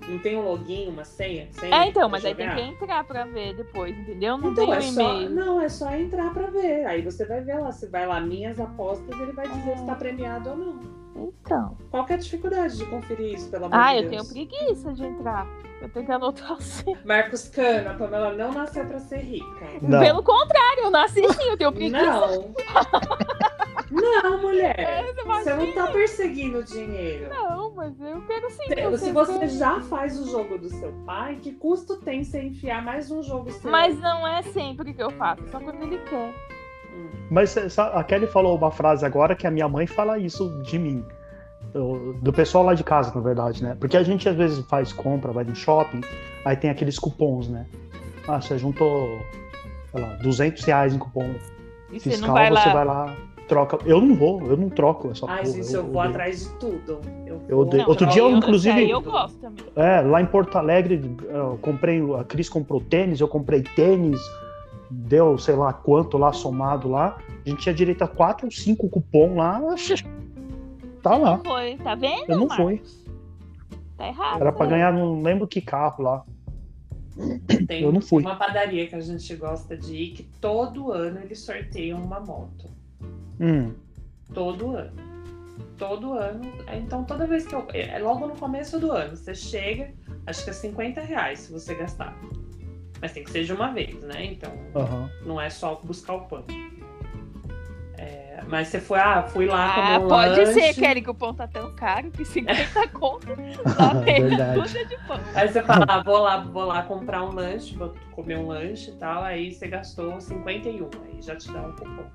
Não 0.10 0.20
tem 0.20 0.36
um 0.38 0.42
login, 0.42 0.88
uma 0.90 1.06
senha? 1.06 1.48
senha 1.52 1.76
É, 1.76 1.88
então, 1.88 2.10
mas 2.10 2.26
aí 2.26 2.34
tem 2.34 2.50
jogar? 2.50 2.62
que 2.62 2.68
entrar 2.70 3.04
pra 3.04 3.26
ver 3.26 3.56
depois, 3.56 3.98
entendeu? 3.98 4.38
Não 4.38 4.52
Então, 4.52 4.66
tem 4.66 4.74
é 4.76 4.78
um 4.78 4.82
só, 4.82 5.14
e-mail. 5.14 5.30
não, 5.30 5.62
é 5.62 5.70
só 5.70 5.94
entrar 5.96 6.34
pra 6.34 6.48
ver. 6.48 6.86
Aí 6.86 7.02
você 7.02 7.26
vai 7.26 7.42
ver 7.42 7.60
lá. 7.60 7.72
Você 7.72 7.88
vai 7.88 8.08
lá, 8.08 8.20
minhas 8.20 8.60
apostas, 8.60 9.20
ele 9.20 9.32
vai 9.34 9.48
dizer 9.48 9.78
se 9.78 9.86
tá 9.86 9.96
premiado 9.96 10.50
ou 10.50 10.58
não. 10.58 11.00
Então. 11.16 11.78
Qual 11.92 12.06
que 12.06 12.14
é 12.14 12.16
a 12.16 12.20
dificuldade 12.20 12.78
de 12.78 12.86
conferir 12.86 13.36
isso, 13.36 13.50
pelo 13.50 13.66
amor 13.66 13.78
Ah, 13.78 13.94
de 13.94 14.04
eu 14.06 14.10
Deus? 14.10 14.30
tenho 14.32 14.48
preguiça 14.48 14.94
de 14.94 15.06
entrar. 15.06 15.46
Eu 15.82 15.90
tenho 15.90 16.06
que 16.06 16.12
anotar 16.12 16.52
assim. 16.54 16.94
Marcos 17.06 17.48
Cano, 17.50 17.90
a 17.90 17.94
Pamela 17.94 18.34
não 18.34 18.52
nasceu 18.52 18.86
pra 18.86 19.00
ser 19.00 19.20
rica. 19.20 19.66
Não. 19.82 20.00
Pelo 20.00 20.24
contrário, 20.24 20.84
eu 20.84 20.90
nasci 20.92 21.22
sim, 21.34 21.50
eu 21.50 21.58
tenho 21.58 21.72
preguiça. 21.72 22.02
Não. 22.04 22.54
Mulher. 24.42 24.80
É, 24.80 25.04
você 25.04 25.24
Você 25.44 25.54
não 25.54 25.74
tá 25.74 25.88
perseguindo 25.88 26.64
dinheiro. 26.64 27.30
Não, 27.30 27.74
mas 27.76 28.00
eu 28.00 28.22
quero 28.26 28.50
sim. 28.50 28.64
Se- 28.68 29.06
Se 29.06 29.12
você 29.12 29.48
já 29.48 29.80
faz 29.82 30.20
o 30.20 30.30
jogo 30.30 30.58
do 30.58 30.70
seu 30.70 30.92
pai, 31.06 31.38
que 31.42 31.52
custo 31.54 31.98
tem 31.98 32.24
você 32.24 32.42
enfiar 32.44 32.84
mais 32.84 33.10
um 33.12 33.22
jogo 33.24 33.52
seu? 33.52 33.70
Mas 33.72 34.00
não 34.00 34.28
é 34.28 34.42
sempre 34.42 34.94
que 34.94 35.02
eu 35.04 35.12
faço, 35.12 35.42
só 35.50 35.60
quando 35.60 35.82
ele 35.84 35.98
quer. 36.10 36.34
Hum. 36.94 37.10
Mas 37.30 37.56
a 37.78 38.04
Kelly 38.04 38.28
falou 38.28 38.58
uma 38.58 38.72
frase 38.72 39.06
agora 39.06 39.36
que 39.36 39.46
a 39.48 39.52
minha 39.52 39.68
mãe 39.70 39.86
fala 39.88 40.18
isso 40.18 40.50
de 40.64 40.78
mim. 40.80 41.06
Do, 41.74 42.14
do 42.14 42.34
pessoal 42.34 42.64
lá 42.64 42.74
de 42.74 42.84
casa, 42.84 43.14
na 43.14 43.22
verdade, 43.22 43.62
né? 43.64 43.78
Porque 43.80 43.96
a 43.96 44.02
gente 44.02 44.28
às 44.28 44.36
vezes 44.36 44.66
faz 44.68 44.92
compra, 44.92 45.32
vai 45.32 45.44
no 45.44 45.54
shopping, 45.54 46.02
aí 46.44 46.56
tem 46.56 46.70
aqueles 46.70 46.98
cupons, 46.98 47.48
né? 47.48 47.68
Ah, 48.28 48.42
você 48.42 48.58
juntou, 48.58 49.20
sei 49.92 50.02
lá, 50.02 50.08
200 50.16 50.64
reais 50.64 50.94
em 50.96 50.98
cupom 50.98 51.36
E 51.92 52.00
você 52.00 52.10
fiscal, 52.12 52.28
não 52.30 52.34
vai 52.34 52.50
lá. 52.50 52.62
você 52.64 52.70
vai 52.74 52.86
lá, 52.86 53.16
troca. 53.50 53.80
Eu 53.86 54.00
não 54.00 54.16
vou, 54.16 54.42
eu 54.46 54.56
não 54.56 54.70
troco 54.70 55.10
essa 55.12 55.26
Ai, 55.28 55.44
porra. 55.44 55.54
gente, 55.58 55.74
eu, 55.74 55.82
vou 55.84 55.90
odeio. 55.98 56.10
atrás 56.10 56.40
de 56.44 56.50
tudo. 56.60 57.02
Eu, 57.26 57.42
Eu 57.50 57.60
odeio. 57.60 57.84
Não, 57.84 57.90
Outro 57.90 58.06
dia 58.08 58.22
eu, 58.22 58.30
eu, 58.30 58.38
inclusive- 58.38 58.80
aí 58.80 58.90
eu 58.90 59.02
gosto 59.02 59.38
também. 59.40 59.66
É, 59.76 60.00
lá 60.02 60.22
em 60.22 60.26
Porto 60.26 60.58
Alegre, 60.58 61.02
eu 61.28 61.58
comprei, 61.62 62.00
a 62.16 62.24
Cris 62.24 62.48
comprou 62.48 62.80
tênis, 62.80 63.20
eu 63.20 63.28
comprei 63.28 63.62
tênis, 63.64 64.20
deu 64.90 65.38
sei 65.38 65.56
lá 65.56 65.74
quanto 65.74 66.18
lá 66.18 66.32
somado 66.32 66.88
lá. 66.88 67.18
A 67.46 67.50
gente 67.50 67.62
tinha 67.64 67.74
direito 67.76 68.04
a 68.04 68.08
quatro 68.08 68.46
ou 68.46 68.52
cinco 68.52 68.88
cupom 68.88 69.36
lá. 69.36 69.60
Tá 71.02 71.16
lá. 71.18 71.38
Não 71.38 71.44
foi, 71.44 71.76
tá 71.78 71.96
vendo? 71.96 72.26
Eu 72.30 72.38
não 72.38 72.48
Marcos? 72.48 73.04
Tá 73.98 74.08
errado. 74.08 74.42
Era 74.42 74.52
pra 74.52 74.66
né? 74.66 74.72
ganhar, 74.74 74.94
não 74.94 75.22
lembro 75.22 75.48
que 75.48 75.60
carro 75.60 76.04
lá. 76.04 76.24
Tem 77.68 77.82
Eu 77.84 77.92
não 77.92 78.00
fui. 78.00 78.24
uma 78.24 78.36
padaria 78.38 78.88
que 78.88 78.96
a 78.96 79.00
gente 79.02 79.36
gosta 79.36 79.76
de 79.76 79.94
ir, 79.94 80.10
que 80.12 80.24
todo 80.40 80.92
ano 80.92 81.20
eles 81.20 81.40
sorteiam 81.42 82.02
uma 82.02 82.20
moto. 82.20 82.70
Hum, 83.40 83.74
Todo 84.34 84.76
ano. 84.76 84.92
Todo 85.78 86.14
ano. 86.14 86.42
Então, 86.74 87.04
toda 87.04 87.26
vez 87.26 87.46
que 87.48 87.56
eu. 87.56 87.66
É 87.74 87.98
logo 88.00 88.28
no 88.28 88.36
começo 88.36 88.80
do 88.80 88.92
ano. 88.92 89.16
Você 89.16 89.34
chega, 89.34 89.92
acho 90.28 90.44
que 90.44 90.50
é 90.50 90.54
50 90.54 91.02
reais 91.02 91.40
se 91.40 91.52
você 91.52 91.74
gastar. 91.74 92.16
Mas 93.02 93.14
tem 93.14 93.24
que 93.24 93.32
ser 93.32 93.44
de 93.46 93.54
uma 93.54 93.72
vez, 93.72 93.96
né? 94.04 94.26
Então, 94.26 94.52
aham. 94.76 95.10
não 95.26 95.40
é 95.40 95.50
só 95.50 95.76
buscar 95.76 96.16
o 96.16 96.22
pão. 96.28 96.44
É, 97.98 98.42
mas 98.48 98.68
você 98.68 98.80
foi, 98.80 99.00
ah, 99.00 99.24
fui 99.24 99.46
lá 99.46 99.74
comer 99.74 99.94
Ah, 99.96 100.00
um 100.00 100.08
pode 100.08 100.40
lanche. 100.42 100.54
ser, 100.54 100.74
Kelly, 100.74 101.02
que 101.02 101.10
o 101.10 101.14
pão 101.16 101.34
tá 101.34 101.48
tão 101.48 101.74
caro 101.76 102.12
que 102.12 102.24
50 102.26 102.88
conto 102.90 103.28
lá 103.80 103.94
meia 103.94 104.30
de 104.86 104.98
pão. 105.08 105.20
Aí 105.34 105.48
você 105.48 105.64
fala, 105.64 105.86
ah, 105.88 106.04
vou 106.04 106.20
lá, 106.20 106.38
vou 106.42 106.66
lá 106.66 106.82
comprar 106.84 107.24
um 107.24 107.32
lanche, 107.34 107.76
vou 107.76 107.94
comer 108.12 108.38
um 108.38 108.48
lanche 108.48 108.92
e 108.92 108.96
tal, 108.96 109.24
aí 109.24 109.52
você 109.54 109.68
gastou 109.68 110.20
51, 110.20 110.90
aí 111.06 111.22
já 111.22 111.36
te 111.36 111.52
dá 111.52 111.62
um 111.62 111.72
cupom. 111.74 112.06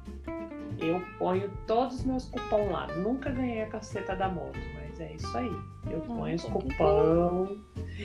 Eu 0.78 1.00
ponho 1.18 1.50
todos 1.66 1.96
os 2.00 2.04
meus 2.04 2.24
cupons 2.26 2.70
lá. 2.70 2.86
Nunca 2.96 3.30
ganhei 3.30 3.62
a 3.62 3.66
caceta 3.66 4.14
da 4.16 4.28
moto, 4.28 4.58
mas 4.74 5.00
é 5.00 5.12
isso 5.14 5.36
aí. 5.36 5.50
Eu 5.90 5.98
Não, 6.08 6.16
ponho 6.16 6.34
os 6.36 6.44
cupom. 6.44 7.56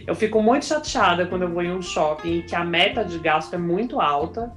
Eu 0.05 0.15
fico 0.15 0.41
muito 0.41 0.65
chateada 0.65 1.25
quando 1.25 1.43
eu 1.43 1.49
vou 1.49 1.63
em 1.63 1.71
um 1.71 1.81
shopping 1.81 2.41
que 2.43 2.55
a 2.55 2.63
meta 2.63 3.03
de 3.03 3.17
gasto 3.19 3.53
é 3.53 3.57
muito 3.57 3.99
alta. 3.99 4.53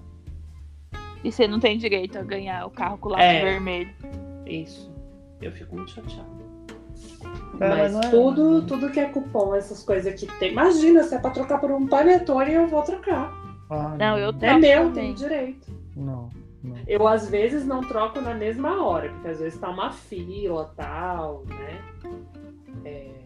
E 1.24 1.30
você 1.30 1.47
não 1.47 1.60
tem 1.60 1.78
direito 1.78 2.18
a 2.18 2.22
ganhar 2.22 2.66
o 2.66 2.70
carro 2.70 2.98
com 2.98 3.09
o 3.09 3.12
lápis 3.12 3.24
É. 3.26 3.44
vermelho. 3.44 3.90
Isso. 4.47 4.90
Eu 5.40 5.52
fico 5.52 5.74
muito 5.76 5.90
chateada. 5.93 6.43
É, 7.60 7.68
mas 7.68 7.93
mas 7.94 8.06
é- 8.06 8.10
tudo, 8.10 8.62
tudo 8.62 8.90
que 8.90 8.98
é 8.98 9.06
cupom, 9.06 9.55
essas 9.55 9.82
coisas 9.84 10.18
que 10.18 10.26
tem. 10.39 10.51
Imagina, 10.52 11.02
se 11.05 11.14
é 11.14 11.18
pra 11.18 11.30
trocar 11.30 11.59
por 11.60 11.70
um 11.70 11.86
panetone, 11.86 12.52
eu 12.52 12.66
vou 12.66 12.82
trocar. 12.82 13.32
Ah, 13.70 13.94
Não, 13.98 14.18
eu 14.18 14.30
É 14.30 14.32
troco 14.32 14.59
meu, 14.60 14.78
também. 14.89 14.93
tenho 14.93 15.14
direito. 15.14 15.72
Não, 15.97 16.28
não. 16.62 16.76
Eu 16.86 17.06
às 17.06 17.28
vezes 17.28 17.66
não 17.66 17.80
troco 17.80 18.20
na 18.20 18.34
mesma 18.34 18.84
hora, 18.84 19.09
porque 19.10 19.28
às 19.28 19.40
vezes 19.40 19.59
tá 19.59 19.68
uma 19.70 19.90
fila 19.90 20.72
tal, 20.76 21.44
né? 21.47 21.82
É, 22.84 23.22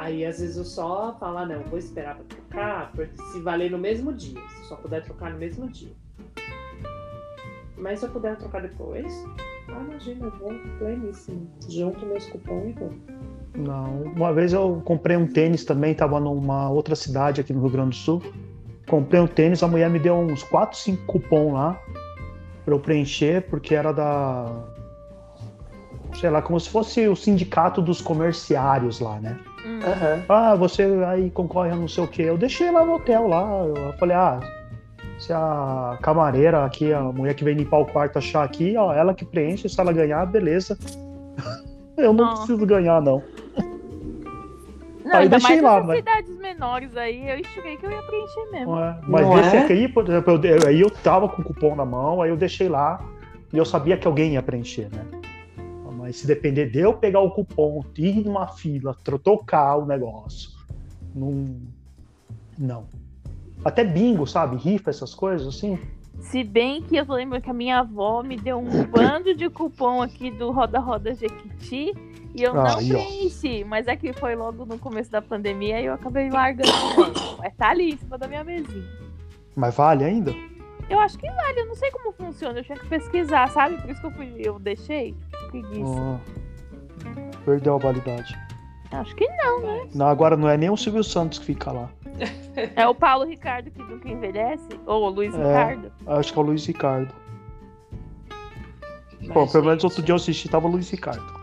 Aí 0.00 0.24
às 0.24 0.40
vezes 0.40 0.56
eu 0.56 0.64
só 0.64 1.14
falo, 1.20 1.38
ah, 1.38 1.46
não, 1.46 1.62
vou 1.64 1.78
esperar 1.78 2.14
pra 2.16 2.24
trocar, 2.24 2.92
porque 2.92 3.22
se 3.32 3.40
valer 3.42 3.70
no 3.70 3.76
mesmo 3.76 4.14
dia, 4.14 4.40
se 4.48 4.64
só 4.64 4.76
puder 4.76 5.02
trocar 5.02 5.30
no 5.30 5.38
mesmo 5.38 5.68
dia. 5.68 5.92
Mas 7.76 8.00
se 8.00 8.06
eu 8.06 8.10
puder 8.10 8.34
trocar 8.38 8.62
depois, 8.62 9.12
ah, 9.68 9.82
imagina, 9.86 10.24
eu 10.24 10.30
vou 10.38 10.54
pleníssimo. 10.78 11.46
Junto 11.68 12.06
meus 12.06 12.24
cupons 12.30 12.70
e 12.70 12.72
vou. 12.72 12.92
Não. 13.54 14.04
Uma 14.04 14.32
vez 14.32 14.54
eu 14.54 14.80
comprei 14.86 15.18
um 15.18 15.26
tênis 15.26 15.66
também, 15.66 15.94
tava 15.94 16.18
numa 16.18 16.70
outra 16.70 16.96
cidade 16.96 17.42
aqui 17.42 17.52
no 17.52 17.60
Rio 17.60 17.70
Grande 17.70 17.90
do 17.90 17.96
Sul. 17.96 18.22
Comprei 18.90 19.20
um 19.20 19.26
tênis, 19.28 19.62
a 19.62 19.68
mulher 19.68 19.88
me 19.88 20.00
deu 20.00 20.16
uns 20.18 20.42
4, 20.42 20.76
5 20.76 21.04
cupom 21.06 21.52
lá 21.52 21.78
pra 22.64 22.74
eu 22.74 22.80
preencher, 22.80 23.42
porque 23.48 23.72
era 23.72 23.92
da. 23.92 24.50
Sei 26.18 26.28
lá, 26.28 26.42
como 26.42 26.58
se 26.58 26.68
fosse 26.68 27.06
o 27.06 27.14
sindicato 27.14 27.80
dos 27.80 28.00
comerciários 28.00 28.98
lá, 28.98 29.20
né? 29.20 29.38
Hum. 29.64 29.78
Aham. 29.86 30.24
Ah, 30.28 30.54
você 30.56 30.82
aí 31.06 31.30
concorre 31.30 31.70
a 31.70 31.76
não 31.76 31.86
sei 31.86 32.02
o 32.02 32.08
quê. 32.08 32.22
Eu 32.22 32.36
deixei 32.36 32.68
lá 32.72 32.84
no 32.84 32.94
hotel 32.96 33.28
lá. 33.28 33.62
Eu 33.64 33.92
falei, 33.96 34.16
ah, 34.16 34.40
Se 35.20 35.32
a 35.32 35.96
camareira 36.02 36.64
aqui, 36.64 36.92
a 36.92 37.00
mulher 37.00 37.34
que 37.34 37.44
vem 37.44 37.54
limpar 37.54 37.78
o 37.78 37.86
quarto 37.86 38.18
achar 38.18 38.42
aqui, 38.42 38.74
ó, 38.76 38.92
ela 38.92 39.14
que 39.14 39.24
preenche, 39.24 39.68
se 39.68 39.78
ela 39.80 39.92
ganhar, 39.92 40.26
beleza. 40.26 40.76
Eu 41.96 42.12
não 42.12 42.24
Ó. 42.24 42.34
preciso 42.34 42.64
ganhar, 42.66 43.00
não. 43.02 43.22
Não, 45.04 45.12
Aí 45.12 45.22
ainda 45.24 45.38
deixei 45.38 45.60
mais 45.60 45.62
lá, 45.62 45.82
mas- 45.86 45.98
cidades 45.98 46.39
menores 46.60 46.94
aí, 46.96 47.26
eu 47.30 47.38
estirei 47.38 47.76
que 47.78 47.86
eu 47.86 47.90
ia 47.90 48.02
preencher 48.02 48.50
mesmo. 48.52 48.78
É? 48.78 49.00
Mas 49.08 49.26
Não 49.26 49.38
é? 49.38 49.64
aqui, 49.64 49.88
por 49.88 50.06
exemplo, 50.06 50.38
eu- 50.46 50.66
aí 50.66 50.80
eu 50.80 50.90
tava 50.90 51.26
com 51.28 51.40
o 51.40 51.44
cupom 51.44 51.74
na 51.74 51.86
mão, 51.86 52.20
aí 52.20 52.28
eu 52.30 52.36
deixei 52.36 52.68
lá 52.68 53.02
e 53.52 53.56
eu 53.56 53.64
sabia 53.64 53.96
que 53.96 54.06
alguém 54.06 54.34
ia 54.34 54.42
preencher, 54.42 54.88
né? 54.94 55.06
Mas 55.96 56.16
se 56.16 56.26
depender 56.26 56.70
de 56.70 56.78
eu 56.80 56.92
pegar 56.94 57.20
o 57.20 57.30
cupom, 57.30 57.82
ir 57.96 58.24
numa 58.24 58.46
fila, 58.48 58.94
tro- 59.02 59.18
tocar 59.18 59.76
o 59.76 59.86
negócio, 59.86 60.50
não. 61.14 61.56
Não. 62.58 62.84
Até 63.64 63.84
bingo, 63.84 64.26
sabe? 64.26 64.56
Rifa, 64.56 64.90
essas 64.90 65.14
coisas 65.14 65.46
assim. 65.48 65.78
Se 66.18 66.44
bem 66.44 66.82
que 66.82 66.96
eu 66.96 67.06
tô 67.06 67.14
lembrando 67.14 67.42
que 67.42 67.50
a 67.50 67.54
minha 67.54 67.78
avó 67.80 68.22
me 68.22 68.36
deu 68.36 68.58
um 68.58 68.84
bando 68.84 69.34
de 69.34 69.48
cupom 69.48 70.02
aqui 70.02 70.30
do 70.30 70.50
Roda 70.50 70.78
Roda 70.78 71.14
Jequiti 71.14 71.94
e 72.34 72.42
eu 72.42 72.54
não 72.54 72.64
Aí, 72.66 72.94
ó. 72.94 73.04
preenchi, 73.04 73.64
mas 73.64 73.86
é 73.88 73.96
que 73.96 74.12
foi 74.12 74.34
logo 74.34 74.64
no 74.64 74.78
começo 74.78 75.10
da 75.10 75.20
pandemia 75.22 75.80
e 75.80 75.86
eu 75.86 75.94
acabei 75.94 76.30
largando. 76.30 76.70
Mas 77.38 77.54
tá 77.56 77.70
ali 77.70 77.92
em 77.92 77.96
cima 77.96 78.16
da 78.18 78.28
minha 78.28 78.44
mesinha. 78.44 78.84
Mas 79.56 79.74
vale 79.74 80.04
ainda? 80.04 80.32
Eu 80.88 80.98
acho 81.00 81.16
que 81.18 81.30
vale, 81.30 81.60
eu 81.60 81.66
não 81.66 81.74
sei 81.74 81.90
como 81.90 82.12
funciona, 82.12 82.58
eu 82.58 82.64
tinha 82.64 82.78
que 82.78 82.86
pesquisar, 82.88 83.48
sabe? 83.50 83.76
Por 83.80 83.90
isso 83.90 84.00
que 84.00 84.06
eu 84.06 84.10
fui, 84.12 84.34
eu 84.38 84.58
deixei. 84.58 85.14
Preguiça. 85.50 85.90
Ah, 86.00 86.20
perdeu 87.44 87.74
a 87.74 87.78
validade. 87.78 88.36
Acho 88.92 89.14
que 89.14 89.26
não. 89.28 89.86
Não, 89.94 90.08
agora 90.08 90.36
não 90.36 90.48
é 90.48 90.56
nem 90.56 90.68
o 90.68 90.76
Silvio 90.76 91.04
Santos 91.04 91.38
que 91.38 91.44
fica 91.46 91.70
lá. 91.72 91.88
É 92.74 92.86
o 92.86 92.94
Paulo 92.94 93.24
Ricardo 93.24 93.70
que 93.70 93.80
nunca 93.80 94.08
envelhece? 94.08 94.66
Ou 94.84 95.04
o 95.04 95.08
Luiz 95.08 95.32
É. 95.34 95.38
Ricardo? 95.38 95.92
Acho 96.06 96.32
que 96.32 96.38
é 96.38 96.42
o 96.42 96.44
Luiz 96.44 96.66
Ricardo. 96.66 97.14
Mas, 99.20 99.28
Bom, 99.28 99.46
pelo 99.46 99.64
menos 99.64 99.82
gente, 99.82 99.84
outro 99.84 100.02
dia 100.02 100.12
eu 100.12 100.16
assisti 100.16 100.48
tava 100.48 100.66
o 100.66 100.70
Luiz 100.70 100.90
Ricardo. 100.90 101.39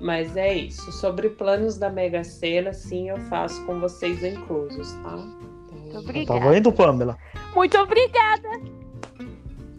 Mas 0.00 0.36
é 0.36 0.52
isso. 0.54 0.92
Sobre 0.92 1.30
planos 1.30 1.78
da 1.78 1.88
Mega 1.88 2.22
Sena, 2.22 2.72
sim, 2.72 3.08
eu 3.08 3.16
faço 3.28 3.64
com 3.64 3.80
vocês 3.80 4.22
inclusos, 4.22 4.92
tá? 5.02 5.16
Então, 5.86 6.00
Obrigada. 6.00 6.40
Tava 6.40 6.56
indo, 6.56 6.72
Pamela? 6.72 7.16
Muito 7.54 7.78
obrigada! 7.78 8.48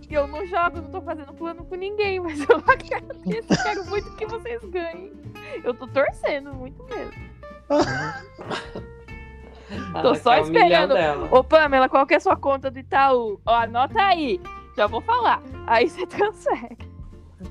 Eu 0.10 0.26
não 0.26 0.46
jogo, 0.46 0.78
não 0.82 0.90
tô 0.90 1.02
fazendo 1.02 1.34
plano 1.34 1.66
com 1.66 1.76
ninguém, 1.76 2.20
mas 2.22 2.40
eu 2.40 2.58
agradeço. 2.66 3.64
Quero 3.64 3.86
muito 3.86 4.10
que 4.16 4.26
vocês 4.26 4.64
ganhem. 4.66 5.12
Eu 5.64 5.74
tô 5.74 5.86
torcendo 5.88 6.54
muito 6.54 6.82
mesmo. 6.86 7.14
ela 9.70 10.02
Tô 10.02 10.16
só 10.16 10.42
milhão 10.46 10.84
esperando. 10.84 11.36
Ô, 11.36 11.44
Pamela, 11.44 11.90
qual 11.90 12.08
que 12.08 12.14
é 12.14 12.18
a 12.18 12.22
sua 12.22 12.38
conta 12.38 12.72
do 12.72 12.80
Itaú? 12.80 13.40
Ó, 13.46 13.54
anota 13.54 14.02
aí. 14.02 14.40
Já 14.76 14.88
vou 14.88 15.02
falar. 15.02 15.42
Aí 15.66 15.90
você 15.90 16.06
transfere. 16.08 16.78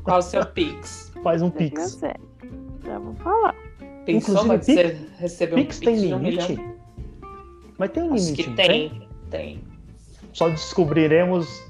Qual 0.02 0.18
o 0.18 0.22
seu 0.22 0.44
Pix? 0.47 1.12
Faz 1.22 1.43
um 1.43 1.51
Você 1.51 1.59
Pix. 1.59 1.74
transfere. 1.74 2.25
Já 2.86 2.98
vou 2.98 3.14
falar. 3.16 3.54
Pensou 4.04 4.34
Inclusive, 4.44 4.48
mas 4.48 4.64
você 4.66 4.98
receber 5.18 5.52
um 5.54 5.56
Pix 5.58 5.80
tem 5.80 6.14
um 6.14 6.18
limite? 6.18 6.52
milhão? 6.52 6.74
Mas 7.78 7.90
tem 7.90 8.02
um 8.04 8.14
Acho 8.14 8.24
limite, 8.24 8.42
que 8.44 8.48
não 8.50 8.56
tem. 8.56 9.08
Tem. 9.30 9.64
Só 10.32 10.48
descobriremos 10.48 11.62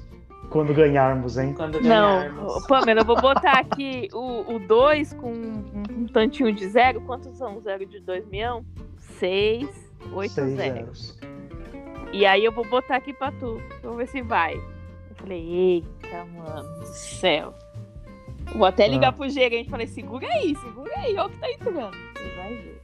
quando 0.51 0.73
ganharmos, 0.73 1.37
hein? 1.37 1.53
Quando 1.53 1.81
Não, 1.81 2.19
ganharmos. 2.19 2.55
ô, 2.63 2.67
Pamela, 2.67 3.01
eu 3.01 3.05
vou 3.05 3.19
botar 3.19 3.57
aqui 3.59 4.07
o 4.13 4.59
2 4.67 5.13
com 5.13 5.31
um, 5.33 5.63
um 5.91 6.05
tantinho 6.07 6.53
de 6.53 6.67
zero. 6.69 7.01
Quantos 7.01 7.35
são 7.37 7.59
zero 7.61 7.85
de 7.85 7.99
2 7.99 8.25
milhão? 8.27 8.63
6, 9.19 9.67
8 10.13 10.31
Seis 10.31 10.55
zero. 10.55 10.73
zeros. 10.75 11.19
E 12.13 12.25
aí 12.25 12.45
eu 12.45 12.51
vou 12.51 12.65
botar 12.65 12.95
aqui 12.97 13.11
pra 13.13 13.31
tu. 13.31 13.59
Vamos 13.81 13.97
ver 13.97 14.07
se 14.07 14.21
vai. 14.21 14.55
Eu 14.55 15.15
falei, 15.15 15.43
eita, 15.49 16.25
mano 16.25 16.79
do 16.79 16.85
céu. 16.85 17.53
Vou 18.55 18.65
até 18.65 18.87
ligar 18.87 19.09
Ah. 19.09 19.11
pro 19.13 19.29
gerente 19.29 19.67
e 19.67 19.69
falei, 19.69 19.87
segura 19.87 20.25
aí, 20.27 20.55
segura 20.55 20.91
aí, 20.97 21.13
olha 21.17 21.25
o 21.25 21.29
que 21.29 21.37
tá 21.37 21.51
entrando. 21.51 21.91
Você 22.15 22.35
vai 22.35 22.53
ver. 22.55 22.81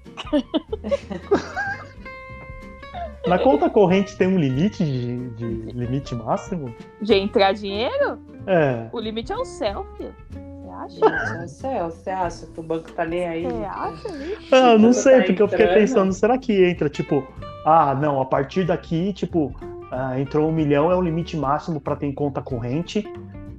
Na 3.27 3.39
conta 3.39 3.69
corrente 3.69 4.17
tem 4.17 4.27
um 4.27 4.37
limite 4.37 4.83
de, 4.83 5.29
de 5.29 5.45
limite 5.71 6.13
máximo? 6.13 6.75
De 7.01 7.13
entrar 7.13 7.53
dinheiro, 7.53 8.19
É. 8.45 8.87
o 8.91 8.99
limite 8.99 9.31
é 9.31 9.37
o 9.37 9.45
céu, 9.45 9.85
filho. 9.97 10.13
Você 10.33 10.69
acha? 10.69 10.95
Gente 10.95 11.41
do 11.41 11.47
céu, 11.47 11.89
você 11.89 12.09
acha 12.09 12.45
que 12.47 12.59
o 12.59 12.63
banco 12.63 12.91
tá 12.91 13.05
nem 13.05 13.25
aí? 13.25 13.43
Você 13.45 13.63
acha? 13.65 14.09
Vixe. 14.09 14.49
Ah, 14.53 14.73
eu 14.73 14.79
não 14.79 14.91
sei, 14.91 15.19
tá 15.21 15.25
porque 15.27 15.41
eu 15.41 15.47
fiquei 15.47 15.65
entrando. 15.65 15.79
pensando, 15.79 16.11
será 16.13 16.37
que 16.37 16.65
entra, 16.65 16.89
tipo, 16.89 17.25
ah, 17.65 17.95
não, 17.95 18.19
a 18.21 18.25
partir 18.25 18.65
daqui, 18.65 19.13
tipo, 19.13 19.55
ah, 19.89 20.19
entrou 20.19 20.49
um 20.49 20.51
milhão 20.51 20.91
é 20.91 20.95
o 20.95 21.01
limite 21.01 21.37
máximo 21.37 21.79
para 21.79 21.95
ter 21.95 22.07
em 22.07 22.13
conta 22.13 22.41
corrente, 22.41 23.07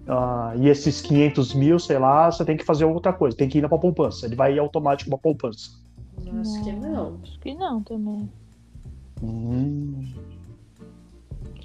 ah, 0.08 0.52
e 0.56 0.68
esses 0.68 1.00
500 1.00 1.54
mil, 1.54 1.78
sei 1.78 1.98
lá, 1.98 2.30
você 2.30 2.44
tem 2.44 2.56
que 2.56 2.64
fazer 2.64 2.84
outra 2.84 3.12
coisa, 3.12 3.36
tem 3.36 3.48
que 3.48 3.58
ir 3.58 3.62
na 3.62 3.68
pra 3.68 3.78
poupança, 3.78 4.26
ele 4.26 4.36
vai 4.36 4.54
ir 4.54 4.58
automático 4.58 5.10
pra 5.10 5.18
poupança. 5.18 5.70
Acho 6.40 6.64
que 6.64 6.72
não. 6.72 7.18
Acho 7.22 7.38
que 7.40 7.54
não 7.54 7.82
também. 7.82 8.28
Hum, 9.22 10.04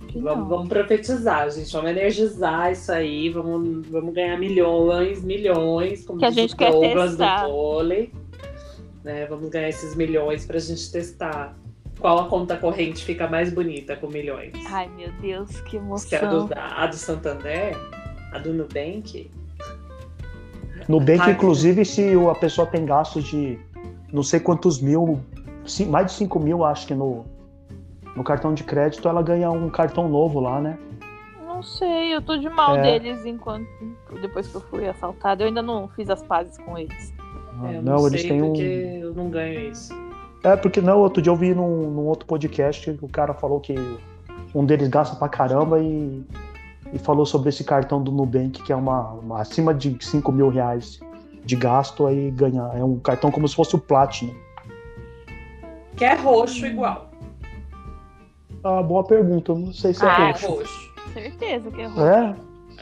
que 0.07 0.20
Vamos, 0.20 0.40
não. 0.40 0.48
vamos 0.48 0.70
profetizar, 0.70 1.49
gente. 1.52 1.72
Vamos 1.72 1.91
energizar 1.91 2.72
isso 2.72 2.91
aí. 2.91 3.30
Vamos, 3.30 3.88
vamos 3.88 4.14
ganhar 4.14 4.38
milhões, 4.38 5.24
milhões. 5.24 6.06
Como 6.06 6.20
Que 6.20 6.26
a 6.26 6.32
gente 6.32 6.56
quer 6.56 6.72
testar. 6.72 7.45
do 7.45 7.52
vôlei. 7.52 8.11
Né? 9.03 9.26
Vamos 9.28 9.49
ganhar 9.49 9.70
esses 9.70 9.95
milhões 9.95 10.45
pra 10.45 10.60
gente 10.60 10.91
testar 10.91 11.56
qual 11.99 12.20
a 12.20 12.28
conta 12.28 12.57
corrente 12.57 13.03
fica 13.03 13.28
mais 13.28 13.52
bonita 13.53 13.95
com 13.95 14.07
milhões. 14.07 14.53
Ai, 14.70 14.90
meu 14.95 15.11
Deus, 15.22 15.61
que 15.61 15.80
Se 15.98 16.16
é 16.16 16.20
a 16.20 16.30
do, 16.30 16.38
emoção. 16.38 16.57
a 16.57 16.88
do 16.88 16.95
Santander, 16.95 17.76
a 18.31 18.38
do 18.39 18.53
Nubank. 18.53 19.30
Nubank, 20.88 21.22
Ai, 21.22 21.31
inclusive, 21.34 21.85
se 21.85 22.14
a 22.30 22.35
pessoa 22.35 22.65
tem 22.65 22.85
gastos 22.85 23.26
de 23.26 23.60
não 24.11 24.23
sei 24.23 24.39
quantos 24.39 24.81
mil, 24.81 25.19
mais 25.88 26.07
de 26.07 26.11
5 26.14 26.39
mil, 26.39 26.64
acho 26.64 26.88
que 26.88 26.95
no, 26.95 27.26
no 28.15 28.23
cartão 28.23 28.53
de 28.53 28.64
crédito, 28.64 29.07
ela 29.07 29.22
ganha 29.22 29.51
um 29.51 29.69
cartão 29.69 30.10
novo 30.10 30.39
lá, 30.39 30.60
né? 30.60 30.77
Não 31.45 31.61
sei, 31.61 32.15
eu 32.15 32.22
tô 32.22 32.38
de 32.38 32.49
mal 32.49 32.77
É. 32.77 32.99
deles 32.99 33.26
enquanto. 33.26 33.68
Depois 34.22 34.47
que 34.47 34.56
eu 34.56 34.61
fui 34.61 34.88
assaltada. 34.88 35.43
Eu 35.43 35.47
ainda 35.47 35.61
não 35.61 35.89
fiz 35.89 36.10
as 36.10 36.23
pazes 36.23 36.57
com 36.57 36.77
eles. 36.77 37.14
É, 37.65 37.77
eu 37.77 37.81
não, 37.81 37.97
não, 37.97 38.07
eles 38.07 38.22
sei 38.22 38.30
têm 38.30 38.41
um. 38.41 38.47
porque 38.47 38.99
eu 39.03 39.14
não 39.14 39.30
ganho 39.30 39.72
isso. 39.72 39.93
É, 40.43 40.56
porque 40.56 40.80
não, 40.80 40.99
outro 40.99 41.22
dia 41.22 41.31
eu 41.31 41.35
vi 41.35 41.53
num, 41.53 41.91
num 41.91 42.06
outro 42.06 42.26
podcast 42.26 42.91
que 42.93 43.06
o 43.06 43.10
cara 43.10 43.34
falou 43.34 43.60
que 43.60 43.76
um 44.56 44.65
deles 44.65 44.88
gasta 44.88 45.15
pra 45.18 45.27
caramba 45.27 45.80
e, 45.80 46.23
e 46.94 46.99
falou 46.99 47.26
sobre 47.26 47.49
esse 47.49 47.64
cartão 47.64 48.02
do 48.02 48.11
Nubank, 48.11 48.61
que 48.64 48.72
é 48.72 48.76
uma, 48.76 49.11
uma 49.14 49.41
acima 49.41 49.74
de 49.74 49.98
5 50.03 50.32
mil 50.32 50.49
reais 50.49 50.99
de 51.45 51.56
gasto, 51.56 52.06
aí 52.06 52.32
ganha. 52.32 52.64
É 52.76 52.84
um 52.84 52.99
cartão 52.99 53.32
como 53.32 53.48
se 53.48 53.56
fosse 53.56 53.76
o 53.76 53.80
Platinum. 53.80 54.34
Que 55.95 56.06
é 56.06 56.14
roxo 56.16 56.66
igual. 56.66 57.10
Ah, 58.64 58.82
boa 58.84 59.03
pergunta, 59.03 59.53
não 59.53 59.72
sei 59.74 59.94
se 59.94 60.03
é 60.06 60.10
Ah, 60.10 60.22
É 60.22 60.32
roxo. 60.32 60.48
roxo. 60.48 60.94
Certeza 61.14 61.72
que 61.72 61.82
é 61.82 61.88
ruim. 61.88 62.03
É? 62.03 62.36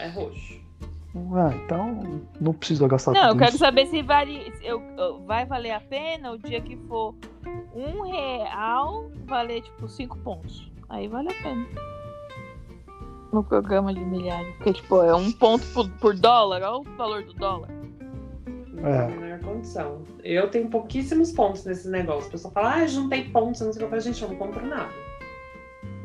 É 0.05 0.07
roxo. 0.09 0.57
Ah, 1.33 1.51
então 1.65 2.21
não 2.39 2.53
precisa 2.53 2.87
gastar 2.87 3.11
Não, 3.13 3.29
eu 3.29 3.35
quero 3.37 3.49
isso. 3.49 3.57
saber 3.57 3.87
se 3.87 4.03
vale, 4.03 4.51
se 4.57 4.65
eu, 4.65 4.79
eu- 4.97 5.19
vai 5.25 5.45
valer 5.45 5.71
a 5.71 5.79
pena 5.79 6.31
o 6.31 6.37
dia 6.37 6.61
que 6.61 6.77
for 6.87 7.15
um 7.75 8.01
real 8.03 9.09
valer 9.25 9.61
tipo 9.63 9.87
cinco 9.89 10.17
pontos. 10.19 10.71
Aí 10.89 11.07
vale 11.07 11.29
a 11.29 11.33
pena. 11.43 11.65
No 13.31 13.43
programa 13.43 13.93
de 13.93 13.99
milhares. 13.99 14.55
Porque, 14.55 14.73
tipo, 14.73 15.01
é 15.03 15.13
um 15.15 15.31
ponto 15.31 15.65
por, 15.73 15.89
por 15.99 16.15
dólar, 16.15 16.61
olha 16.61 16.77
o 16.77 16.83
valor 16.97 17.23
do 17.23 17.33
dólar. 17.33 17.69
Não 18.73 18.87
É. 18.87 19.05
a 19.05 19.07
menor 19.07 19.39
condição. 19.39 20.03
Eu 20.23 20.49
tenho 20.49 20.69
pouquíssimos 20.69 21.31
pontos 21.31 21.65
nesse 21.65 21.89
negócio. 21.89 22.27
O 22.27 22.31
pessoal 22.31 22.53
fala, 22.53 22.75
ah, 22.75 22.87
juntei 22.87 23.25
pontos, 23.29 23.61
não 23.61 23.73
sei 23.73 23.77
o 23.77 23.79
que. 23.79 23.83
Eu 23.85 23.89
falo, 23.89 24.01
gente, 24.01 24.21
eu 24.21 24.29
não 24.29 24.35
compro 24.35 24.65
nada. 24.65 24.91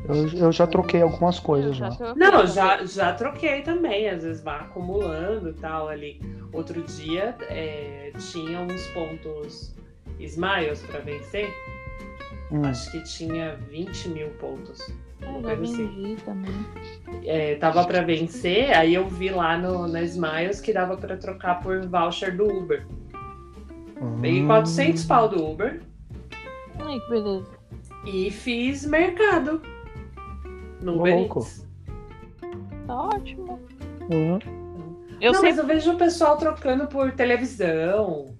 Eu, 0.07 0.27
eu 0.33 0.51
já 0.51 0.67
troquei 0.67 1.01
algumas 1.01 1.39
coisas 1.39 1.77
já. 1.77 1.89
Não, 2.15 2.45
já, 2.45 2.83
já 2.85 3.13
troquei 3.13 3.61
também. 3.61 4.09
Às 4.09 4.23
vezes 4.23 4.43
vai 4.43 4.59
acumulando 4.59 5.49
e 5.49 5.53
tal 5.53 5.87
ali. 5.87 6.19
Outro 6.51 6.81
dia 6.81 7.35
é, 7.49 8.11
tinha 8.17 8.59
uns 8.59 8.85
pontos 8.87 9.73
Smiles 10.19 10.81
pra 10.81 10.99
vencer. 10.99 11.49
Hum. 12.51 12.65
Acho 12.65 12.91
que 12.91 13.01
tinha 13.03 13.55
20 13.69 14.09
mil 14.09 14.29
pontos. 14.31 14.79
É, 15.45 15.53
assim. 15.53 16.17
É, 17.25 17.55
tava 17.55 17.85
pra 17.85 18.01
vencer, 18.01 18.75
aí 18.75 18.93
eu 18.93 19.07
vi 19.07 19.29
lá 19.29 19.57
no, 19.57 19.87
na 19.87 20.01
Smiles 20.03 20.59
que 20.61 20.73
dava 20.73 20.97
pra 20.97 21.17
trocar 21.17 21.61
por 21.61 21.85
voucher 21.87 22.35
do 22.35 22.45
Uber. 22.45 22.85
Peguei 24.21 24.41
Hum. 24.43 24.47
400 24.47 25.05
pau 25.05 25.29
do 25.29 25.45
Uber 25.45 25.81
Ai, 26.79 26.99
que 26.99 27.09
beleza. 27.09 27.47
e 28.05 28.29
fiz 28.31 28.85
mercado. 28.85 29.61
No 30.81 30.99
Uber 30.99 31.15
louco. 31.15 31.39
Eats. 31.39 31.67
Tá 32.85 32.95
ótimo. 32.95 33.59
Uhum. 34.11 34.39
Eu 35.21 35.31
não, 35.31 35.39
sei. 35.39 35.49
mas 35.49 35.57
eu 35.57 35.65
vejo 35.65 35.93
o 35.93 35.97
pessoal 35.97 36.35
trocando 36.37 36.87
por 36.87 37.13
televisão. 37.13 38.35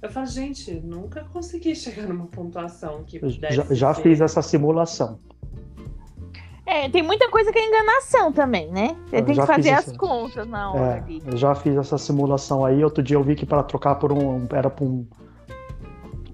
Eu 0.00 0.08
falo, 0.08 0.26
gente, 0.26 0.72
nunca 0.74 1.24
consegui 1.32 1.74
chegar 1.74 2.06
numa 2.06 2.26
pontuação 2.26 3.02
que 3.02 3.18
Já, 3.28 3.64
já 3.74 3.94
fiz 3.94 4.20
essa 4.20 4.40
simulação. 4.40 5.18
É, 6.68 6.86
tem 6.90 7.02
muita 7.02 7.30
coisa 7.30 7.50
que 7.50 7.58
é 7.58 7.66
enganação 7.66 8.30
também, 8.30 8.70
né? 8.70 8.94
Você 9.06 9.22
tem 9.22 9.34
que 9.34 9.46
fazer 9.46 9.70
as 9.70 9.86
isso. 9.86 9.96
contas 9.96 10.46
na 10.46 10.70
hora 10.70 10.96
É, 10.96 10.98
ali. 10.98 11.22
eu 11.24 11.34
já 11.34 11.54
fiz 11.54 11.74
essa 11.74 11.96
simulação 11.96 12.62
aí. 12.62 12.84
Outro 12.84 13.02
dia 13.02 13.16
eu 13.16 13.22
vi 13.22 13.34
que 13.34 13.46
para 13.46 13.62
trocar 13.62 13.94
por 13.94 14.12
um. 14.12 14.46
Era 14.52 14.68
por 14.68 14.84
um. 14.84 15.06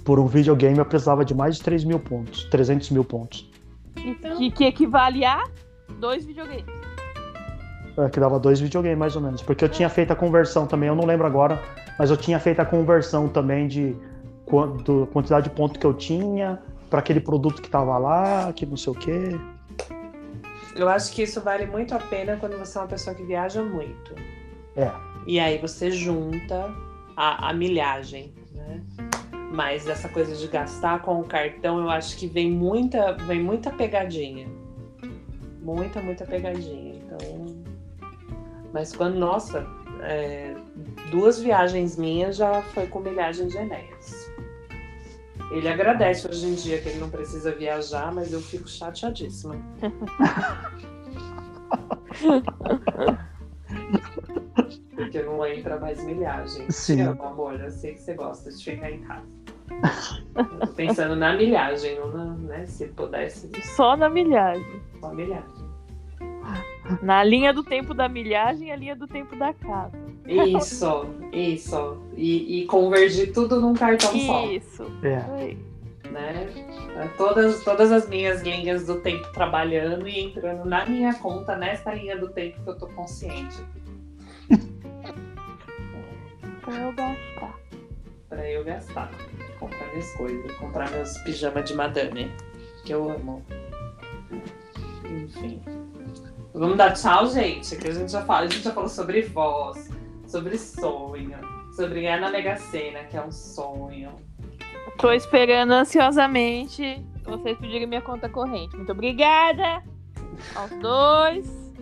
Por 0.04 0.18
um 0.18 0.26
videogame 0.26 0.76
eu 0.76 0.84
precisava 0.84 1.24
de 1.24 1.32
mais 1.32 1.56
de 1.56 1.62
3 1.62 1.84
mil 1.84 2.00
pontos. 2.00 2.44
300 2.50 2.90
mil 2.90 3.04
pontos. 3.04 3.48
E 3.96 4.12
que, 4.16 4.50
que 4.50 4.64
equivale 4.64 5.24
a 5.24 5.44
dois 6.00 6.26
videogames. 6.26 6.64
É, 7.96 8.08
que 8.08 8.18
dava 8.18 8.40
dois 8.40 8.58
videogames 8.58 8.98
mais 8.98 9.14
ou 9.14 9.22
menos. 9.22 9.40
Porque 9.40 9.64
eu 9.64 9.68
tinha 9.68 9.88
feito 9.88 10.12
a 10.12 10.16
conversão 10.16 10.66
também, 10.66 10.88
eu 10.88 10.96
não 10.96 11.06
lembro 11.06 11.28
agora, 11.28 11.62
mas 11.96 12.10
eu 12.10 12.16
tinha 12.16 12.40
feito 12.40 12.58
a 12.58 12.66
conversão 12.66 13.28
também 13.28 13.68
de 13.68 13.96
quanto, 14.44 15.08
quantidade 15.12 15.48
de 15.48 15.54
ponto 15.54 15.78
que 15.78 15.86
eu 15.86 15.94
tinha 15.94 16.58
para 16.90 16.98
aquele 16.98 17.20
produto 17.20 17.62
que 17.62 17.70
tava 17.70 17.96
lá, 17.98 18.52
que 18.52 18.66
não 18.66 18.76
sei 18.76 18.92
o 18.92 18.96
quê. 18.96 19.38
Eu 20.76 20.88
acho 20.88 21.12
que 21.12 21.22
isso 21.22 21.40
vale 21.40 21.66
muito 21.66 21.94
a 21.94 21.98
pena 21.98 22.36
quando 22.36 22.58
você 22.58 22.76
é 22.76 22.80
uma 22.80 22.88
pessoa 22.88 23.14
que 23.14 23.22
viaja 23.22 23.62
muito. 23.62 24.14
É. 24.76 24.90
E 25.26 25.38
aí 25.38 25.58
você 25.58 25.90
junta 25.90 26.74
a, 27.16 27.50
a 27.50 27.52
milhagem, 27.52 28.34
né? 28.52 28.82
Mas 29.52 29.86
essa 29.86 30.08
coisa 30.08 30.34
de 30.34 30.48
gastar 30.48 31.00
com 31.02 31.20
o 31.20 31.24
cartão, 31.24 31.78
eu 31.78 31.88
acho 31.88 32.16
que 32.16 32.26
vem 32.26 32.50
muita, 32.50 33.12
vem 33.12 33.40
muita 33.40 33.70
pegadinha. 33.70 34.48
Muita, 35.62 36.02
muita 36.02 36.24
pegadinha. 36.24 36.96
Então. 36.96 37.64
Mas 38.72 38.94
quando, 38.94 39.14
nossa, 39.14 39.64
é, 40.02 40.54
duas 41.10 41.38
viagens 41.38 41.96
minhas 41.96 42.36
já 42.36 42.60
foi 42.62 42.88
com 42.88 42.98
milhagem 42.98 43.46
de 43.46 43.56
Enéas. 43.56 44.23
Ele 45.50 45.68
agradece 45.68 46.26
hoje 46.28 46.46
em 46.46 46.54
dia 46.54 46.80
que 46.80 46.88
ele 46.88 46.98
não 46.98 47.10
precisa 47.10 47.52
viajar, 47.52 48.12
mas 48.12 48.32
eu 48.32 48.40
fico 48.40 48.68
chateadíssima. 48.68 49.56
Porque 54.94 55.22
não 55.22 55.44
entra 55.46 55.78
mais 55.78 56.02
milhagem. 56.04 56.70
Sim. 56.70 57.02
Eu, 57.02 57.22
amor, 57.24 57.60
eu 57.60 57.70
sei 57.70 57.94
que 57.94 58.00
você 58.00 58.14
gosta 58.14 58.50
de 58.50 58.64
ficar 58.64 58.90
em 58.90 59.00
casa. 59.00 59.26
Eu 60.34 60.44
tô 60.60 60.66
pensando 60.68 61.16
na 61.16 61.34
milhagem, 61.36 61.98
não 61.98 62.10
na, 62.12 62.24
né? 62.34 62.66
Se 62.66 62.86
pudesse, 62.88 63.50
Só 63.74 63.96
na 63.96 64.08
milhagem. 64.08 64.80
só 65.00 65.12
milhagem. 65.12 65.64
Na 67.02 67.24
linha 67.24 67.52
do 67.52 67.64
tempo 67.64 67.94
da 67.94 68.08
milhagem 68.08 68.68
e 68.68 68.72
a 68.72 68.76
linha 68.76 68.94
do 68.94 69.06
tempo 69.08 69.34
da 69.36 69.52
casa. 69.54 69.96
Isso, 70.26 71.06
isso. 71.32 71.98
E, 72.16 72.60
e 72.62 72.66
convergir 72.66 73.32
tudo 73.32 73.60
num 73.60 73.74
cartão 73.74 74.18
só. 74.20 74.46
Isso. 74.50 74.90
É. 75.02 75.54
Né? 76.10 76.48
Todas, 77.16 77.62
todas 77.64 77.90
as 77.90 78.08
minhas 78.08 78.42
linhas 78.42 78.86
do 78.86 79.00
tempo 79.00 79.26
trabalhando 79.32 80.06
e 80.08 80.20
entrando 80.20 80.64
na 80.64 80.86
minha 80.86 81.12
conta 81.14 81.56
nessa 81.56 81.92
linha 81.92 82.16
do 82.16 82.28
tempo 82.28 82.62
que 82.62 82.70
eu 82.70 82.78
tô 82.78 82.86
consciente 82.88 83.56
Pra 86.62 86.74
eu 86.80 86.92
gastar. 86.94 87.60
pra 88.28 88.50
eu 88.50 88.64
gastar. 88.64 89.10
Comprar 89.58 89.86
minhas 89.88 90.10
coisas, 90.14 90.52
comprar 90.56 90.90
meus 90.90 91.18
pijamas 91.18 91.68
de 91.68 91.74
madame, 91.74 92.30
que 92.84 92.92
eu 92.94 93.10
amo. 93.10 93.44
Enfim. 95.04 95.62
Vamos 96.54 96.76
dar 96.76 96.92
tchau, 96.94 97.26
gente, 97.26 97.76
que 97.76 97.88
a 97.88 97.92
gente 97.92 98.10
já 98.12 98.24
fala, 98.24 98.46
a 98.46 98.48
gente 98.48 98.62
já 98.62 98.72
falou 98.72 98.88
sobre 98.88 99.22
voz, 99.22 99.90
sobre 100.34 100.58
sonho, 100.58 101.38
sobre 101.76 102.00
ganhar 102.00 102.20
na 102.20 102.28
Mega 102.28 102.56
Sena, 102.56 103.04
que 103.04 103.16
é 103.16 103.22
um 103.22 103.30
sonho. 103.30 104.10
Tô 104.98 105.12
esperando 105.12 105.70
ansiosamente 105.70 107.00
vocês 107.22 107.56
pedirem 107.56 107.86
minha 107.86 108.02
conta 108.02 108.28
corrente. 108.28 108.74
Muito 108.74 108.90
obrigada 108.90 109.80
aos 110.56 110.70
dois. 110.80 111.72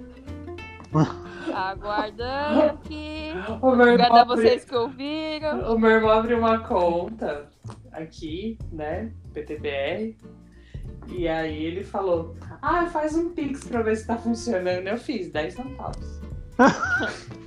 Aguardando 1.55 2.63
aqui. 2.65 3.31
O 3.63 3.75
meu 3.75 3.87
Obrigada 3.87 4.21
a 4.21 4.25
vocês 4.25 4.67
que 4.67 4.77
ouviram. 4.77 5.73
O 5.75 5.79
meu 5.79 5.91
irmão 5.93 6.11
abriu 6.11 6.37
uma 6.37 6.59
conta 6.59 7.49
aqui, 7.91 8.59
né? 8.71 9.15
PTBR. 9.33 10.15
E 11.09 11.27
aí 11.27 11.65
ele 11.65 11.83
falou: 11.83 12.37
Ah, 12.61 12.85
faz 12.85 13.17
um 13.17 13.31
Pix 13.31 13.65
pra 13.65 13.81
ver 13.81 13.97
se 13.97 14.07
tá 14.07 14.19
funcionando. 14.19 14.87
Eu 14.87 14.99
fiz 14.99 15.33
10 15.33 15.55
centavos. 15.55 16.21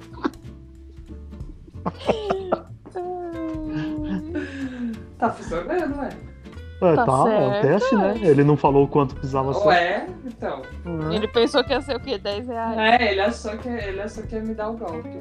Tá 5.17 5.29
funcionando, 5.31 5.97
ué? 5.99 6.09
É, 6.81 6.95
Tá 6.95 7.05
tá, 7.05 7.29
é 7.29 7.47
um 7.47 7.61
teste, 7.61 7.95
né? 7.95 8.19
Ele 8.21 8.43
não 8.43 8.57
falou 8.57 8.83
o 8.83 8.87
quanto 8.87 9.15
precisava 9.15 9.53
ser. 9.53 9.65
Ué, 9.67 10.07
então. 10.25 10.61
Uhum. 10.85 11.11
Ele 11.11 11.27
pensou 11.27 11.63
que 11.63 11.71
ia 11.71 11.81
ser 11.81 11.95
o 11.95 11.99
quê? 11.99 12.17
10 12.17 12.47
reais? 12.47 12.77
É, 13.01 13.11
ele 13.11 13.21
achou 13.21 13.57
que, 13.57 13.69
ele 13.69 14.01
achou 14.01 14.23
que 14.23 14.35
ia 14.35 14.41
me 14.41 14.53
dar 14.53 14.69
o 14.69 14.77
golpe. 14.77 15.17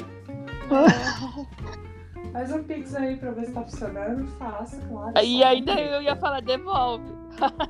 Faz 2.35 2.53
um 2.53 2.65
Pix 2.65 2.93
aí 2.97 3.17
pra 3.17 3.31
ver 3.31 3.47
se 3.47 3.53
tá 3.53 3.63
funcionando. 3.63 4.27
Faça, 4.39 4.77
claro. 4.89 5.13
E 5.23 5.45
ainda 5.45 5.73
eu 5.81 6.03
ia 6.03 6.17
falar, 6.17 6.41
devolve. 6.41 7.05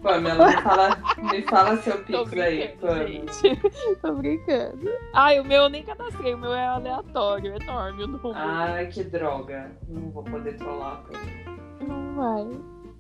Pamela, 0.03 0.47
me 0.47 0.53
fala, 0.62 0.99
me 1.31 1.43
fala 1.43 1.77
seu 1.82 1.99
Pix 2.03 2.32
aí, 2.32 2.69
Pamela. 2.81 3.07
gente. 3.07 3.61
Tô 4.01 4.15
brincando. 4.15 4.91
Ai, 5.12 5.39
o 5.39 5.45
meu 5.45 5.65
eu 5.65 5.69
nem 5.69 5.82
cadastrei, 5.82 6.32
o 6.32 6.39
meu 6.39 6.55
é 6.55 6.66
aleatório, 6.66 7.53
é 7.53 7.62
enorme 7.62 8.05
o 8.05 8.07
número. 8.07 8.32
Ai, 8.35 8.86
que 8.86 9.05
droga. 9.05 9.70
Não 9.86 10.11
vou 10.11 10.23
poder 10.24 10.57
trollar. 10.57 11.05
Não 11.86 12.15
vai. 12.15 12.43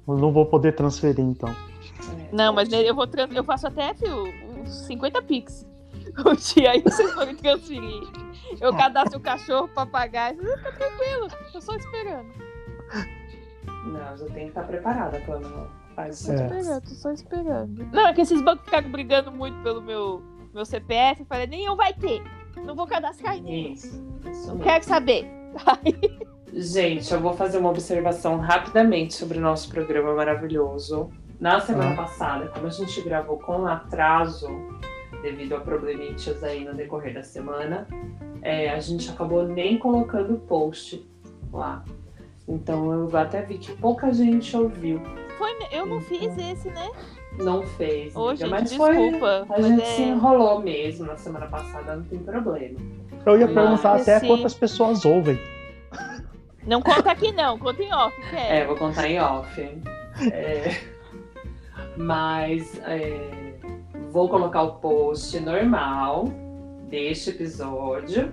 Eu 0.06 0.18
não 0.18 0.32
vou 0.32 0.44
poder 0.44 0.72
transferir, 0.72 1.24
então. 1.24 1.48
É, 1.48 2.28
Não, 2.30 2.52
mas 2.52 2.68
pode. 2.68 2.84
eu 2.84 2.94
vou 2.94 3.06
trans... 3.06 3.34
eu 3.34 3.42
faço 3.42 3.66
até, 3.66 3.94
uns 4.60 4.86
50 4.86 5.22
pix. 5.22 5.66
O 6.24 6.34
dia 6.36 6.70
aí 6.72 6.82
vocês 6.82 7.12
forem 7.12 7.34
transferir. 7.34 8.02
Eu 8.60 8.74
cadastro 8.76 9.18
o 9.18 9.22
cachorro, 9.22 9.68
papagaio. 9.68 10.36
Fica 10.38 10.72
tranquilo, 10.72 11.28
tô 11.52 11.60
só 11.60 11.74
esperando. 11.74 12.28
Não, 13.86 14.16
já 14.16 14.26
tem 14.26 14.44
que 14.44 14.48
estar 14.48 14.62
preparada, 14.64 15.20
Pamela. 15.26 15.70
Faz 15.96 16.28
É. 16.28 16.34
esperando, 16.34 16.80
tô 16.82 16.90
só 16.94 17.10
esperando. 17.12 17.88
Não, 17.92 18.06
é 18.08 18.12
que 18.14 18.20
esses 18.20 18.40
bancos 18.42 18.64
ficaram 18.64 18.90
brigando 18.90 19.30
muito 19.32 19.62
pelo 19.62 19.80
meu, 19.80 20.22
meu 20.52 20.64
CPF. 20.64 21.20
Eu 21.22 21.26
falei, 21.26 21.46
nenhum 21.46 21.76
vai 21.76 21.92
ter. 21.94 22.22
Não 22.64 22.74
vou 22.74 22.86
cadastrar 22.86 23.36
em 23.36 23.42
nenhum. 23.42 23.72
Isso. 23.72 23.86
isso 24.30 24.46
Não 24.48 24.54
mesmo. 24.56 24.60
quero 24.62 24.84
saber. 24.84 25.30
Gente, 26.52 27.12
eu 27.12 27.20
vou 27.20 27.32
fazer 27.34 27.58
uma 27.58 27.70
observação 27.70 28.38
rapidamente 28.38 29.14
sobre 29.14 29.38
o 29.38 29.40
nosso 29.40 29.68
programa 29.68 30.14
maravilhoso. 30.14 31.10
Na 31.40 31.60
semana 31.60 31.92
Ah. 31.92 31.96
passada, 31.96 32.46
como 32.48 32.66
a 32.66 32.70
gente 32.70 33.00
gravou 33.02 33.38
com 33.38 33.66
atraso, 33.66 34.46
devido 35.24 35.54
a 35.56 35.60
probleminhas 35.60 36.44
aí 36.44 36.64
no 36.64 36.74
decorrer 36.74 37.14
da 37.14 37.22
semana, 37.22 37.88
é, 38.42 38.68
a 38.68 38.78
gente 38.78 39.08
acabou 39.10 39.42
nem 39.48 39.78
colocando 39.78 40.34
o 40.34 40.38
post 40.38 41.04
lá. 41.50 41.82
Então 42.46 42.92
eu 42.92 43.16
até 43.16 43.40
vi 43.40 43.56
que 43.56 43.72
pouca 43.72 44.12
gente 44.12 44.54
ouviu. 44.54 45.00
Foi, 45.38 45.50
eu 45.72 45.86
não 45.86 46.00
fiz 46.02 46.36
esse, 46.36 46.68
né? 46.68 46.90
Não 47.38 47.62
fez. 47.66 48.14
Ô, 48.14 48.34
gente, 48.34 48.50
mas 48.50 48.72
foi. 48.74 48.94
desculpa. 48.96 49.46
A 49.48 49.52
mas 49.56 49.66
gente 49.66 49.82
é- 49.82 49.84
se 49.86 50.02
enrolou 50.02 50.60
mesmo 50.60 51.06
na 51.06 51.16
semana 51.16 51.46
passada, 51.46 51.96
não 51.96 52.04
tem 52.04 52.18
problema. 52.18 52.78
Eu 53.24 53.38
ia 53.40 53.46
Mas- 53.46 53.54
perguntar 53.54 53.94
até 53.96 54.20
Sim. 54.20 54.26
quantas 54.26 54.52
pessoas 54.54 55.04
ouvem. 55.06 55.38
Não 56.66 56.80
conta 56.82 57.10
aqui 57.10 57.32
não, 57.32 57.58
conta 57.58 57.82
em 57.82 57.92
off, 57.92 58.14
É, 58.22 58.30
quer? 58.30 58.66
vou 58.66 58.76
contar 58.76 59.08
em 59.08 59.18
off. 59.20 59.60
É, 60.30 60.80
mas 61.96 62.78
é, 62.86 63.43
vou 64.14 64.28
colocar 64.28 64.62
o 64.62 64.76
post 64.76 65.38
normal 65.40 66.26
deste 66.88 67.30
episódio. 67.30 68.32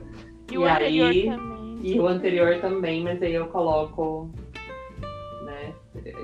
E, 0.49 0.53
e 0.53 0.57
o 0.59 0.63
anterior 0.65 1.09
aí- 1.09 1.25
também. 1.25 1.79
E 1.83 1.99
o 1.99 2.07
anterior 2.07 2.61
também, 2.61 3.03
mas 3.03 3.19
aí 3.23 3.33
eu 3.33 3.47
coloco. 3.47 4.29
Né? 5.43 5.73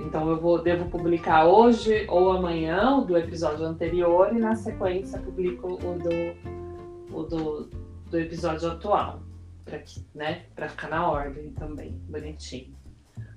Então 0.06 0.30
eu 0.30 0.40
vou, 0.40 0.62
devo 0.62 0.88
publicar 0.92 1.48
hoje 1.48 2.06
ou 2.08 2.32
amanhã 2.32 2.98
o 2.98 3.02
do 3.06 3.18
episódio 3.18 3.66
anterior 3.66 4.30
e 4.32 4.38
na 4.38 4.56
sequência 4.56 5.20
publico 5.20 5.74
o 5.74 5.98
do, 5.98 7.18
o 7.18 7.24
do, 7.24 7.70
do 8.12 8.20
episódio 8.20 8.70
atual. 8.70 9.22
Pra, 9.66 9.80
que- 9.80 10.06
né? 10.14 10.44
pra 10.56 10.70
ficar 10.70 10.90
na 10.90 11.10
ordem 11.10 11.50
também, 11.54 12.00
bonitinho. 12.08 12.76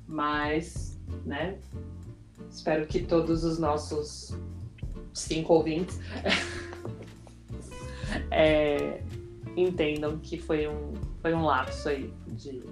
Mas, 0.07 1.01
né? 1.25 1.57
Espero 2.51 2.87
que 2.87 3.01
todos 3.01 3.43
os 3.43 3.59
nossos 3.59 4.39
cinco 5.13 5.55
ouvintes 5.55 5.99
é, 8.31 9.01
entendam 9.57 10.19
que 10.19 10.39
foi 10.39 10.69
um, 10.69 10.93
foi 11.21 11.35
um 11.35 11.45
lapso 11.45 11.89
aí 11.89 12.13
de, 12.29 12.63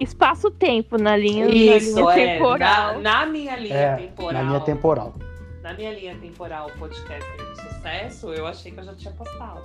Espaço-tempo 0.00 0.96
na 0.98 1.16
linha, 1.16 1.46
isso, 1.46 1.94
na 1.94 2.14
linha 2.14 2.24
é. 2.24 2.34
temporal. 2.34 3.00
Na, 3.00 3.00
na 3.00 3.26
minha 3.26 3.56
linha 3.56 3.74
É, 3.74 3.96
temporal. 3.96 4.32
na 4.32 4.42
linha 4.48 4.60
temporal. 4.60 5.14
na 5.62 5.74
minha 5.74 5.92
linha 5.92 6.16
temporal, 6.16 6.70
podcast 6.78 7.30
de 7.36 7.60
sucesso, 7.62 8.32
eu 8.32 8.46
achei 8.46 8.72
que 8.72 8.80
eu 8.80 8.84
já 8.84 8.94
tinha 8.94 9.12
postado. 9.14 9.62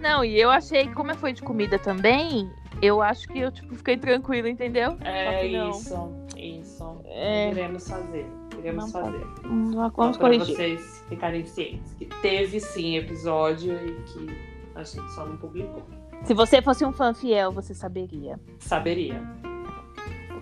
Não, 0.00 0.24
e 0.24 0.40
eu 0.40 0.48
achei 0.48 0.86
que 0.86 0.94
como 0.94 1.14
foi 1.16 1.32
de 1.32 1.42
comida 1.42 1.78
também, 1.78 2.48
eu 2.80 3.02
acho 3.02 3.26
que 3.28 3.40
eu 3.40 3.50
tipo, 3.50 3.74
fiquei 3.74 3.96
tranquila, 3.96 4.48
entendeu? 4.48 4.96
É 5.02 5.44
isso, 5.46 6.12
isso. 6.36 7.00
É. 7.06 7.50
Iremos 7.50 7.88
fazer. 7.88 8.26
Iremos 8.60 8.92
Não 8.92 9.02
fazer. 9.02 9.26
Hum, 9.46 9.72
Só 9.72 9.88
Vamos 9.96 10.16
pra 10.18 10.28
corrigir. 10.28 10.54
vocês 10.56 11.04
ficarem 11.08 11.44
cientes 11.46 11.94
que 11.94 12.04
teve 12.06 12.60
sim 12.60 12.96
episódio 12.96 13.72
e 13.74 13.94
que 14.02 14.36
a 14.74 14.84
gente 14.84 15.10
só 15.12 15.24
não 15.26 15.36
publicou. 15.36 15.82
Se 16.24 16.34
você 16.34 16.60
fosse 16.60 16.84
um 16.84 16.92
fã 16.92 17.14
fiel, 17.14 17.50
você 17.50 17.74
saberia. 17.74 18.38
Saberia. 18.58 19.22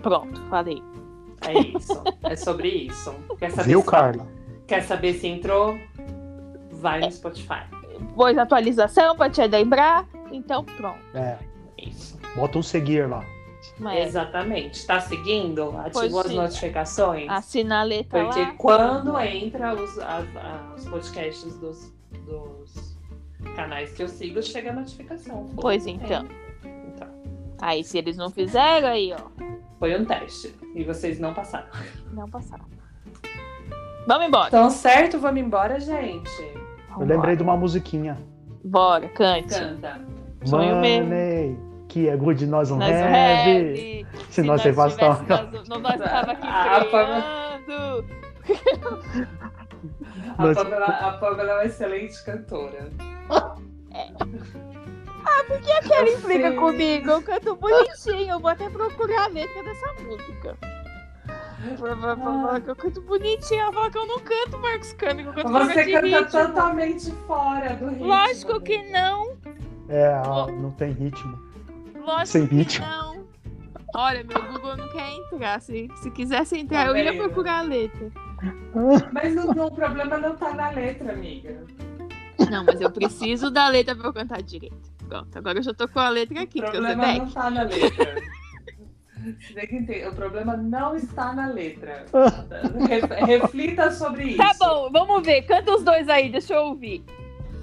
Pronto, 0.01 0.41
falei. 0.49 0.83
É 1.47 1.53
isso. 1.77 2.03
é 2.23 2.35
sobre 2.35 2.67
isso. 2.67 3.13
Quer 3.37 3.51
saber, 3.51 3.69
Viu, 3.69 3.81
se, 3.81 3.87
Carla? 3.87 4.27
quer 4.67 4.81
saber 4.83 5.13
se 5.13 5.27
entrou? 5.27 5.77
Vai 6.71 6.99
no 6.99 7.11
Spotify. 7.11 7.63
Pôs 8.15 8.37
atualização 8.37 9.15
pra 9.15 9.29
te 9.29 9.45
lembrar, 9.47 10.05
então 10.31 10.63
pronto. 10.63 10.99
É, 11.13 11.37
Isso. 11.77 12.17
bota 12.35 12.57
um 12.57 12.63
seguir 12.63 13.07
lá. 13.09 13.23
Mas 13.77 14.07
Exatamente. 14.07 14.85
Tá 14.85 14.99
seguindo? 14.99 15.77
Ativou 15.77 16.21
as 16.21 16.31
notificações? 16.31 17.29
assina 17.29 17.81
a 17.81 17.83
letra 17.83 18.23
Porque 18.25 18.39
lá. 18.41 18.53
quando 18.57 19.19
entra 19.19 19.73
os, 19.75 19.97
as- 19.99 20.25
os 20.77 20.89
podcasts 20.89 21.55
dos, 21.57 21.93
dos 22.25 22.97
canais 23.55 23.91
que 23.93 24.03
eu 24.03 24.07
sigo, 24.07 24.41
chega 24.41 24.71
a 24.71 24.73
notificação. 24.73 25.47
Pois 25.55 25.85
É. 25.87 25.91
então. 25.91 26.25
Então, 26.63 27.07
Aí 27.61 27.83
se 27.83 27.97
eles 27.97 28.17
não 28.17 28.29
fizeram, 28.29 28.87
aí 28.89 29.13
ó, 29.13 29.45
foi 29.79 29.97
um 29.99 30.03
teste. 30.05 30.53
E 30.75 30.83
vocês 30.83 31.19
não 31.19 31.33
passaram. 31.33 31.67
não 32.11 32.27
passaram. 32.29 32.65
Vamos 34.07 34.27
embora. 34.27 34.47
Então, 34.47 34.69
certo, 34.69 35.19
vamos 35.19 35.39
embora, 35.41 35.79
gente. 35.79 36.29
Eu 36.99 37.05
lembrei 37.05 37.35
de 37.35 37.43
uma 37.43 37.55
musiquinha. 37.55 38.17
Bora, 38.63 39.07
cante. 39.09 39.47
Canta. 39.49 40.01
Sonho 40.45 40.81
meu. 40.81 41.68
Que 41.89 42.07
é 42.07 42.15
good, 42.15 42.45
nós 42.45 42.69
não 42.69 42.77
Nós 42.77 42.91
have. 42.95 43.03
have. 43.03 44.07
Se 44.29 44.43
nós 44.43 44.61
tivesse, 44.61 44.97
nós, 45.01 45.67
não 45.67 45.79
nós 45.79 45.97
tava 45.99 46.31
aqui 46.31 46.47
A 46.47 46.85
freando. 46.85 48.05
A 50.37 50.53
Pamela, 50.53 50.85
a 50.85 51.11
Pamela 51.17 51.49
é 51.51 51.53
uma 51.55 51.65
excelente 51.65 52.23
cantora. 52.23 52.89
Quero 55.87 56.09
implica 56.09 56.51
Sim. 56.51 56.55
comigo, 56.57 57.09
eu 57.11 57.21
canto 57.21 57.55
bonitinho. 57.55 58.31
Eu 58.35 58.39
vou 58.39 58.49
até 58.49 58.69
procurar 58.69 59.25
a 59.25 59.27
letra 59.27 59.63
dessa 59.63 59.93
música. 60.03 60.57
Vai- 61.77 62.15
falar 62.15 62.61
que 62.61 62.69
eu 62.69 62.75
canto 62.75 63.01
bonitinho. 63.01 63.61
Ela 63.61 63.73
fala 63.73 63.91
que 63.91 63.97
eu 63.97 64.05
não 64.05 64.19
canto, 64.19 64.59
Marcos 64.59 64.93
Cami, 64.93 65.23
que 65.23 65.29
eu 65.29 65.33
canto 65.33 65.49
Você 65.49 65.91
canta 65.91 66.05
ritmo. 66.05 66.31
totalmente 66.31 67.11
fora 67.27 67.75
do 67.75 67.89
ritmo. 67.89 68.07
Lógico 68.07 68.61
que 68.61 68.91
não. 68.91 69.37
É, 69.89 70.13
ah, 70.13 70.47
não 70.51 70.71
tem 70.71 70.91
ritmo. 70.91 71.48
Lógico 71.99 72.27
Sem 72.27 72.47
que 72.47 72.55
ritmo. 72.55 72.85
não. 72.85 73.27
Olha, 73.95 74.23
meu 74.23 74.41
Google 74.51 74.77
não 74.77 74.87
quer 74.89 75.11
entrar. 75.13 75.59
Se, 75.61 75.89
se 76.01 76.11
quisesse 76.11 76.57
entrar, 76.57 76.87
eu 76.87 76.95
ia 76.97 77.11
Tá 77.11 77.17
procurar 77.23 77.59
a 77.59 77.61
letra. 77.63 78.11
Mas 79.11 79.33
não- 79.35 79.53
não, 79.53 79.65
o 79.67 79.71
problema 79.71 80.17
não 80.17 80.35
tá 80.35 80.53
na 80.53 80.69
letra, 80.69 81.11
amiga. 81.13 81.63
Não, 82.51 82.63
mas 82.63 82.79
eu 82.79 82.89
preciso 82.91 83.49
da 83.51 83.67
letra 83.67 83.95
pra 83.95 84.07
eu 84.07 84.13
cantar 84.13 84.41
direito. 84.41 84.77
Pronto, 85.07 85.35
agora 85.37 85.57
eu 85.57 85.63
já 85.63 85.73
tô 85.73 85.87
com 85.87 85.99
a 85.99 86.09
letra 86.09 86.41
aqui, 86.41 86.59
O 86.59 86.63
problema 86.69 87.07
não 87.13 87.29
tá 87.29 87.49
na 87.49 87.63
letra. 87.63 88.15
Você 89.39 89.53
tem 89.53 89.67
que 89.67 89.75
entender, 89.75 90.07
o 90.07 90.15
problema 90.15 90.55
não 90.55 90.95
está 90.95 91.33
na 91.33 91.47
letra. 91.47 92.05
Re- 92.87 93.25
Reflita 93.25 93.91
sobre 93.91 94.23
isso. 94.29 94.37
Tá 94.37 94.53
bom, 94.57 94.89
vamos 94.91 95.25
ver. 95.25 95.41
Canta 95.41 95.73
os 95.75 95.83
dois 95.83 96.07
aí, 96.07 96.29
deixa 96.31 96.53
eu 96.53 96.61
ouvir. 96.67 97.03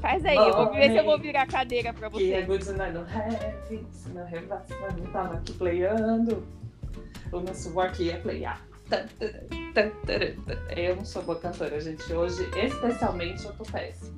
Faz 0.06 0.24
aí, 0.24 0.36
eu 0.36 0.52
vou 0.52 0.72
ver 0.72 0.92
se 0.92 0.96
eu 0.98 1.04
vou 1.04 1.18
virar 1.18 1.42
a 1.42 1.46
cadeira 1.46 1.92
pra 1.92 2.08
Que 2.08 2.32
é 2.32 2.42
você. 2.42 2.46
good 2.46 2.78
night, 2.78 2.94
no 2.94 3.00
heavy, 3.00 3.84
se 3.90 4.08
não 4.10 4.24
revaça, 4.24 4.72
não 4.96 5.06
tava 5.10 5.34
aqui 5.34 5.52
playando. 5.54 6.46
O 7.32 7.40
nosso 7.40 7.74
work 7.74 8.08
é 8.08 8.16
playar. 8.18 8.60
Eu 10.76 10.94
não 10.94 11.04
sou 11.04 11.24
boa 11.24 11.36
cantora, 11.40 11.80
gente. 11.80 12.12
Hoje, 12.12 12.48
especialmente, 12.56 13.44
eu 13.46 13.52
tô 13.54 13.64
péssima. 13.64 14.14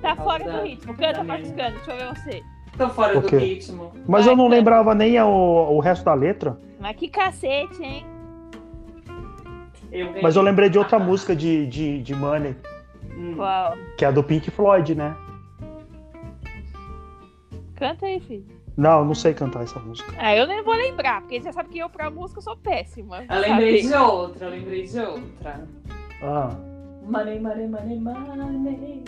Tá 0.00 0.16
fora 0.16 0.50
do 0.50 0.62
ritmo. 0.62 0.94
Canta, 0.96 1.22
Marcoscano, 1.22 1.76
deixa 1.76 1.90
eu 1.92 1.96
ver 1.98 2.18
você. 2.20 2.42
Tô 2.78 2.88
fora 2.88 3.20
do 3.20 3.36
ritmo. 3.36 3.92
Mas 4.08 4.24
Vai, 4.24 4.32
eu 4.32 4.36
não 4.38 4.44
canta. 4.44 4.56
lembrava 4.56 4.94
nem 4.94 5.20
o, 5.20 5.28
o 5.72 5.78
resto 5.80 6.06
da 6.06 6.14
letra. 6.14 6.58
Mas 6.80 6.96
que 6.96 7.08
cacete, 7.08 7.82
hein? 7.82 8.06
Eu. 9.92 10.22
Mas 10.22 10.36
eu 10.36 10.42
lembrei 10.42 10.70
de 10.70 10.78
outra 10.78 10.98
música 10.98 11.36
de, 11.36 11.66
de, 11.66 12.02
de 12.02 12.14
Money, 12.14 12.56
hum. 13.30 13.34
Qual? 13.36 13.74
que 13.96 14.04
é 14.04 14.08
a 14.08 14.10
do 14.10 14.22
Pink 14.22 14.50
Floyd, 14.50 14.94
né? 14.94 15.14
Canta 17.76 18.06
aí, 18.06 18.20
filho. 18.20 18.44
Não, 18.76 19.00
eu 19.00 19.04
não 19.04 19.14
sei 19.14 19.32
cantar 19.34 19.62
essa 19.62 19.78
música. 19.78 20.12
Ah, 20.18 20.34
eu 20.34 20.46
nem 20.46 20.62
vou 20.62 20.74
lembrar, 20.74 21.20
porque 21.20 21.40
você 21.40 21.52
sabe 21.52 21.68
que 21.68 21.78
eu 21.78 21.88
pra 21.88 22.10
música 22.10 22.40
sou 22.40 22.56
péssima. 22.56 23.24
Eu 23.30 23.40
lembrei 23.40 23.82
sabe? 23.82 23.94
de 23.94 24.10
outra, 24.10 24.46
eu 24.46 24.50
lembrei 24.50 24.82
de 24.86 24.98
outra. 24.98 25.68
Ah, 26.22 26.50
Money, 27.06 27.38
money, 27.38 27.68
money, 27.68 27.98
money. 28.00 29.04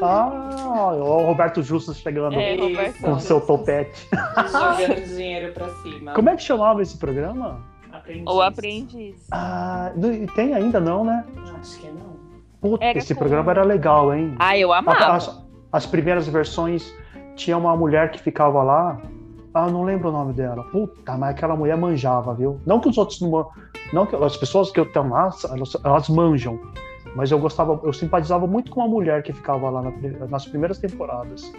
ah 0.00 0.92
o 0.94 1.26
Roberto 1.26 1.62
Justus 1.62 1.98
chegando 1.98 2.34
É. 2.34 2.56
Roberto. 2.56 3.00
com 3.02 3.18
seu 3.20 3.40
topete. 3.40 4.08
Jogando 4.50 5.06
dinheiro 5.14 5.52
pra 5.52 5.68
cima. 5.82 6.12
Como 6.14 6.30
é 6.30 6.36
que 6.36 6.42
chamava 6.42 6.80
esse 6.82 6.96
programa? 6.96 7.60
Aprendiz. 7.92 8.24
Ou 8.26 8.42
aprendiz. 8.42 9.26
Ah, 9.30 9.92
tem 10.34 10.54
ainda 10.54 10.80
não, 10.80 11.04
né? 11.04 11.24
Acho 11.60 11.78
que 11.78 11.88
não. 11.88 12.11
Puta, 12.62 12.84
Era 12.84 12.96
esse 12.98 13.12
com- 13.14 13.18
programa 13.18 13.50
era 13.50 13.62
legal, 13.64 14.14
hein? 14.14 14.34
Ah, 14.38 14.56
eu 14.56 14.72
amava. 14.72 15.16
As, 15.16 15.44
as 15.72 15.84
primeiras 15.84 16.26
versões 16.28 16.94
tinha 17.36 17.58
uma 17.58 17.76
mulher 17.76 18.10
que 18.12 18.18
ficava 18.20 18.62
lá. 18.62 18.98
Ah, 19.52 19.66
não 19.68 19.82
lembro 19.82 20.08
o 20.08 20.12
nome 20.12 20.32
dela. 20.32 20.62
Puta, 20.70 21.16
mas 21.18 21.30
aquela 21.30 21.54
mulher 21.56 21.76
manjava, 21.76 22.32
viu? 22.32 22.58
Não 22.64 22.80
que 22.80 22.88
os 22.88 22.96
outros 22.96 23.20
não. 23.20 23.50
Não 23.92 24.06
que 24.06 24.16
as 24.16 24.36
pessoas 24.36 24.70
que 24.70 24.80
estão 24.80 25.10
lá, 25.10 25.28
elas, 25.50 25.76
elas 25.84 26.08
manjam. 26.08 26.58
Mas 27.14 27.30
eu 27.30 27.38
gostava, 27.38 27.78
eu 27.82 27.92
simpatizava 27.92 28.46
muito 28.46 28.70
com 28.70 28.80
a 28.80 28.88
mulher 28.88 29.22
que 29.22 29.32
ficava 29.34 29.68
lá 29.68 29.82
na 29.82 29.92
nas 30.30 30.46
primeiras 30.46 30.78
temporadas. 30.78 31.52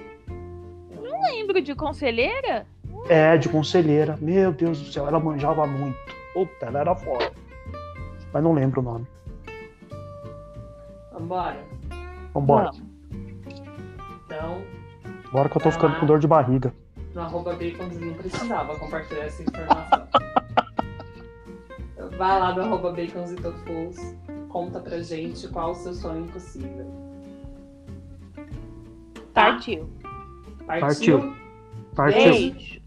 Lembro 1.31 1.61
de 1.61 1.75
conselheira? 1.75 2.65
É, 3.09 3.37
de 3.37 3.49
conselheira. 3.49 4.17
Meu 4.21 4.51
Deus 4.51 4.79
do 4.79 4.91
céu, 4.91 5.07
ela 5.07 5.19
manjava 5.19 5.67
muito. 5.67 5.97
Puta, 6.33 6.65
ela 6.65 6.79
era 6.79 6.95
foda. 6.95 7.31
Mas 8.33 8.41
não 8.43 8.53
lembro 8.53 8.81
o 8.81 8.83
nome. 8.83 9.05
Vambora. 11.13 11.63
Vambora. 12.33 12.71
Então, 14.25 14.61
Agora 15.29 15.49
que 15.49 15.57
eu 15.57 15.61
tô 15.61 15.69
Vai 15.69 15.71
ficando 15.71 15.93
lá. 15.93 15.99
com 15.99 16.05
dor 16.05 16.19
de 16.19 16.27
barriga. 16.27 16.73
no 17.13 17.21
arroba 17.21 17.53
bacon 17.55 17.83
não 17.99 18.13
precisava 18.15 18.75
compartilhar 18.77 19.25
essa 19.25 19.43
informação. 19.43 20.07
Vai 22.17 22.39
lá 22.39 22.53
no 22.55 22.61
arroba 22.63 22.91
bacons 22.91 23.31
e 23.31 23.35
tofus, 23.35 24.15
conta 24.49 24.79
pra 24.79 24.99
gente 25.01 25.47
qual 25.47 25.71
o 25.71 25.75
seu 25.75 25.93
sonho 25.93 26.25
impossível. 26.25 26.85
Partiu. 29.33 29.89
Partiu? 30.67 31.33
Partiu. 31.95 32.31
Beijo. 32.31 32.81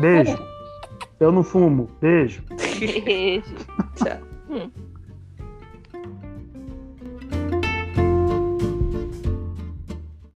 Beijo. 0.00 0.38
Eu 1.20 1.30
não 1.30 1.44
fumo. 1.44 1.88
Beijo. 2.00 2.42
Beijo. 3.04 3.54
Tchau. 3.94 4.18
Hum. 4.50 4.70